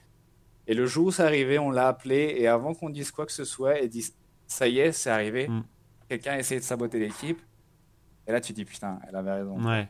Et 0.69 0.75
le 0.75 0.85
jour 0.87 1.07
où 1.07 1.11
c'est 1.11 1.23
arrivé, 1.23 1.59
on 1.59 1.71
l'a 1.71 1.89
appelé 1.89 2.37
et 2.39 2.47
avant 2.47 2.75
qu'on 2.75 2.91
dise 2.91 3.11
quoi 3.11 3.25
que 3.25 3.33
ce 3.33 3.45
soit, 3.45 3.79
elle 3.79 3.89
dit 3.89 4.13
ça 4.47 4.69
y 4.69 4.79
est, 4.79 4.93
c'est 4.93 5.11
arrivé. 5.11 5.49
Mm. 5.49 5.65
Quelqu'un 6.09 6.33
a 6.33 6.39
essayé 6.39 6.61
de 6.61 6.65
saboter 6.65 6.99
l'équipe. 6.99 7.41
Et 8.27 8.33
là, 8.33 8.41
tu 8.41 8.53
dis 8.53 8.67
putain, 8.67 8.99
elle 9.09 9.17
avait 9.17 9.33
raison. 9.33 9.59
Ouais. 9.67 9.89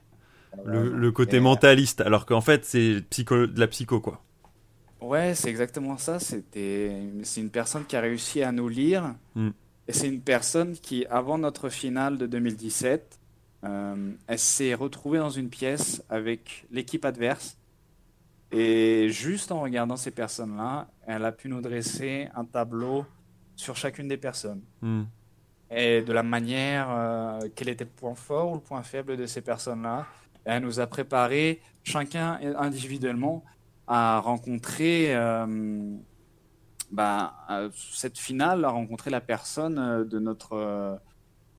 Le, 0.64 1.10
côté 1.10 1.40
mentaliste, 1.40 2.00
alors 2.00 2.24
qu'en 2.24 2.40
fait, 2.40 2.64
c'est 2.64 3.02
psycho, 3.10 3.46
de 3.46 3.60
la 3.60 3.66
psycho, 3.66 4.00
quoi. 4.00 4.22
Ouais, 5.00 5.34
c'est 5.34 5.50
exactement 5.50 5.98
ça. 5.98 6.18
C'était, 6.20 7.02
c'est 7.22 7.40
une 7.40 7.50
personne 7.50 7.84
qui 7.84 7.96
a 7.96 8.00
réussi 8.00 8.42
à 8.42 8.52
nous 8.52 8.68
lire. 8.68 9.14
Mm. 9.34 9.50
Et 9.88 9.92
c'est 9.92 10.08
une 10.08 10.20
personne 10.20 10.74
qui, 10.74 11.06
avant 11.06 11.38
notre 11.38 11.68
finale 11.70 12.18
de 12.18 12.26
2017, 12.26 13.18
euh, 13.64 14.12
elle 14.28 14.38
s'est 14.38 14.74
retrouvée 14.74 15.18
dans 15.18 15.30
une 15.30 15.48
pièce 15.48 16.04
avec 16.08 16.66
l'équipe 16.70 17.04
adverse 17.04 17.58
et 18.50 19.08
juste 19.10 19.52
en 19.52 19.60
regardant 19.60 19.96
ces 19.96 20.10
personnes-là, 20.10 20.88
elle 21.06 21.24
a 21.24 21.32
pu 21.32 21.48
nous 21.48 21.60
dresser 21.60 22.28
un 22.34 22.44
tableau 22.44 23.04
sur 23.56 23.76
chacune 23.76 24.08
des 24.08 24.16
personnes. 24.16 24.62
Hmm. 24.80 25.04
Et 25.70 26.00
de 26.00 26.12
la 26.12 26.22
manière, 26.22 26.88
euh, 26.90 27.40
quel 27.54 27.68
était 27.68 27.84
le 27.84 27.90
point 27.90 28.14
fort 28.14 28.52
ou 28.52 28.54
le 28.54 28.60
point 28.60 28.82
faible 28.82 29.16
de 29.16 29.26
ces 29.26 29.42
personnes-là. 29.42 30.06
Elle 30.44 30.62
nous 30.62 30.80
a 30.80 30.86
préparé, 30.86 31.60
chacun 31.82 32.38
individuellement, 32.56 33.44
à 33.86 34.20
rencontrer 34.20 35.14
euh, 35.14 35.94
bah, 36.90 37.34
cette 37.74 38.18
finale, 38.18 38.64
à 38.64 38.70
rencontrer 38.70 39.10
la 39.10 39.20
personne 39.20 39.78
euh, 39.78 40.04
de 40.04 40.18
notre. 40.18 41.00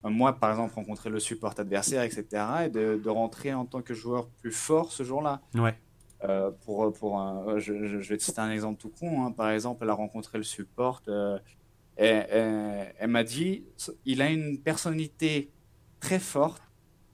moi, 0.03 0.33
par 0.33 0.49
exemple, 0.51 0.73
rencontrer 0.73 1.11
le 1.11 1.19
support 1.19 1.53
adversaire, 1.59 2.01
etc. 2.01 2.25
Et 2.65 2.69
de, 2.69 2.99
de 3.03 3.09
rentrer 3.09 3.53
en 3.53 3.65
tant 3.65 3.83
que 3.83 3.93
joueur 3.93 4.27
plus 4.41 4.51
fort 4.51 4.91
ce 4.91 5.03
jour-là. 5.03 5.41
Ouais. 5.53 5.77
Euh, 6.25 6.51
pour, 6.65 6.91
pour 6.91 7.17
un, 7.17 7.59
je, 7.59 7.71
vais 7.73 8.17
te 8.17 8.23
citer 8.23 8.41
un 8.41 8.51
exemple 8.51 8.79
tout 8.79 8.89
con. 8.89 9.23
Hein. 9.23 9.31
Par 9.31 9.49
exemple, 9.51 9.83
elle 9.83 9.89
a 9.89 9.93
rencontré 9.93 10.37
le 10.37 10.43
support. 10.43 11.01
Euh, 11.07 11.39
et, 11.97 12.23
elle 12.97 13.09
m'a 13.09 13.23
dit 13.23 13.63
il 14.05 14.21
a 14.21 14.29
une 14.29 14.59
personnalité 14.59 15.51
très 15.99 16.19
forte, 16.19 16.61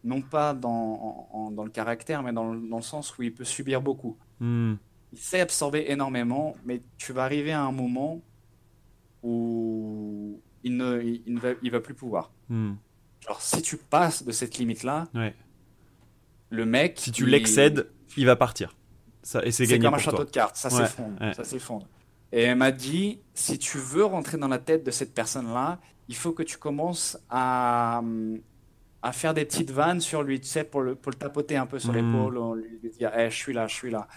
non 0.03 0.21
pas 0.21 0.53
dans, 0.53 1.51
dans 1.51 1.63
le 1.63 1.69
caractère, 1.69 2.23
mais 2.23 2.33
dans, 2.33 2.55
dans, 2.55 2.77
le 2.77 2.83
sens 2.83 3.17
où 3.17 3.23
il 3.23 3.33
peut 3.33 3.43
subir 3.43 3.81
beaucoup. 3.81 4.17
Hmm. 4.39 4.75
Il 5.11 5.19
sait 5.19 5.39
absorber 5.39 5.85
énormément, 5.89 6.55
mais 6.65 6.81
tu 6.97 7.13
vas 7.13 7.23
arriver 7.23 7.51
à 7.51 7.61
un 7.61 7.71
moment 7.71 8.21
où 9.23 10.41
il 10.63 10.77
ne, 10.77 11.01
il, 11.01 11.33
ne 11.33 11.39
va, 11.39 11.49
il 11.61 11.71
va, 11.71 11.79
plus 11.79 11.93
pouvoir. 11.93 12.31
Hmm. 12.49 12.73
Genre, 13.21 13.41
si 13.41 13.61
tu 13.61 13.77
passes 13.77 14.23
de 14.23 14.31
cette 14.31 14.57
limite-là, 14.57 15.07
le 16.49 16.65
mec. 16.65 16.99
Si 16.99 17.11
tu 17.11 17.25
l'excèdes, 17.25 17.87
il 18.17 18.25
va 18.25 18.35
partir 18.35 18.75
et 19.43 19.51
c'est 19.51 19.79
comme 19.79 19.93
un 19.93 19.97
château 19.97 20.23
de 20.23 20.29
cartes, 20.29 20.55
ça 20.55 20.69
s'effondre. 20.69 21.17
Ça 21.35 21.43
s'effondre. 21.43 21.87
Et 22.31 22.43
elle 22.43 22.57
m'a 22.57 22.71
dit, 22.71 23.19
si 23.33 23.57
tu 23.57 23.77
veux 23.77 24.03
rentrer 24.03 24.37
dans 24.37 24.47
la 24.47 24.59
tête 24.59 24.83
de 24.83 24.91
cette 24.91 25.13
personne-là, 25.13 25.79
il 26.07 26.15
faut 26.15 26.33
que 26.33 26.43
tu 26.43 26.57
commences 26.57 27.17
à, 27.29 28.01
à 29.01 29.11
faire 29.11 29.33
des 29.33 29.45
petites 29.45 29.71
vannes 29.71 30.01
sur 30.01 30.21
lui, 30.21 30.39
tu 30.39 30.47
sais, 30.47 30.63
pour 30.63 30.81
le, 30.81 30.95
pour 30.95 31.11
le 31.11 31.17
tapoter 31.17 31.55
un 31.55 31.65
peu 31.65 31.79
sur 31.79 31.93
hmm. 31.93 31.95
l'épaule, 31.95 32.63
lui 32.81 32.89
dire, 32.89 33.15
hey, 33.17 33.31
je 33.31 33.35
suis 33.35 33.53
là, 33.53 33.67
je 33.67 33.75
suis 33.75 33.91
là. 33.91 34.07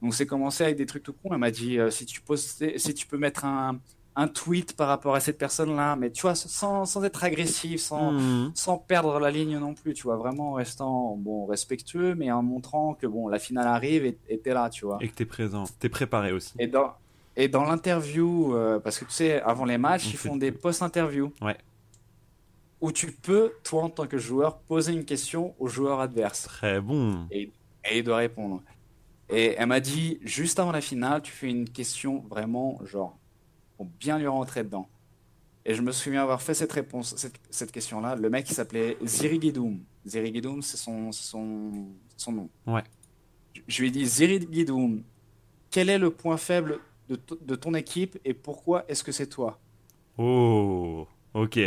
Donc 0.00 0.14
c'est 0.14 0.26
commencé 0.26 0.64
avec 0.64 0.76
des 0.76 0.86
trucs 0.86 1.02
tout 1.02 1.12
con. 1.12 1.30
Elle 1.32 1.38
m'a 1.38 1.50
dit, 1.50 1.78
euh, 1.78 1.90
si, 1.90 2.06
tu 2.06 2.20
poses, 2.20 2.56
si 2.76 2.94
tu 2.94 3.06
peux 3.06 3.18
mettre 3.18 3.44
un, 3.44 3.80
un 4.18 4.26
tweet 4.26 4.74
par 4.74 4.88
rapport 4.88 5.14
à 5.14 5.20
cette 5.20 5.38
personne-là, 5.38 5.94
mais 5.94 6.10
tu 6.10 6.22
vois, 6.22 6.34
sans, 6.34 6.84
sans 6.84 7.04
être 7.04 7.22
agressif, 7.22 7.80
sans, 7.80 8.10
hmm. 8.10 8.50
sans 8.52 8.76
perdre 8.76 9.20
la 9.20 9.30
ligne 9.30 9.56
non 9.58 9.74
plus, 9.74 9.94
tu 9.94 10.02
vois, 10.02 10.16
vraiment 10.16 10.50
en 10.50 10.52
restant 10.54 11.14
bon, 11.16 11.46
respectueux, 11.46 12.16
mais 12.16 12.32
en 12.32 12.42
montrant 12.42 12.94
que 12.94 13.06
bon, 13.06 13.28
la 13.28 13.38
finale 13.38 13.68
arrive 13.68 14.04
et 14.04 14.38
t'es 14.38 14.52
là, 14.52 14.70
tu 14.70 14.86
vois. 14.86 14.98
Et 15.00 15.08
que 15.08 15.14
t'es 15.14 15.24
présent, 15.24 15.64
t'es 15.78 15.88
préparé 15.88 16.32
aussi. 16.32 16.52
Et 16.58 16.66
dans, 16.66 16.94
et 17.36 17.46
dans 17.46 17.62
l'interview, 17.62 18.56
euh, 18.56 18.80
parce 18.80 18.98
que 18.98 19.04
tu 19.04 19.12
sais, 19.12 19.40
avant 19.40 19.64
les 19.64 19.78
matchs, 19.78 20.08
ils 20.10 20.16
font 20.16 20.36
des 20.36 20.50
post-interviews. 20.50 21.32
Ouais. 21.40 21.56
Où 22.80 22.90
tu 22.90 23.12
peux, 23.12 23.52
toi 23.62 23.84
en 23.84 23.88
tant 23.88 24.08
que 24.08 24.18
joueur, 24.18 24.58
poser 24.58 24.94
une 24.94 25.04
question 25.04 25.54
au 25.60 25.68
joueur 25.68 26.00
adverse. 26.00 26.42
Très 26.42 26.80
bon. 26.80 27.28
Et, 27.30 27.52
et 27.88 27.98
il 27.98 28.02
doit 28.02 28.16
répondre. 28.16 28.62
Et 29.30 29.54
elle 29.56 29.66
m'a 29.66 29.78
dit, 29.78 30.18
juste 30.22 30.58
avant 30.58 30.72
la 30.72 30.80
finale, 30.80 31.22
tu 31.22 31.30
fais 31.30 31.48
une 31.48 31.68
question 31.68 32.24
vraiment 32.28 32.80
genre 32.84 33.16
pour 33.78 33.86
bien 33.86 34.18
lui 34.18 34.26
rentrer 34.26 34.64
dedans. 34.64 34.88
Et 35.64 35.74
je 35.74 35.82
me 35.82 35.92
souviens 35.92 36.22
avoir 36.22 36.42
fait 36.42 36.54
cette 36.54 36.72
réponse, 36.72 37.14
cette, 37.50 37.72
question-là. 37.72 38.16
Le 38.16 38.28
mec, 38.28 38.50
il 38.50 38.54
s'appelait 38.54 38.96
Zirigidoum. 39.04 39.80
Zirigidoum, 40.06 40.62
c'est 40.62 40.76
son, 40.76 41.12
son, 41.12 41.86
son 42.16 42.32
nom. 42.32 42.48
Ouais. 42.66 42.82
Je, 43.66 43.80
lui 43.80 43.88
ai 43.88 43.90
dit, 43.90 44.04
Zirigidoum, 44.04 45.02
quel 45.70 45.88
est 45.90 45.98
le 45.98 46.10
point 46.10 46.36
faible 46.36 46.80
de, 47.08 47.18
de 47.40 47.54
ton 47.54 47.74
équipe 47.74 48.18
et 48.24 48.34
pourquoi 48.34 48.84
est-ce 48.88 49.04
que 49.04 49.12
c'est 49.12 49.26
toi? 49.26 49.58
Oh, 50.16 51.06
ok. 51.34 51.58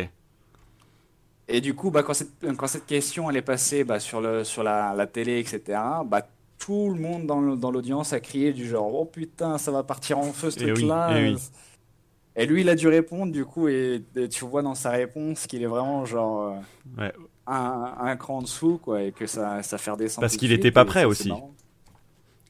Et 1.47 1.61
du 1.61 1.73
coup, 1.73 1.91
bah, 1.91 2.03
quand, 2.03 2.13
cette, 2.13 2.55
quand 2.57 2.67
cette 2.67 2.85
question 2.85 3.29
elle 3.29 3.37
est 3.37 3.41
passée 3.41 3.83
bah, 3.83 3.99
sur, 3.99 4.19
le, 4.19 4.43
sur 4.43 4.63
la, 4.63 4.93
la 4.93 5.07
télé, 5.07 5.39
etc., 5.39 5.79
bah, 6.05 6.27
tout 6.61 6.89
le 6.93 6.99
monde 6.99 7.25
dans 7.25 7.71
l'audience 7.71 8.13
a 8.13 8.19
crié 8.19 8.53
du 8.53 8.67
genre 8.67 8.93
oh 8.93 9.05
putain 9.05 9.57
ça 9.57 9.71
va 9.71 9.81
partir 9.81 10.19
en 10.19 10.31
feu 10.31 10.51
ce 10.51 10.59
truc 10.59 10.81
là 10.83 11.09
et, 12.35 12.45
lui 12.45 12.61
il 12.61 12.69
a 12.69 12.75
dû 12.75 12.87
répondre 12.87 13.31
du 13.31 13.45
coup 13.45 13.67
et, 13.67 14.03
tu 14.29 14.45
vois 14.45 14.61
dans 14.61 14.75
sa 14.75 14.91
réponse 14.91 15.47
qu'il 15.47 15.63
est 15.63 15.67
vraiment 15.67 16.05
genre 16.05 16.55
ouais. 16.97 17.13
un, 17.47 17.93
un, 17.99 18.15
cran 18.15 18.37
en 18.37 18.41
dessous 18.41 18.79
quoi 18.81 19.03
et 19.03 19.11
que 19.11 19.27
ça 19.27 19.63
ça 19.63 19.77
fait 19.77 19.91
redescendre 19.91 20.21
parce 20.21 20.37
qu'il 20.37 20.51
était 20.51 20.71
pas 20.71 20.85
prêt 20.85 21.05
aussi 21.05 21.31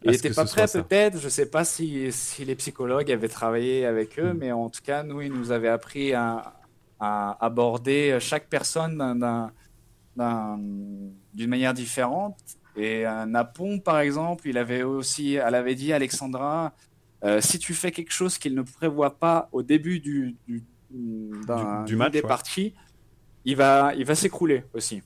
il 0.03 0.13
était 0.13 0.31
pas 0.31 0.45
prêt 0.45 0.65
peut-être 0.67 1.19
je 1.19 1.29
sais 1.29 1.49
pas 1.49 1.65
si, 1.65 2.11
si 2.11 2.45
les 2.45 2.55
psychologues 2.55 3.11
avaient 3.11 3.27
travaillé 3.27 3.85
avec 3.85 4.19
eux 4.19 4.33
hmm. 4.33 4.37
mais 4.37 4.51
en 4.51 4.69
tout 4.69 4.81
cas 4.83 5.03
nous 5.03 5.21
il 5.21 5.31
nous 5.31 5.51
avait 5.51 5.69
appris 5.69 6.13
à, 6.13 6.53
à 6.99 7.37
aborder 7.43 8.17
chaque 8.19 8.47
personne 8.47 8.97
d'une 10.15 11.49
manière 11.49 11.73
différente 11.73 12.37
et 12.75 13.03
Napon, 13.27 13.79
par 13.79 13.99
exemple, 13.99 14.47
il 14.47 14.57
avait 14.57 14.83
aussi, 14.83 15.35
elle 15.35 15.55
avait 15.55 15.75
dit 15.75 15.91
Alexandra, 15.91 16.67
euh, 16.67 16.69
si 17.39 17.59
tu 17.59 17.73
fais 17.73 17.91
quelque 17.91 18.11
chose 18.11 18.37
qu'il 18.37 18.55
ne 18.55 18.61
prévoit 18.61 19.17
pas 19.17 19.47
au 19.51 19.61
début 19.61 19.99
du, 19.99 20.35
du, 20.47 20.63
du, 20.89 21.95
match, 21.95 22.11
des 22.11 22.21
parties, 22.21 22.73
il 23.45 23.55
va, 23.55 23.93
il 23.95 24.05
va 24.05 24.15
s'écrouler 24.15 24.63
aussi. 24.73 25.01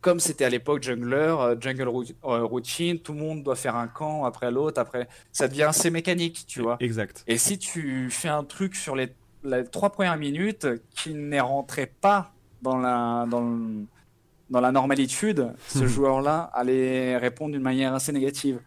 Comme 0.00 0.20
c'était 0.20 0.44
à 0.44 0.50
l'époque 0.50 0.82
jungler, 0.82 1.16
euh, 1.16 1.56
jungle 1.60 1.88
euh, 1.88 2.44
routine, 2.44 3.00
tout 3.00 3.12
le 3.12 3.18
monde 3.18 3.42
doit 3.42 3.56
faire 3.56 3.74
un 3.74 3.88
camp 3.88 4.24
après 4.24 4.50
l'autre, 4.50 4.80
après, 4.80 5.08
ça 5.32 5.48
devient 5.48 5.64
assez 5.64 5.90
mécanique, 5.90 6.44
tu 6.46 6.60
vois. 6.60 6.76
Exact. 6.80 7.24
Et 7.26 7.38
si 7.38 7.58
tu 7.58 8.08
fais 8.10 8.28
un 8.28 8.44
truc 8.44 8.76
sur 8.76 8.94
les, 8.94 9.12
les 9.42 9.64
trois 9.64 9.90
premières 9.90 10.16
minutes 10.16 10.66
qui 10.94 11.14
n'est 11.14 11.40
rentré 11.40 11.86
pas 11.86 12.32
dans 12.62 12.78
la, 12.78 13.26
dans 13.28 13.40
le, 13.40 13.84
dans 14.50 14.60
la 14.60 14.70
normalitude, 14.70 15.52
ce 15.68 15.80
mhm. 15.80 15.86
joueur-là 15.86 16.50
allait 16.54 17.16
répondre 17.16 17.52
d'une 17.52 17.62
manière 17.62 17.94
assez 17.94 18.12
négative. 18.12 18.60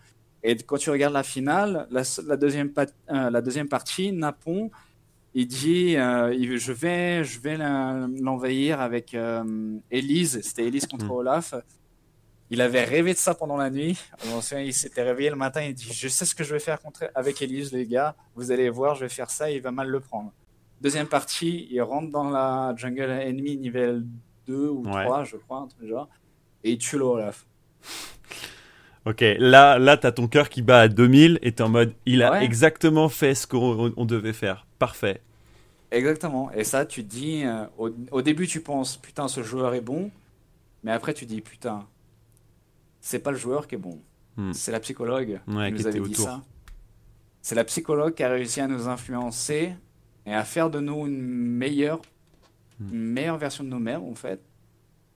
Et 0.44 0.56
quand 0.56 0.78
tu 0.78 0.90
regardes 0.90 1.14
la 1.14 1.24
finale, 1.24 1.88
la, 1.91 2.38
deuxième, 2.38 2.72
euh, 3.10 3.30
la 3.30 3.41
deuxième 3.41 3.68
partie, 3.68 4.11
Napon, 4.11 4.72
il 5.34 5.48
dit 5.48 5.95
euh, 5.98 6.57
je 6.57 6.72
vais, 6.72 7.24
je 7.24 7.40
vais 7.40 7.57
l'envahir 7.57 8.80
avec 8.80 9.14
euh, 9.14 9.78
Elise. 9.91 10.41
C'était 10.41 10.66
Elise 10.66 10.88
contre 10.88 11.06
mhm. 11.06 11.11
Olaf. 11.11 11.53
Il 12.52 12.61
avait 12.61 12.84
rêvé 12.84 13.14
de 13.14 13.18
ça 13.18 13.36
pendant 13.36 13.57
la 13.57 13.70
nuit. 13.70 13.99
Il 14.57 14.74
s'était 14.74 15.03
réveillé 15.03 15.30
le 15.30 15.36
matin. 15.36 15.61
Il 15.61 15.76
dit 15.76 15.90
Je 15.91 16.07
sais 16.07 16.26
ce 16.26 16.34
que 16.34 16.44
je 16.44 16.53
vais 16.53 16.60
faire 16.60 16.82
contre, 16.82 17.11
avec 17.14 17.41
Elise, 17.41 17.72
les 17.72 17.86
gars. 17.86 18.16
Vous 18.36 18.52
allez 18.52 18.70
voir, 18.70 18.95
je 18.95 19.02
vais 19.02 19.10
faire 19.10 19.30
ça. 19.30 19.52
Il 19.52 19.61
va 19.61 19.72
mal 19.72 19.88
le 19.88 19.99
prendre. 19.99 20.32
Deuxième 20.82 21.07
partie, 21.07 21.68
il 21.70 21.82
rentre 21.82 22.10
dans 22.10 22.30
la 22.30 22.74
jungle 22.76 23.11
enemy 23.11 23.57
niveau 23.57 23.99
2 24.48 24.70
ou 24.70 24.84
3, 24.84 25.26
je 25.26 25.36
crois, 25.36 25.60
un 25.60 25.68
truc 25.68 25.88
genre. 25.88 26.10
Et 26.64 26.72
il 26.72 26.78
tue 26.78 26.98
le 26.98 27.03
Olaf. 27.03 27.45
Ok, 29.06 29.24
là, 29.40 29.80
là, 29.80 29.98
t'as 29.98 30.12
ton 30.12 30.28
cœur 30.28 30.50
qui 30.50 30.62
bat 30.62 30.82
à 30.82 30.88
2000 30.88 31.40
et 31.42 31.52
t'es 31.54 31.64
en 31.64 31.70
mode, 31.70 31.94
il 32.06 32.22
a 32.22 32.44
exactement 32.44 33.10
fait 33.10 33.34
ce 33.34 33.48
qu'on 33.48 34.06
devait 34.06 34.34
faire. 34.34 34.68
Parfait. 34.78 35.22
Exactement. 35.92 36.52
Et 36.52 36.64
ça, 36.64 36.86
tu 36.86 37.04
te 37.04 37.10
dis, 37.10 37.44
euh, 37.46 37.66
au, 38.12 38.22
début, 38.22 38.48
tu 38.48 38.62
penses, 38.62 38.98
putain, 38.98 39.28
ce 39.28 39.42
joueur 39.42 39.74
est 39.74 39.82
bon. 39.82 40.12
Mais 40.84 40.92
après, 40.92 41.14
tu 41.14 41.26
dis, 41.26 41.42
putain, 41.42 41.88
c'est 43.02 43.20
pas 43.20 43.32
le 43.32 43.38
joueur 43.38 43.68
qui 43.68 43.76
est 43.76 43.80
bon. 43.80 44.00
Hmm. 44.38 44.54
C'est 44.54 44.72
la 44.72 44.80
psychologue 44.80 45.40
qui 45.46 45.52
nous 45.52 45.88
avait 45.88 46.00
dit 46.00 46.16
ça. 46.16 46.42
C'est 47.42 47.56
la 47.56 47.64
psychologue 47.64 48.14
qui 48.14 48.24
a 48.24 48.30
réussi 48.30 48.62
à 48.62 48.68
nous 48.68 48.88
influencer 48.88 49.74
et 50.26 50.34
à 50.34 50.44
faire 50.44 50.70
de 50.70 50.80
nous 50.80 51.08
une 51.08 51.22
meilleure 51.22 52.02
une 52.80 53.12
meilleure 53.12 53.38
version 53.38 53.64
de 53.64 53.70
nous-mêmes 53.70 54.04
en 54.04 54.16
fait. 54.16 54.42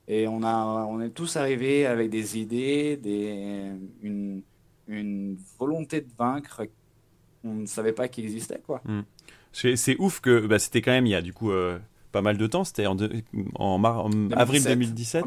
Et 0.08 0.28
on, 0.28 0.44
a, 0.44 0.86
on 0.90 1.00
est 1.02 1.10
tous 1.10 1.38
arrivés 1.38 1.86
avec 1.86 2.10
des 2.10 2.38
idées, 2.38 2.98
des, 2.98 3.72
une, 4.02 4.42
une 4.88 5.38
volonté 5.58 6.02
de 6.02 6.10
vaincre 6.18 6.64
qu'on 7.42 7.54
ne 7.54 7.66
savait 7.66 7.94
pas 7.94 8.08
qu'il 8.08 8.26
existait. 8.26 8.62
quoi. 8.66 8.82
Hmm. 8.86 9.02
C'est 9.54 9.96
ouf 10.00 10.20
que 10.20 10.46
bah, 10.48 10.60
c'était 10.60 10.82
quand 10.82 10.92
même 10.92 11.06
il 11.06 11.12
y 11.12 11.16
a 11.16 11.22
du 11.22 11.32
coup 11.32 11.52
euh, 11.52 11.78
pas 12.12 12.22
mal 12.22 12.38
de 12.38 12.48
temps, 12.48 12.64
c'était 12.64 12.88
en, 12.88 12.98
en, 13.56 14.32
avril 14.32 14.64
2017. 14.64 15.26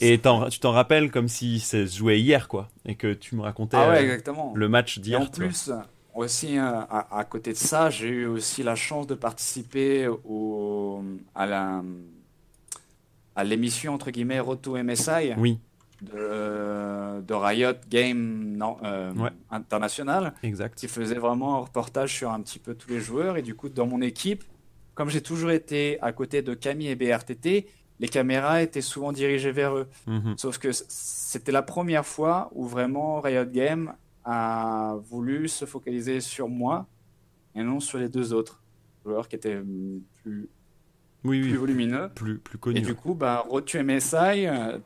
Et 0.00 0.20
tu 0.50 0.60
t'en 0.60 0.72
rappelles 0.72 1.10
comme 1.10 1.28
si 1.28 1.60
ça 1.60 1.86
se 1.86 1.98
jouait 1.98 2.20
hier 2.20 2.48
quoi. 2.48 2.68
Et 2.84 2.94
que 2.94 3.12
tu 3.12 3.34
me 3.36 3.42
racontais 3.42 3.76
ah 3.76 3.90
ouais, 3.90 4.20
euh, 4.26 4.32
le 4.54 4.68
match 4.68 4.98
d'hier. 4.98 5.20
En 5.20 5.26
plus, 5.26 5.70
aussi, 6.14 6.58
euh, 6.58 6.80
à, 6.88 7.24
côté 7.28 7.52
de 7.52 7.58
ça, 7.58 7.90
j'ai 7.90 8.08
eu 8.08 8.26
aussi 8.26 8.62
la 8.62 8.74
chance 8.74 9.06
de 9.06 9.14
participer 9.14 10.08
au, 10.08 11.02
à 11.34 11.46
la 11.46 11.82
à 13.36 13.44
l'émission 13.44 13.94
entre 13.94 14.10
guillemets 14.10 14.40
Roto 14.40 14.76
MSI 14.82 15.34
oui. 15.36 15.60
de, 16.02 17.20
de 17.20 17.34
Riot 17.34 17.74
Game 17.88 18.56
non, 18.56 18.78
euh, 18.82 19.12
International 19.50 20.34
exact. 20.42 20.78
qui 20.78 20.88
faisait 20.88 21.18
vraiment 21.18 21.56
un 21.56 21.60
reportage 21.60 22.14
sur 22.14 22.32
un 22.32 22.40
petit 22.40 22.58
peu 22.58 22.74
tous 22.74 22.90
les 22.90 23.00
joueurs 23.00 23.36
et 23.36 23.42
du 23.42 23.54
coup 23.54 23.68
dans 23.68 23.86
mon 23.86 24.00
équipe 24.00 24.42
comme 24.94 25.10
j'ai 25.10 25.20
toujours 25.20 25.50
été 25.50 26.00
à 26.00 26.12
côté 26.12 26.42
de 26.42 26.54
Camille 26.54 26.88
et 26.88 26.96
BRTT 26.96 27.66
les 27.98 28.08
caméras 28.08 28.62
étaient 28.62 28.80
souvent 28.80 29.12
dirigées 29.12 29.52
vers 29.52 29.76
eux 29.76 29.88
mhm. 30.06 30.34
sauf 30.38 30.58
que 30.58 30.70
c'était 30.72 31.52
la 31.52 31.62
première 31.62 32.06
fois 32.06 32.50
où 32.54 32.66
vraiment 32.66 33.20
Riot 33.20 33.44
Game 33.44 33.92
a 34.24 34.96
voulu 35.08 35.48
se 35.48 35.66
focaliser 35.66 36.20
sur 36.20 36.48
moi 36.48 36.86
et 37.54 37.62
non 37.62 37.80
sur 37.80 37.98
les 37.98 38.08
deux 38.08 38.32
autres 38.32 38.62
joueurs 39.04 39.28
qui 39.28 39.36
étaient 39.36 39.60
plus, 40.22 40.48
oui, 41.26 41.40
plus 41.42 41.56
volumineux. 41.56 42.10
Plus, 42.14 42.38
plus 42.38 42.58
connus. 42.58 42.78
Et 42.78 42.82
du 42.82 42.94
coup, 42.94 43.14
bah, 43.14 43.44
Road 43.48 43.64
MSI, 43.74 44.46
euh, 44.46 44.78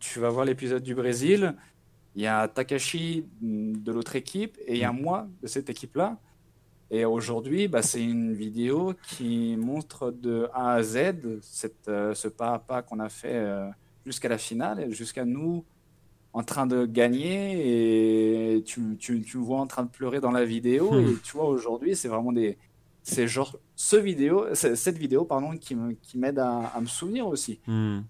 tu 0.00 0.20
vas 0.20 0.30
voir 0.30 0.44
l'épisode 0.44 0.82
du 0.82 0.94
Brésil. 0.94 1.54
Il 2.14 2.22
y 2.22 2.26
a 2.26 2.48
Takashi 2.48 3.26
de 3.40 3.92
l'autre 3.92 4.16
équipe 4.16 4.56
et 4.66 4.74
il 4.74 4.80
y 4.80 4.84
a 4.84 4.92
mm. 4.92 5.00
moi 5.00 5.28
de 5.42 5.46
cette 5.46 5.70
équipe-là. 5.70 6.18
Et 6.90 7.04
aujourd'hui, 7.04 7.68
bah, 7.68 7.82
c'est 7.82 8.02
une 8.02 8.32
vidéo 8.32 8.94
qui 9.02 9.56
montre 9.58 10.10
de 10.10 10.48
A 10.54 10.74
à 10.74 10.82
Z 10.82 11.40
cette, 11.42 11.88
euh, 11.88 12.14
ce 12.14 12.28
pas 12.28 12.54
à 12.54 12.58
pas 12.58 12.82
qu'on 12.82 12.98
a 12.98 13.10
fait 13.10 13.34
euh, 13.34 13.68
jusqu'à 14.06 14.28
la 14.28 14.38
finale, 14.38 14.90
jusqu'à 14.92 15.26
nous 15.26 15.64
en 16.32 16.42
train 16.42 16.66
de 16.66 16.86
gagner 16.86 18.54
et 18.56 18.62
tu, 18.62 18.96
tu, 18.98 19.22
tu 19.22 19.38
vois 19.38 19.58
en 19.60 19.66
train 19.66 19.82
de 19.82 19.88
pleurer 19.88 20.20
dans 20.20 20.30
la 20.30 20.44
vidéo. 20.44 20.92
Hmm. 20.92 21.08
Et 21.08 21.14
tu 21.22 21.32
vois, 21.32 21.46
aujourd'hui, 21.46 21.96
c'est 21.96 22.08
vraiment 22.08 22.32
des. 22.32 22.56
C'est 23.08 23.26
genre 23.26 23.58
ce 23.74 23.96
vidéo, 23.96 24.46
cette 24.54 24.98
vidéo 24.98 25.24
pardon, 25.24 25.56
qui 25.56 25.76
m'aide 26.16 26.38
à, 26.38 26.66
à, 26.74 26.80
me 26.80 26.86
souvenir 26.86 27.26
aussi. 27.26 27.60
Hmm. 27.66 28.00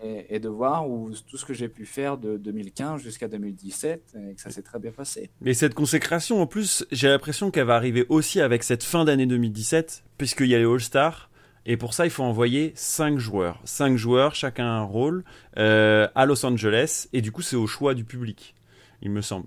Et, 0.00 0.36
et, 0.36 0.38
de 0.38 0.48
voir 0.48 0.88
où, 0.88 1.10
tout 1.28 1.36
ce 1.36 1.44
que 1.44 1.52
j'ai 1.52 1.68
pu 1.68 1.84
faire 1.84 2.18
de 2.18 2.36
2015 2.36 3.02
jusqu'à 3.02 3.26
2017 3.26 4.14
et 4.30 4.34
que 4.34 4.40
ça 4.40 4.50
s'est 4.50 4.62
très 4.62 4.78
bien 4.78 4.92
passé. 4.92 5.28
Mais 5.40 5.54
cette 5.54 5.74
consécration, 5.74 6.40
en 6.40 6.46
plus, 6.46 6.86
j'ai 6.92 7.08
l'impression 7.08 7.50
qu'elle 7.50 7.66
va 7.66 7.74
arriver 7.74 8.06
aussi 8.08 8.40
avec 8.40 8.62
cette 8.62 8.84
fin 8.84 9.04
d'année 9.04 9.26
2017, 9.26 10.04
puisqu'il 10.16 10.46
y 10.46 10.54
a 10.54 10.58
les 10.58 10.64
All-Stars 10.64 11.28
et 11.68 11.76
pour 11.76 11.92
ça, 11.92 12.06
il 12.06 12.10
faut 12.10 12.22
envoyer 12.22 12.72
5 12.74 13.18
joueurs. 13.18 13.60
5 13.64 13.94
joueurs, 13.96 14.34
chacun 14.34 14.66
un 14.66 14.82
rôle, 14.82 15.22
euh, 15.58 16.08
à 16.14 16.24
Los 16.24 16.44
Angeles. 16.46 17.08
Et 17.12 17.20
du 17.20 17.30
coup, 17.30 17.42
c'est 17.42 17.56
au 17.56 17.66
choix 17.66 17.92
du 17.92 18.04
public, 18.04 18.54
il 19.02 19.10
me 19.10 19.20
semble. 19.20 19.46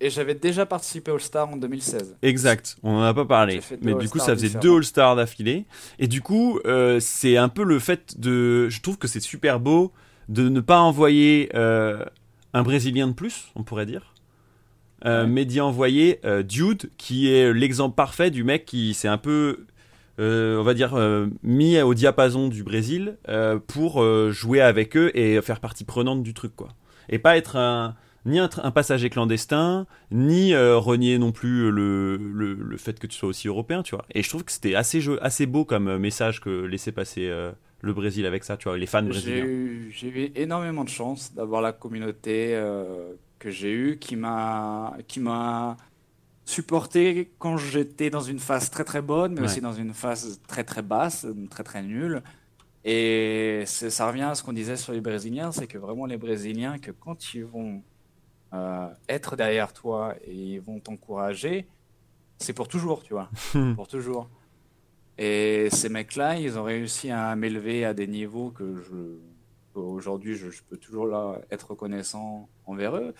Et 0.00 0.10
j'avais 0.10 0.34
déjà 0.34 0.66
participé 0.66 1.10
All-Star 1.10 1.48
en 1.48 1.56
2016. 1.56 2.16
Exact, 2.22 2.76
on 2.82 2.92
n'en 2.92 3.02
a 3.02 3.14
pas 3.14 3.24
parlé. 3.26 3.60
Mais 3.82 3.94
du 3.94 4.08
coup, 4.08 4.18
ça 4.18 4.34
faisait 4.34 4.58
deux 4.58 4.76
All-Stars 4.76 5.16
d'affilée. 5.16 5.66
Et 5.98 6.06
du 6.06 6.22
coup, 6.22 6.58
euh, 6.64 6.98
c'est 7.00 7.36
un 7.36 7.48
peu 7.48 7.64
le 7.64 7.78
fait 7.78 8.18
de... 8.18 8.68
Je 8.68 8.80
trouve 8.80 8.98
que 8.98 9.08
c'est 9.08 9.20
super 9.20 9.60
beau 9.60 9.92
de 10.28 10.48
ne 10.48 10.60
pas 10.60 10.80
envoyer 10.80 11.50
euh, 11.54 12.04
un 12.54 12.62
Brésilien 12.62 13.08
de 13.08 13.12
plus, 13.12 13.50
on 13.56 13.62
pourrait 13.62 13.86
dire. 13.86 14.14
mais 15.04 15.44
d'y 15.44 15.60
envoyer 15.60 16.20
Dude, 16.44 16.90
qui 16.96 17.30
est 17.30 17.52
l'exemple 17.52 17.94
parfait 17.94 18.30
du 18.30 18.44
mec 18.44 18.64
qui 18.64 18.94
s'est 18.94 19.08
un 19.08 19.18
peu 19.18 19.66
euh, 20.20 20.58
on 20.58 20.62
va 20.62 20.74
dire, 20.74 20.94
euh, 20.96 21.28
mis 21.42 21.80
au 21.80 21.94
diapason 21.94 22.48
du 22.48 22.62
Brésil 22.62 23.16
euh, 23.28 23.58
pour 23.58 24.04
jouer 24.30 24.60
avec 24.60 24.96
eux 24.96 25.16
et 25.16 25.40
faire 25.40 25.60
partie 25.60 25.84
prenante 25.84 26.22
du 26.22 26.34
truc, 26.34 26.54
quoi. 26.54 26.68
Et 27.08 27.18
pas 27.18 27.36
être 27.36 27.56
un, 27.56 27.96
ni 28.24 28.38
un, 28.38 28.48
passager 28.48 29.10
clandestin, 29.10 29.86
ni 30.10 30.54
renier 30.54 31.18
non 31.18 31.32
plus 31.32 31.70
le, 31.70 32.16
le, 32.16 32.76
fait 32.76 32.98
que 32.98 33.06
tu 33.06 33.16
sois 33.16 33.28
aussi 33.28 33.48
européen, 33.48 33.82
tu 33.82 33.94
vois. 33.94 34.04
Et 34.14 34.22
je 34.22 34.28
trouve 34.28 34.44
que 34.44 34.52
c'était 34.52 34.74
assez, 34.74 35.02
assez 35.20 35.46
beau 35.46 35.64
comme 35.64 35.98
message 35.98 36.40
que 36.40 36.50
laissait 36.64 36.92
passer 36.92 37.30
le 37.80 37.92
Brésil 37.94 38.26
avec 38.26 38.44
ça, 38.44 38.56
tu 38.56 38.68
vois, 38.68 38.76
les 38.76 38.86
fans 38.86 39.02
brésiliens. 39.02 39.44
J'ai 39.90 40.08
eu, 40.08 40.32
énormément 40.34 40.84
de 40.84 40.90
chance 40.90 41.32
d'avoir 41.34 41.62
la 41.62 41.72
communauté 41.72 42.60
que 43.38 43.50
j'ai 43.50 43.72
eue 43.72 43.98
qui 43.98 44.16
m'a 44.16 45.76
supporté 46.50 47.30
quand 47.38 47.56
j'étais 47.56 48.10
dans 48.10 48.20
une 48.20 48.40
phase 48.40 48.70
très 48.70 48.84
très 48.84 49.02
bonne, 49.02 49.34
mais 49.34 49.42
aussi 49.42 49.60
dans 49.60 49.72
une 49.72 49.94
phase 49.94 50.40
très 50.48 50.64
très 50.64 50.82
basse, 50.82 51.26
très 51.50 51.62
très 51.62 51.82
nulle. 51.82 52.22
Et 52.84 53.64
ça 53.66 54.08
revient 54.08 54.22
à 54.22 54.34
ce 54.34 54.42
qu'on 54.42 54.52
disait 54.52 54.76
sur 54.76 54.92
les 54.92 55.00
Brésiliens, 55.00 55.52
c'est 55.52 55.66
que 55.66 55.78
vraiment 55.78 56.06
les 56.06 56.16
Brésiliens, 56.16 56.78
que 56.78 56.90
quand 56.90 57.34
ils 57.34 57.44
vont 57.44 57.82
euh, 58.52 58.88
être 59.08 59.36
derrière 59.36 59.72
toi 59.72 60.14
et 60.24 60.34
ils 60.34 60.60
vont 60.60 60.80
t'encourager, 60.80 61.66
c'est 62.38 62.52
pour 62.52 62.68
toujours, 62.68 63.02
tu 63.02 63.12
vois, 63.12 63.30
pour 63.76 63.86
toujours. 63.86 64.28
Et 65.18 65.68
ces 65.70 65.88
mecs-là, 65.88 66.38
ils 66.38 66.58
ont 66.58 66.64
réussi 66.64 67.10
à 67.10 67.36
m'élever 67.36 67.84
à 67.84 67.92
des 67.92 68.06
niveaux 68.06 68.50
que 68.50 68.76
je, 68.76 69.18
aujourd'hui, 69.74 70.34
je, 70.34 70.50
je, 70.50 70.62
peux 70.62 70.78
toujours 70.78 71.06
là 71.06 71.40
être 71.50 71.70
reconnaissant 71.70 72.48
envers 72.64 72.96
eux. 72.96 73.14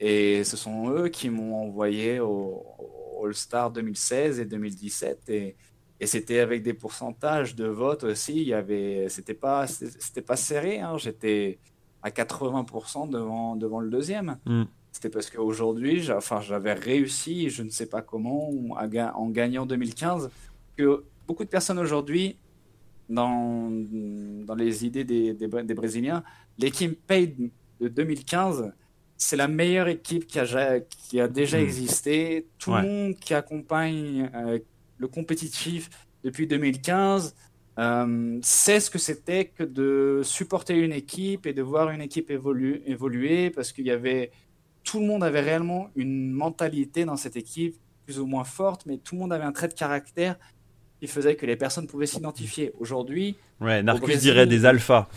Et 0.00 0.44
ce 0.44 0.56
sont 0.56 0.90
eux 0.90 1.08
qui 1.08 1.30
m'ont 1.30 1.54
envoyé 1.56 2.20
au, 2.20 2.64
All-Star 3.24 3.70
2016 3.70 4.40
et 4.40 4.44
2017. 4.44 5.28
Et, 5.28 5.56
et 6.00 6.06
c'était 6.06 6.40
avec 6.40 6.62
des 6.62 6.74
pourcentages 6.74 7.54
de 7.54 7.66
vote 7.66 8.04
aussi. 8.04 8.40
Il 8.40 8.48
y 8.48 8.54
avait, 8.54 9.08
c'était 9.08 9.34
pas, 9.34 9.66
c'était 9.66 10.22
pas 10.22 10.36
serré. 10.36 10.80
Hein. 10.80 10.98
J'étais 10.98 11.58
à 12.02 12.10
80% 12.10 13.08
devant, 13.08 13.56
devant 13.56 13.80
le 13.80 13.90
deuxième. 13.90 14.38
Mm. 14.46 14.64
C'était 14.92 15.08
parce 15.08 15.30
qu'aujourd'hui, 15.30 16.10
enfin, 16.12 16.40
j'avais 16.40 16.74
réussi, 16.74 17.48
je 17.48 17.62
ne 17.62 17.70
sais 17.70 17.86
pas 17.86 18.02
comment, 18.02 18.50
en 18.70 19.28
gagnant 19.30 19.64
2015, 19.64 20.30
que 20.76 21.04
beaucoup 21.26 21.44
de 21.44 21.48
personnes 21.48 21.78
aujourd'hui, 21.78 22.36
dans, 23.08 23.70
dans 23.70 24.54
les 24.54 24.84
idées 24.84 25.04
des, 25.04 25.34
des, 25.34 25.74
Brésiliens, 25.74 26.22
l'équipe 26.58 26.98
Paid 27.06 27.50
de 27.80 27.88
2015, 27.88 28.72
c'est 29.16 29.36
la 29.36 29.48
meilleure 29.48 29.88
équipe 29.88 30.26
qui 30.26 30.38
a, 30.38 30.80
qui 30.80 31.20
a 31.20 31.28
déjà 31.28 31.58
hmm. 31.58 31.62
existé. 31.62 32.46
Tout 32.58 32.72
le 32.74 32.82
monde 32.82 33.14
qui 33.16 33.34
accompagne 33.34 34.30
euh, 34.34 34.58
le 34.98 35.08
compétitif 35.08 35.90
depuis 36.22 36.46
2015 36.46 37.34
euh, 37.78 38.38
sait 38.42 38.80
ce 38.80 38.90
que 38.90 38.98
c'était 38.98 39.46
que 39.46 39.62
de 39.62 40.20
supporter 40.24 40.74
une 40.74 40.92
équipe 40.92 41.46
et 41.46 41.54
de 41.54 41.62
voir 41.62 41.90
une 41.90 42.02
équipe 42.02 42.30
évoluer, 42.30 42.82
évoluer 42.86 43.50
parce 43.50 43.72
qu'il 43.72 43.86
y 43.86 43.90
avait 43.90 44.30
tout 44.84 45.00
le 45.00 45.06
monde 45.06 45.24
avait 45.24 45.40
réellement 45.40 45.90
une 45.96 46.30
mentalité 46.30 47.04
dans 47.04 47.16
cette 47.16 47.36
équipe 47.36 47.76
plus 48.04 48.18
ou 48.18 48.26
moins 48.26 48.44
forte, 48.44 48.84
mais 48.86 48.98
tout 48.98 49.14
le 49.14 49.20
monde 49.20 49.32
avait 49.32 49.44
un 49.44 49.52
trait 49.52 49.68
de 49.68 49.74
caractère 49.74 50.36
qui 51.00 51.06
faisait 51.06 51.34
que 51.34 51.46
les 51.46 51.56
personnes 51.56 51.86
pouvaient 51.86 52.06
s'identifier. 52.06 52.72
Aujourd'hui, 52.78 53.36
ouais, 53.60 53.82
Narcus 53.82 54.18
dirait 54.18 54.46
des 54.46 54.64
alphas. 54.64 55.08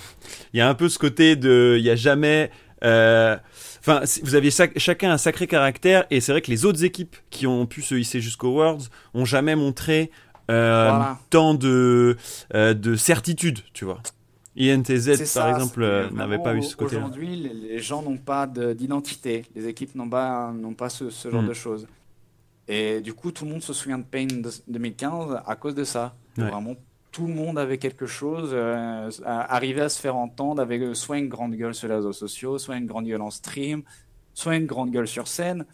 Il 0.54 0.58
y 0.58 0.62
a 0.62 0.70
un 0.70 0.76
peu 0.76 0.90
ce 0.90 0.98
côté 0.98 1.36
de, 1.36 1.76
il 1.78 1.84
n'y 1.84 1.90
a 1.90 1.96
jamais. 1.96 2.52
Euh, 2.84 3.38
enfin, 3.80 4.02
vous 4.24 4.36
aviez 4.36 4.52
chacun 4.78 5.12
un 5.12 5.18
sacré 5.18 5.48
caractère, 5.48 6.06
et 6.10 6.22
c'est 6.22 6.32
vrai 6.32 6.42
que 6.42 6.52
les 6.52 6.66
autres 6.66 6.84
équipes 6.84 7.16
qui 7.30 7.48
ont 7.48 7.66
pu 7.66 7.82
se 7.82 7.96
hisser 7.96 8.22
jusqu'au 8.22 8.50
Worlds 8.50 8.90
ont 9.14 9.26
jamais 9.26 9.56
montré 9.56 10.12
euh, 10.52 11.02
tant 11.30 11.54
de 11.54 12.18
euh, 12.54 12.74
de 12.74 12.96
certitude, 12.96 13.60
tu 13.74 13.86
vois. 13.86 14.02
INTZ, 14.58 15.34
par 15.34 15.50
exemple, 15.50 15.84
euh, 15.84 16.10
n'avait 16.12 16.40
pas 16.40 16.56
eu 16.56 16.64
ce 16.64 16.76
côté. 16.76 16.96
Aujourd'hui, 16.96 17.36
les, 17.36 17.80
gens 17.80 18.02
n'ont 18.02 18.18
pas 18.18 18.48
d'identité. 18.48 19.46
Les 19.54 19.68
équipes 19.68 19.96
n'ont 19.96 20.10
pas, 20.10 20.54
pas 20.78 20.90
ce, 20.90 21.10
genre 21.10 21.42
hmm. 21.42 21.48
de 21.48 21.54
choses. 21.54 21.88
Et 22.68 23.02
du 23.02 23.14
coup, 23.14 23.32
tout 23.32 23.46
le 23.46 23.52
monde 23.52 23.62
se 23.62 23.74
souvient 23.74 23.98
de 23.98 24.06
Pain 24.06 24.28
2015 24.68 25.42
à 25.46 25.56
cause 25.56 25.76
de 25.76 25.84
ça. 25.84 26.16
Vraiment, 26.38 26.76
tout 27.12 27.28
le 27.28 27.34
monde 27.34 27.60
avait 27.60 27.78
quelque 27.78 28.06
chose, 28.06 28.50
euh, 28.54 29.10
arrivait 29.26 29.82
à 29.82 29.90
se 29.90 30.00
faire 30.00 30.16
entendre 30.16 30.62
avec 30.62 30.96
soit 30.96 31.18
une 31.18 31.30
grande 31.30 31.56
gueule 31.56 31.76
sur 31.76 31.88
les 31.88 31.96
réseaux 31.96 32.14
sociaux, 32.14 32.58
soit 32.58 32.76
une 32.76 32.88
grande 32.88 33.06
gueule 33.06 33.22
en 33.22 33.32
stream, 33.32 33.84
soit 34.34 34.56
une 34.56 34.66
grande 34.66 34.92
gueule 34.92 35.08
sur 35.08 35.28
scène. 35.28 35.66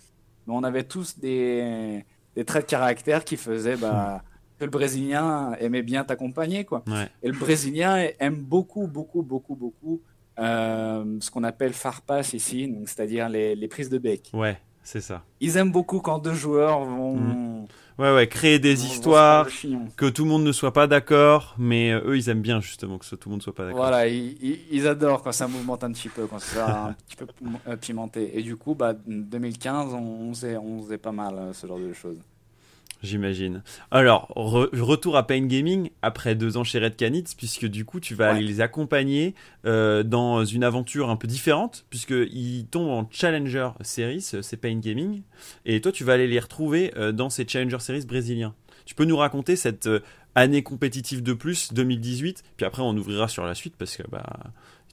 Mais 0.48 0.54
on 0.54 0.64
avait 0.64 0.84
tous 0.84 1.18
des, 1.20 2.04
des 2.36 2.46
traits 2.46 2.66
de 2.66 2.70
caractère 2.70 3.24
qui 3.24 3.38
faisaient. 3.38 3.78
Bah, 3.78 4.24
le 4.66 4.72
Brésilien 4.72 5.54
aimait 5.60 5.82
bien 5.84 6.04
t'accompagner, 6.04 6.66
quoi. 6.66 6.84
Et 7.24 7.28
le 7.28 7.38
Brésilien 7.38 8.08
aime 8.20 8.36
beaucoup, 8.36 8.88
beaucoup, 8.88 9.22
beaucoup, 9.22 9.56
beaucoup 9.56 10.02
euh, 10.40 11.18
ce 11.20 11.30
qu'on 11.30 11.44
appelle 11.44 11.74
farpas 11.74 12.32
ici, 12.34 12.74
c'est-à-dire 12.86 13.30
les, 13.30 13.68
prises 13.68 13.90
de 13.90 13.98
bec. 13.98 14.30
Ouais, 14.34 14.60
c'est 14.84 15.02
ça. 15.02 15.24
Ils 15.40 15.58
aiment 15.58 15.72
beaucoup 15.72 16.00
quand 16.00 16.20
deux 16.20 16.34
joueurs 16.34 16.84
vont. 16.84 17.18
Mm. 17.18 17.68
Ouais, 18.00 18.16
ouais, 18.16 18.28
créer 18.28 18.58
des 18.58 18.86
histoires, 18.86 19.48
que 19.96 20.10
tout 20.10 20.24
le 20.24 20.30
monde 20.30 20.44
ne 20.44 20.52
soit 20.52 20.74
pas 20.74 20.88
d'accord, 20.88 21.54
mais 21.60 21.92
euh, 21.92 22.02
eux, 22.06 22.18
ils 22.18 22.30
aiment 22.30 22.42
bien 22.42 22.60
justement 22.60 22.98
que 22.98 23.06
tout 23.16 23.30
le 23.30 23.32
monde 23.32 23.44
soit 23.44 23.54
pas 23.54 23.66
d'accord. 23.66 23.82
Voilà, 23.82 24.08
ils, 24.08 24.88
adorent 24.88 25.22
quand 25.22 25.34
ça 25.34 25.48
mouvemente 25.48 25.84
un 25.84 25.92
petit 25.92 26.10
peu, 26.10 26.26
quand 26.26 26.40
ça 26.40 26.86
un 26.86 26.94
petit 26.94 27.16
peu 27.16 27.28
euh, 27.68 27.76
pimenté. 27.76 28.40
Et 28.40 28.42
du 28.42 28.56
coup, 28.56 28.74
bah, 28.74 28.94
2015, 29.06 29.94
on, 29.94 30.34
faisait, 30.34 30.58
on 30.58 30.82
faisait 30.82 30.98
pas 30.98 31.12
mal 31.12 31.54
ce 31.54 31.68
genre 31.68 31.78
de 31.78 31.94
choses. 31.94 32.18
J'imagine. 33.04 33.64
Alors, 33.90 34.32
retour 34.36 35.18
à 35.18 35.26
Pain 35.26 35.42
Gaming 35.42 35.90
après 36.04 36.36
deux 36.36 36.58
ans 36.58 36.64
chez 36.64 36.78
Red 36.78 36.96
Canids, 36.96 37.34
puisque 37.36 37.66
du 37.66 37.84
coup, 37.84 38.00
tu 38.00 38.14
vas 38.14 38.30
aller 38.30 38.46
les 38.46 38.62
accompagner 38.62 39.34
euh, 39.66 40.04
dans 40.04 40.46
une 40.46 40.64
aventure 40.64 41.10
un 41.10 41.16
peu 41.16 41.28
différente, 41.28 41.86
puisqu'ils 41.90 42.68
tombent 42.70 42.90
en 42.90 43.10
Challenger 43.10 43.70
Series, 43.82 44.22
c'est 44.22 44.58
Pain 44.58 44.78
Gaming, 44.78 45.24
et 45.66 45.82
toi, 45.82 45.92
tu 45.92 46.04
vas 46.04 46.14
aller 46.14 46.28
les 46.28 46.40
retrouver 46.40 46.94
euh, 46.96 47.12
dans 47.12 47.32
ces 47.32 47.48
Challenger 47.48 47.80
Series 47.80 48.06
brésiliens. 48.06 48.54
Tu 48.86 48.94
peux 48.94 49.06
nous 49.06 49.18
raconter 49.18 49.56
cette 49.56 49.88
euh, 49.88 50.02
année 50.36 50.62
compétitive 50.62 51.24
de 51.24 51.34
plus, 51.34 51.74
2018, 51.74 52.44
puis 52.56 52.66
après, 52.68 52.84
on 52.84 52.96
ouvrira 52.96 53.28
sur 53.28 53.46
la 53.46 53.56
suite, 53.56 53.76
parce 53.78 53.98
que 53.98 54.04
bah, 54.12 54.24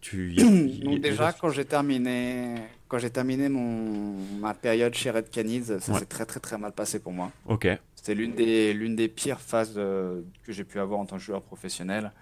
tu. 0.01 0.35
Donc, 0.85 1.01
déjà, 1.01 1.33
quand 1.33 1.51
j'ai 1.51 1.65
terminé. 1.65 2.55
Quand 2.89 2.99
j'ai 2.99 3.11
terminé 3.11 3.51
mon, 3.51 4.15
ma 4.41 4.55
période 4.55 4.95
chez 4.95 5.11
Red 5.11 5.29
Canids, 5.29 5.79
ça 5.81 5.99
s'est 5.99 6.07
très 6.07 6.25
très 6.25 6.41
très 6.41 6.57
mal 6.57 6.73
passé 6.73 6.99
pour 6.99 7.13
moi. 7.13 7.31
Ok. 7.47 7.69
C'est 8.03 8.15
l'une 8.15 8.33
des, 8.33 8.73
l'une 8.73 8.97
des 8.97 9.09
pires 9.09 9.41
phases 9.41 9.75
euh, 9.77 10.23
que 10.45 10.53
j'ai 10.53 10.65
pu 10.65 10.79
avoir 10.81 10.99
en 10.99 11.05
tant 11.05 11.17
que 11.17 11.23
joueur 11.23 11.43
professionnel. 11.43 12.13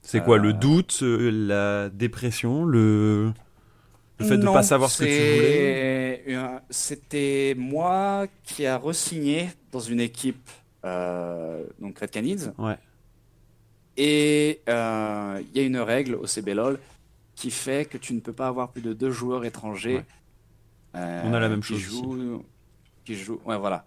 C'est 0.00 0.22
quoi 0.22 0.38
le 0.38 0.50
euh, 0.50 0.52
doute, 0.52 1.00
euh, 1.02 1.30
la 1.30 1.88
dépression, 1.88 2.64
le, 2.64 3.32
le 4.18 4.24
fait 4.24 4.36
de 4.36 4.44
ne 4.44 4.52
pas 4.52 4.62
savoir 4.62 4.90
ce 4.90 5.02
que 5.02 6.24
tu 6.24 6.30
voulais? 6.30 6.60
C'était 6.70 7.54
moi 7.58 8.26
qui 8.44 8.66
a 8.66 8.78
re-signé 8.78 9.48
dans 9.72 9.80
une 9.80 9.98
équipe, 9.98 10.48
donc 10.84 11.98
Red 11.98 12.10
Canids. 12.10 12.50
Ouais. 12.58 12.78
Et 13.96 14.60
il 14.66 15.56
y 15.56 15.60
a 15.60 15.62
une 15.62 15.78
règle 15.78 16.14
au 16.14 16.26
CBLOL 16.26 16.78
qui 17.34 17.50
fait 17.50 17.88
que 17.88 17.98
tu 17.98 18.14
ne 18.14 18.20
peux 18.20 18.32
pas 18.32 18.48
avoir 18.48 18.70
plus 18.70 18.82
de 18.82 18.92
deux 18.92 19.10
joueurs 19.10 19.44
étrangers. 19.44 20.04
On 20.94 21.32
a 21.32 21.40
la 21.40 21.48
même 21.48 21.62
chose. 21.62 21.78
Jouent, 21.78 22.44
qui 23.04 23.14
jouent, 23.14 23.40
ouais, 23.46 23.58
voilà. 23.58 23.84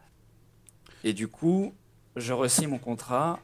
Et 1.03 1.13
du 1.13 1.27
coup, 1.27 1.73
je 2.15 2.33
reçois 2.33 2.67
mon 2.67 2.79
contrat 2.79 3.39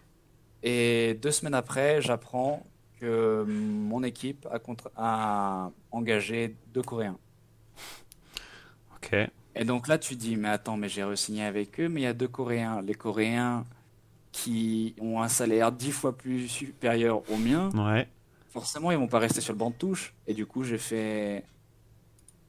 et 0.63 1.17
deux 1.21 1.31
semaines 1.31 1.53
après, 1.53 2.01
j'apprends 2.01 2.65
que 2.99 3.43
mon 3.47 4.03
équipe 4.03 4.47
a, 4.51 4.59
a, 4.95 5.71
engagé 5.91 6.55
deux 6.73 6.83
Coréens. 6.83 7.17
Ok. 8.95 9.15
Et 9.55 9.65
donc 9.65 9.87
là, 9.87 9.97
tu 9.97 10.15
dis, 10.15 10.37
mais 10.37 10.49
attends, 10.49 10.77
mais 10.77 10.87
j'ai 10.87 11.03
re-signé 11.03 11.43
avec 11.43 11.79
eux, 11.79 11.89
mais 11.89 12.01
il 12.01 12.03
y 12.03 12.07
a 12.07 12.13
deux 12.13 12.27
Coréens. 12.27 12.81
Les 12.81 12.93
Coréens 12.93 13.65
qui 14.31 14.95
ont 15.01 15.21
un 15.21 15.27
salaire 15.27 15.71
dix 15.71 15.91
fois 15.91 16.15
plus 16.15 16.47
supérieur 16.47 17.29
au 17.29 17.37
mien. 17.37 17.69
Ouais. 17.73 18.07
Forcément, 18.51 18.91
ils 18.91 18.97
vont 18.97 19.07
pas 19.07 19.19
rester 19.19 19.41
sur 19.41 19.53
le 19.53 19.59
banc 19.59 19.69
de 19.69 19.75
touche. 19.75 20.13
Et 20.27 20.33
du 20.33 20.45
coup, 20.45 20.63
j'ai 20.63 20.77
fait 20.77 21.43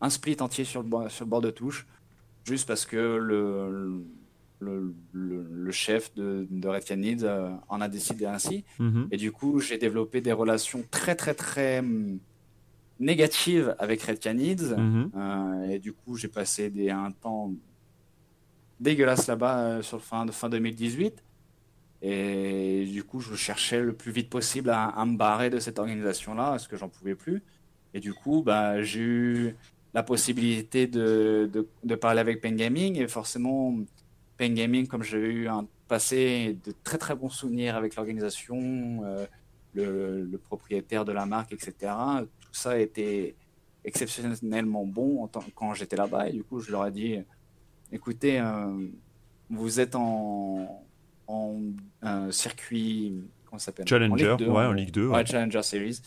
un 0.00 0.10
split 0.10 0.36
entier 0.40 0.64
sur 0.64 0.82
le, 0.82 1.08
sur 1.08 1.24
le 1.24 1.30
bord 1.30 1.40
de 1.40 1.50
touche, 1.50 1.86
juste 2.44 2.66
parce 2.66 2.84
que 2.86 2.96
le 2.96 4.04
le, 4.62 5.70
chef 5.70 6.14
de, 6.14 6.46
de 6.50 6.68
Red 6.68 6.84
Canids 6.84 7.24
euh, 7.24 7.50
en 7.68 7.80
a 7.80 7.88
décidé 7.88 8.26
ainsi. 8.26 8.64
Mhm. 8.78 9.08
Et 9.10 9.16
du 9.16 9.32
coup, 9.32 9.60
j'ai 9.60 9.78
développé 9.78 10.20
des 10.20 10.32
relations 10.32 10.84
très, 10.90 11.14
très, 11.14 11.34
très 11.34 11.80
hum, 11.80 12.18
négatives 13.00 13.74
avec 13.78 14.02
Red 14.02 14.18
Canids. 14.18 14.74
Mhm. 14.76 15.10
Euh, 15.16 15.70
et 15.70 15.78
du 15.78 15.92
coup, 15.92 16.16
j'ai 16.16 16.28
passé 16.28 16.70
des, 16.70 16.90
un 16.90 17.10
temps 17.10 17.52
dégueulasse 18.80 19.26
là-bas 19.26 19.58
euh, 19.58 19.82
sur 19.82 19.96
le 19.96 20.02
fin, 20.02 20.26
fin 20.28 20.48
2018. 20.48 21.22
Et 22.02 22.84
du 22.86 23.04
coup, 23.04 23.20
je 23.20 23.36
cherchais 23.36 23.80
le 23.80 23.92
plus 23.92 24.10
vite 24.10 24.28
possible 24.28 24.70
à, 24.70 25.04
me 25.06 25.16
barrer 25.16 25.50
de 25.50 25.60
cette 25.60 25.78
organisation-là, 25.78 26.50
parce 26.50 26.66
que 26.66 26.76
j'en 26.76 26.88
pouvais 26.88 27.14
plus. 27.14 27.42
Et 27.94 28.00
du 28.00 28.12
coup, 28.12 28.42
bah, 28.42 28.82
j'ai 28.82 29.00
eu 29.00 29.56
la 29.94 30.02
possibilité 30.02 30.88
de, 30.88 31.48
de, 31.84 31.94
parler 31.94 32.20
avec 32.20 32.40
Pen 32.40 32.56
Gaming. 32.56 32.96
Et 32.96 33.06
forcément, 33.06 33.76
Pain 34.36 34.52
Gaming, 34.52 34.88
comme 34.88 35.04
j'ai 35.04 35.18
eu 35.18 35.48
un 35.48 35.66
passé 35.86 36.56
de 36.64 36.74
très 36.82 36.98
très 36.98 37.14
bons 37.14 37.28
souvenirs 37.28 37.76
avec 37.76 37.94
l'organisation, 37.94 39.02
euh, 39.04 39.26
le, 39.74 40.38
propriétaire 40.38 41.04
de 41.04 41.12
la 41.12 41.24
marque, 41.26 41.52
etc. 41.52 41.92
Tout 42.40 42.52
ça 42.52 42.78
été 42.78 43.36
exceptionnellement 43.84 44.86
bon 44.86 45.28
quand 45.54 45.74
j'étais 45.74 45.96
là-bas. 45.96 46.30
Et 46.30 46.32
du 46.32 46.42
coup, 46.42 46.58
je 46.58 46.72
leur 46.72 46.86
ai 46.86 46.90
dit, 46.90 47.18
écoutez, 47.92 48.40
euh, 48.40 48.88
vous 49.50 49.78
êtes 49.78 49.94
en, 49.94 50.82
en 51.32 52.30
circuit, 52.30 53.24
comment 53.46 53.58
s'appelle? 53.58 53.88
Challenger, 53.88 54.30
en 54.30 54.36
Ligue 54.36 54.46
2, 54.46 54.52
ouais, 54.52 54.64
en 54.64 54.72
Ligue 54.72 54.90
2. 54.90 55.08
Ouais. 55.08 55.26
Challenger 55.26 55.62
Series. 55.62 56.00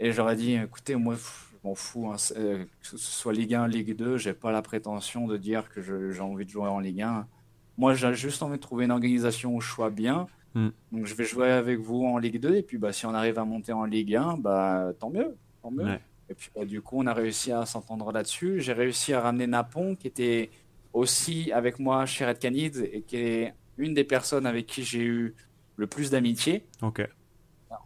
Et 0.00 0.10
ai 0.10 0.36
dit, 0.36 0.54
écoutez, 0.54 0.94
moi, 0.96 1.16
je 1.16 1.68
m'en 1.68 1.74
fous, 1.74 2.08
hein, 2.08 2.16
euh, 2.36 2.64
que 2.64 2.86
ce 2.86 2.96
soit 2.96 3.32
Ligue 3.32 3.54
1, 3.54 3.66
Ligue 3.66 3.96
2, 3.96 4.16
j'ai 4.16 4.32
pas 4.32 4.52
la 4.52 4.62
prétention 4.62 5.26
de 5.26 5.36
dire 5.36 5.68
que 5.70 5.82
j'ai 5.82 6.20
envie 6.20 6.44
de 6.44 6.50
jouer 6.50 6.68
en 6.68 6.78
Ligue 6.78 7.02
1 7.02 7.26
moi, 7.78 7.94
j'ai 7.94 8.12
juste 8.12 8.42
envie 8.42 8.56
de 8.56 8.60
trouver 8.60 8.84
une 8.86 8.90
organisation 8.90 9.54
où 9.54 9.60
je 9.60 9.70
sois 9.70 9.88
bien. 9.88 10.26
Hmm. 10.54 10.70
Donc, 10.90 11.06
je 11.06 11.14
vais 11.14 11.24
jouer 11.24 11.52
avec 11.52 11.78
vous 11.78 12.04
en 12.04 12.18
Ligue 12.18 12.40
2. 12.40 12.56
Et 12.56 12.62
puis, 12.62 12.76
bah, 12.76 12.92
si 12.92 13.06
on 13.06 13.14
arrive 13.14 13.38
à 13.38 13.44
monter 13.44 13.72
en 13.72 13.84
Ligue 13.84 14.16
1, 14.16 14.36
bah, 14.38 14.92
tant 14.98 15.10
mieux. 15.10 15.36
Tant 15.62 15.70
mieux. 15.70 15.86
Et 16.28 16.34
puis, 16.34 16.50
bah, 16.54 16.64
du 16.64 16.82
coup, 16.82 16.96
on 16.98 17.06
a 17.06 17.14
réussi 17.14 17.52
à 17.52 17.64
s'entendre 17.66 18.10
là-dessus. 18.10 18.60
J'ai 18.60 18.72
réussi 18.72 19.14
à 19.14 19.20
ramener 19.20 19.46
Napon, 19.46 19.94
qui 19.94 20.08
était 20.08 20.50
aussi 20.92 21.52
avec 21.52 21.78
moi 21.78 22.04
chez 22.04 22.26
Red 22.26 22.40
Canids 22.40 22.80
et 22.92 23.02
qui 23.02 23.16
est 23.16 23.54
une 23.78 23.94
des 23.94 24.04
personnes 24.04 24.44
avec 24.46 24.66
qui 24.66 24.82
j'ai 24.82 25.02
eu 25.02 25.34
le 25.76 25.86
plus 25.86 26.10
d'amitié 26.10 26.64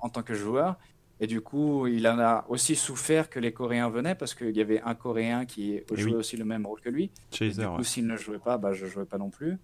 en 0.01 0.09
tant 0.09 0.23
que 0.23 0.35
joueur. 0.35 0.77
Et 1.21 1.27
du 1.29 1.41
coup, 1.41 1.87
il 1.87 2.09
en 2.09 2.19
a 2.19 2.45
aussi 2.49 2.75
souffert 2.75 3.31
que 3.31 3.39
les 3.39 3.53
Coréens 3.53 3.89
venaient 3.91 4.17
parce 4.17 4.35
qu'il 4.35 4.57
y 4.57 4.61
avait 4.61 4.81
un 4.81 4.95
Coréen 4.97 5.45
qui 5.45 5.75
Eh 5.89 5.97
jouait 5.97 6.15
aussi 6.15 6.37
le 6.37 6.45
même 6.45 6.67
rôle 6.67 6.81
que 6.81 6.89
lui. 6.89 7.11
Chaser, 7.31 7.61
du 7.63 7.67
coup, 7.69 7.77
ouais. 7.77 7.85
s'il 7.85 8.07
ne 8.09 8.17
jouait 8.17 8.41
pas, 8.41 8.59
bah, 8.59 8.73
je 8.73 8.87
jouais 8.87 9.05
pas 9.05 9.19
non 9.19 9.31
plus. 9.31 9.57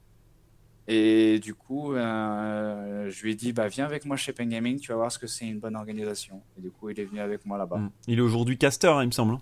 Et 0.87 1.39
du 1.41 1.55
coup, 1.55 1.95
euh, 1.95 3.11
je 3.11 3.23
lui 3.23 3.33
ai 3.33 3.35
dit, 3.35 3.53
bah, 3.53 3.67
viens 3.69 3.85
avec 3.87 4.05
moi 4.05 4.17
chez 4.17 4.33
Pen 4.33 4.49
Gaming, 4.49 4.79
tu 4.79 4.89
vas 4.89 4.95
voir 4.97 5.11
ce 5.13 5.19
que 5.19 5.27
c'est 5.27 5.47
une 5.47 5.59
bonne 5.59 5.75
organisation. 5.77 6.41
Et 6.57 6.63
du 6.63 6.71
coup, 6.71 6.91
il 6.91 7.01
est 7.01 7.05
venu 7.05 7.21
avec 7.21 7.45
moi 7.45 7.59
là-bas. 7.59 7.77
Mm. 7.79 7.91
Il 8.07 8.19
est 8.19 8.23
aujourd'hui 8.23 8.57
caster, 8.57 8.87
hein, 8.89 9.03
il 9.03 9.07
me 9.07 9.13
semble. 9.13 9.35
hein. 9.35 9.41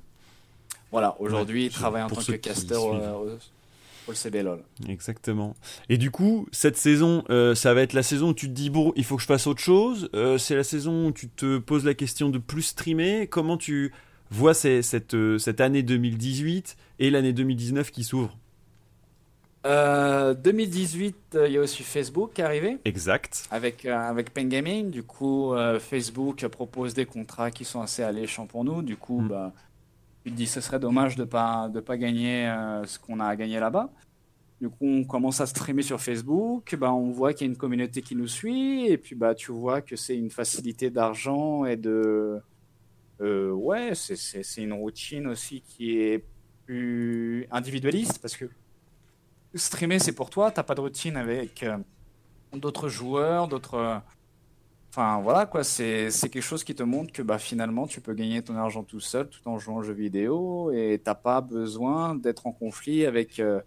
Voilà, 0.90 1.20
aujourd'hui, 1.20 1.62
Ouais, 1.62 1.66
il 1.66 1.72
travaille 1.72 2.02
en 2.02 2.08
tant 2.08 2.22
que 2.22 2.32
caster. 2.32 2.74
CBLOL. 4.14 4.62
Exactement. 4.88 5.54
Et 5.88 5.98
du 5.98 6.10
coup, 6.10 6.46
cette 6.52 6.76
saison, 6.76 7.24
euh, 7.30 7.54
ça 7.54 7.74
va 7.74 7.82
être 7.82 7.92
la 7.92 8.02
saison 8.02 8.28
où 8.30 8.34
tu 8.34 8.46
te 8.48 8.52
dis, 8.52 8.70
bon, 8.70 8.92
il 8.96 9.04
faut 9.04 9.16
que 9.16 9.22
je 9.22 9.26
fasse 9.26 9.46
autre 9.46 9.60
chose. 9.62 10.08
Euh, 10.14 10.38
c'est 10.38 10.54
la 10.56 10.64
saison 10.64 11.08
où 11.08 11.12
tu 11.12 11.28
te 11.28 11.58
poses 11.58 11.84
la 11.84 11.94
question 11.94 12.28
de 12.28 12.38
plus 12.38 12.62
streamer. 12.62 13.26
Comment 13.26 13.56
tu 13.56 13.92
vois 14.30 14.54
ces- 14.54 14.82
cette, 14.82 15.14
euh, 15.14 15.38
cette 15.38 15.60
année 15.60 15.82
2018 15.82 16.76
et 16.98 17.10
l'année 17.10 17.32
2019 17.32 17.90
qui 17.90 18.04
s'ouvre? 18.04 18.36
Euh, 19.66 20.32
2018, 20.34 21.16
euh, 21.34 21.48
il 21.48 21.54
y 21.54 21.56
a 21.58 21.60
aussi 21.60 21.82
Facebook 21.82 22.30
qui 22.34 22.40
est 22.40 22.44
arrivé 22.44 22.78
Exact. 22.84 23.46
avec, 23.50 23.84
euh, 23.84 23.96
avec 23.96 24.32
Pen 24.32 24.48
Gaming. 24.48 24.90
Du 24.90 25.02
coup, 25.02 25.52
Facebook 25.80 26.46
propose 26.46 26.94
des 26.94 27.04
contrats 27.04 27.50
qui 27.50 27.64
sont 27.64 27.80
assez 27.80 28.02
alléchants 28.04 28.46
pour 28.46 28.62
nous. 28.64 28.82
Du 28.82 28.96
coup, 28.96 29.22
Mm. 29.22 29.28
bah, 29.28 29.52
tu 30.26 30.32
te 30.32 30.36
dis 30.36 30.48
ce 30.48 30.60
serait 30.60 30.80
dommage 30.80 31.14
de 31.14 31.22
pas 31.22 31.68
de 31.68 31.78
pas 31.78 31.96
gagner 31.96 32.48
euh, 32.48 32.84
ce 32.84 32.98
qu'on 32.98 33.20
a 33.20 33.26
à 33.26 33.36
gagner 33.36 33.60
là-bas. 33.60 33.90
Du 34.60 34.68
coup, 34.68 34.86
on 34.86 35.04
commence 35.04 35.40
à 35.40 35.46
streamer 35.46 35.82
sur 35.82 36.00
Facebook. 36.00 36.74
Bah, 36.76 36.92
on 36.92 37.10
voit 37.12 37.32
qu'il 37.32 37.46
y 37.46 37.48
a 37.48 37.52
une 37.52 37.56
communauté 37.58 38.02
qui 38.02 38.16
nous 38.16 38.26
suit. 38.26 38.86
Et 38.88 38.98
puis, 38.98 39.14
bah, 39.14 39.36
tu 39.36 39.52
vois 39.52 39.82
que 39.82 39.94
c'est 39.94 40.16
une 40.16 40.30
facilité 40.30 40.90
d'argent 40.90 41.64
et 41.64 41.76
de. 41.76 42.40
euh, 43.20 43.52
ouais, 43.52 43.94
c'est- 43.94 44.56
une 44.60 44.72
routine 44.72 45.28
aussi 45.28 45.60
qui 45.60 45.96
est 45.98 46.24
plus 46.64 47.46
individualiste 47.52 48.18
parce 48.20 48.36
que 48.36 48.46
streamer, 49.54 50.00
c'est 50.00 50.12
pour 50.12 50.28
toi. 50.30 50.50
T'as 50.50 50.64
pas 50.64 50.74
de 50.74 50.80
routine 50.80 51.16
avec 51.16 51.62
euh, 51.62 51.78
d'autres 52.52 52.88
joueurs, 52.88 53.46
d'autres. 53.46 54.02
Enfin 54.98 55.20
voilà 55.20 55.44
quoi, 55.44 55.62
c'est 55.62 56.08
quelque 56.22 56.40
chose 56.40 56.64
qui 56.64 56.74
te 56.74 56.82
montre 56.82 57.12
que 57.12 57.20
bah, 57.20 57.36
finalement 57.36 57.86
tu 57.86 58.00
peux 58.00 58.14
gagner 58.14 58.40
ton 58.42 58.56
argent 58.56 58.82
tout 58.82 58.98
seul 58.98 59.28
tout 59.28 59.46
en 59.46 59.58
jouant 59.58 59.76
aux 59.76 59.82
jeux 59.82 59.92
vidéo 59.92 60.72
et 60.72 60.98
t'as 61.04 61.14
pas 61.14 61.42
besoin 61.42 62.14
d'être 62.14 62.46
en 62.46 62.52
conflit 62.52 63.04
avec 63.04 63.38
euh, 63.38 63.60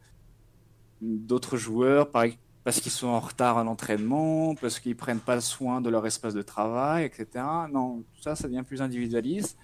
d'autres 1.02 1.56
joueurs 1.56 2.10
par- 2.10 2.26
parce 2.64 2.80
qu'ils 2.82 2.92
sont 2.92 3.10
en 3.10 3.20
retard 3.20 3.60
à 3.60 3.64
l'entraînement, 3.64 4.56
parce 4.56 4.80
qu'ils 4.80 4.96
prennent 4.96 5.20
pas 5.20 5.40
soin 5.40 5.82
de 5.82 5.90
leur 5.92 6.08
espace 6.08 6.34
de 6.34 6.42
travail, 6.42 7.06
etc. 7.06 7.46
Non, 7.72 8.00
tout 8.16 8.22
ça, 8.24 8.36
ça 8.36 8.48
devient 8.48 8.64
plus 8.64 8.82
individualiste. 8.82 9.56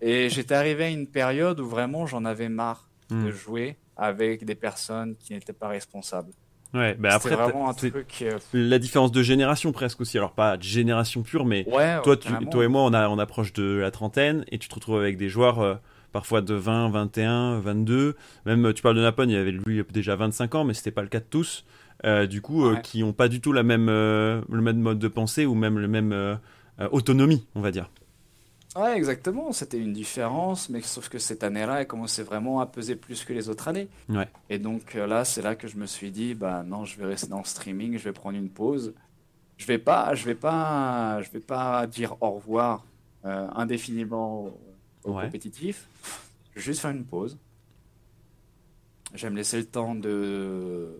Et 0.00 0.28
j'étais 0.30 0.54
arrivé 0.54 0.84
à 0.84 0.88
une 0.88 1.08
période 1.08 1.58
où 1.58 1.66
vraiment 1.66 2.06
j'en 2.06 2.24
avais 2.24 2.48
marre 2.48 2.88
de 3.24 3.30
jouer 3.32 3.76
avec 3.96 4.44
des 4.44 4.54
personnes 4.54 5.16
qui 5.16 5.32
n'étaient 5.34 5.52
pas 5.52 5.68
responsables. 5.68 6.32
Ouais, 6.74 6.96
bah 6.98 7.10
après, 7.12 7.34
vraiment 7.36 7.68
un 7.68 7.74
truc. 7.74 7.94
euh, 8.22 8.38
la 8.54 8.78
différence 8.78 9.12
de 9.12 9.22
génération 9.22 9.72
presque 9.72 10.00
aussi. 10.00 10.16
Alors, 10.16 10.32
pas 10.32 10.56
de 10.56 10.62
génération 10.62 11.22
pure, 11.22 11.44
mais 11.44 11.66
Ouais, 11.68 12.00
toi, 12.02 12.16
tu, 12.16 12.32
toi 12.50 12.64
et 12.64 12.68
moi, 12.68 12.82
on, 12.82 12.94
a, 12.94 13.08
on 13.08 13.18
approche 13.18 13.52
de 13.52 13.76
la 13.76 13.90
trentaine 13.90 14.44
et 14.50 14.58
tu 14.58 14.68
te 14.68 14.74
retrouves 14.74 14.98
avec 14.98 15.18
des 15.18 15.28
joueurs 15.28 15.60
euh, 15.60 15.74
parfois 16.12 16.40
de 16.40 16.54
20, 16.54 16.90
21, 16.90 17.58
22. 17.60 18.16
Même, 18.46 18.66
euh, 18.66 18.72
tu 18.72 18.82
parles 18.82 18.96
de 18.96 19.02
Napone, 19.02 19.28
il 19.30 19.36
avait 19.36 19.50
lui 19.52 19.82
déjà 19.92 20.16
25 20.16 20.54
ans, 20.54 20.64
mais 20.64 20.72
c'était 20.74 20.90
pas 20.90 21.02
le 21.02 21.08
cas 21.08 21.20
de 21.20 21.26
tous. 21.28 21.64
Euh, 22.04 22.26
du 22.26 22.40
coup, 22.40 22.66
euh, 22.66 22.76
qui 22.76 23.02
ont 23.04 23.12
pas 23.12 23.28
du 23.28 23.40
tout 23.40 23.52
la 23.52 23.62
même, 23.62 23.86
le 23.88 24.42
même 24.48 24.78
mode 24.80 24.98
de 24.98 25.08
pensée 25.08 25.44
ou 25.46 25.54
même 25.54 25.78
le 25.78 25.88
même 25.88 26.38
autonomie, 26.90 27.46
on 27.54 27.60
va 27.60 27.70
dire. 27.70 27.90
Ouais, 28.74 28.96
exactement. 28.96 29.52
C'était 29.52 29.78
une 29.78 29.92
différence, 29.92 30.70
mais 30.70 30.80
sauf 30.80 31.08
que 31.10 31.18
cette 31.18 31.44
année-là, 31.44 31.80
elle 31.82 31.86
commençait 31.86 32.22
vraiment 32.22 32.60
à 32.60 32.66
peser 32.66 32.96
plus 32.96 33.22
que 33.24 33.32
les 33.34 33.48
autres 33.50 33.68
années. 33.68 33.88
Ouais. 34.08 34.28
Et 34.48 34.58
donc 34.58 34.96
euh, 34.96 35.06
là, 35.06 35.24
c'est 35.26 35.42
là 35.42 35.54
que 35.56 35.68
je 35.68 35.76
me 35.76 35.84
suis 35.86 36.10
dit, 36.10 36.34
bah 36.34 36.62
non, 36.62 36.84
je 36.86 36.96
vais 36.98 37.04
rester 37.06 37.26
dans 37.26 37.38
le 37.38 37.44
streaming, 37.44 37.98
je 37.98 38.04
vais 38.04 38.12
prendre 38.12 38.38
une 38.38 38.48
pause. 38.48 38.94
Je 39.58 39.66
vais 39.66 39.78
pas, 39.78 40.14
je 40.14 40.24
vais 40.24 40.34
pas, 40.34 41.20
je 41.22 41.30
vais 41.30 41.40
pas 41.40 41.86
dire 41.86 42.16
au 42.22 42.30
revoir 42.30 42.84
euh, 43.24 43.46
indéfiniment 43.54 44.44
au, 44.44 44.58
Ouais. 45.04 45.24
compétitif. 45.24 45.88
Je 46.52 46.60
vais 46.60 46.64
juste 46.64 46.80
faire 46.80 46.92
une 46.92 47.04
pause. 47.04 47.36
Je 49.14 49.26
vais 49.26 49.30
me 49.30 49.36
laisser 49.36 49.58
le 49.58 49.66
temps 49.66 49.94
de, 49.96 50.96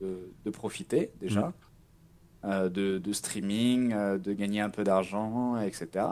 de, 0.00 0.32
de 0.44 0.50
profiter 0.50 1.12
déjà, 1.20 1.52
euh, 2.44 2.68
de, 2.68 2.98
de 2.98 3.12
streaming, 3.12 3.92
euh, 3.92 4.18
de 4.18 4.32
gagner 4.32 4.60
un 4.60 4.70
peu 4.70 4.82
d'argent, 4.82 5.60
etc. 5.60 6.06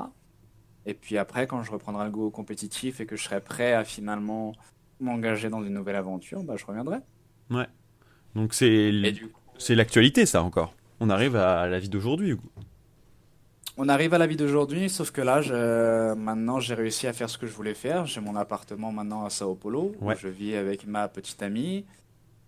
Et 0.86 0.94
puis 0.94 1.16
après, 1.18 1.46
quand 1.46 1.62
je 1.62 1.70
reprendrai 1.70 2.04
le 2.06 2.10
goût 2.10 2.30
compétitif 2.30 3.00
et 3.00 3.06
que 3.06 3.16
je 3.16 3.22
serai 3.24 3.40
prêt 3.40 3.72
à 3.72 3.84
finalement 3.84 4.52
m'engager 5.00 5.48
dans 5.48 5.62
une 5.62 5.74
nouvelle 5.74 5.96
aventure, 5.96 6.42
bah, 6.42 6.54
je 6.56 6.64
reviendrai. 6.66 6.98
Donc, 8.34 8.54
c'est 8.54 8.90
l'actualité, 9.74 10.26
ça 10.26 10.42
encore. 10.42 10.74
On 11.00 11.10
arrive 11.10 11.36
à 11.36 11.66
la 11.68 11.78
vie 11.78 11.88
d'aujourd'hui. 11.88 12.36
On 13.78 13.88
arrive 13.88 14.12
à 14.14 14.18
la 14.18 14.26
vie 14.26 14.36
d'aujourd'hui, 14.36 14.90
sauf 14.90 15.10
que 15.12 15.20
là, 15.22 15.40
je- 15.40 16.14
maintenant, 16.14 16.60
j'ai 16.60 16.74
réussi 16.74 17.06
à 17.06 17.12
faire 17.12 17.30
ce 17.30 17.38
que 17.38 17.46
je 17.46 17.52
voulais 17.52 17.74
faire. 17.74 18.04
J'ai 18.06 18.20
mon 18.20 18.36
appartement 18.36 18.92
maintenant 18.92 19.24
à 19.24 19.30
Sao 19.30 19.54
Paulo, 19.54 19.94
où 20.00 20.08
Ouais. 20.08 20.16
je 20.18 20.28
vis 20.28 20.54
avec 20.56 20.86
ma 20.86 21.08
petite 21.08 21.42
amie. 21.42 21.84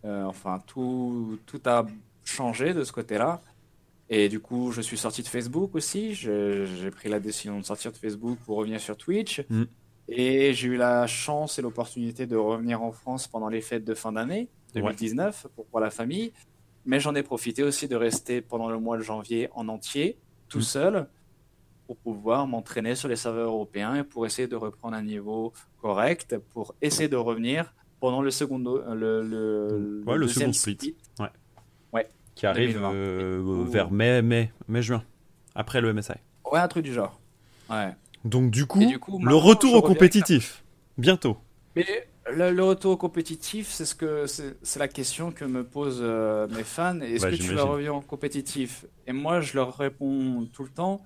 Euh, 0.04 0.24
enfin, 0.24 0.62
tout, 0.66 1.38
tout 1.46 1.60
a 1.64 1.86
changé 2.24 2.74
de 2.74 2.84
ce 2.84 2.92
côté-là. 2.92 3.40
Et 4.10 4.28
du 4.28 4.38
coup, 4.40 4.70
je 4.70 4.80
suis 4.82 4.98
sorti 4.98 5.22
de 5.22 5.28
Facebook 5.28 5.74
aussi. 5.74 6.14
J'ai 6.14 6.90
pris 6.90 7.08
la 7.08 7.20
décision 7.20 7.58
de 7.58 7.64
sortir 7.64 7.90
de 7.92 7.96
Facebook 7.96 8.38
pour 8.44 8.56
revenir 8.58 8.80
sur 8.80 8.96
Twitch. 8.96 9.42
Mm. 9.48 9.62
Et 10.08 10.52
j'ai 10.52 10.68
eu 10.68 10.76
la 10.76 11.06
chance 11.06 11.58
et 11.58 11.62
l'opportunité 11.62 12.26
de 12.26 12.36
revenir 12.36 12.82
en 12.82 12.92
France 12.92 13.26
pendant 13.26 13.48
les 13.48 13.62
fêtes 13.62 13.84
de 13.84 13.94
fin 13.94 14.12
d'année 14.12 14.48
Ouais. 14.74 14.80
2019 14.82 15.46
pour 15.54 15.66
voir 15.70 15.82
la 15.82 15.90
famille. 15.90 16.32
Mais 16.84 17.00
j'en 17.00 17.14
ai 17.14 17.22
profité 17.22 17.62
aussi 17.62 17.88
de 17.88 17.96
rester 17.96 18.40
pendant 18.42 18.68
le 18.68 18.78
mois 18.78 18.98
de 18.98 19.02
janvier 19.02 19.48
en 19.54 19.68
entier, 19.68 20.18
tout 20.48 20.58
Mm. 20.58 20.62
seul, 20.62 21.08
pour 21.86 21.96
pouvoir 21.96 22.46
m'entraîner 22.46 22.94
sur 22.96 23.08
les 23.08 23.16
serveurs 23.16 23.48
européens 23.52 23.94
et 23.94 24.04
pour 24.04 24.26
essayer 24.26 24.48
de 24.48 24.56
reprendre 24.56 24.94
un 24.96 25.02
niveau 25.02 25.52
correct, 25.80 26.36
pour 26.52 26.74
essayer 26.82 27.08
de 27.08 27.16
revenir 27.16 27.72
pendant 28.00 28.20
le 28.20 28.30
second, 28.30 28.58
le, 28.58 29.22
le, 29.22 30.02
Ouais, 30.06 30.18
le 30.18 30.28
second 30.28 30.52
split. 30.52 30.94
Ouais. 31.20 31.28
Qui 32.34 32.46
arrive 32.46 32.72
2020. 32.74 32.92
euh, 32.94 33.64
vers 33.68 33.90
mai, 33.90 34.22
mai, 34.22 34.52
mai, 34.68 34.82
juin. 34.82 35.02
Après 35.54 35.80
le 35.80 35.92
MSI. 35.92 36.12
Ouais, 36.50 36.58
un 36.58 36.68
truc 36.68 36.84
du 36.84 36.92
genre. 36.92 37.20
Ouais. 37.70 37.94
Donc, 38.24 38.50
du 38.50 38.66
coup, 38.66 38.80
Et 38.82 38.86
du 38.86 38.98
coup, 38.98 39.20
le 39.22 39.34
retour 39.34 39.74
au 39.74 39.82
compétitif. 39.82 40.64
Bientôt. 40.98 41.36
Mais 41.76 41.86
le, 42.32 42.50
le 42.50 42.64
retour 42.64 42.96
compétitif, 42.98 43.68
c'est 43.70 43.84
ce 43.84 43.94
que 43.94 44.26
c'est 44.26 44.78
la 44.78 44.88
question 44.88 45.30
que 45.30 45.44
me 45.44 45.62
posent 45.64 46.00
euh, 46.02 46.46
mes 46.48 46.62
fans. 46.64 47.00
Est-ce 47.00 47.24
Ouais, 47.26 47.32
que 47.32 47.36
tu 47.36 47.52
vas 47.54 47.64
revenir 47.64 47.94
en 47.94 48.00
compétitif? 48.00 48.86
Et 49.06 49.12
moi, 49.12 49.40
je 49.40 49.54
leur 49.56 49.76
réponds 49.76 50.46
tout 50.52 50.62
le 50.64 50.70
temps. 50.70 51.02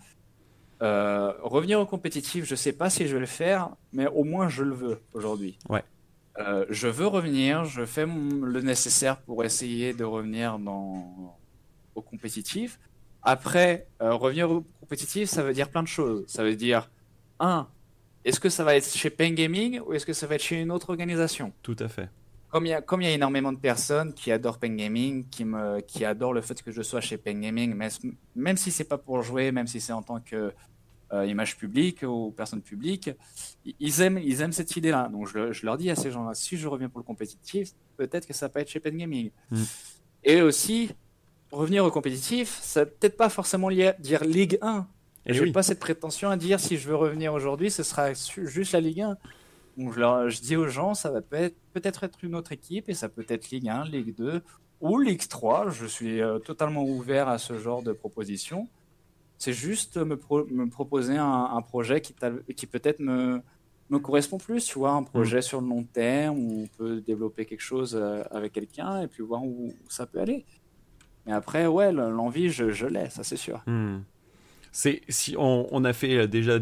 euh, 0.82 1.32
revenir 1.42 1.80
au 1.80 1.86
compétitif, 1.86 2.44
je 2.44 2.55
sais 2.55 2.72
pas 2.72 2.88
si 2.88 3.06
je 3.09 3.14
vais 3.14 3.20
le 3.20 3.26
faire, 3.26 3.70
mais 3.92 4.06
au 4.06 4.22
moins 4.24 4.48
je 4.48 4.62
le 4.62 4.74
veux 4.74 5.00
aujourd'hui. 5.12 5.59
Ouais. 5.68 5.82
Euh, 6.39 6.65
je 6.70 6.89
veux 6.89 7.06
revenir, 7.06 7.65
je 7.65 7.85
fais 7.85 8.06
le 8.06 8.60
nécessaire 8.60 9.19
pour 9.19 9.44
essayer 9.44 9.93
de 9.93 10.05
revenir 10.05 10.59
dans, 10.59 11.36
au 11.94 12.02
compétitif. 12.02 12.78
Après, 13.23 13.89
euh, 14.01 14.15
revenir 14.15 14.51
au 14.51 14.65
compétitif, 14.81 15.28
ça 15.28 15.43
veut 15.43 15.52
dire 15.52 15.69
plein 15.69 15.82
de 15.82 15.89
choses. 15.89 16.24
Ça 16.28 16.44
veut 16.44 16.55
dire, 16.55 16.90
un, 17.40 17.69
est-ce 18.24 18.39
que 18.39 18.48
ça 18.48 18.62
va 18.62 18.77
être 18.77 18.89
chez 18.89 19.10
Pen 19.10 19.35
Gaming 19.35 19.81
ou 19.81 19.94
est-ce 19.94 20.06
que 20.06 20.12
ça 20.12 20.27
va 20.27 20.36
être 20.36 20.43
chez 20.43 20.60
une 20.60 20.70
autre 20.70 20.90
organisation? 20.90 21.52
Tout 21.62 21.77
à 21.81 21.89
fait. 21.89 22.09
comme 22.51 22.66
il, 22.66 22.69
y 22.69 22.70
y 22.70 23.06
a 23.06 23.10
énormément 23.10 23.52
de 23.52 23.59
personnes 23.59 24.15
qui 24.15 24.31
adorent 24.31 24.59
Pen 24.59 24.77
Gaming, 24.77 25.28
qui, 25.28 25.44
me, 25.44 25.81
qui 25.81 26.05
adorent 26.05 26.35
le 26.35 26.40
fait 26.40 26.62
que 26.62 26.70
je 26.70 26.82
sois 26.82 27.01
chez 27.01 27.19
Pen 27.19 27.40
Gaming, 27.40 27.74
mais, 27.74 27.89
même 28.36 28.56
si 28.56 28.70
c'est 28.70 28.85
pas 28.85 28.98
pour 28.98 29.23
jouer, 29.23 29.51
même 29.51 29.66
si 29.66 29.81
c'est 29.81 29.93
en 29.93 30.02
tant 30.02 30.20
que 30.20 30.52
euh, 31.12 31.26
image 31.26 31.56
publique 31.56 32.02
ou 32.02 32.32
personne 32.36 32.60
publique, 32.62 33.10
i- 33.64 33.74
ils 33.80 34.01
aiment, 34.02 34.18
ils 34.18 34.40
aiment 34.43 34.52
cette 34.52 34.76
idée-là. 34.76 35.09
Donc 35.10 35.28
je, 35.28 35.52
je 35.52 35.64
leur 35.66 35.76
dis 35.78 35.90
à 35.90 35.97
ces 35.97 36.10
gens-là, 36.10 36.35
si 36.35 36.56
je 36.56 36.68
reviens 36.68 36.89
pour 36.89 36.98
le 37.01 37.05
compétitif, 37.05 37.70
peut-être 37.97 38.26
que 38.26 38.35
ça 38.35 38.48
peut 38.48 38.60
être 38.60 38.68
chez 38.70 38.80
Pen 38.80 38.97
Gaming. 38.97 39.30
Mm. 39.51 39.62
Et 40.24 40.43
aussi, 40.43 40.90
revenir 41.51 41.85
au 41.85 41.90
compétitif, 41.90 42.59
ça 42.60 42.85
peut-être 42.85 43.16
pas 43.16 43.28
forcément 43.28 43.68
lier- 43.68 43.94
dire 44.01 44.24
Ligue 44.24 44.59
1. 44.62 44.86
Et 45.26 45.35
Je 45.35 45.40
oui. 45.43 45.47
n'ai 45.48 45.52
pas 45.52 45.62
cette 45.62 45.80
prétention 45.80 46.30
à 46.30 46.36
dire 46.36 46.59
si 46.60 46.76
je 46.76 46.89
veux 46.89 46.97
revenir 46.97 47.32
aujourd'hui, 47.35 47.70
ce 47.70 47.82
sera 47.82 48.12
juste 48.14 48.72
la 48.72 48.80
Ligue 48.80 49.02
1. 49.02 49.16
Donc 49.76 49.94
je, 49.94 50.01
leur- 50.01 50.28
je 50.28 50.40
dis 50.40 50.56
aux 50.56 50.68
gens, 50.68 50.94
ça 50.94 51.10
va 51.10 51.20
peut 51.22 51.36
être, 51.36 51.56
peut-être 51.72 52.05
être 52.05 52.18
une 52.24 52.35
autre 52.35 52.52
équipe 52.52 52.89
et 52.89 52.94
ça 52.94 53.09
peut 53.09 53.24
être 53.28 53.51
Ligue 53.51 53.68
1, 53.68 53.85
Ligue 53.85 54.14
2 54.16 54.43
ou 54.80 54.98
Ligue 54.98 55.26
3. 55.28 55.70
Je 55.70 55.86
suis 55.86 56.20
euh, 56.20 56.39
totalement 56.39 56.82
ouvert 56.85 57.28
à 57.28 57.39
ce 57.39 57.59
genre 57.59 57.82
de 57.82 57.93
proposition. 57.93 58.68
C'est 59.39 59.52
juste 59.52 59.97
me, 59.97 60.16
pro- 60.16 60.47
me 60.47 60.69
proposer 60.69 61.16
un, 61.16 61.51
un 61.52 61.62
projet 61.62 62.01
qui, 62.01 62.12
peut-être 62.66 62.98
me, 62.98 63.40
me 63.89 63.98
correspond 63.98 64.36
plus, 64.36 64.65
tu 64.65 64.78
vois, 64.78 64.90
un 64.90 65.05
projet 65.05 65.43
sur 65.43 65.60
le 65.60 65.69
long 65.69 65.85
terme 65.85 66.39
où 66.39 66.62
on 66.65 66.66
peut 66.77 67.01
développer 67.01 67.47
quelque 67.47 67.60
chose 67.60 67.94
euh, 67.94 68.24
avec 68.32 68.52
quelqu'un 68.52 69.02
et 69.02 69.06
puis 69.06 69.23
voir 69.23 69.44
où, 69.44 69.73
ça 69.89 70.06
peut 70.06 70.20
aller. 70.20 70.44
Mais 71.24 71.32
après, 71.32 71.66
ouais, 71.66 71.93
l'envie, 71.93 72.51
je, 72.51 72.70
je 72.70 72.86
l'ai, 72.86 73.10
ça 73.10 73.23
c'est 73.23 73.36
sûr. 73.36 73.62
C'est 74.73 75.02
si 75.09 75.36
on, 75.39 75.85
a 75.85 75.93
fait 75.93 76.27
déjà 76.27 76.59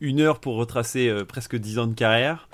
une 0.00 0.20
heure 0.20 0.38
pour 0.40 0.56
retracer 0.56 1.12
presque 1.26 1.56
dix 1.56 1.78
ans 1.78 1.86
de 1.86 1.94
carrière. 1.94 2.48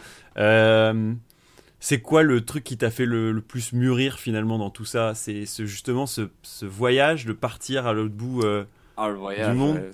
c'est 1.80 2.00
quoi 2.00 2.22
le 2.22 2.44
truc 2.44 2.64
qui 2.64 2.76
t'a 2.76 2.90
fait 2.90 3.06
le, 3.06 3.40
plus 3.40 3.72
mûrir 3.72 4.18
finalement 4.18 4.58
dans 4.58 4.70
tout 4.70 4.84
ça? 4.84 5.14
C'est 5.14 5.46
justement 5.66 6.06
ce, 6.06 6.28
voyage 6.62 7.26
de 7.26 7.32
partir 7.32 7.86
à 7.86 7.92
l'autre 7.92 8.14
bout 8.14 8.42
ah, 8.96 9.08
le 9.08 9.16
voyage, 9.16 9.52
du 9.52 9.58
monde 9.58 9.90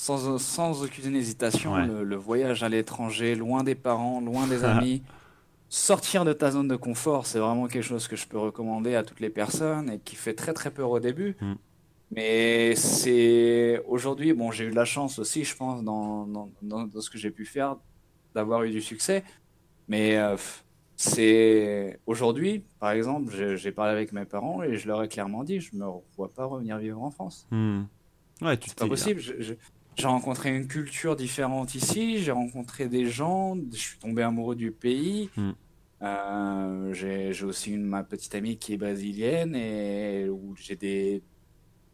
sans, 0.00 0.38
sans 0.38 0.82
aucune 0.82 1.14
hésitation, 1.14 1.76
le, 1.76 2.16
voyage 2.16 2.62
à 2.62 2.70
l'étranger, 2.70 3.34
loin 3.34 3.62
des 3.62 3.74
parents, 3.74 4.22
loin 4.22 4.46
des 4.46 4.64
amis, 4.72 5.02
sortir 5.68 6.24
de 6.24 6.32
ta 6.32 6.50
zone 6.50 6.68
de 6.68 6.76
confort, 6.76 7.26
c'est 7.26 7.38
vraiment 7.38 7.66
quelque 7.66 7.84
chose 7.84 8.08
que 8.08 8.16
je 8.16 8.26
peux 8.26 8.38
recommander 8.38 8.94
à 8.94 9.02
toutes 9.02 9.20
les 9.20 9.28
personnes 9.28 9.90
et 9.90 9.98
qui 9.98 10.16
fait 10.16 10.32
très 10.32 10.54
très 10.54 10.70
peur 10.70 10.90
au 10.90 11.00
début. 11.00 11.36
Mm. 11.40 11.54
Mais 12.12 12.74
c'est 12.76 13.82
aujourd'hui, 13.86 14.32
bon, 14.32 14.50
j'ai 14.50 14.64
eu 14.64 14.70
de 14.70 14.74
la 14.74 14.86
chance 14.86 15.18
aussi, 15.18 15.44
je 15.44 15.54
pense, 15.54 15.84
dans, 15.84 16.26
dans, 16.26 16.48
dans, 16.62 17.00
ce 17.00 17.10
que 17.10 17.18
j'ai 17.18 17.30
pu 17.30 17.44
faire, 17.44 17.76
d'avoir 18.34 18.64
eu 18.64 18.70
du 18.70 18.80
succès. 18.80 19.22
Mais 19.86 20.16
euh, 20.16 20.36
c'est 20.96 22.00
aujourd'hui, 22.06 22.64
par 22.80 22.92
exemple, 22.92 23.32
j'ai 23.56 23.70
parlé 23.70 23.92
avec 23.92 24.12
mes 24.12 24.24
parents 24.24 24.62
et 24.62 24.76
je 24.76 24.88
leur 24.88 25.02
ai 25.02 25.08
clairement 25.08 25.44
dit, 25.44 25.60
je 25.60 25.76
me 25.76 25.84
vois 26.16 26.32
pas 26.32 26.46
revenir 26.46 26.78
vivre 26.78 27.02
en 27.02 27.10
France. 27.10 27.46
Mm. 27.50 27.82
Ouais, 28.42 28.58
c'est 28.64 28.74
pas 28.74 28.86
possible. 28.86 29.20
J'ai 29.96 30.06
rencontré 30.06 30.54
une 30.56 30.66
culture 30.66 31.16
différente 31.16 31.74
ici, 31.74 32.18
j'ai 32.18 32.30
rencontré 32.30 32.88
des 32.88 33.06
gens, 33.06 33.56
je 33.72 33.76
suis 33.76 33.98
tombé 33.98 34.22
amoureux 34.22 34.56
du 34.56 34.70
pays. 34.70 35.28
Hmm. 35.36 35.50
Euh, 36.02 36.94
j'ai 36.94 37.44
aussi 37.44 37.72
une, 37.72 37.84
ma 37.84 38.02
petite 38.02 38.34
amie 38.34 38.56
qui 38.56 38.72
est 38.72 38.76
brésilienne 38.78 39.54
et 39.54 40.28
où 40.30 40.54
j'ai 40.56 40.76
des, 40.76 41.22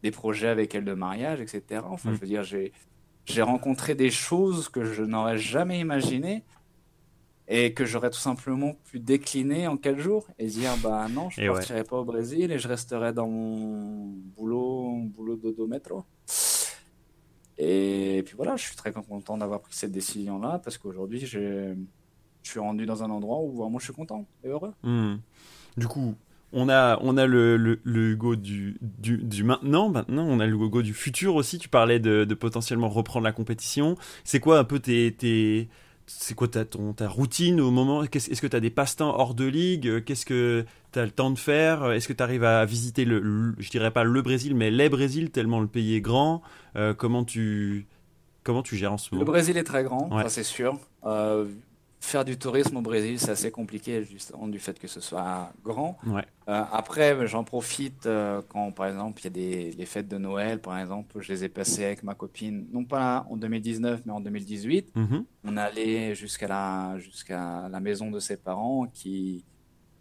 des 0.03 0.11
projets 0.11 0.47
avec 0.47 0.73
elle 0.75 0.85
de 0.85 0.93
mariage, 0.93 1.41
etc. 1.41 1.81
Enfin, 1.83 2.11
hmm. 2.11 2.15
je 2.15 2.19
veux 2.19 2.27
dire, 2.27 2.43
j'ai 2.43 3.41
rencontré 3.41 3.95
des 3.95 4.11
choses 4.11 4.69
que 4.69 4.85
je 4.85 5.03
n'aurais 5.03 5.37
jamais 5.37 5.79
imaginées 5.79 6.43
et 7.47 7.73
que 7.73 7.85
j'aurais 7.85 8.09
tout 8.09 8.19
simplement 8.19 8.73
pu 8.85 8.99
décliner 8.99 9.67
en 9.67 9.77
quatre 9.77 9.99
jours 9.99 10.27
et 10.37 10.47
dire 10.47 10.71
bah 10.83 11.07
non, 11.09 11.29
je 11.29 11.41
ne 11.41 11.51
partirai 11.51 11.83
pas 11.83 11.97
au 11.97 12.03
Brésil 12.03 12.51
et 12.51 12.59
je 12.59 12.67
resterai 12.67 13.13
dans 13.13 13.27
mon 13.27 14.13
boulot, 14.35 14.89
mon 14.89 15.03
boulot 15.05 15.37
de 15.37 15.65
métro. 15.65 16.03
Et 17.57 18.21
puis 18.25 18.35
voilà, 18.35 18.55
je 18.55 18.65
suis 18.65 18.75
très 18.75 18.91
content 18.91 19.37
d'avoir 19.37 19.61
pris 19.61 19.73
cette 19.73 19.91
décision-là 19.91 20.59
parce 20.63 20.77
qu'aujourd'hui, 20.77 21.25
je 21.25 21.73
suis 22.43 22.59
rendu 22.59 22.85
dans 22.85 23.03
un 23.03 23.09
endroit 23.09 23.39
où 23.39 23.55
vraiment 23.55 23.79
je 23.79 23.85
suis 23.85 23.93
content 23.93 24.27
et 24.43 24.49
heureux. 24.49 24.73
Hmm. 24.83 25.15
Du 25.75 25.87
coup, 25.87 26.15
on 26.53 26.69
a, 26.69 26.99
on 27.01 27.17
a 27.17 27.25
le, 27.25 27.57
le, 27.57 28.11
Hugo 28.11 28.35
du, 28.35 28.77
du, 28.81 29.17
du, 29.17 29.43
maintenant, 29.43 29.89
maintenant, 29.89 30.25
on 30.27 30.39
a 30.39 30.45
le 30.45 30.53
Hugo 30.53 30.81
du 30.81 30.93
futur 30.93 31.35
aussi. 31.35 31.57
Tu 31.59 31.67
parlais 31.67 31.99
de, 31.99 32.25
de 32.25 32.33
potentiellement 32.35 32.89
reprendre 32.89 33.25
la 33.25 33.31
compétition. 33.31 33.95
C'est 34.23 34.39
quoi 34.39 34.59
un 34.59 34.63
peu 34.63 34.79
tes, 34.79 35.13
tes, 35.13 35.67
c'est 36.07 36.33
quoi 36.35 36.47
ta, 36.47 36.65
ton, 36.65 36.93
ta 36.93 37.07
routine 37.07 37.59
au 37.59 37.69
moment? 37.69 38.01
Est-ce 38.01 38.41
que 38.41 38.47
tu 38.47 38.55
as 38.55 38.59
des 38.61 38.69
passe-temps 38.69 39.19
hors 39.19 39.35
de 39.35 39.45
ligue? 39.45 40.03
Qu'est-ce 40.05 40.25
que 40.25 40.65
tu 40.93 40.99
as 40.99 41.05
le 41.05 41.11
temps 41.11 41.31
de 41.31 41.37
faire? 41.37 41.91
Est-ce 41.91 42.07
que 42.07 42.13
tu 42.13 42.23
arrives 42.23 42.45
à 42.45 42.63
visiter, 42.65 43.03
le, 43.05 43.53
je 43.57 43.69
dirais 43.69 43.91
pas 43.91 44.05
le 44.05 44.21
Brésil, 44.21 44.55
mais 44.55 44.71
les 44.71 44.89
Brésil, 44.89 45.31
tellement 45.31 45.59
le 45.59 45.67
pays 45.67 45.95
est 45.95 46.01
grand 46.01 46.41
euh, 46.77 46.93
comment, 46.93 47.25
tu, 47.25 47.87
comment 48.43 48.63
tu 48.63 48.77
gères 48.77 48.93
en 48.93 48.97
ce 48.97 49.13
moment? 49.13 49.25
Le 49.25 49.31
Brésil 49.31 49.57
est 49.57 49.63
très 49.63 49.83
grand, 49.83 50.09
ça 50.21 50.29
c'est 50.29 50.43
sûr. 50.43 50.79
Euh, 51.05 51.45
faire 51.99 52.23
du 52.23 52.37
tourisme 52.37 52.77
au 52.77 52.81
Brésil, 52.81 53.19
c'est 53.19 53.31
assez 53.31 53.51
compliqué, 53.51 54.03
justement, 54.03 54.47
du 54.47 54.59
fait 54.59 54.77
que 54.79 54.87
ce 54.87 54.99
soit 54.99 55.51
grand. 55.63 55.97
Ouais. 56.05 56.23
Euh, 56.47 56.63
après, 56.71 57.27
j'en 57.27 57.43
profite 57.43 58.05
euh, 58.05 58.41
quand, 58.47 58.71
par 58.71 58.87
exemple, 58.87 59.21
il 59.21 59.23
y 59.25 59.27
a 59.27 59.31
des 59.31 59.71
les 59.71 59.85
fêtes 59.85 60.07
de 60.07 60.17
Noël, 60.17 60.61
par 60.61 60.77
exemple, 60.77 61.19
je 61.19 61.31
les 61.31 61.43
ai 61.43 61.49
passées 61.49 61.85
avec 61.85 62.03
ma 62.03 62.13
copine, 62.13 62.67
non 62.71 62.85
pas 62.85 63.25
en 63.29 63.37
2019, 63.37 64.01
mais 64.05 64.11
en 64.11 64.21
2018. 64.21 64.95
Mm-hmm. 64.95 65.23
On 65.45 65.57
allait 65.57 66.15
jusqu'à 66.15 66.47
la, 66.47 66.97
jusqu'à 66.99 67.67
la 67.69 67.79
maison 67.79 68.11
de 68.11 68.19
ses 68.19 68.37
parents 68.37 68.87
qui, 68.93 69.43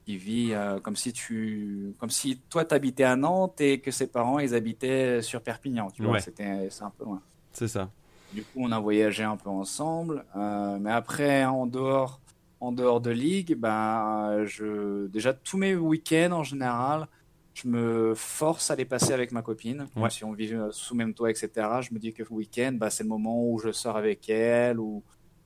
qui 0.05 0.17
vit 0.17 0.53
euh, 0.53 0.79
comme 0.79 0.97
si 0.97 1.13
tu, 1.13 1.95
comme 1.99 2.11
si 2.11 2.39
toi 2.49 2.65
t'habitais 2.65 3.05
à 3.05 3.17
Nantes 3.17 3.61
et 3.61 3.81
que 3.81 3.91
ses 3.91 4.07
parents 4.07 4.39
ils 4.39 4.55
habitaient 4.55 5.23
sur 5.23 5.41
Perpignan. 5.41 5.91
Tu 5.91 6.03
vois, 6.03 6.21
c'était, 6.21 6.69
c'est 6.71 6.85
un 6.85 6.93
peu 6.97 7.05
loin. 7.05 7.23
C'est 7.53 7.69
ça. 7.69 7.91
Du 8.33 8.43
coup, 8.43 8.59
on 8.59 8.73
a 8.73 8.79
voyagé 8.79 9.23
un 9.23 9.37
peu 9.37 9.51
ensemble. 9.51 10.25
Euh, 10.37 10.79
mais 10.81 10.91
après, 10.91 11.45
en 11.45 11.67
dehors, 11.67 12.21
en 12.61 12.73
dehors 12.73 13.01
de 13.01 13.11
ligue, 13.11 13.55
ben, 13.55 14.45
je, 14.45 15.07
déjà 15.07 15.33
tous 15.33 15.59
mes 15.59 15.75
week-ends 15.75 16.33
en 16.33 16.43
général, 16.43 17.09
je 17.55 17.69
me 17.69 18.15
force 18.15 18.71
à 18.71 18.77
les 18.77 18.85
passer 18.85 19.13
avec 19.13 19.33
ma 19.33 19.43
copine. 19.43 19.87
Si 20.11 20.25
on 20.25 20.33
vit 20.33 20.53
euh, 20.53 20.71
sous 20.73 20.95
même 20.95 21.15
toit, 21.15 21.31
etc., 21.31 21.51
je 21.81 21.95
me 21.95 21.99
dis 21.99 22.13
que 22.13 22.23
le 22.23 22.31
week-end, 22.31 22.73
bah, 22.75 22.91
c'est 22.91 23.03
le 23.03 23.09
moment 23.09 23.49
où 23.49 23.59
je 23.59 23.73
sors 23.73 23.97
avec 23.97 24.29
elle, 24.29 24.79
ou 24.79 25.03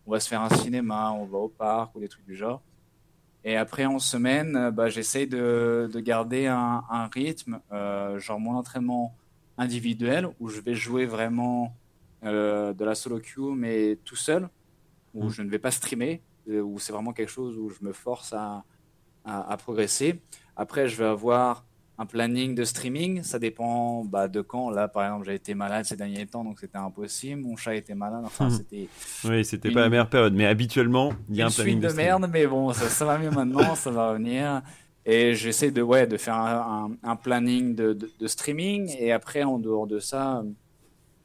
on 0.06 0.10
va 0.10 0.18
se 0.18 0.28
faire 0.28 0.42
un 0.42 0.50
cinéma, 0.50 1.12
on 1.12 1.24
va 1.24 1.38
au 1.38 1.48
parc, 1.48 1.94
ou 1.94 2.00
des 2.00 2.08
trucs 2.08 2.26
du 2.26 2.34
genre. 2.34 2.62
Et 3.44 3.56
après, 3.56 3.86
en 3.86 4.00
semaine, 4.00 4.70
bah, 4.70 4.88
j'essaye 4.88 5.26
de, 5.26 5.88
de, 5.92 6.00
garder 6.00 6.46
un, 6.46 6.82
un 6.90 7.06
rythme, 7.06 7.60
euh, 7.72 8.18
genre 8.18 8.40
mon 8.40 8.56
entraînement 8.56 9.14
individuel, 9.56 10.28
où 10.40 10.48
je 10.48 10.60
vais 10.60 10.74
jouer 10.74 11.06
vraiment 11.06 11.74
euh, 12.24 12.72
de 12.72 12.84
la 12.84 12.94
solo 12.94 13.18
queue, 13.18 13.54
mais 13.54 13.98
tout 14.04 14.16
seul, 14.16 14.48
où 15.14 15.26
mm. 15.26 15.30
je 15.30 15.42
ne 15.42 15.50
vais 15.50 15.58
pas 15.58 15.70
streamer, 15.70 16.22
euh, 16.48 16.60
où 16.60 16.78
c'est 16.78 16.92
vraiment 16.92 17.12
quelque 17.12 17.30
chose 17.30 17.56
où 17.56 17.70
je 17.70 17.84
me 17.84 17.92
force 17.92 18.32
à, 18.32 18.64
à, 19.24 19.56
progresser. 19.56 20.20
Après, 20.56 20.88
je 20.88 20.96
vais 20.96 21.06
avoir 21.06 21.64
un 21.98 22.06
planning 22.06 22.54
de 22.54 22.64
streaming, 22.64 23.22
ça 23.22 23.38
dépend 23.38 24.04
bah, 24.04 24.28
de 24.28 24.40
quand. 24.40 24.70
Là, 24.70 24.88
par 24.88 25.04
exemple, 25.04 25.26
j'ai 25.26 25.34
été 25.34 25.54
malade 25.54 25.84
ces 25.84 25.96
derniers 25.96 26.26
temps, 26.26 26.44
donc 26.44 26.58
c'était 26.58 26.78
impossible. 26.78 27.42
Mon 27.42 27.56
chat 27.56 27.74
était 27.74 27.94
malade, 27.94 28.22
enfin, 28.24 28.48
mm. 28.48 28.50
c'était. 28.50 28.88
Oui, 29.24 29.44
c'était 29.44 29.70
pas 29.70 29.80
la 29.80 29.88
meilleure 29.88 30.10
période, 30.10 30.34
mais 30.34 30.46
habituellement, 30.46 31.12
il 31.28 31.36
y 31.36 31.42
a 31.42 31.46
un 31.46 31.50
planning 31.50 31.80
de, 31.80 31.88
de 31.88 31.92
merde, 31.92 32.28
mais 32.32 32.46
bon, 32.46 32.72
ça, 32.72 32.88
ça 32.88 33.04
va 33.04 33.18
mieux 33.18 33.30
maintenant, 33.30 33.74
ça 33.74 33.90
va 33.90 34.10
revenir. 34.10 34.62
Et 35.06 35.34
j'essaie 35.34 35.70
de, 35.70 35.80
ouais, 35.80 36.06
de 36.06 36.16
faire 36.18 36.34
un, 36.34 36.92
un, 37.02 37.16
planning 37.16 37.74
de, 37.74 37.94
de, 37.94 38.10
de, 38.18 38.26
streaming. 38.26 38.94
Et 38.98 39.12
après, 39.12 39.42
en 39.42 39.58
dehors 39.58 39.86
de 39.86 39.98
ça, 39.98 40.44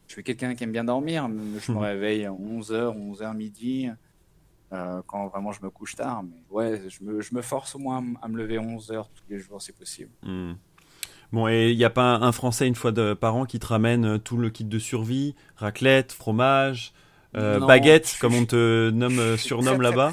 je 0.07 0.13
suis 0.13 0.23
quelqu'un 0.23 0.55
qui 0.55 0.63
aime 0.63 0.71
bien 0.71 0.83
dormir. 0.83 1.27
Je 1.27 1.71
me 1.71 1.77
hmm. 1.77 1.81
réveille 1.81 2.25
à 2.25 2.31
11h, 2.31 2.95
11h 2.95 3.35
midi, 3.35 3.89
euh, 4.73 5.01
quand 5.07 5.27
vraiment 5.27 5.51
je 5.51 5.61
me 5.61 5.69
couche 5.69 5.95
tard. 5.95 6.23
Mais 6.23 6.43
ouais, 6.49 6.81
je 6.87 7.03
me, 7.03 7.21
je 7.21 7.33
me 7.33 7.41
force 7.41 7.75
au 7.75 7.79
moins 7.79 8.03
à 8.21 8.27
me 8.27 8.37
lever 8.37 8.57
11h 8.57 9.05
tous 9.13 9.23
les 9.29 9.39
jours, 9.39 9.61
c'est 9.61 9.75
possible. 9.75 10.11
Hmm. 10.23 10.53
Bon, 11.31 11.47
et 11.47 11.71
il 11.71 11.77
n'y 11.77 11.83
a 11.83 11.89
pas 11.89 12.15
un 12.15 12.31
Français 12.31 12.67
une 12.67 12.75
fois 12.75 12.91
de, 12.91 13.13
par 13.13 13.35
an 13.35 13.45
qui 13.45 13.59
te 13.59 13.67
ramène 13.67 14.05
euh, 14.05 14.17
tout 14.17 14.37
le 14.37 14.49
kit 14.49 14.63
de 14.63 14.79
survie, 14.79 15.35
raclette, 15.55 16.11
fromage, 16.11 16.93
euh, 17.35 17.59
baguette, 17.59 18.15
comme 18.21 18.35
on 18.35 18.45
te 18.45 18.91
nomme, 18.91 19.35
surnomme 19.37 19.81
là-bas? 19.81 20.11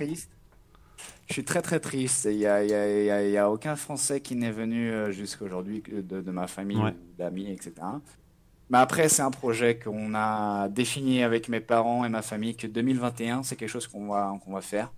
je 1.28 1.35
suis 1.35 1.44
très 1.44 1.62
très 1.62 1.81
triste. 1.81 2.27
Il 2.31 2.39
n'y 2.39 2.47
a, 2.47 2.64
y 2.64 2.74
a, 2.74 3.28
y 3.28 3.39
a, 3.39 3.51
aucun 3.51 3.77
Français 3.77 4.20
qui 4.20 4.35
n'est 4.36 4.51
venu 4.51 4.90
jusqu'à 5.12 5.44
aujourd'hui 5.44 5.82
de, 5.86 6.20
de, 6.20 6.31
ma 6.31 6.47
famille, 6.47 6.82
d'amis, 7.16 7.51
etc. 7.51 7.73
Mais 8.73 8.78
après, 8.78 9.11
c'est 9.11 9.20
un 9.20 9.31
projet 9.31 9.78
qu'on 9.78 10.15
a 10.15 10.66
défini 10.69 11.23
avec 11.23 11.51
mes 11.51 11.61
parents 11.61 12.07
et 12.07 12.09
ma 12.09 12.23
famille 12.23 12.57
que 12.57 12.66
2021, 12.66 13.43
c'est 13.43 13.55
quelque 13.55 13.69
chose 13.69 13.86
qu'on 13.86 14.09
va, 14.09 14.35
qu'on 14.43 14.55
va 14.55 14.62
faire. 14.62 14.90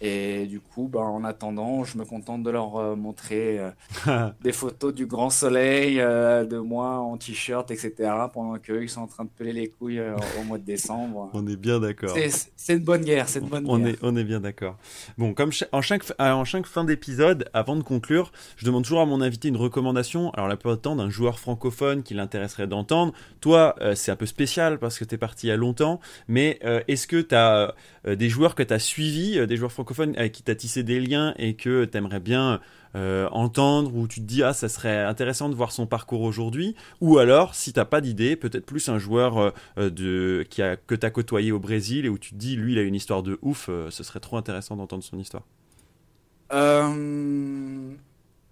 Et 0.00 0.46
du 0.46 0.60
coup, 0.60 0.88
bah, 0.88 1.00
en 1.00 1.24
attendant, 1.24 1.82
je 1.82 1.98
me 1.98 2.04
contente 2.04 2.44
de 2.44 2.50
leur 2.50 2.76
euh, 2.76 2.94
montrer 2.94 3.58
euh, 4.06 4.30
des 4.42 4.52
photos 4.52 4.94
du 4.94 5.06
grand 5.06 5.30
soleil, 5.30 6.00
euh, 6.00 6.44
de 6.44 6.58
moi 6.58 6.98
en 6.98 7.16
t-shirt, 7.16 7.68
etc. 7.72 7.92
pendant 8.32 8.56
qu'eux, 8.58 8.84
ils 8.84 8.88
sont 8.88 9.00
en 9.00 9.06
train 9.08 9.24
de 9.24 9.30
peler 9.36 9.52
les 9.52 9.68
couilles 9.68 10.00
au 10.00 10.44
mois 10.44 10.58
de 10.58 10.64
décembre. 10.64 11.30
On 11.34 11.46
est 11.48 11.56
bien 11.56 11.80
d'accord. 11.80 12.16
C'est 12.56 12.74
une 12.74 12.84
bonne 12.84 13.02
guerre, 13.02 13.28
c'est 13.28 13.40
une 13.40 13.48
bonne 13.48 13.64
on 13.66 13.78
guerre. 13.78 13.88
Est, 13.88 13.98
on 14.02 14.16
est 14.16 14.24
bien 14.24 14.40
d'accord. 14.40 14.76
Bon, 15.16 15.34
comme 15.34 15.50
en 15.72 15.82
chaque, 15.82 16.04
en 16.20 16.44
chaque 16.44 16.66
fin 16.66 16.84
d'épisode, 16.84 17.48
avant 17.52 17.74
de 17.74 17.82
conclure, 17.82 18.30
je 18.56 18.66
demande 18.66 18.84
toujours 18.84 19.00
à 19.00 19.06
mon 19.06 19.20
invité 19.20 19.48
une 19.48 19.56
recommandation. 19.56 20.30
Alors, 20.30 20.46
la 20.46 20.56
plupart 20.56 20.76
du 20.76 20.82
temps, 20.82 20.96
d'un 20.96 21.10
joueur 21.10 21.40
francophone 21.40 22.02
qui 22.04 22.14
l'intéresserait 22.14 22.68
d'entendre. 22.68 23.12
Toi, 23.40 23.74
c'est 23.94 24.12
un 24.12 24.16
peu 24.16 24.26
spécial 24.26 24.78
parce 24.78 24.98
que 24.98 25.04
tu 25.04 25.14
es 25.14 25.18
parti 25.18 25.46
il 25.46 25.50
y 25.50 25.52
a 25.52 25.56
longtemps, 25.56 26.00
mais 26.28 26.60
est-ce 26.86 27.06
que 27.06 27.20
tu 27.20 27.34
as 27.34 27.74
des 28.06 28.28
joueurs 28.28 28.54
que 28.54 28.62
tu 28.62 28.74
as 28.74 28.78
suivis, 28.78 29.46
des 29.46 29.56
joueurs 29.56 29.72
francophones 29.72 29.87
avec 30.16 30.32
qui 30.32 30.42
tu 30.42 30.50
as 30.50 30.54
tissé 30.54 30.82
des 30.82 31.00
liens 31.00 31.34
et 31.38 31.54
que 31.54 31.84
tu 31.84 31.96
aimerais 31.96 32.20
bien 32.20 32.60
euh, 32.94 33.28
entendre 33.32 33.94
ou 33.94 34.08
tu 34.08 34.20
te 34.20 34.24
dis 34.24 34.42
ah 34.42 34.54
ça 34.54 34.68
serait 34.68 35.04
intéressant 35.04 35.50
de 35.50 35.54
voir 35.54 35.72
son 35.72 35.86
parcours 35.86 36.22
aujourd'hui. 36.22 36.74
Ou 37.00 37.18
alors 37.18 37.54
si 37.54 37.72
t'as 37.72 37.84
pas 37.84 38.00
d'idée 38.00 38.34
peut-être 38.36 38.64
plus 38.64 38.88
un 38.88 38.98
joueur 38.98 39.52
euh, 39.78 39.90
de 39.90 40.46
qui 40.48 40.62
a 40.62 40.76
que 40.76 40.94
t'as 40.94 41.10
côtoyé 41.10 41.52
au 41.52 41.58
Brésil 41.58 42.06
et 42.06 42.08
où 42.08 42.18
tu 42.18 42.30
te 42.30 42.36
dis 42.36 42.56
lui 42.56 42.72
il 42.72 42.78
a 42.78 42.82
une 42.82 42.94
histoire 42.94 43.22
de 43.22 43.38
ouf 43.42 43.68
euh, 43.68 43.90
ce 43.90 44.02
serait 44.02 44.20
trop 44.20 44.36
intéressant 44.36 44.76
d'entendre 44.76 45.04
son 45.04 45.18
histoire. 45.18 45.44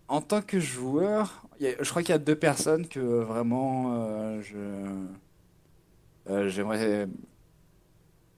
En 0.09 0.21
tant 0.21 0.43
que 0.43 0.61
joueur 0.61 1.47
je 1.61 1.89
crois 1.89 2.03
qu'il 2.03 2.13
y 2.13 2.15
a 2.15 2.19
deux 2.19 2.37
personnes 2.37 2.87
que 2.87 3.01
vraiment 3.01 4.41
je 4.43 4.59
j'aimerais 6.49 7.09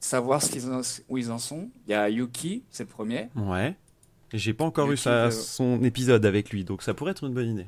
savoir 0.01 0.43
ce 0.43 1.03
où 1.09 1.19
ils 1.19 1.31
en 1.31 1.39
sont. 1.39 1.71
Il 1.87 1.91
y 1.91 1.95
a 1.95 2.09
Yuki, 2.09 2.63
c'est 2.71 2.85
le 2.85 2.89
premier. 2.89 3.29
Ouais. 3.37 3.77
J'ai 4.33 4.53
pas 4.53 4.65
encore 4.65 4.91
eu 4.93 4.97
sa, 4.97 5.31
son 5.31 5.83
épisode 5.83 6.27
avec 6.27 6.51
lui, 6.51 6.65
donc 6.65 6.83
ça 6.83 6.93
pourrait 6.93 7.13
être 7.13 7.25
une 7.25 7.35
bonne 7.35 7.51
idée. 7.51 7.67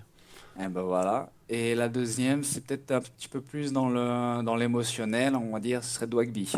Et 0.59 0.65
eh 0.65 0.69
ben 0.69 0.82
voilà. 0.82 1.31
Et 1.48 1.74
la 1.74 1.89
deuxième, 1.89 2.44
c'est 2.44 2.66
peut-être 2.66 2.90
un 2.90 3.01
petit 3.01 3.28
peu 3.28 3.40
plus 3.40 3.73
dans 3.73 3.89
le 3.89 4.43
dans 4.43 4.57
l'émotionnel, 4.57 5.35
on 5.36 5.52
va 5.52 5.61
dire, 5.61 5.82
ce 5.82 5.94
serait 5.94 6.07
Dwagby. 6.07 6.52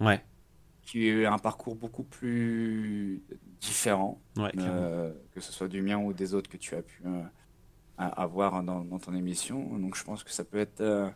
Ouais. 0.00 0.20
Qui 0.82 1.04
a 1.04 1.12
eu 1.12 1.26
un 1.26 1.38
parcours 1.38 1.76
beaucoup 1.76 2.02
plus 2.02 3.22
différent, 3.60 4.20
ouais, 4.36 4.50
euh, 4.58 5.12
que 5.34 5.40
ce 5.40 5.52
soit 5.52 5.68
du 5.68 5.82
mien 5.82 5.98
ou 5.98 6.12
des 6.12 6.34
autres 6.34 6.50
que 6.50 6.56
tu 6.56 6.74
as 6.74 6.82
pu 6.82 7.02
euh, 7.06 7.22
avoir 7.96 8.62
dans, 8.62 8.80
dans, 8.80 8.98
ton 8.98 9.14
émission. 9.14 9.78
Donc 9.78 9.96
je 9.96 10.04
pense 10.04 10.24
que 10.24 10.30
ça 10.30 10.44
peut 10.44 10.58
être 10.58 10.80
euh, 10.80 11.08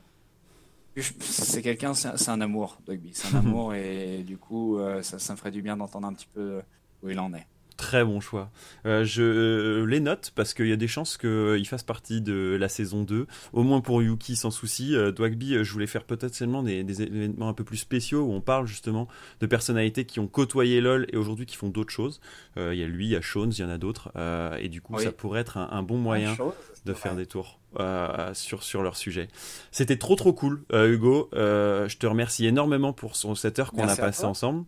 c'est 1.21 1.63
quelqu'un, 1.63 1.95
c'est 1.95 2.29
un 2.29 2.41
amour, 2.41 2.79
Dogby. 2.87 3.11
C'est 3.15 3.35
un 3.35 3.39
amour 3.41 3.75
et 3.75 4.23
du 4.25 4.39
coup, 4.39 4.79
ça, 5.03 5.19
ça 5.19 5.33
me 5.33 5.39
ferait 5.39 5.51
du 5.51 5.63
bien 5.63 5.77
d'entendre 5.77 6.07
un 6.07 6.13
petit 6.13 6.29
peu 6.33 6.61
où 7.03 7.11
il 7.11 7.19
en 7.19 7.33
est. 7.35 7.47
Très 7.79 8.05
bon 8.05 8.19
choix. 8.19 8.51
Euh, 8.87 9.05
je 9.05 9.23
euh, 9.23 9.85
les 9.85 10.01
note 10.01 10.33
parce 10.35 10.53
qu'il 10.53 10.67
y 10.67 10.73
a 10.73 10.77
des 10.77 10.89
chances 10.89 11.17
qu'il 11.17 11.65
fasse 11.65 11.85
partie 11.85 12.21
de 12.21 12.57
la 12.59 12.69
saison 12.69 13.05
2. 13.05 13.29
Au 13.53 13.63
moins 13.63 13.81
pour 13.81 14.03
Yuki, 14.03 14.35
sans 14.35 14.51
souci. 14.51 14.97
Euh, 14.97 15.13
Dwagby, 15.13 15.63
je 15.63 15.73
voulais 15.73 15.87
faire 15.87 16.03
peut-être 16.03 16.35
seulement 16.35 16.65
des, 16.65 16.83
des, 16.83 17.03
événements 17.03 17.49
un 17.49 17.55
peu 17.55 17.63
plus 17.63 17.77
spéciaux 17.77 18.23
où 18.23 18.33
on 18.33 18.41
parle 18.41 18.67
justement 18.67 19.07
de 19.39 19.47
personnalités 19.47 20.05
qui 20.07 20.19
ont 20.19 20.27
côtoyé 20.27 20.81
LoL 20.81 21.07
et 21.13 21.17
aujourd'hui 21.17 21.47
qui 21.47 21.55
font 21.55 21.69
d'autres 21.69 21.93
choses. 21.93 22.21
Il 22.57 22.75
y 22.75 22.83
a 22.83 22.89
lui, 22.89 23.07
il 23.07 23.11
y 23.11 23.17
a 23.17 23.21
Shones, 23.21 23.53
il 23.57 23.61
y 23.61 23.65
en 23.65 23.71
a 23.71 23.79
d'autres. 23.79 24.11
et 24.59 24.69
du 24.69 24.83
coup, 24.83 24.99
ça 24.99 25.13
pourrait 25.13 25.41
être 25.41 25.57
un, 25.59 25.83
bon 25.85 25.99
moyen 25.99 26.37
de 26.85 26.93
faire 26.93 27.15
des 27.15 27.27
tours. 27.27 27.58
Euh, 27.79 28.33
sur, 28.33 28.63
sur 28.63 28.83
leur 28.83 28.97
sujet. 28.97 29.29
C'était 29.73 29.99
trop 29.99 30.17
trop 30.17 30.33
cool, 30.33 30.63
euh, 30.73 30.91
Hugo. 30.91 31.29
Euh, 31.35 31.87
je 31.87 31.99
te 31.99 32.07
remercie 32.07 32.47
énormément 32.47 32.95
pour 32.95 33.15
son, 33.15 33.35
cette 33.35 33.59
heure 33.59 33.73
qu'on 33.73 33.87
a 33.87 33.95
passé 33.95 34.25
ensemble. 34.25 34.65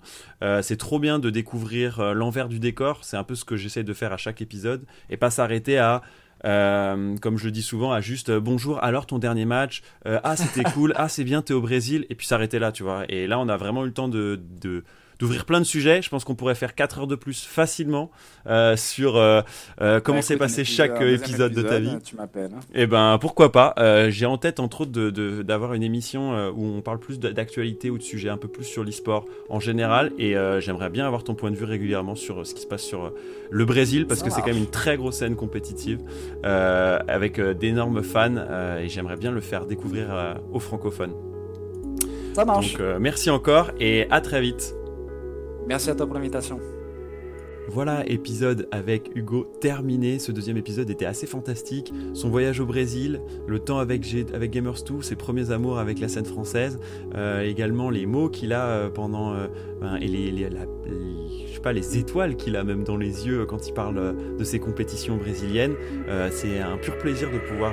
c'est 0.60 0.77
trop 0.77 0.98
bien 0.98 1.18
de 1.18 1.31
découvrir 1.31 2.14
l'envers 2.14 2.47
du 2.48 2.59
décor. 2.59 3.02
C'est 3.02 3.16
un 3.16 3.24
peu 3.24 3.35
ce 3.35 3.47
que 3.47 3.56
j'essaie 3.56 3.85
de 3.85 3.94
faire 3.94 4.12
à 4.12 4.18
chaque 4.18 4.43
épisode 4.43 4.85
et 5.09 5.16
pas 5.16 5.31
s'arrêter 5.31 5.78
à 5.78 6.02
comme 6.43 7.39
je 7.39 7.47
le 7.47 7.51
dis 7.51 7.62
souvent, 7.62 7.90
à 7.90 8.02
juste 8.02 8.31
bonjour, 8.31 8.82
alors 8.85 9.06
ton 9.06 9.18
dernier 9.18 9.47
match, 9.47 9.82
ah 10.05 10.36
c'était 10.36 10.62
cool, 10.74 10.93
ah 10.97 11.09
c'est 11.09 11.24
bien, 11.24 11.43
t'es 11.43 11.55
au 11.55 11.60
Brésil, 11.60 12.06
et 12.10 12.14
puis 12.14 12.27
s'arrêter 12.27 12.59
là, 12.59 12.70
tu 12.70 12.82
vois. 12.82 13.05
Et 13.09 13.27
là, 13.27 13.39
on 13.39 13.48
a 13.48 13.56
vraiment 13.56 13.85
eu 13.85 13.89
le 13.89 13.94
temps 13.94 14.09
de, 14.09 14.40
de 14.60 14.85
d'ouvrir 15.20 15.44
plein 15.44 15.60
de 15.60 15.64
sujets. 15.64 16.02
Je 16.02 16.09
pense 16.09 16.24
qu'on 16.24 16.34
pourrait 16.34 16.55
faire 16.55 16.74
4 16.74 17.01
heures 17.01 17.06
de 17.06 17.14
plus 17.14 17.44
facilement 17.44 18.10
euh, 18.47 18.74
sur 18.76 19.16
euh, 19.16 19.42
euh, 19.80 20.01
comment 20.01 20.22
s'est 20.22 20.38
passé 20.38 20.64
chaque 20.64 21.01
épisode, 21.01 21.52
de 21.52 21.62
ta 21.62 21.78
vie. 21.78 21.97
Tu 22.02 22.16
m'appelles. 22.16 22.51
Hein. 22.56 22.60
Et 22.74 22.82
eh 22.82 22.86
ben 22.86 23.18
pourquoi 23.20 23.52
pas. 23.52 23.74
J'ai 24.09 24.26
en 24.26 24.38
tête 24.38 24.60
entre 24.60 24.82
autres 24.82 25.10
d'avoir 25.42 25.74
une 25.74 25.82
émission 25.82 26.51
où 26.56 26.64
on 26.64 26.80
parle 26.80 26.98
plus 26.98 27.20
d'actualité 27.20 27.90
ou 27.90 27.98
de 27.98 28.02
sujets 28.02 28.30
un 28.30 28.38
peu 28.38 28.48
plus 28.48 28.64
sur 28.64 28.82
l'e-sport 28.82 29.26
en 29.51 29.60
général. 29.60 30.12
Et 30.18 30.34
j'aimerais 30.60 30.88
bien 30.88 31.06
avoir 31.06 31.22
ton 31.22 31.34
point 31.34 31.51
de 31.51 31.56
vue 31.56 31.64
régulièrement 31.64 32.14
sur 32.14 32.47
ce 32.47 32.55
qui 32.55 32.62
se 32.62 32.66
passe 32.66 32.82
sur 32.82 33.12
le 33.51 33.64
Brésil 33.64 34.06
parce 34.06 34.22
que 34.22 34.30
c'est 34.30 34.40
quand 34.40 34.48
même 34.48 34.56
une 34.56 34.70
très 34.70 34.97
grosse 34.97 35.16
scène 35.16 35.36
compétitive 35.36 36.01
avec 36.42 37.40
d'énormes 37.40 38.02
fans 38.02 38.36
et 38.80 38.88
j'aimerais 38.88 39.16
bien 39.16 39.32
le 39.32 39.40
faire 39.40 39.66
découvrir 39.66 40.38
aux 40.52 40.60
francophones. 40.60 41.12
Ça 42.34 42.44
marche. 42.44 42.78
Donc 42.78 43.01
merci 43.01 43.28
encore 43.28 43.72
et 43.78 44.06
à 44.10 44.20
très 44.20 44.40
vite. 44.40 44.80
Merci 45.70 45.88
à 45.88 45.94
toi 45.94 46.05
pour 46.05 46.16
l'invitation. 46.16 46.59
Voilà, 47.68 48.05
épisode 48.10 48.66
avec 48.72 49.12
Hugo 49.14 49.44
terminé. 49.60 50.18
Ce 50.18 50.32
deuxième 50.32 50.56
épisode 50.56 50.90
était 50.90 51.05
assez 51.05 51.28
fantastique. 51.28 51.94
Son 52.12 52.28
voyage 52.28 52.59
au 52.59 52.66
Brésil, 52.66 53.20
le 53.47 53.60
temps 53.60 53.78
avec, 53.78 54.05
avec 54.34 54.52
Gamers2, 54.52 55.02
ses 55.02 55.14
premiers 55.14 55.52
amours 55.52 55.78
avec 55.78 56.01
la 56.01 56.09
scène 56.09 56.24
française, 56.24 56.80
euh, 57.14 57.42
également 57.42 57.88
les 57.88 58.05
mots 58.05 58.28
qu'il 58.28 58.52
a 58.52 58.66
euh, 58.66 58.90
pendant. 58.90 59.32
Euh, 59.32 59.47
ben, 59.80 59.97
pas, 61.61 61.73
les 61.73 61.99
étoiles 61.99 62.37
qu'il 62.37 62.57
a 62.57 62.65
même 62.65 62.85
dans 62.85 62.97
les 62.97 63.27
yeux 63.27 63.47
quand 63.47 63.69
il 63.69 63.74
parle 63.74 64.16
de 64.39 64.45
ses 64.45 64.59
compétitions 64.59 65.16
brésiliennes. 65.16 65.74
C'est 66.31 66.61
un 66.61 66.77
pur 66.77 66.99
plaisir 66.99 67.31
de 67.31 67.39
pouvoir 67.39 67.73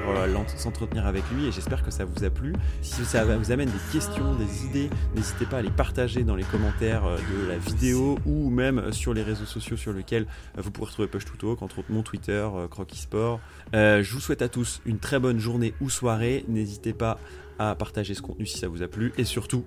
s'entretenir 0.58 1.06
avec 1.06 1.24
lui 1.32 1.48
et 1.48 1.52
j'espère 1.52 1.84
que 1.84 1.92
ça 1.92 2.06
vous 2.06 2.24
a 2.24 2.30
plu. 2.30 2.54
Si 2.82 3.06
ça 3.06 3.24
vous 3.24 3.52
amène 3.52 3.70
des 3.70 3.92
questions, 3.92 4.36
des 4.36 4.66
idées, 4.66 4.90
n'hésitez 5.16 5.46
pas 5.46 5.58
à 5.58 5.62
les 5.62 5.70
partager 5.70 6.24
dans 6.24 6.36
les 6.36 6.44
commentaires 6.44 7.04
de 7.04 7.48
la 7.48 7.58
vidéo 7.58 8.18
ou 8.26 8.50
même 8.50 8.92
sur 8.92 9.14
les 9.14 9.24
réseaux 9.24 9.46
sociaux 9.46 9.78
sur 9.78 9.94
lequel 9.94 10.26
euh, 10.58 10.62
vous 10.62 10.72
pourrez 10.72 10.88
retrouver 10.88 11.08
Push 11.08 11.26
to 11.26 11.38
Talk, 11.38 11.62
entre 11.62 11.80
autres 11.80 11.92
mon 11.92 12.04
Twitter, 12.04 12.48
euh, 12.54 12.68
Crocky 12.68 12.98
Sport. 12.98 13.40
Euh, 13.74 14.04
je 14.04 14.14
vous 14.14 14.20
souhaite 14.20 14.42
à 14.42 14.50
tous 14.50 14.82
une 14.86 15.00
très 15.00 15.20
bonne 15.20 15.40
journée 15.40 15.74
ou 15.82 15.90
soirée. 15.90 16.46
N'hésitez 16.48 16.94
pas 16.94 17.20
à 17.60 17.76
partager 17.76 18.14
ce 18.14 18.22
contenu 18.22 18.46
si 18.46 18.58
ça 18.58 18.68
vous 18.68 18.84
a 18.84 18.88
plu. 18.88 19.14
Et 19.18 19.24
surtout, 19.24 19.64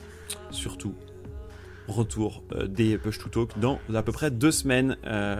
surtout, 0.50 0.94
retour 1.90 2.44
des 2.68 2.98
Push 2.98 3.18
to 3.18 3.28
Talk 3.28 3.58
dans 3.58 3.78
à 3.94 4.02
peu 4.02 4.12
près 4.12 4.30
deux 4.30 4.52
semaines. 4.52 4.96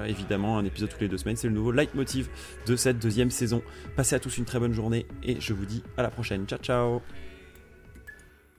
évidemment, 0.06 0.58
un 0.58 0.64
épisode 0.64 0.90
toutes 0.90 1.00
les 1.00 1.08
deux 1.08 1.18
semaines. 1.18 1.36
C'est 1.36 1.48
le 1.48 1.54
nouveau 1.54 1.72
leitmotiv 1.72 2.28
de 2.66 2.76
cette 2.76 2.98
deuxième 2.98 3.30
saison. 3.30 3.62
Passez 3.96 4.14
à 4.14 4.20
tous 4.20 4.38
une 4.38 4.44
très 4.44 4.58
bonne 4.58 4.72
journée 4.72 5.06
et 5.22 5.40
je 5.40 5.52
vous 5.52 5.66
dis 5.66 5.82
à 5.96 6.02
la 6.02 6.10
prochaine. 6.10 6.46
Ciao, 6.46 6.58
ciao 6.58 7.29